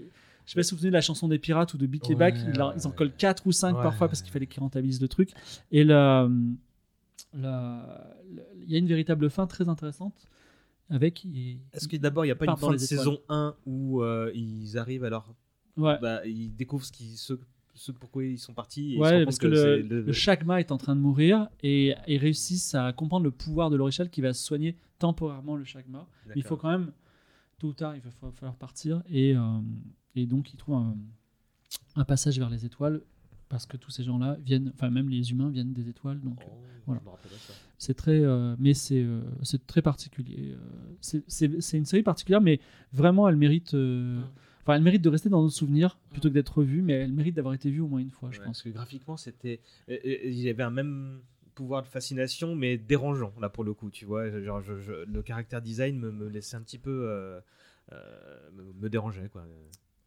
je 0.46 0.52
sais 0.52 0.54
pas 0.54 0.62
si 0.62 0.70
vous 0.70 0.76
vous 0.76 0.78
souvenez 0.78 0.90
de 0.90 0.94
la 0.94 1.02
chanson 1.02 1.28
des 1.28 1.38
pirates 1.38 1.74
ou 1.74 1.76
de 1.76 1.84
Les 1.84 2.00
Ouais, 2.08 2.14
Back, 2.14 2.34
ils, 2.54 2.62
en- 2.62 2.72
ils 2.74 2.86
en 2.86 2.90
ouais. 2.90 2.96
collent 2.96 3.12
4 3.12 3.46
ou 3.46 3.52
5 3.52 3.76
Ouais. 3.76 3.82
parfois 3.82 4.08
parce 4.08 4.22
qu'il 4.22 4.32
fallait 4.32 4.46
qu'ils 4.46 4.62
rentabilisent 4.62 5.02
le 5.02 5.08
truc. 5.08 5.32
Et 5.70 5.82
il 5.82 5.88
y 5.88 5.92
a 5.92 6.26
une 8.78 8.86
véritable 8.86 9.28
fin 9.28 9.46
très 9.46 9.68
intéressante 9.68 10.14
avec. 10.90 11.26
Est-ce 11.72 11.88
que 11.88 11.96
d'abord 11.96 12.24
il 12.24 12.28
n'y 12.28 12.32
a 12.32 12.36
pas 12.36 12.46
une 12.46 12.56
fin 12.56 12.72
de 12.72 12.78
saison 12.78 13.20
1 13.28 13.54
où 13.66 14.02
euh, 14.02 14.30
ils 14.34 14.76
arrivent 14.78 15.04
alors 15.04 15.34
Ouais. 15.76 15.96
bah, 16.00 16.26
ils 16.26 16.54
découvrent 16.56 16.84
ce, 16.84 16.90
qui, 16.90 17.16
ce, 17.16 17.34
ce 17.74 17.92
pourquoi 17.92 18.24
ils 18.24 18.38
sont 18.38 18.52
partis 18.54 18.94
et 18.94 18.98
Ouais, 18.98 19.24
parce 19.24 19.38
que, 19.38 19.46
le, 19.46 19.80
le 19.82 20.12
Chagma 20.12 20.58
est 20.58 20.72
en 20.72 20.76
train 20.78 20.96
de 20.96 21.00
mourir 21.00 21.48
et 21.62 21.94
ils 22.08 22.18
réussissent 22.18 22.74
à 22.74 22.92
comprendre 22.92 23.24
le 23.24 23.30
pouvoir 23.30 23.70
de 23.70 23.76
l'Orichal 23.76 24.10
qui 24.10 24.20
va 24.20 24.32
soigner 24.34 24.76
temporairement 24.98 25.54
le 25.54 25.64
Chagma. 25.64 26.06
Mais 26.26 26.32
il 26.36 26.42
faut 26.42 26.56
quand 26.56 26.70
même, 26.70 26.90
tôt 27.58 27.68
ou 27.68 27.72
tard, 27.74 27.94
il 27.94 28.02
va 28.02 28.10
fa- 28.10 28.32
falloir 28.32 28.56
partir 28.56 29.02
et, 29.08 29.36
euh, 29.36 29.40
et 30.16 30.26
donc 30.26 30.52
ils 30.52 30.56
trouvent 30.56 30.74
un, 30.76 30.96
un 31.94 32.04
passage 32.04 32.38
vers 32.40 32.50
les 32.50 32.64
étoiles 32.66 33.00
parce 33.48 33.64
que 33.64 33.76
tous 33.76 33.90
ces 33.92 34.02
gens-là 34.02 34.36
viennent, 34.44 34.72
enfin 34.74 34.90
même 34.90 35.08
les 35.08 35.30
humains 35.30 35.48
viennent 35.50 35.72
des 35.72 35.88
étoiles. 35.88 36.20
Donc 36.20 36.40
Oh, 36.44 36.50
voilà. 36.86 37.00
C'est 37.78 37.94
très, 37.94 38.20
euh, 38.22 38.56
mais 38.58 38.74
c'est 38.74 39.02
euh, 39.02 39.20
c'est 39.42 39.64
très 39.66 39.82
particulier. 39.82 40.52
euh, 40.52 40.56
c'est- 41.00 41.22
c'est 41.28 41.60
c'est 41.60 41.78
une 41.78 41.84
série 41.84 42.02
particulière, 42.02 42.40
mais 42.40 42.58
vraiment 42.92 43.28
elle 43.28 43.36
mérite. 43.36 43.68
Enfin, 44.62 44.74
elle 44.76 44.82
mérite 44.82 45.00
de 45.02 45.08
rester 45.08 45.28
dans 45.30 45.40
nos 45.42 45.48
souvenirs 45.48 45.96
plutôt 46.10 46.28
que 46.28 46.34
d'être 46.34 46.58
revue, 46.58 46.82
mais 46.82 46.92
elle 46.94 47.12
mérite 47.12 47.36
d'avoir 47.36 47.54
été 47.54 47.70
vue 47.70 47.80
au 47.80 47.88
moins 47.88 48.00
une 48.00 48.10
fois, 48.10 48.30
je 48.32 48.38
pense. 48.38 48.58
Parce 48.58 48.62
que 48.62 48.68
graphiquement, 48.70 49.16
c'était. 49.16 49.60
Il 49.88 50.38
y 50.40 50.48
avait 50.50 50.62
un 50.64 50.70
même 50.70 51.20
pouvoir 51.54 51.82
de 51.82 51.86
fascination, 51.88 52.54
mais 52.54 52.76
dérangeant, 52.76 53.32
là, 53.40 53.48
pour 53.48 53.64
le 53.64 53.72
coup, 53.74 53.90
tu 53.90 54.04
vois. 54.04 54.28
Genre, 54.42 54.60
je- 54.60 54.78
je- 54.80 55.04
le 55.06 55.22
caractère 55.22 55.62
design 55.62 55.98
me, 55.98 56.10
me 56.12 56.28
laissait 56.28 56.56
un 56.56 56.62
petit 56.62 56.78
peu. 56.78 57.40
me, 57.90 58.72
me 58.82 58.88
dérangeait, 58.90 59.28
quoi. 59.28 59.46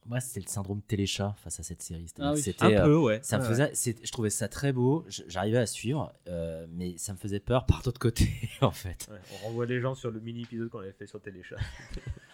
Moi, 0.08 0.20
c'était 0.20 0.40
le 0.40 0.48
syndrome 0.48 0.82
téléchat 0.82 1.36
face 1.38 1.60
à 1.60 1.64
cette 1.64 1.82
série. 1.84 2.08
Ah 2.20 2.34
oui. 2.34 2.42
c'était, 2.42 2.66
Un 2.78 2.84
peu, 2.86 2.92
euh, 2.94 3.00
ouais. 3.00 3.20
Ça 3.24 3.38
me 3.38 3.44
faisait, 3.44 3.72
je 4.04 4.12
trouvais 4.12 4.32
ça 4.32 4.48
très 4.48 4.74
beau. 4.74 5.06
J'arrivais 5.28 5.60
à 5.60 5.66
suivre, 5.68 6.12
euh, 6.28 6.66
mais 6.72 6.98
ça 6.98 7.14
me 7.14 7.18
faisait 7.20 7.40
peur 7.40 7.66
par 7.68 7.82
d'autres 7.84 8.00
côtés, 8.00 8.32
en 8.62 8.72
fait. 8.72 9.08
Ouais, 9.12 9.20
on 9.44 9.48
renvoie 9.48 9.66
les 9.68 9.80
gens 9.80 9.94
sur 9.94 10.10
le 10.10 10.20
mini 10.20 10.42
épisode 10.42 10.70
qu'on 10.70 10.80
avait 10.80 10.92
fait 10.94 11.08
sur 11.08 11.22
Téléchat. 11.22 11.56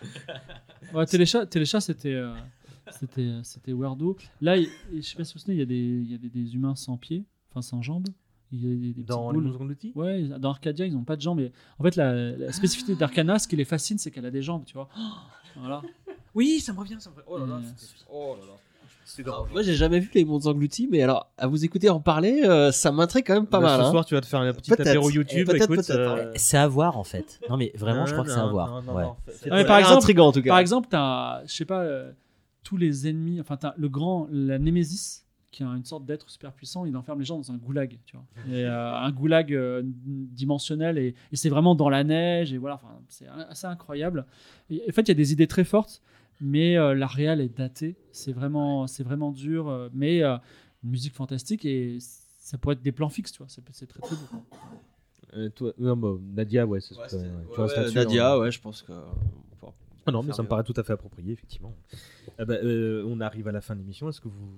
Ouais, 0.93 1.05
Téléchat, 1.05 1.45
Téléchat 1.47 1.81
c'était 1.81 2.13
euh, 2.13 2.33
c'était 2.99 3.39
c'était 3.43 3.73
weirdo. 3.73 4.15
Là, 4.41 4.55
il- 4.57 4.69
je 4.95 5.01
sais 5.01 5.15
pas 5.17 5.23
si 5.25 5.33
vous 5.33 5.39
vous 5.39 5.45
souvenez, 5.45 5.55
il 5.55 5.59
y 5.59 5.63
a 5.63 5.65
des 5.65 5.75
il 5.75 6.11
y 6.11 6.15
a 6.15 6.17
des, 6.17 6.29
des 6.29 6.55
humains 6.55 6.75
sans 6.75 6.97
pieds, 6.97 7.25
enfin 7.51 7.61
sans 7.61 7.81
jambes. 7.81 8.07
Il 8.51 8.63
y 8.63 8.89
a 8.89 8.93
des, 8.93 9.03
Dans 9.03 9.31
les. 9.31 9.39
Monstres 9.39 9.61
Engloutis 9.61 9.91
Ouais, 9.95 10.23
dans 10.23 10.51
Arcadia, 10.51 10.85
ils 10.85 10.95
ont 10.95 11.03
pas 11.03 11.17
de 11.17 11.21
jambes. 11.21 11.41
Et 11.41 11.51
en 11.79 11.83
fait, 11.83 11.97
la, 11.97 12.13
la 12.31 12.51
spécificité 12.53 12.95
d'Arcana, 12.95 13.39
ce 13.39 13.47
qui 13.49 13.57
les 13.57 13.65
fascine, 13.65 13.97
c'est 13.97 14.09
qu'elle 14.09 14.25
a 14.25 14.31
des 14.31 14.41
jambes, 14.41 14.63
tu 14.65 14.73
vois. 14.75 14.87
Voilà. 15.59 15.81
Oui, 16.35 16.59
ça 16.59 16.73
me 16.73 16.79
revient, 16.79 16.97
ça 16.99 17.09
me 17.09 17.15
revient. 17.15 17.27
Oh 17.29 17.37
là 17.39 17.45
là, 17.45 17.59
Et, 17.61 17.65
c'était- 17.77 18.03
oh 18.11 18.35
là 18.39 18.45
là. 18.45 18.53
C'est 19.09 19.23
Alors, 19.23 19.37
drôle. 19.43 19.51
moi, 19.53 19.61
j'ai 19.61 19.73
jamais 19.75 19.99
vu 19.99 20.09
les 20.13 20.25
mondes 20.25 20.45
engloutis, 20.47 20.89
mais 20.91 21.01
alors, 21.01 21.31
à 21.37 21.47
vous 21.47 21.63
écouter 21.63 21.89
en 21.89 22.01
parler, 22.01 22.43
euh, 22.43 22.73
ça 22.73 22.91
m'intrigue 22.91 23.25
quand 23.25 23.35
même 23.35 23.47
pas 23.47 23.61
Bah, 23.61 23.67
mal. 23.77 23.79
ce 23.81 23.85
hein. 23.87 23.91
soir, 23.91 24.05
tu 24.05 24.15
vas 24.15 24.21
te 24.21 24.25
faire 24.25 24.41
un 24.41 24.51
petit 24.53 24.69
Peut-être. 24.69 24.85
apéro 24.87 25.09
YouTube, 25.09 25.47
Peut-être, 25.47 25.63
écoute, 25.63 25.77
peut-être, 25.77 25.91
euh. 25.97 26.31
C'est 26.35 26.57
à 26.57 26.67
voir, 26.67 26.97
en 26.97 27.05
fait. 27.05 27.39
Non, 27.49 27.55
mais 27.55 27.71
vraiment, 27.75 28.05
je 28.05 28.11
crois 28.11 28.25
que 28.25 28.31
c'est 28.31 28.37
à 28.37 28.45
voir. 28.47 28.83
Ouais. 28.93 29.05
Ah, 29.49 29.55
mais 29.55 29.65
par 29.65 29.77
exemple, 29.79 29.97
intriguant, 29.99 30.27
en 30.27 30.31
tout 30.33 30.41
cas. 30.41 30.49
Par 30.49 30.59
exemple, 30.59 30.87
t'as, 30.91 31.45
je 31.45 31.53
sais 31.55 31.63
pas, 31.65 31.83
euh, 31.83 32.11
tous 32.63 32.75
les 32.75 33.07
ennemis, 33.07 33.39
enfin, 33.39 33.55
t'as 33.55 33.73
le 33.77 33.87
grand, 33.87 34.27
la 34.29 34.59
Némésis, 34.59 35.25
qui 35.57 35.63
est 35.63 35.65
une 35.65 35.85
sorte 35.85 36.05
d'être 36.05 36.29
super 36.29 36.53
puissant, 36.53 36.85
il 36.85 36.95
enferme 36.95 37.17
les 37.17 37.25
gens 37.25 37.37
dans 37.37 37.51
un 37.51 37.57
goulag, 37.57 37.97
tu 38.05 38.15
vois. 38.15 38.25
Et, 38.47 38.63
euh, 38.63 38.93
un 38.95 39.11
goulag 39.11 39.51
euh, 39.51 39.81
dimensionnel, 39.83 40.99
et, 40.99 41.15
et 41.31 41.35
c'est 41.35 41.49
vraiment 41.49 41.73
dans 41.73 41.89
la 41.89 42.03
neige, 42.03 42.53
et 42.53 42.57
voilà, 42.59 42.79
c'est 43.07 43.27
assez 43.27 43.65
incroyable. 43.65 44.25
Et, 44.69 44.83
en 44.87 44.91
fait, 44.91 45.01
il 45.01 45.07
y 45.07 45.11
a 45.11 45.15
des 45.15 45.33
idées 45.33 45.47
très 45.47 45.63
fortes, 45.63 46.03
mais 46.39 46.77
euh, 46.77 46.93
la 46.93 47.07
réelle 47.07 47.41
est 47.41 47.57
datée, 47.57 47.95
c'est 48.11 48.33
vraiment, 48.33 48.85
c'est 48.85 49.03
vraiment 49.03 49.31
dur, 49.31 49.67
euh, 49.67 49.89
mais 49.93 50.21
euh, 50.21 50.37
une 50.83 50.91
musique 50.91 51.15
fantastique, 51.15 51.65
et 51.65 51.97
ça 51.99 52.59
pourrait 52.59 52.75
être 52.75 52.83
des 52.83 52.91
plans 52.91 53.09
fixes, 53.09 53.31
tu 53.31 53.39
vois, 53.39 53.47
c'est, 53.49 53.63
très 53.87 53.99
très 53.99 54.15
beau. 54.15 54.21
quoi. 54.29 54.43
Euh, 55.33 55.49
toi, 55.49 55.73
non, 55.79 55.97
bah, 55.97 56.09
Nadia, 56.35 56.67
ouais, 56.67 56.79
c'est 56.81 56.93
ce 56.93 56.99
que- 57.17 57.61
ouais, 57.61 57.91
Nadia, 57.95 58.33
hein. 58.33 58.39
ouais, 58.39 58.51
je 58.51 58.61
pense 58.61 58.83
que. 58.83 58.93
Ah 60.07 60.11
non, 60.11 60.23
mais 60.23 60.33
ça 60.33 60.41
me 60.41 60.47
paraît 60.47 60.63
tout 60.63 60.73
à 60.77 60.83
fait 60.83 60.93
approprié, 60.93 61.33
effectivement. 61.33 61.75
Ah 62.37 62.45
bah, 62.45 62.55
euh, 62.55 63.03
on 63.05 63.19
arrive 63.19 63.47
à 63.47 63.51
la 63.51 63.61
fin 63.61 63.75
de 63.75 63.81
l'émission. 63.81 64.07
Est-ce 64.07 64.21
que 64.21 64.29
vous 64.29 64.49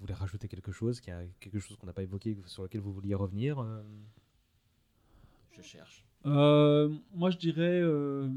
voulez 0.00 0.14
rajouter 0.14 0.48
quelque 0.48 0.70
chose 0.70 1.00
qu'il 1.00 1.12
y 1.12 1.16
a 1.16 1.22
quelque 1.40 1.58
chose 1.58 1.76
qu'on 1.76 1.86
n'a 1.86 1.92
pas 1.92 2.02
évoqué, 2.02 2.36
sur 2.46 2.62
lequel 2.62 2.82
vous 2.82 2.92
vouliez 2.92 3.14
revenir 3.14 3.58
euh? 3.58 3.82
Je 5.50 5.62
cherche. 5.62 6.04
Euh, 6.26 6.90
moi, 7.14 7.30
je 7.30 7.38
dirais. 7.38 7.80
euh, 7.82 8.28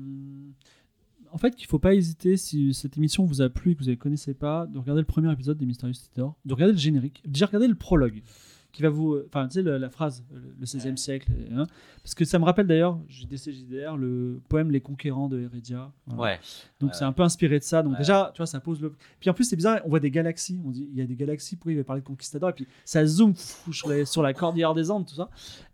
en 1.31 1.37
fait, 1.37 1.55
qu'il 1.55 1.65
ne 1.65 1.69
faut 1.69 1.79
pas 1.79 1.93
hésiter, 1.93 2.37
si 2.37 2.73
cette 2.73 2.97
émission 2.97 3.25
vous 3.25 3.41
a 3.41 3.49
plu 3.49 3.71
et 3.71 3.75
que 3.75 3.79
vous 3.79 3.85
ne 3.85 3.91
la 3.91 3.97
connaissez 3.97 4.33
pas, 4.33 4.65
de 4.67 4.77
regarder 4.77 5.01
le 5.01 5.07
premier 5.07 5.31
épisode 5.31 5.57
des 5.57 5.65
Mysterious 5.65 5.93
Theater, 5.93 6.33
de 6.45 6.53
regarder 6.53 6.73
le 6.73 6.79
générique, 6.79 7.21
déjà 7.25 7.45
regarder 7.45 7.67
le 7.67 7.75
prologue. 7.75 8.21
Qui 8.71 8.81
va 8.81 8.89
vous, 8.89 9.17
enfin, 9.27 9.47
tu 9.47 9.61
sais, 9.61 9.63
la 9.63 9.89
phrase, 9.89 10.23
le, 10.33 10.41
le 10.59 10.65
16e 10.65 10.95
siècle, 10.97 11.27
et, 11.31 11.53
hein, 11.53 11.67
parce 12.03 12.15
que 12.15 12.23
ça 12.25 12.39
me 12.39 12.45
rappelle 12.45 12.67
d'ailleurs, 12.67 12.97
JDR, 13.09 13.97
le 13.97 14.39
poème 14.49 14.71
Les 14.71 14.81
Conquérants 14.81 15.27
de 15.27 15.39
Heredia. 15.41 15.91
Voilà. 16.07 16.33
Ouais. 16.33 16.39
Donc 16.79 16.89
Ouais, 16.91 16.95
c'est 16.95 17.03
ouais. 17.03 17.09
un 17.09 17.11
peu 17.13 17.23
inspiré 17.23 17.59
de 17.59 17.63
ça. 17.63 17.83
Donc 17.83 17.93
Ouais. 17.93 17.97
déjà, 17.99 18.31
tu 18.33 18.37
vois, 18.37 18.45
ça 18.45 18.59
pose 18.59 18.81
le. 18.81 18.93
Puis 19.19 19.29
en 19.29 19.33
plus, 19.33 19.43
c'est 19.45 19.55
bizarre, 19.55 19.79
on 19.85 19.89
voit 19.89 19.99
des 19.99 20.11
galaxies. 20.11 20.59
On 20.65 20.69
dit, 20.71 20.87
il 20.91 20.97
y 20.97 21.01
a 21.01 21.05
des 21.05 21.15
galaxies. 21.15 21.55
Pourquoi 21.55 21.73
il 21.73 21.77
va 21.77 21.83
parler 21.83 22.01
de 22.01 22.07
conquistadors? 22.07 22.49
Et 22.49 22.53
puis 22.53 22.67
ça 22.85 23.05
zoome 23.05 23.33
fou, 23.35 23.73
sur, 23.73 23.89
les- 23.89 24.05
sur 24.05 24.21
la 24.23 24.33
cordillère 24.33 24.73
des 24.73 24.89
Andes, 24.89 25.05
tout 25.05 25.15
ça. 25.15 25.29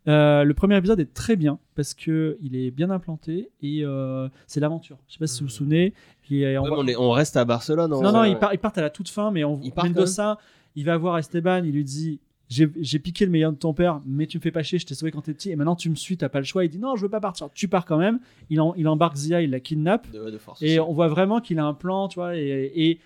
Euh, 0.07 0.43
le 0.43 0.53
premier 0.53 0.77
épisode 0.77 0.99
est 0.99 1.13
très 1.13 1.35
bien 1.35 1.59
parce 1.75 1.93
que 1.93 2.37
il 2.41 2.55
est 2.55 2.71
bien 2.71 2.89
implanté 2.89 3.49
et 3.61 3.83
euh, 3.83 4.29
c'est 4.47 4.59
l'aventure. 4.59 4.97
Je 5.07 5.13
sais 5.13 5.19
pas 5.19 5.27
si 5.27 5.41
vous 5.41 5.47
vous 5.47 5.51
souvenez. 5.53 5.93
Puis, 6.21 6.43
euh, 6.45 6.59
on 6.59 6.63
Ouais, 6.63 6.69
voit- 6.69 6.83
mais 6.83 6.95
on, 6.95 7.01
est- 7.01 7.05
on 7.07 7.11
reste 7.11 7.37
à 7.37 7.45
Barcelone. 7.45 7.91
non, 7.91 7.99
on- 7.99 8.11
non, 8.11 8.23
ils, 8.23 8.37
par- 8.39 8.53
ils 8.53 8.59
partent 8.59 8.77
à 8.77 8.81
la 8.81 8.89
toute 8.89 9.09
fin, 9.09 9.31
mais 9.31 9.43
on 9.43 9.57
partent 9.71 9.89
Mendoza, 9.89 10.37
il 10.75 10.85
va 10.85 10.97
voir 10.97 11.17
Esteban, 11.17 11.63
il 11.63 11.71
lui 11.73 11.83
dit 11.83 12.19
j'ai 12.49 12.99
piqué 12.99 13.25
le 13.25 13.31
meilleur 13.31 13.51
de 13.51 13.57
ton 13.57 13.73
père, 13.73 14.01
mais 14.05 14.25
tu 14.27 14.37
me 14.37 14.41
fais 14.41 14.51
pas 14.51 14.63
chier, 14.63 14.79
je 14.79 14.85
t'ai 14.85 14.95
sauvé 14.95 15.11
quand 15.11 15.21
t'es 15.21 15.33
petit, 15.33 15.51
et 15.51 15.55
maintenant 15.55 15.75
tu 15.75 15.89
me 15.89 15.95
suis, 15.95 16.15
t'as 16.17 16.29
pas 16.29 16.39
le 16.39 16.45
choix. 16.45 16.63
Il 16.63 16.69
dit 16.69 16.79
non, 16.79 16.95
je 16.95 17.01
veux 17.01 17.09
pas 17.09 17.19
partir. 17.19 17.49
Tu 17.53 17.67
pars 17.67 17.85
quand 17.85 17.97
même. 17.97 18.19
Il, 18.49 18.61
en- 18.61 18.73
il 18.75 18.87
embarque 18.87 19.15
Zia, 19.17 19.41
il 19.41 19.49
la 19.51 19.59
kidnappe, 19.59 20.09
de, 20.11 20.29
de 20.31 20.37
force. 20.37 20.61
et 20.61 20.79
on 20.79 20.93
voit 20.93 21.07
vraiment 21.09 21.41
qu'il 21.41 21.59
a 21.59 21.65
un 21.65 21.73
plan, 21.73 22.07
tu 22.07 22.15
vois. 22.19 22.37
Et, 22.37 22.71
et 22.75 22.99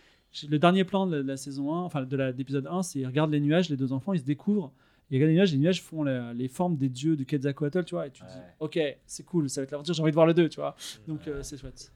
le 0.48 0.60
dernier 0.60 0.84
plan 0.84 1.08
de 1.08 1.18
la, 1.18 1.24
de 1.24 1.28
la 1.28 1.38
saison 1.38 1.74
1, 1.74 1.80
enfin 1.82 2.04
de 2.04 2.18
l'épisode 2.38 2.68
1, 2.70 2.84
c'est 2.84 3.00
il 3.00 3.06
regarde 3.08 3.32
les 3.32 3.40
nuages, 3.40 3.70
les 3.70 3.78
deux 3.78 3.94
enfants, 3.94 4.14
ils 4.14 4.20
se 4.20 4.26
découvrent. 4.26 4.72
Il 5.10 5.16
regarde 5.16 5.30
les 5.32 5.36
nuages, 5.36 5.52
les 5.52 5.58
nuages 5.58 5.82
font 5.82 6.04
la- 6.04 6.34
les 6.34 6.48
formes 6.48 6.78
des 6.78 6.88
dieux 6.88 7.18
de 7.18 7.24
Quetzalcoatl, 7.24 7.84
tu 7.84 7.96
vois. 7.96 8.08
Et 8.08 8.12
tu 8.12 8.22
te 8.22 8.28
dis, 8.28 8.38
ok, 8.60 8.80
c'est 9.06 9.26
cool, 9.26 9.50
ça 9.50 9.60
va 9.62 9.64
être 9.64 9.72
l'aventure, 9.72 9.94
j'ai 9.94 10.02
envie 10.02 10.12
de 10.12 10.16
voir 10.16 10.28
le 10.28 10.34
2, 10.34 10.48
tu 10.50 10.60
vois. 10.60 10.76
Donc 11.08 11.28
euh, 11.28 11.42
c'est 11.44 11.58
chouette. 11.58 11.92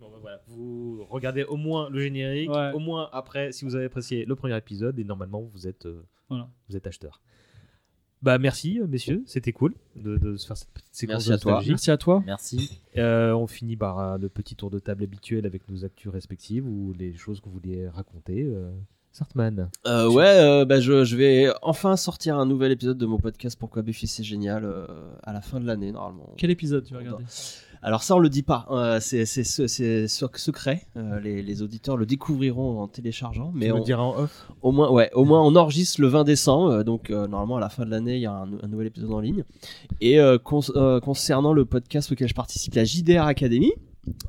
Bon, 0.00 0.08
bah, 0.10 0.16
voilà. 0.20 0.40
Vous 0.48 1.04
regardez 1.10 1.44
au 1.44 1.56
moins 1.56 1.90
le 1.90 2.00
générique, 2.00 2.50
Ouais. 2.50 2.72
au 2.72 2.78
moins 2.78 3.08
après, 3.12 3.52
si 3.52 3.64
vous 3.64 3.76
avez 3.76 3.84
apprécié 3.84 4.24
le 4.24 4.34
premier 4.34 4.56
épisode, 4.56 4.98
et 4.98 5.04
normalement 5.04 5.42
vous 5.52 5.66
êtes, 5.68 5.86
euh, 5.86 6.02
Voilà. 6.32 6.48
vous 6.68 6.76
êtes 6.76 6.86
acheteur. 6.86 7.20
Bah 8.22 8.38
merci 8.38 8.78
euh, 8.80 8.86
messieurs, 8.86 9.24
c'était 9.26 9.52
cool 9.52 9.74
de, 9.96 10.16
de 10.16 10.36
se 10.36 10.46
faire 10.46 10.56
cette 10.56 10.70
petite 10.70 10.94
séquence 10.94 11.26
Merci 11.28 11.32
à 11.32 11.38
toi. 11.38 11.62
Merci 11.66 11.90
à 11.90 11.96
toi. 11.96 12.22
Merci. 12.24 12.78
Euh, 12.96 13.32
on 13.32 13.48
finit 13.48 13.76
par 13.76 13.98
euh, 13.98 14.16
le 14.18 14.28
petit 14.28 14.54
tour 14.54 14.70
de 14.70 14.78
table 14.78 15.02
habituel 15.02 15.44
avec 15.44 15.68
nos 15.68 15.84
actus 15.84 16.10
respectives 16.12 16.64
ou 16.66 16.92
les 16.96 17.14
choses 17.14 17.40
que 17.40 17.46
vous 17.46 17.54
vouliez 17.54 17.88
raconter. 17.88 18.44
Euh, 18.44 18.70
Sartman. 19.10 19.68
Euh, 19.86 20.08
ouais, 20.10 20.24
euh, 20.24 20.64
bah, 20.64 20.80
je, 20.80 21.04
je 21.04 21.16
vais 21.16 21.52
enfin 21.60 21.96
sortir 21.96 22.38
un 22.38 22.46
nouvel 22.46 22.72
épisode 22.72 22.96
de 22.96 23.04
mon 23.04 23.18
podcast 23.18 23.58
Pourquoi 23.58 23.82
Buffy 23.82 24.06
c'est 24.06 24.22
génial 24.22 24.64
euh, 24.64 24.86
à 25.22 25.32
la 25.34 25.42
fin 25.42 25.60
de 25.60 25.66
l'année 25.66 25.92
normalement. 25.92 26.32
Quel 26.38 26.50
épisode 26.50 26.84
tu 26.84 26.94
vas 26.94 27.00
regarder? 27.00 27.24
Alors 27.84 28.02
ça 28.04 28.14
on 28.14 28.20
le 28.20 28.28
dit 28.28 28.42
pas, 28.44 28.66
euh, 28.70 28.98
c'est 29.00 29.24
c'est 29.26 29.42
ce- 29.42 29.66
c'est 29.66 30.06
sec- 30.06 30.38
secret. 30.38 30.82
Euh, 30.96 31.18
les, 31.18 31.42
les 31.42 31.62
auditeurs 31.62 31.96
le 31.96 32.06
découvriront 32.06 32.80
en 32.80 32.86
téléchargeant, 32.86 33.50
mais 33.54 33.66
tu 33.66 33.72
on, 33.72 33.76
le 33.78 33.82
diras 33.82 34.02
en 34.02 34.16
off? 34.20 34.46
au 34.62 34.70
moins 34.70 34.88
ouais, 34.90 35.10
au 35.14 35.24
moins 35.24 35.42
on 35.42 35.56
enregistre 35.56 36.00
le 36.00 36.06
20 36.06 36.22
décembre, 36.24 36.70
euh, 36.70 36.82
donc 36.84 37.10
euh, 37.10 37.26
normalement 37.26 37.56
à 37.56 37.60
la 37.60 37.68
fin 37.68 37.84
de 37.84 37.90
l'année 37.90 38.14
il 38.16 38.22
y 38.22 38.26
a 38.26 38.32
un, 38.32 38.48
un 38.62 38.68
nouvel 38.68 38.86
épisode 38.86 39.12
en 39.12 39.18
ligne. 39.20 39.42
Et 40.00 40.20
euh, 40.20 40.38
euh, 40.76 41.00
concernant 41.00 41.52
le 41.52 41.64
podcast 41.64 42.12
auquel 42.12 42.28
je 42.28 42.34
participe, 42.34 42.74
la 42.74 42.84
JDR 42.84 43.26
Academy. 43.26 43.72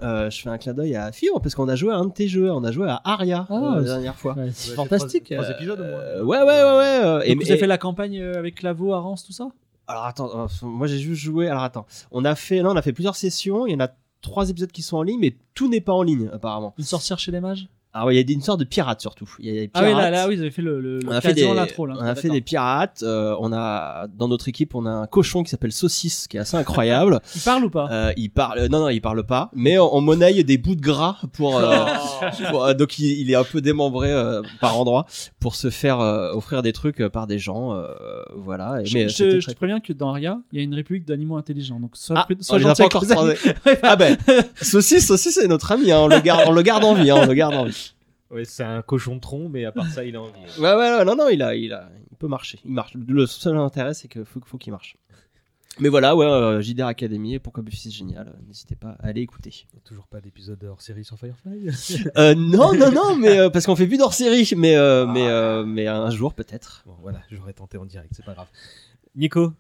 euh, 0.02 0.30
je 0.32 0.42
fais 0.42 0.50
un 0.50 0.58
clin 0.58 0.74
d'œil 0.74 0.96
à 0.96 1.12
Fibre 1.12 1.40
parce 1.42 1.54
qu'on 1.56 1.68
a 1.70 1.76
joué 1.76 1.92
à 1.94 1.98
un 1.98 2.06
de 2.06 2.12
tes 2.12 2.28
jeux, 2.28 2.52
on 2.52 2.64
a 2.64 2.72
joué 2.72 2.88
à 2.90 3.02
Aria 3.04 3.46
Ah, 3.50 3.54
euh, 3.54 3.76
la 3.78 3.84
dernière 3.84 4.16
fois. 4.16 4.34
Ouais, 4.36 4.50
c'est 4.54 4.74
fantastique. 4.74 5.26
Trois, 5.32 5.44
trois 5.44 5.56
épisodes 5.56 5.80
au 5.80 5.84
moins. 5.84 5.92
Euh, 6.00 6.24
ouais, 6.24 6.38
ouais, 6.40 6.46
ouais, 6.46 7.18
ouais. 7.20 7.30
Et 7.32 7.36
vous 7.36 7.42
avez 7.44 7.54
et- 7.54 7.58
fait 7.58 7.68
la 7.68 7.78
campagne 7.78 8.20
avec 8.22 8.56
Claveau, 8.56 8.94
Arance, 8.94 9.24
tout 9.24 9.32
ça? 9.34 9.48
Alors 9.88 10.06
attends, 10.06 10.40
euh, 10.40 10.48
moi 10.62 10.88
j'ai 10.88 11.00
juste 11.00 11.22
joué. 11.22 11.48
Alors 11.50 11.64
attends, 11.64 11.86
on 12.12 12.26
a 12.26 12.36
fait, 12.36 12.62
non, 12.62 12.72
on 12.72 12.76
a 12.76 12.82
fait 12.82 12.94
plusieurs 12.94 13.16
sessions. 13.16 13.68
Il 13.68 13.74
y 13.74 13.76
en 13.76 13.80
a 13.80 13.90
trois 14.22 14.50
épisodes 14.50 14.72
qui 14.72 14.82
sont 14.82 14.98
en 14.98 15.04
ligne, 15.04 15.20
mais 15.20 15.36
tout 15.54 15.70
n'est 15.70 15.82
pas 15.82 15.94
en 15.94 16.04
ligne 16.04 16.30
apparemment. 16.34 16.74
Une 16.78 16.86
sorcière 16.86 17.20
chez 17.20 17.32
les 17.32 17.42
mages? 17.42 17.68
Ah 17.96 18.06
ouais, 18.06 18.16
il 18.16 18.30
y 18.30 18.32
a 18.32 18.34
une 18.34 18.42
sorte 18.42 18.60
de 18.60 18.66
pirate 18.66 19.00
surtout. 19.02 19.30
Il 19.40 19.46
y 19.46 19.50
a 19.50 19.62
des 19.62 19.72
Ah 19.74 19.82
oui, 19.84 19.90
là, 19.90 19.96
pirates. 19.96 20.12
là, 20.12 20.28
oui, 20.28 20.36
ils 20.36 20.42
avaient 20.42 20.50
fait 20.52 20.62
le, 20.64 20.82
le, 20.82 21.00
On 21.08 21.12
a 21.12 21.22
fait 21.22 21.34
des, 21.34 21.54
l'intro. 21.54 21.86
là. 21.86 21.96
on 22.00 22.04
a 22.04 22.16
fait 22.16 22.30
des 22.30 22.42
pirates. 22.42 23.04
euh, 23.04 23.36
on 23.40 23.54
a 23.54 24.08
dans 24.18 24.28
notre 24.28 24.48
équipe, 24.50 24.74
on 24.76 24.86
a 24.86 24.90
un 24.92 25.06
cochon 25.08 25.44
qui 25.44 25.50
s'appelle 25.52 25.72
Saucisse, 25.72 26.28
qui 26.28 26.38
est 26.38 26.40
assez 26.40 26.58
incroyable. 26.58 27.20
Il 27.36 27.42
parle 27.42 27.66
ou 27.66 27.70
pas 27.70 27.88
Euh, 27.92 28.12
il 28.18 28.30
parle, 28.30 28.60
euh, 28.60 28.68
non 28.68 28.80
non, 28.80 28.90
il 28.90 29.00
parle 29.02 29.24
pas, 29.26 29.52
mais 29.54 29.78
on, 29.78 29.96
on 29.96 30.02
monnaie 30.02 30.42
des 30.44 30.58
bouts 30.58 30.76
de 30.76 30.82
gras 30.82 31.18
pour, 31.34 31.58
euh, 31.58 31.86
pour, 32.50 32.66
euh, 32.66 32.74
donc 32.74 32.98
il, 32.98 33.06
il 33.20 33.30
est 33.32 33.36
un 33.36 33.44
peu 33.44 33.62
démembré 33.62 34.12
euh, 34.12 34.42
par 34.60 34.80
endroit 34.80 35.06
pour 35.40 35.54
se 35.56 35.70
faire 35.70 36.00
euh, 36.00 36.32
offrir 36.34 36.62
des 36.64 36.74
trucs 36.74 37.06
par 37.10 37.28
des 37.28 37.38
gens, 37.38 37.74
euh, 37.76 37.88
voilà. 38.36 38.82
Et- 38.82 38.86
Je, 38.86 38.98
mais 38.98 39.08
je- 39.10 39.40
je 39.40 39.48
te 39.52 39.56
préviens 39.56 39.80
que 39.80 39.94
dans 39.94 40.10
Aria, 40.10 40.40
il 40.52 40.58
y 40.58 40.62
a 40.62 40.64
une 40.64 40.74
république 40.74 41.06
d'animaux 41.06 41.38
intelligents. 41.38 41.80
Donc 41.80 41.92
sois, 41.96 42.16
Ah, 42.18 42.26
prud- 42.28 42.44
on 42.50 42.56
les 42.58 42.66
a 42.66 42.74
pas 42.76 42.86
encore. 42.86 43.04
Ah 43.84 43.96
ben, 43.96 44.18
saucisse, 44.62 45.06
saucisse, 45.08 45.36
c'est 45.40 45.48
notre 45.48 45.72
ami, 45.72 45.92
hein, 45.92 46.00
on 46.00 46.08
le 46.08 46.20
garde, 46.22 46.44
on 46.48 46.52
le 46.52 46.62
garde 46.64 46.84
en 46.84 46.94
vie, 46.96 47.12
hein, 47.12 47.18
on 47.20 47.26
le 47.28 47.34
garde 47.34 47.54
en 47.56 47.66
vie. 47.66 47.83
Ouais, 48.34 48.46
c'est 48.46 48.64
un 48.64 48.82
cochon 48.82 49.16
de 49.16 49.20
tronc, 49.22 49.50
mais 49.50 49.66
à 49.66 49.72
part 49.72 49.88
ça, 49.90 50.04
il 50.04 50.16
a 50.16 50.22
envie. 50.22 50.32
Ouais, 50.58 50.74
ouais, 50.74 50.76
ouais, 50.98 51.06
non, 51.06 51.16
non, 51.16 51.30
il 51.30 51.42
a, 51.42 51.56
il 51.56 51.72
a, 51.74 51.90
il 52.12 52.18
peut 52.18 52.28
marcher, 52.28 52.60
il 52.66 52.72
marche. 52.72 52.94
Le 52.96 53.26
seul 53.26 53.58
intérêt, 53.58 53.94
c'est 53.94 54.08
qu'il 54.08 54.26
faut, 54.26 54.40
faut 54.46 54.58
qu'il 54.58 54.72
marche. 54.74 54.98
Mais 55.80 55.90
voilà, 55.90 56.16
ouais, 56.16 56.26
euh, 56.28 56.62
JDR 56.62 56.86
Academy, 56.86 57.34
et 57.34 57.40
pourquoi 57.40 57.64
Buffy 57.64 57.78
c'est 57.78 57.90
génial, 57.90 58.28
euh, 58.28 58.48
n'hésitez 58.48 58.76
pas 58.76 58.90
à 59.00 59.08
aller 59.08 59.22
écouter. 59.22 59.66
Toujours 59.84 60.06
pas 60.08 60.22
d'épisode 60.22 60.64
hors 60.64 60.82
série 60.82 61.04
sur 61.04 61.18
Firefly. 61.18 61.70
Euh, 62.18 62.36
non, 62.36 62.76
non, 62.76 62.92
non, 62.92 63.16
mais 63.18 63.40
euh, 63.40 63.50
parce 63.50 63.66
qu'on 63.66 63.76
fait 63.76 63.88
plus 63.88 63.98
d'hors 63.98 64.14
série, 64.14 64.48
mais, 64.56 64.76
euh, 64.76 65.08
mais, 65.08 65.28
euh, 65.28 65.64
mais 65.66 65.88
un 65.88 66.12
jour 66.12 66.34
peut-être. 66.36 66.84
bon, 66.86 66.96
voilà, 67.02 67.22
j'aurais 67.32 67.54
tenté 67.54 67.78
en 67.80 67.86
direct, 67.86 68.14
c'est 68.16 68.26
pas 68.26 68.34
grave. 68.34 68.48
Nico, 69.16 69.52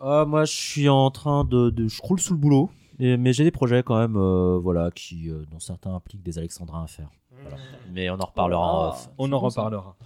Ah, 0.00 0.24
moi, 0.26 0.44
je 0.44 0.52
suis 0.52 0.88
en 0.88 1.10
train 1.10 1.44
de, 1.44 1.70
de- 1.70 1.88
je 1.88 2.00
croule 2.00 2.20
sous 2.20 2.32
le 2.34 2.38
boulot, 2.38 2.70
et- 2.98 3.16
mais 3.16 3.32
j'ai 3.32 3.44
des 3.44 3.50
projets 3.50 3.82
quand 3.82 3.98
même, 3.98 4.16
euh, 4.16 4.58
voilà, 4.58 4.90
qui, 4.90 5.30
euh, 5.30 5.44
dont 5.50 5.60
certains 5.60 5.94
impliquent 5.94 6.22
des 6.22 6.38
alexandrins 6.38 6.82
à 6.84 6.86
faire. 6.86 7.08
Voilà. 7.42 7.56
Mais 7.92 8.10
on 8.10 8.14
en 8.14 8.24
reparlera 8.26 8.60
en 8.60 8.88
off. 8.90 9.10
on 9.18 9.32
en 9.32 9.38
reparlera. 9.38 9.96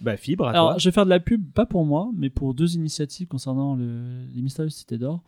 Bah, 0.00 0.16
Fibre, 0.16 0.46
à 0.46 0.50
Alors, 0.50 0.70
toi. 0.70 0.78
je 0.78 0.88
vais 0.88 0.92
faire 0.92 1.04
de 1.04 1.10
la 1.10 1.20
pub, 1.20 1.50
pas 1.52 1.66
pour 1.66 1.84
moi, 1.84 2.10
mais 2.16 2.28
pour 2.28 2.52
deux 2.54 2.74
initiatives 2.74 3.26
concernant 3.28 3.74
le- 3.76 4.24
les 4.34 4.42
Mystérieuses 4.42 4.74
Cités 4.74 4.98
d'Or. 4.98 5.22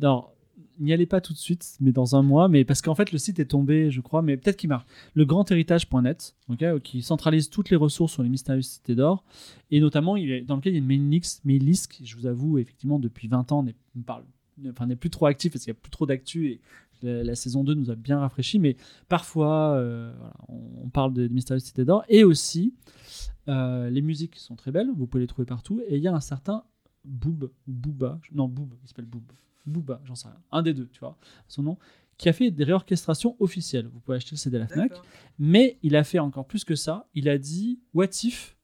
Alors, 0.00 0.32
n'y 0.80 0.92
allez 0.92 1.06
pas 1.06 1.20
tout 1.20 1.32
de 1.34 1.38
suite, 1.38 1.76
mais 1.80 1.92
dans 1.92 2.16
un 2.16 2.22
mois, 2.22 2.48
mais 2.48 2.64
parce 2.64 2.80
qu'en 2.80 2.94
fait, 2.94 3.12
le 3.12 3.18
site 3.18 3.38
est 3.40 3.44
tombé, 3.46 3.90
je 3.90 4.00
crois, 4.00 4.22
mais 4.22 4.36
peut-être 4.36 4.56
qu'il 4.56 4.68
marche. 4.70 4.86
Le 5.14 5.24
grandhéritage.net, 5.26 6.34
ok, 6.48 6.80
qui 6.82 7.02
centralise 7.02 7.50
toutes 7.50 7.68
les 7.70 7.76
ressources 7.76 8.12
sur 8.12 8.22
les 8.22 8.28
Mystérieuses 8.28 8.66
Cités 8.68 8.94
d'Or, 8.94 9.22
et 9.70 9.80
notamment, 9.80 10.16
il 10.16 10.30
est, 10.30 10.40
dans 10.42 10.56
lequel 10.56 10.72
il 10.72 10.76
y 10.76 10.78
a 10.78 10.82
une 10.82 10.86
mail 10.86 11.10
list, 11.10 11.44
mail 11.44 11.64
list 11.64 11.90
qui, 11.92 12.06
je 12.06 12.16
vous 12.16 12.26
avoue, 12.26 12.58
effectivement, 12.58 12.98
depuis 12.98 13.28
20 13.28 13.52
ans, 13.52 13.62
n'est 13.62 13.74
me 13.94 14.02
parle- 14.02 14.24
enfin, 14.70 14.86
n'est 14.86 14.96
plus 14.96 15.10
trop 15.10 15.26
actif 15.26 15.52
parce 15.52 15.64
qu'il 15.64 15.72
n'y 15.72 15.78
a 15.78 15.80
plus 15.80 15.90
trop 15.90 16.06
d'actu 16.06 16.48
et 16.48 16.60
la, 17.02 17.24
la 17.24 17.34
saison 17.34 17.64
2 17.64 17.74
nous 17.74 17.90
a 17.90 17.94
bien 17.94 18.18
rafraîchi, 18.18 18.58
mais 18.58 18.76
parfois, 19.08 19.74
euh, 19.74 20.12
voilà, 20.16 20.34
on, 20.48 20.84
on 20.84 20.88
parle 20.88 21.12
des 21.12 21.28
Mystérieuses 21.28 21.64
Cités 21.64 21.84
d'Or, 21.84 22.04
et 22.08 22.24
aussi, 22.24 22.74
euh, 23.48 23.90
les 23.90 24.02
musiques 24.02 24.36
sont 24.36 24.56
très 24.56 24.70
belles, 24.70 24.90
vous 24.94 25.06
pouvez 25.06 25.22
les 25.22 25.26
trouver 25.26 25.46
partout. 25.46 25.80
Et 25.88 25.96
il 25.96 26.02
y 26.02 26.08
a 26.08 26.14
un 26.14 26.20
certain 26.20 26.64
Boob, 27.04 27.50
Booba, 27.66 28.20
non 28.32 28.48
Boob, 28.48 28.74
il 28.82 28.88
s'appelle 28.88 29.06
Boob, 29.06 29.24
Booba, 29.66 30.00
j'en 30.04 30.14
sais 30.14 30.28
rien, 30.28 30.40
un 30.52 30.62
des 30.62 30.74
deux, 30.74 30.88
tu 30.88 31.00
vois, 31.00 31.16
son 31.48 31.62
nom, 31.62 31.78
qui 32.18 32.28
a 32.28 32.32
fait 32.32 32.50
des 32.50 32.64
réorchestrations 32.64 33.36
officielles. 33.40 33.88
Vous 33.92 33.98
pouvez 34.00 34.16
acheter 34.16 34.32
le 34.32 34.36
CD 34.36 34.56
à 34.56 34.60
la 34.60 34.68
Fnac. 34.68 34.92
Mais 35.38 35.78
il 35.82 35.96
a 35.96 36.04
fait 36.04 36.20
encore 36.20 36.46
plus 36.46 36.62
que 36.62 36.76
ça. 36.76 37.08
Il 37.14 37.28
a 37.28 37.36
dit 37.38 37.80
What 37.94 38.10
if 38.22 38.56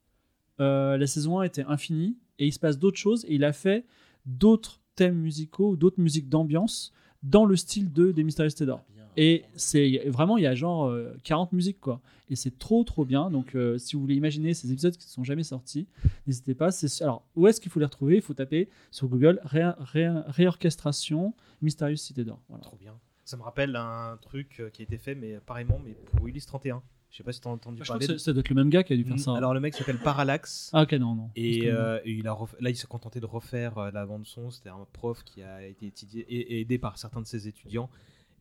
euh, 0.60 0.96
la 0.96 1.06
saison 1.06 1.40
1 1.40 1.44
était 1.44 1.64
infinie 1.64 2.16
et 2.38 2.46
il 2.46 2.52
se 2.52 2.60
passe 2.60 2.78
d'autres 2.78 2.98
choses 2.98 3.24
et 3.24 3.34
il 3.34 3.42
a 3.44 3.52
fait 3.52 3.84
d'autres 4.26 4.80
thèmes 4.94 5.16
musicaux, 5.16 5.76
d'autres 5.76 6.00
musiques 6.00 6.28
d'ambiance 6.28 6.92
dans 7.22 7.44
le 7.44 7.56
style 7.56 7.92
de 7.92 8.12
des 8.12 8.24
Mystérieuses 8.24 8.54
Tédor. 8.54 8.84
Et 9.20 9.44
c'est 9.56 10.04
vraiment, 10.06 10.36
il 10.38 10.44
y 10.44 10.46
a 10.46 10.54
genre 10.54 10.86
euh, 10.86 11.12
40 11.24 11.52
musiques 11.52 11.80
quoi. 11.80 12.00
Et 12.30 12.36
c'est 12.36 12.56
trop 12.56 12.84
trop 12.84 13.04
bien. 13.04 13.30
Donc 13.30 13.56
euh, 13.56 13.76
si 13.76 13.96
vous 13.96 14.02
voulez 14.02 14.14
imaginer 14.14 14.54
ces 14.54 14.70
épisodes 14.70 14.96
qui 14.96 15.06
ne 15.06 15.10
sont 15.10 15.24
jamais 15.24 15.42
sortis, 15.42 15.88
n'hésitez 16.28 16.54
pas. 16.54 16.70
C'est- 16.70 17.02
Alors 17.02 17.24
où 17.34 17.48
est-ce 17.48 17.60
qu'il 17.60 17.70
faut 17.72 17.80
les 17.80 17.86
retrouver? 17.86 18.16
Il 18.16 18.22
faut 18.22 18.34
taper 18.34 18.68
sur 18.92 19.08
Google 19.08 19.40
ré- 19.42 19.72
ré- 19.78 20.22
réorchestration 20.26 21.34
Mystérieuse 21.62 22.00
Cité 22.00 22.22
d'Or. 22.24 22.40
Voilà. 22.48 22.62
Trop 22.62 22.76
bien. 22.76 22.94
Ça 23.24 23.36
me 23.36 23.42
rappelle 23.42 23.74
un 23.76 24.16
truc 24.22 24.60
euh, 24.60 24.70
qui 24.70 24.82
a 24.82 24.84
été 24.84 24.98
fait, 24.98 25.14
mais 25.16 25.38
pareillement, 25.44 25.80
mais 25.84 25.94
pour 25.94 26.26
Ulysse 26.26 26.46
31. 26.46 26.82
Je 27.10 27.16
sais 27.16 27.22
pas 27.24 27.32
si 27.32 27.40
t'as 27.40 27.48
entendu 27.50 27.78
Je 27.78 27.82
crois 27.84 27.94
parler. 27.94 28.06
que 28.06 28.12
de- 28.12 28.18
ça, 28.18 28.32
doit 28.32 28.40
être 28.40 28.48
le 28.50 28.54
même 28.54 28.68
gars 28.70 28.82
qui 28.84 28.92
a 28.92 28.96
dû 28.96 29.04
faire 29.04 29.14
Mm, 29.14 29.18
ça. 29.18 29.36
Alors 29.36 29.54
le 29.54 29.60
mec 29.60 29.74
s'appelle 29.74 29.98
Parallax. 29.98 30.70
Ah 30.74 30.82
ok 30.82 30.92
non 30.94 31.14
non. 31.14 31.30
Je 31.36 31.40
Et, 31.42 31.70
euh, 31.70 31.98
et 32.04 32.12
il 32.12 32.26
a 32.28 32.32
ref- 32.32 32.54
là, 32.60 32.68
il 32.70 32.76
s'est 32.76 32.86
contenté 32.86 33.18
de 33.18 33.26
refaire 33.26 33.78
euh, 33.78 33.90
la 33.90 34.04
bande 34.06 34.26
son. 34.26 34.50
C'était 34.50 34.68
un 34.68 34.86
prof 34.92 35.22
qui 35.24 35.42
a 35.42 35.66
été 35.66 35.86
étudié 35.86 36.60
aidé 36.60 36.78
par 36.78 36.98
certains 36.98 37.20
de 37.22 37.26
ses 37.26 37.48
étudiants. 37.48 37.88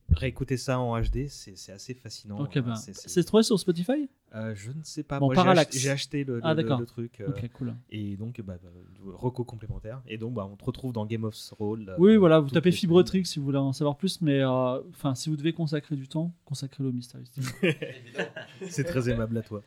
Réécouter 0.09 0.55
ça 0.57 0.79
en 0.79 0.97
HD, 1.01 1.27
c'est 1.27 1.71
assez 1.71 1.93
fascinant. 1.93 2.39
Ok, 2.39 2.55
Euh, 2.57 2.61
bah, 2.61 2.75
c'est- 2.75 3.23
trouvé 3.23 3.43
sur 3.43 3.59
Spotify? 3.59 4.09
Euh, 4.35 4.55
Je 4.55 4.71
ne 4.71 4.81
sais 4.83 5.03
pas. 5.03 5.19
Bon, 5.19 5.29
j'ai 5.31 5.35
Parallax. 5.35 5.69
acheté- 5.69 5.79
J'ai 5.79 5.89
acheté 5.89 6.23
le, 6.23 6.35
le- 6.35 6.41
Ah, 6.43 6.53
le- 6.53 6.85
truc. 6.85 7.19
euh, 7.19 7.27
Ok, 7.29 7.49
cool. 7.53 7.75
Et 7.89 8.15
donc, 8.15 8.39
bah, 8.41 8.57
bah, 8.63 8.69
reco 9.15 9.43
complémentaire. 9.43 10.01
Et 10.07 10.17
donc, 10.17 10.33
bah, 10.33 10.47
on 10.49 10.55
te 10.55 10.63
retrouve 10.63 10.93
dans 10.93 11.05
Game 11.05 11.23
of 11.25 11.35
Thrones. 11.35 11.89
euh, 11.89 11.95
Oui, 11.99 12.15
voilà, 12.15 12.39
vous 12.39 12.49
tapez 12.49 12.71
les 12.71 12.75
Fibretrix 12.77 13.25
si 13.25 13.39
vous 13.39 13.45
voulez 13.45 13.57
en 13.57 13.73
savoir 13.73 13.97
plus, 13.97 14.21
mais 14.21 14.41
euh, 14.41 14.81
enfin, 14.89 15.13
si 15.13 15.29
vous 15.29 15.35
devez 15.37 15.51
consacrer 15.53 15.95
du 15.95 16.07
temps, 16.07 16.33
consacrez-le 16.45 16.89
au 16.89 16.93
mystère. 16.93 17.19
C'est 18.69 18.83
très 18.85 19.09
aimable 19.09 19.37
à 19.37 19.41
toi. 19.41 19.61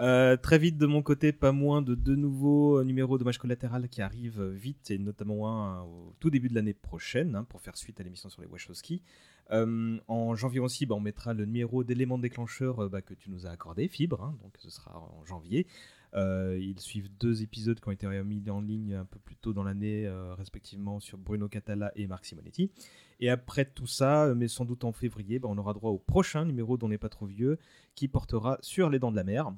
Euh, 0.00 0.36
très 0.36 0.58
vite 0.58 0.78
de 0.78 0.86
mon 0.86 1.02
côté, 1.02 1.32
pas 1.32 1.50
moins 1.50 1.82
de 1.82 1.94
deux 1.96 2.14
nouveaux 2.14 2.84
numéros 2.84 3.18
Dommage 3.18 3.38
collatéral 3.38 3.88
qui 3.88 4.00
arrivent 4.00 4.42
vite, 4.44 4.90
et 4.92 4.98
notamment 4.98 5.50
un 5.52 5.82
au 5.82 6.14
tout 6.20 6.30
début 6.30 6.48
de 6.48 6.54
l'année 6.54 6.72
prochaine, 6.74 7.34
hein, 7.34 7.44
pour 7.48 7.60
faire 7.60 7.76
suite 7.76 7.98
à 8.00 8.04
l'émission 8.04 8.28
sur 8.28 8.40
les 8.40 8.46
Wachowski. 8.48 9.02
Euh, 9.50 9.98
en 10.08 10.34
janvier 10.34 10.60
aussi, 10.60 10.86
bah, 10.86 10.94
on 10.94 11.00
mettra 11.00 11.34
le 11.34 11.44
numéro 11.46 11.84
d'éléments 11.84 12.18
déclencheurs 12.18 12.84
euh, 12.84 12.88
bah, 12.88 13.02
que 13.02 13.14
tu 13.14 13.30
nous 13.30 13.46
as 13.46 13.50
accordé, 13.50 13.88
Fibre, 13.88 14.22
hein, 14.22 14.36
donc 14.42 14.54
ce 14.58 14.70
sera 14.70 14.98
en 14.98 15.24
janvier. 15.24 15.66
Euh, 16.14 16.58
ils 16.58 16.80
suivent 16.80 17.10
deux 17.18 17.42
épisodes 17.42 17.78
qui 17.78 17.88
ont 17.88 17.92
été 17.92 18.06
mis 18.24 18.42
en 18.48 18.60
ligne 18.60 18.94
un 18.94 19.04
peu 19.04 19.18
plus 19.18 19.36
tôt 19.36 19.52
dans 19.52 19.62
l'année, 19.62 20.08
respectivement 20.38 21.00
sur 21.00 21.18
Bruno 21.18 21.48
Catala 21.48 21.92
et 21.96 22.06
Marc 22.06 22.24
Simonetti. 22.24 22.70
Et 23.20 23.28
après 23.28 23.66
tout 23.66 23.86
ça, 23.86 24.32
mais 24.34 24.48
sans 24.48 24.64
doute 24.64 24.84
en 24.84 24.92
février, 24.92 25.38
bah, 25.38 25.48
on 25.50 25.58
aura 25.58 25.74
droit 25.74 25.90
au 25.90 25.98
prochain 25.98 26.44
numéro 26.46 26.78
d'On 26.78 26.88
n'est 26.88 26.98
pas 26.98 27.10
trop 27.10 27.26
vieux, 27.26 27.58
qui 27.94 28.08
portera 28.08 28.58
sur 28.62 28.88
les 28.88 28.98
dents 28.98 29.10
de 29.10 29.16
la 29.16 29.24
mer. 29.24 29.52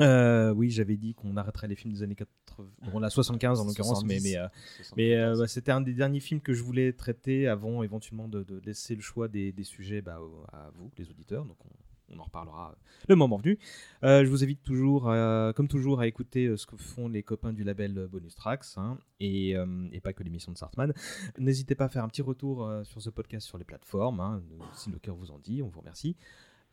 Euh, 0.00 0.52
oui, 0.52 0.70
j'avais 0.70 0.96
dit 0.96 1.14
qu'on 1.14 1.36
arrêterait 1.36 1.68
les 1.68 1.74
films 1.74 1.94
des 1.94 2.02
années 2.02 2.14
80, 2.14 2.68
bon 2.92 2.98
là 2.98 3.08
75 3.08 3.60
en 3.60 3.64
l'occurrence, 3.64 4.04
mais, 4.04 4.18
70, 4.18 4.30
mais, 4.30 4.38
euh, 4.38 4.48
75. 4.76 4.94
mais 4.96 5.16
euh, 5.16 5.36
bah, 5.38 5.48
c'était 5.48 5.72
un 5.72 5.80
des 5.80 5.94
derniers 5.94 6.20
films 6.20 6.40
que 6.40 6.52
je 6.52 6.62
voulais 6.62 6.92
traiter 6.92 7.48
avant 7.48 7.82
éventuellement 7.82 8.28
de, 8.28 8.42
de 8.42 8.60
laisser 8.64 8.94
le 8.94 9.00
choix 9.00 9.28
des, 9.28 9.52
des 9.52 9.64
sujets 9.64 10.02
bah, 10.02 10.20
à 10.52 10.70
vous, 10.74 10.90
les 10.98 11.08
auditeurs. 11.10 11.46
Donc 11.46 11.56
on, 11.64 12.14
on 12.14 12.18
en 12.20 12.24
reparlera 12.24 12.76
le 13.08 13.16
moment 13.16 13.36
venu. 13.38 13.58
Je 14.02 14.26
vous 14.26 14.44
invite 14.44 14.62
toujours, 14.62 15.12
comme 15.56 15.66
toujours, 15.66 15.98
à 16.00 16.06
écouter 16.06 16.56
ce 16.56 16.64
que 16.64 16.76
font 16.76 17.08
les 17.08 17.24
copains 17.24 17.52
du 17.52 17.64
label 17.64 18.06
Bonus 18.08 18.36
Tracks 18.36 18.64
hein, 18.76 18.96
et, 19.18 19.56
et 19.90 20.00
pas 20.00 20.12
que 20.12 20.22
l'émission 20.22 20.52
de 20.52 20.56
Sartman. 20.56 20.92
N'hésitez 21.36 21.74
pas 21.74 21.86
à 21.86 21.88
faire 21.88 22.04
un 22.04 22.08
petit 22.08 22.22
retour 22.22 22.70
sur 22.84 23.02
ce 23.02 23.10
podcast 23.10 23.44
sur 23.44 23.58
les 23.58 23.64
plateformes, 23.64 24.20
hein, 24.20 24.40
si 24.74 24.90
le 24.90 25.00
cœur 25.00 25.16
vous 25.16 25.32
en 25.32 25.40
dit. 25.40 25.62
On 25.62 25.68
vous 25.68 25.80
remercie. 25.80 26.16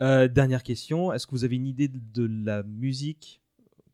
Euh, 0.02 0.28
dernière 0.28 0.64
question, 0.64 1.14
est-ce 1.14 1.28
que 1.28 1.32
vous 1.32 1.44
avez 1.44 1.56
une 1.56 1.68
idée 1.68 1.88
de, 1.88 1.99
de 2.14 2.45
la 2.45 2.64
musique 2.64 3.41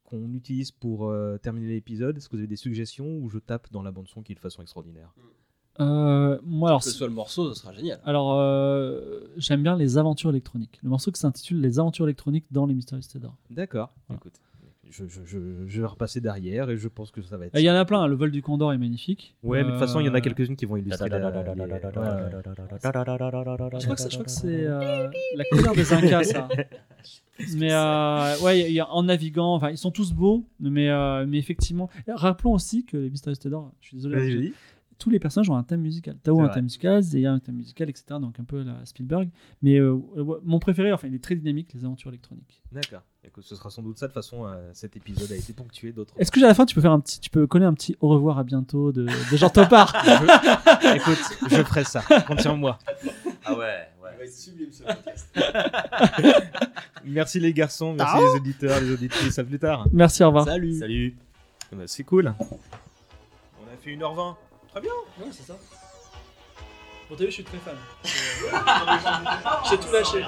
qu'on 0.05 0.33
utilise 0.33 0.71
pour 0.71 1.09
euh, 1.09 1.37
terminer 1.37 1.67
l'épisode? 1.67 2.17
Est-ce 2.17 2.27
que 2.29 2.35
vous 2.35 2.39
avez 2.39 2.47
des 2.47 2.55
suggestions 2.55 3.17
ou 3.19 3.29
je 3.29 3.37
tape 3.37 3.71
dans 3.71 3.83
la 3.83 3.91
bande 3.91 4.07
son 4.07 4.21
qui 4.23 4.31
est 4.31 4.35
de 4.35 4.39
façon 4.39 4.61
extraordinaire? 4.61 5.13
Euh, 5.79 6.37
moi, 6.43 6.69
alors, 6.69 6.81
Que 6.81 6.85
ce 6.89 6.91
soit 6.91 7.07
le 7.07 7.13
morceau, 7.13 7.53
ce 7.53 7.61
sera 7.61 7.73
génial. 7.73 8.01
Alors, 8.03 8.33
euh, 8.33 9.21
j'aime 9.37 9.63
bien 9.63 9.77
les 9.77 9.97
aventures 9.97 10.29
électroniques. 10.29 10.79
Le 10.83 10.89
morceau 10.89 11.11
qui 11.11 11.19
s'intitule 11.19 11.61
Les 11.61 11.79
aventures 11.79 12.05
électroniques 12.05 12.45
dans 12.51 12.65
les 12.65 12.73
Mystérieux 12.73 13.01
Cédar. 13.01 13.35
D'accord. 13.49 13.93
Écoute, 14.13 14.33
je, 14.89 15.05
je- 15.07 15.21
je- 15.25 15.65
je 15.67 15.81
vais 15.81 15.87
repasser 15.87 16.19
derrière 16.21 16.69
et 16.69 16.77
je 16.77 16.87
pense 16.87 17.11
que 17.11 17.21
ça 17.21 17.37
va 17.37 17.45
être. 17.45 17.57
Il 17.59 17.61
y 17.63 17.69
en 17.69 17.75
a 17.75 17.85
plein. 17.85 18.01
hein. 18.01 18.07
Le 18.07 18.15
vol 18.15 18.31
du 18.31 18.41
Condor 18.41 18.73
est 18.73 18.77
magnifique. 18.77 19.35
Ouais, 19.43 19.59
mais 19.59 19.65
de 19.65 19.69
toute 19.71 19.79
façon, 19.79 19.99
il 19.99 20.05
y 20.07 20.09
en 20.09 20.13
a 20.13 20.17
Euh, 20.17 20.21
quelques-unes 20.21 20.55
qui 20.55 20.65
vont 20.65 20.75
illustrer. 20.77 21.09
la- 21.19 21.31
les- 21.55 21.71
ouais. 22.01 22.07
Je 23.79 23.85
crois 23.85 23.95
que 23.95 24.01
c'est, 24.01 24.09
je 24.09 24.15
crois 24.15 24.25
que 24.25 24.31
c'est 24.31 24.65
euh, 24.65 25.09
la 25.35 25.43
couleur 25.45 25.73
des 25.75 25.93
Incas, 25.93 26.23
ça. 26.23 26.47
Mais 27.55 27.71
euh, 27.71 28.37
ouais, 28.43 28.59
il 28.69 28.73
y 28.73 28.79
a- 28.81 28.89
en 28.91 29.03
naviguant, 29.03 29.55
enfin, 29.55 29.69
ils 29.69 29.77
sont 29.77 29.91
tous 29.91 30.11
beaux, 30.13 30.43
mais, 30.59 30.89
euh, 30.89 31.25
mais 31.27 31.37
effectivement, 31.37 31.89
rappelons 32.07 32.53
aussi 32.53 32.85
que 32.85 32.97
les 32.97 33.09
Mystérieux 33.09 33.37
Cédar, 33.41 33.71
je 33.79 33.87
suis 33.87 33.95
désolé, 33.97 34.15
Vas-y, 34.17 34.31
je- 34.31 34.37
vas-y. 34.37 34.53
Tous 34.99 35.09
les 35.09 35.17
personnages 35.19 35.49
ont 35.49 35.55
un 35.55 35.63
thème 35.63 35.81
musical. 35.81 36.17
Tao 36.21 36.37
a 36.39 36.43
un 36.43 36.45
vrai. 36.45 36.53
thème 36.53 36.65
musical, 36.65 37.01
Zeya 37.01 37.31
a 37.31 37.33
un 37.33 37.39
thème 37.39 37.55
musical, 37.55 37.89
etc. 37.89 38.05
Donc 38.21 38.39
un 38.39 38.43
peu 38.43 38.61
la 38.63 38.85
Spielberg. 38.85 39.29
Mais 39.61 39.77
euh, 39.77 39.93
ouais, 39.93 40.37
mon 40.43 40.59
préféré, 40.59 40.91
enfin, 40.93 41.07
il 41.07 41.15
est 41.15 41.23
très 41.23 41.35
dynamique, 41.35 41.71
les 41.73 41.85
aventures 41.85 42.09
électroniques. 42.09 42.61
D'accord. 42.71 43.01
Ce 43.41 43.55
sera 43.55 43.69
sans 43.69 43.81
doute 43.83 43.97
ça. 43.97 44.07
De 44.07 44.11
toute 44.11 44.15
façon, 44.21 44.45
euh, 44.47 44.69
cet 44.73 44.97
épisode 44.97 45.31
a 45.31 45.35
été 45.35 45.53
ponctué 45.53 45.91
d'autres. 45.93 46.13
Est-ce 46.17 46.29
que 46.31 46.43
à 46.43 46.47
la 46.47 46.53
fin 46.53 46.65
tu 46.65 46.75
peux 46.75 46.81
faire 46.81 46.91
un 46.91 46.99
petit, 46.99 47.19
tu 47.21 47.29
peux 47.29 47.47
coller 47.47 47.63
un 47.65 47.73
petit 47.73 47.95
au 48.01 48.09
revoir 48.09 48.37
à 48.37 48.43
bientôt 48.43 48.91
de, 48.91 49.03
de 49.05 49.37
Jean 49.37 49.49
Topard 49.49 49.93
Je- 50.05 50.95
Écoute, 50.95 51.49
je 51.49 51.63
ferai 51.63 51.83
ça. 51.85 52.01
Compte 52.27 52.41
sur 52.41 52.57
moi. 52.57 52.79
Ah 53.45 53.53
ouais, 53.53 53.59
ouais. 53.59 54.09
Il 54.13 54.17
va 54.17 54.23
être 54.25 54.33
sublime 54.33 54.71
ce 54.71 54.83
podcast. 54.83 55.29
Merci 57.05 57.39
les 57.39 57.53
garçons, 57.53 57.93
merci 57.93 58.13
Ciao. 58.13 58.25
les 58.33 58.39
auditeurs, 58.39 58.81
les 58.81 58.91
auditrices. 58.91 59.39
À 59.39 59.43
plus 59.43 59.59
tard. 59.59 59.87
Merci, 59.93 60.23
au 60.23 60.27
revoir. 60.27 60.45
Salut. 60.45 60.73
Salut. 60.77 61.15
Bah, 61.71 61.83
c'est 61.85 62.03
cool. 62.03 62.33
On 62.39 63.73
a 63.73 63.77
fait 63.79 63.95
1h20. 63.95 64.35
Très 64.71 64.81
bien. 64.81 64.91
Ouais, 65.19 65.31
c'est 65.31 65.45
ça. 65.45 65.57
Bon, 67.09 67.15
t'as 67.15 67.23
vu, 67.23 67.29
je 67.31 67.35
suis 67.35 67.43
très 67.43 67.57
fan. 67.57 67.75
J'ai 69.69 69.77
tout 69.79 69.91
lâché. 69.91 70.23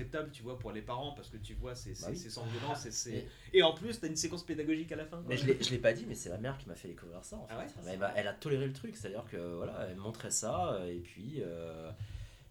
Acceptable, 0.00 0.30
tu 0.30 0.42
vois, 0.42 0.58
pour 0.58 0.72
les 0.72 0.82
parents, 0.82 1.12
parce 1.12 1.28
que 1.28 1.36
tu 1.36 1.54
vois, 1.54 1.74
c'est 1.74 1.94
c'est- 1.94 2.06
Bah 2.06 2.42
oui. 2.44 2.50
violence, 2.58 2.86
et 2.86 2.90
c'est. 2.90 3.12
Et- 3.52 3.58
Et 3.58 3.62
en 3.62 3.72
plus, 3.74 3.98
t'as 4.00 4.06
une 4.08 4.16
séquence 4.16 4.42
pédagogique 4.44 4.92
à 4.92 4.96
la 4.96 5.04
fin. 5.06 5.22
Mais 5.26 5.36
je 5.36 5.46
l'ai- 5.46 5.62
je 5.62 5.70
l'ai 5.70 5.78
pas 5.78 5.92
dit, 5.92 6.04
mais 6.06 6.14
c'est 6.14 6.30
ma 6.30 6.38
mère 6.38 6.58
qui 6.58 6.68
m'a 6.68 6.74
fait 6.74 6.88
découvrir 6.88 7.24
ça 7.24 7.36
en 7.36 7.46
fait. 7.46 7.54
Ah 7.54 7.58
ouais 7.60 7.66
Mais 7.84 7.96
bah, 7.96 8.12
elle 8.16 8.28
a 8.28 8.32
toléré 8.34 8.66
le 8.66 8.72
truc, 8.72 8.96
c'est-à-dire 8.96 9.24
que 9.30 9.36
voilà, 9.56 9.86
elle 9.88 9.96
me 9.96 10.00
montrait 10.02 10.30
ça 10.30 10.72
euh, 10.74 10.86
et 10.92 10.98
puis 11.00 11.40
euh, 11.42 11.90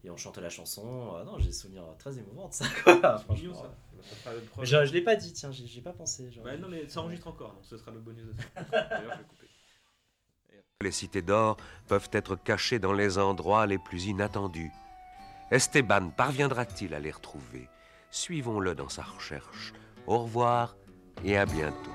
et 0.04 0.10
on 0.10 0.18
chantait 0.18 0.42
la 0.42 0.50
chanson. 0.50 1.14
Ah 1.20 1.24
non, 1.24 1.38
j'ai 1.40 1.48
des 1.48 1.52
souvenirs 1.54 1.86
très 2.00 2.18
émouvants 2.18 2.50
de 2.50 2.54
ça. 2.54 2.66
Quoi, 2.84 2.94
mignon, 3.30 3.54
franchement. 3.54 3.54
ça. 4.24 4.32
Mais 4.60 4.66
je, 4.66 4.86
je 4.86 4.94
l'ai 4.94 5.02
pas 5.02 5.16
dit, 5.16 5.34
tiens, 5.34 5.52
j'y 5.52 5.68
j'y 5.68 5.80
ai 5.80 5.82
pas 5.82 5.94
pensé. 5.94 6.30
Bah 6.44 6.56
dû. 6.56 6.62
non, 6.62 6.68
mais 6.70 6.88
ça 6.88 7.02
enregistre 7.02 7.28
encore, 7.28 7.54
donc 7.54 7.64
ce 7.66 7.78
sera 7.78 7.92
le 7.92 8.00
bonus 8.00 8.26
de 8.26 8.34
ça. 8.34 8.62
D'ailleurs, 8.72 9.14
je 9.14 9.18
vais 9.20 9.24
couper. 9.24 9.48
Les 10.82 10.92
cités 10.92 11.22
d'or 11.22 11.58
peuvent 11.88 12.10
être 12.12 12.36
cachées 12.36 12.80
dans 12.80 12.94
les 12.94 13.18
endroits 13.18 13.66
les 13.66 13.78
plus 13.80 14.06
inattendus. 14.08 14.72
Esteban 15.52 16.10
parviendra-t-il 16.10 16.94
à 16.94 17.00
les 17.00 17.12
retrouver? 17.12 17.70
Suivons-le 18.10 18.76
dans 18.76 18.90
sa 18.90 19.04
recherche. 19.04 19.74
Au 20.08 20.20
revoir 20.20 20.76
et 21.24 21.38
à 21.38 21.46
bientôt. 21.46 21.95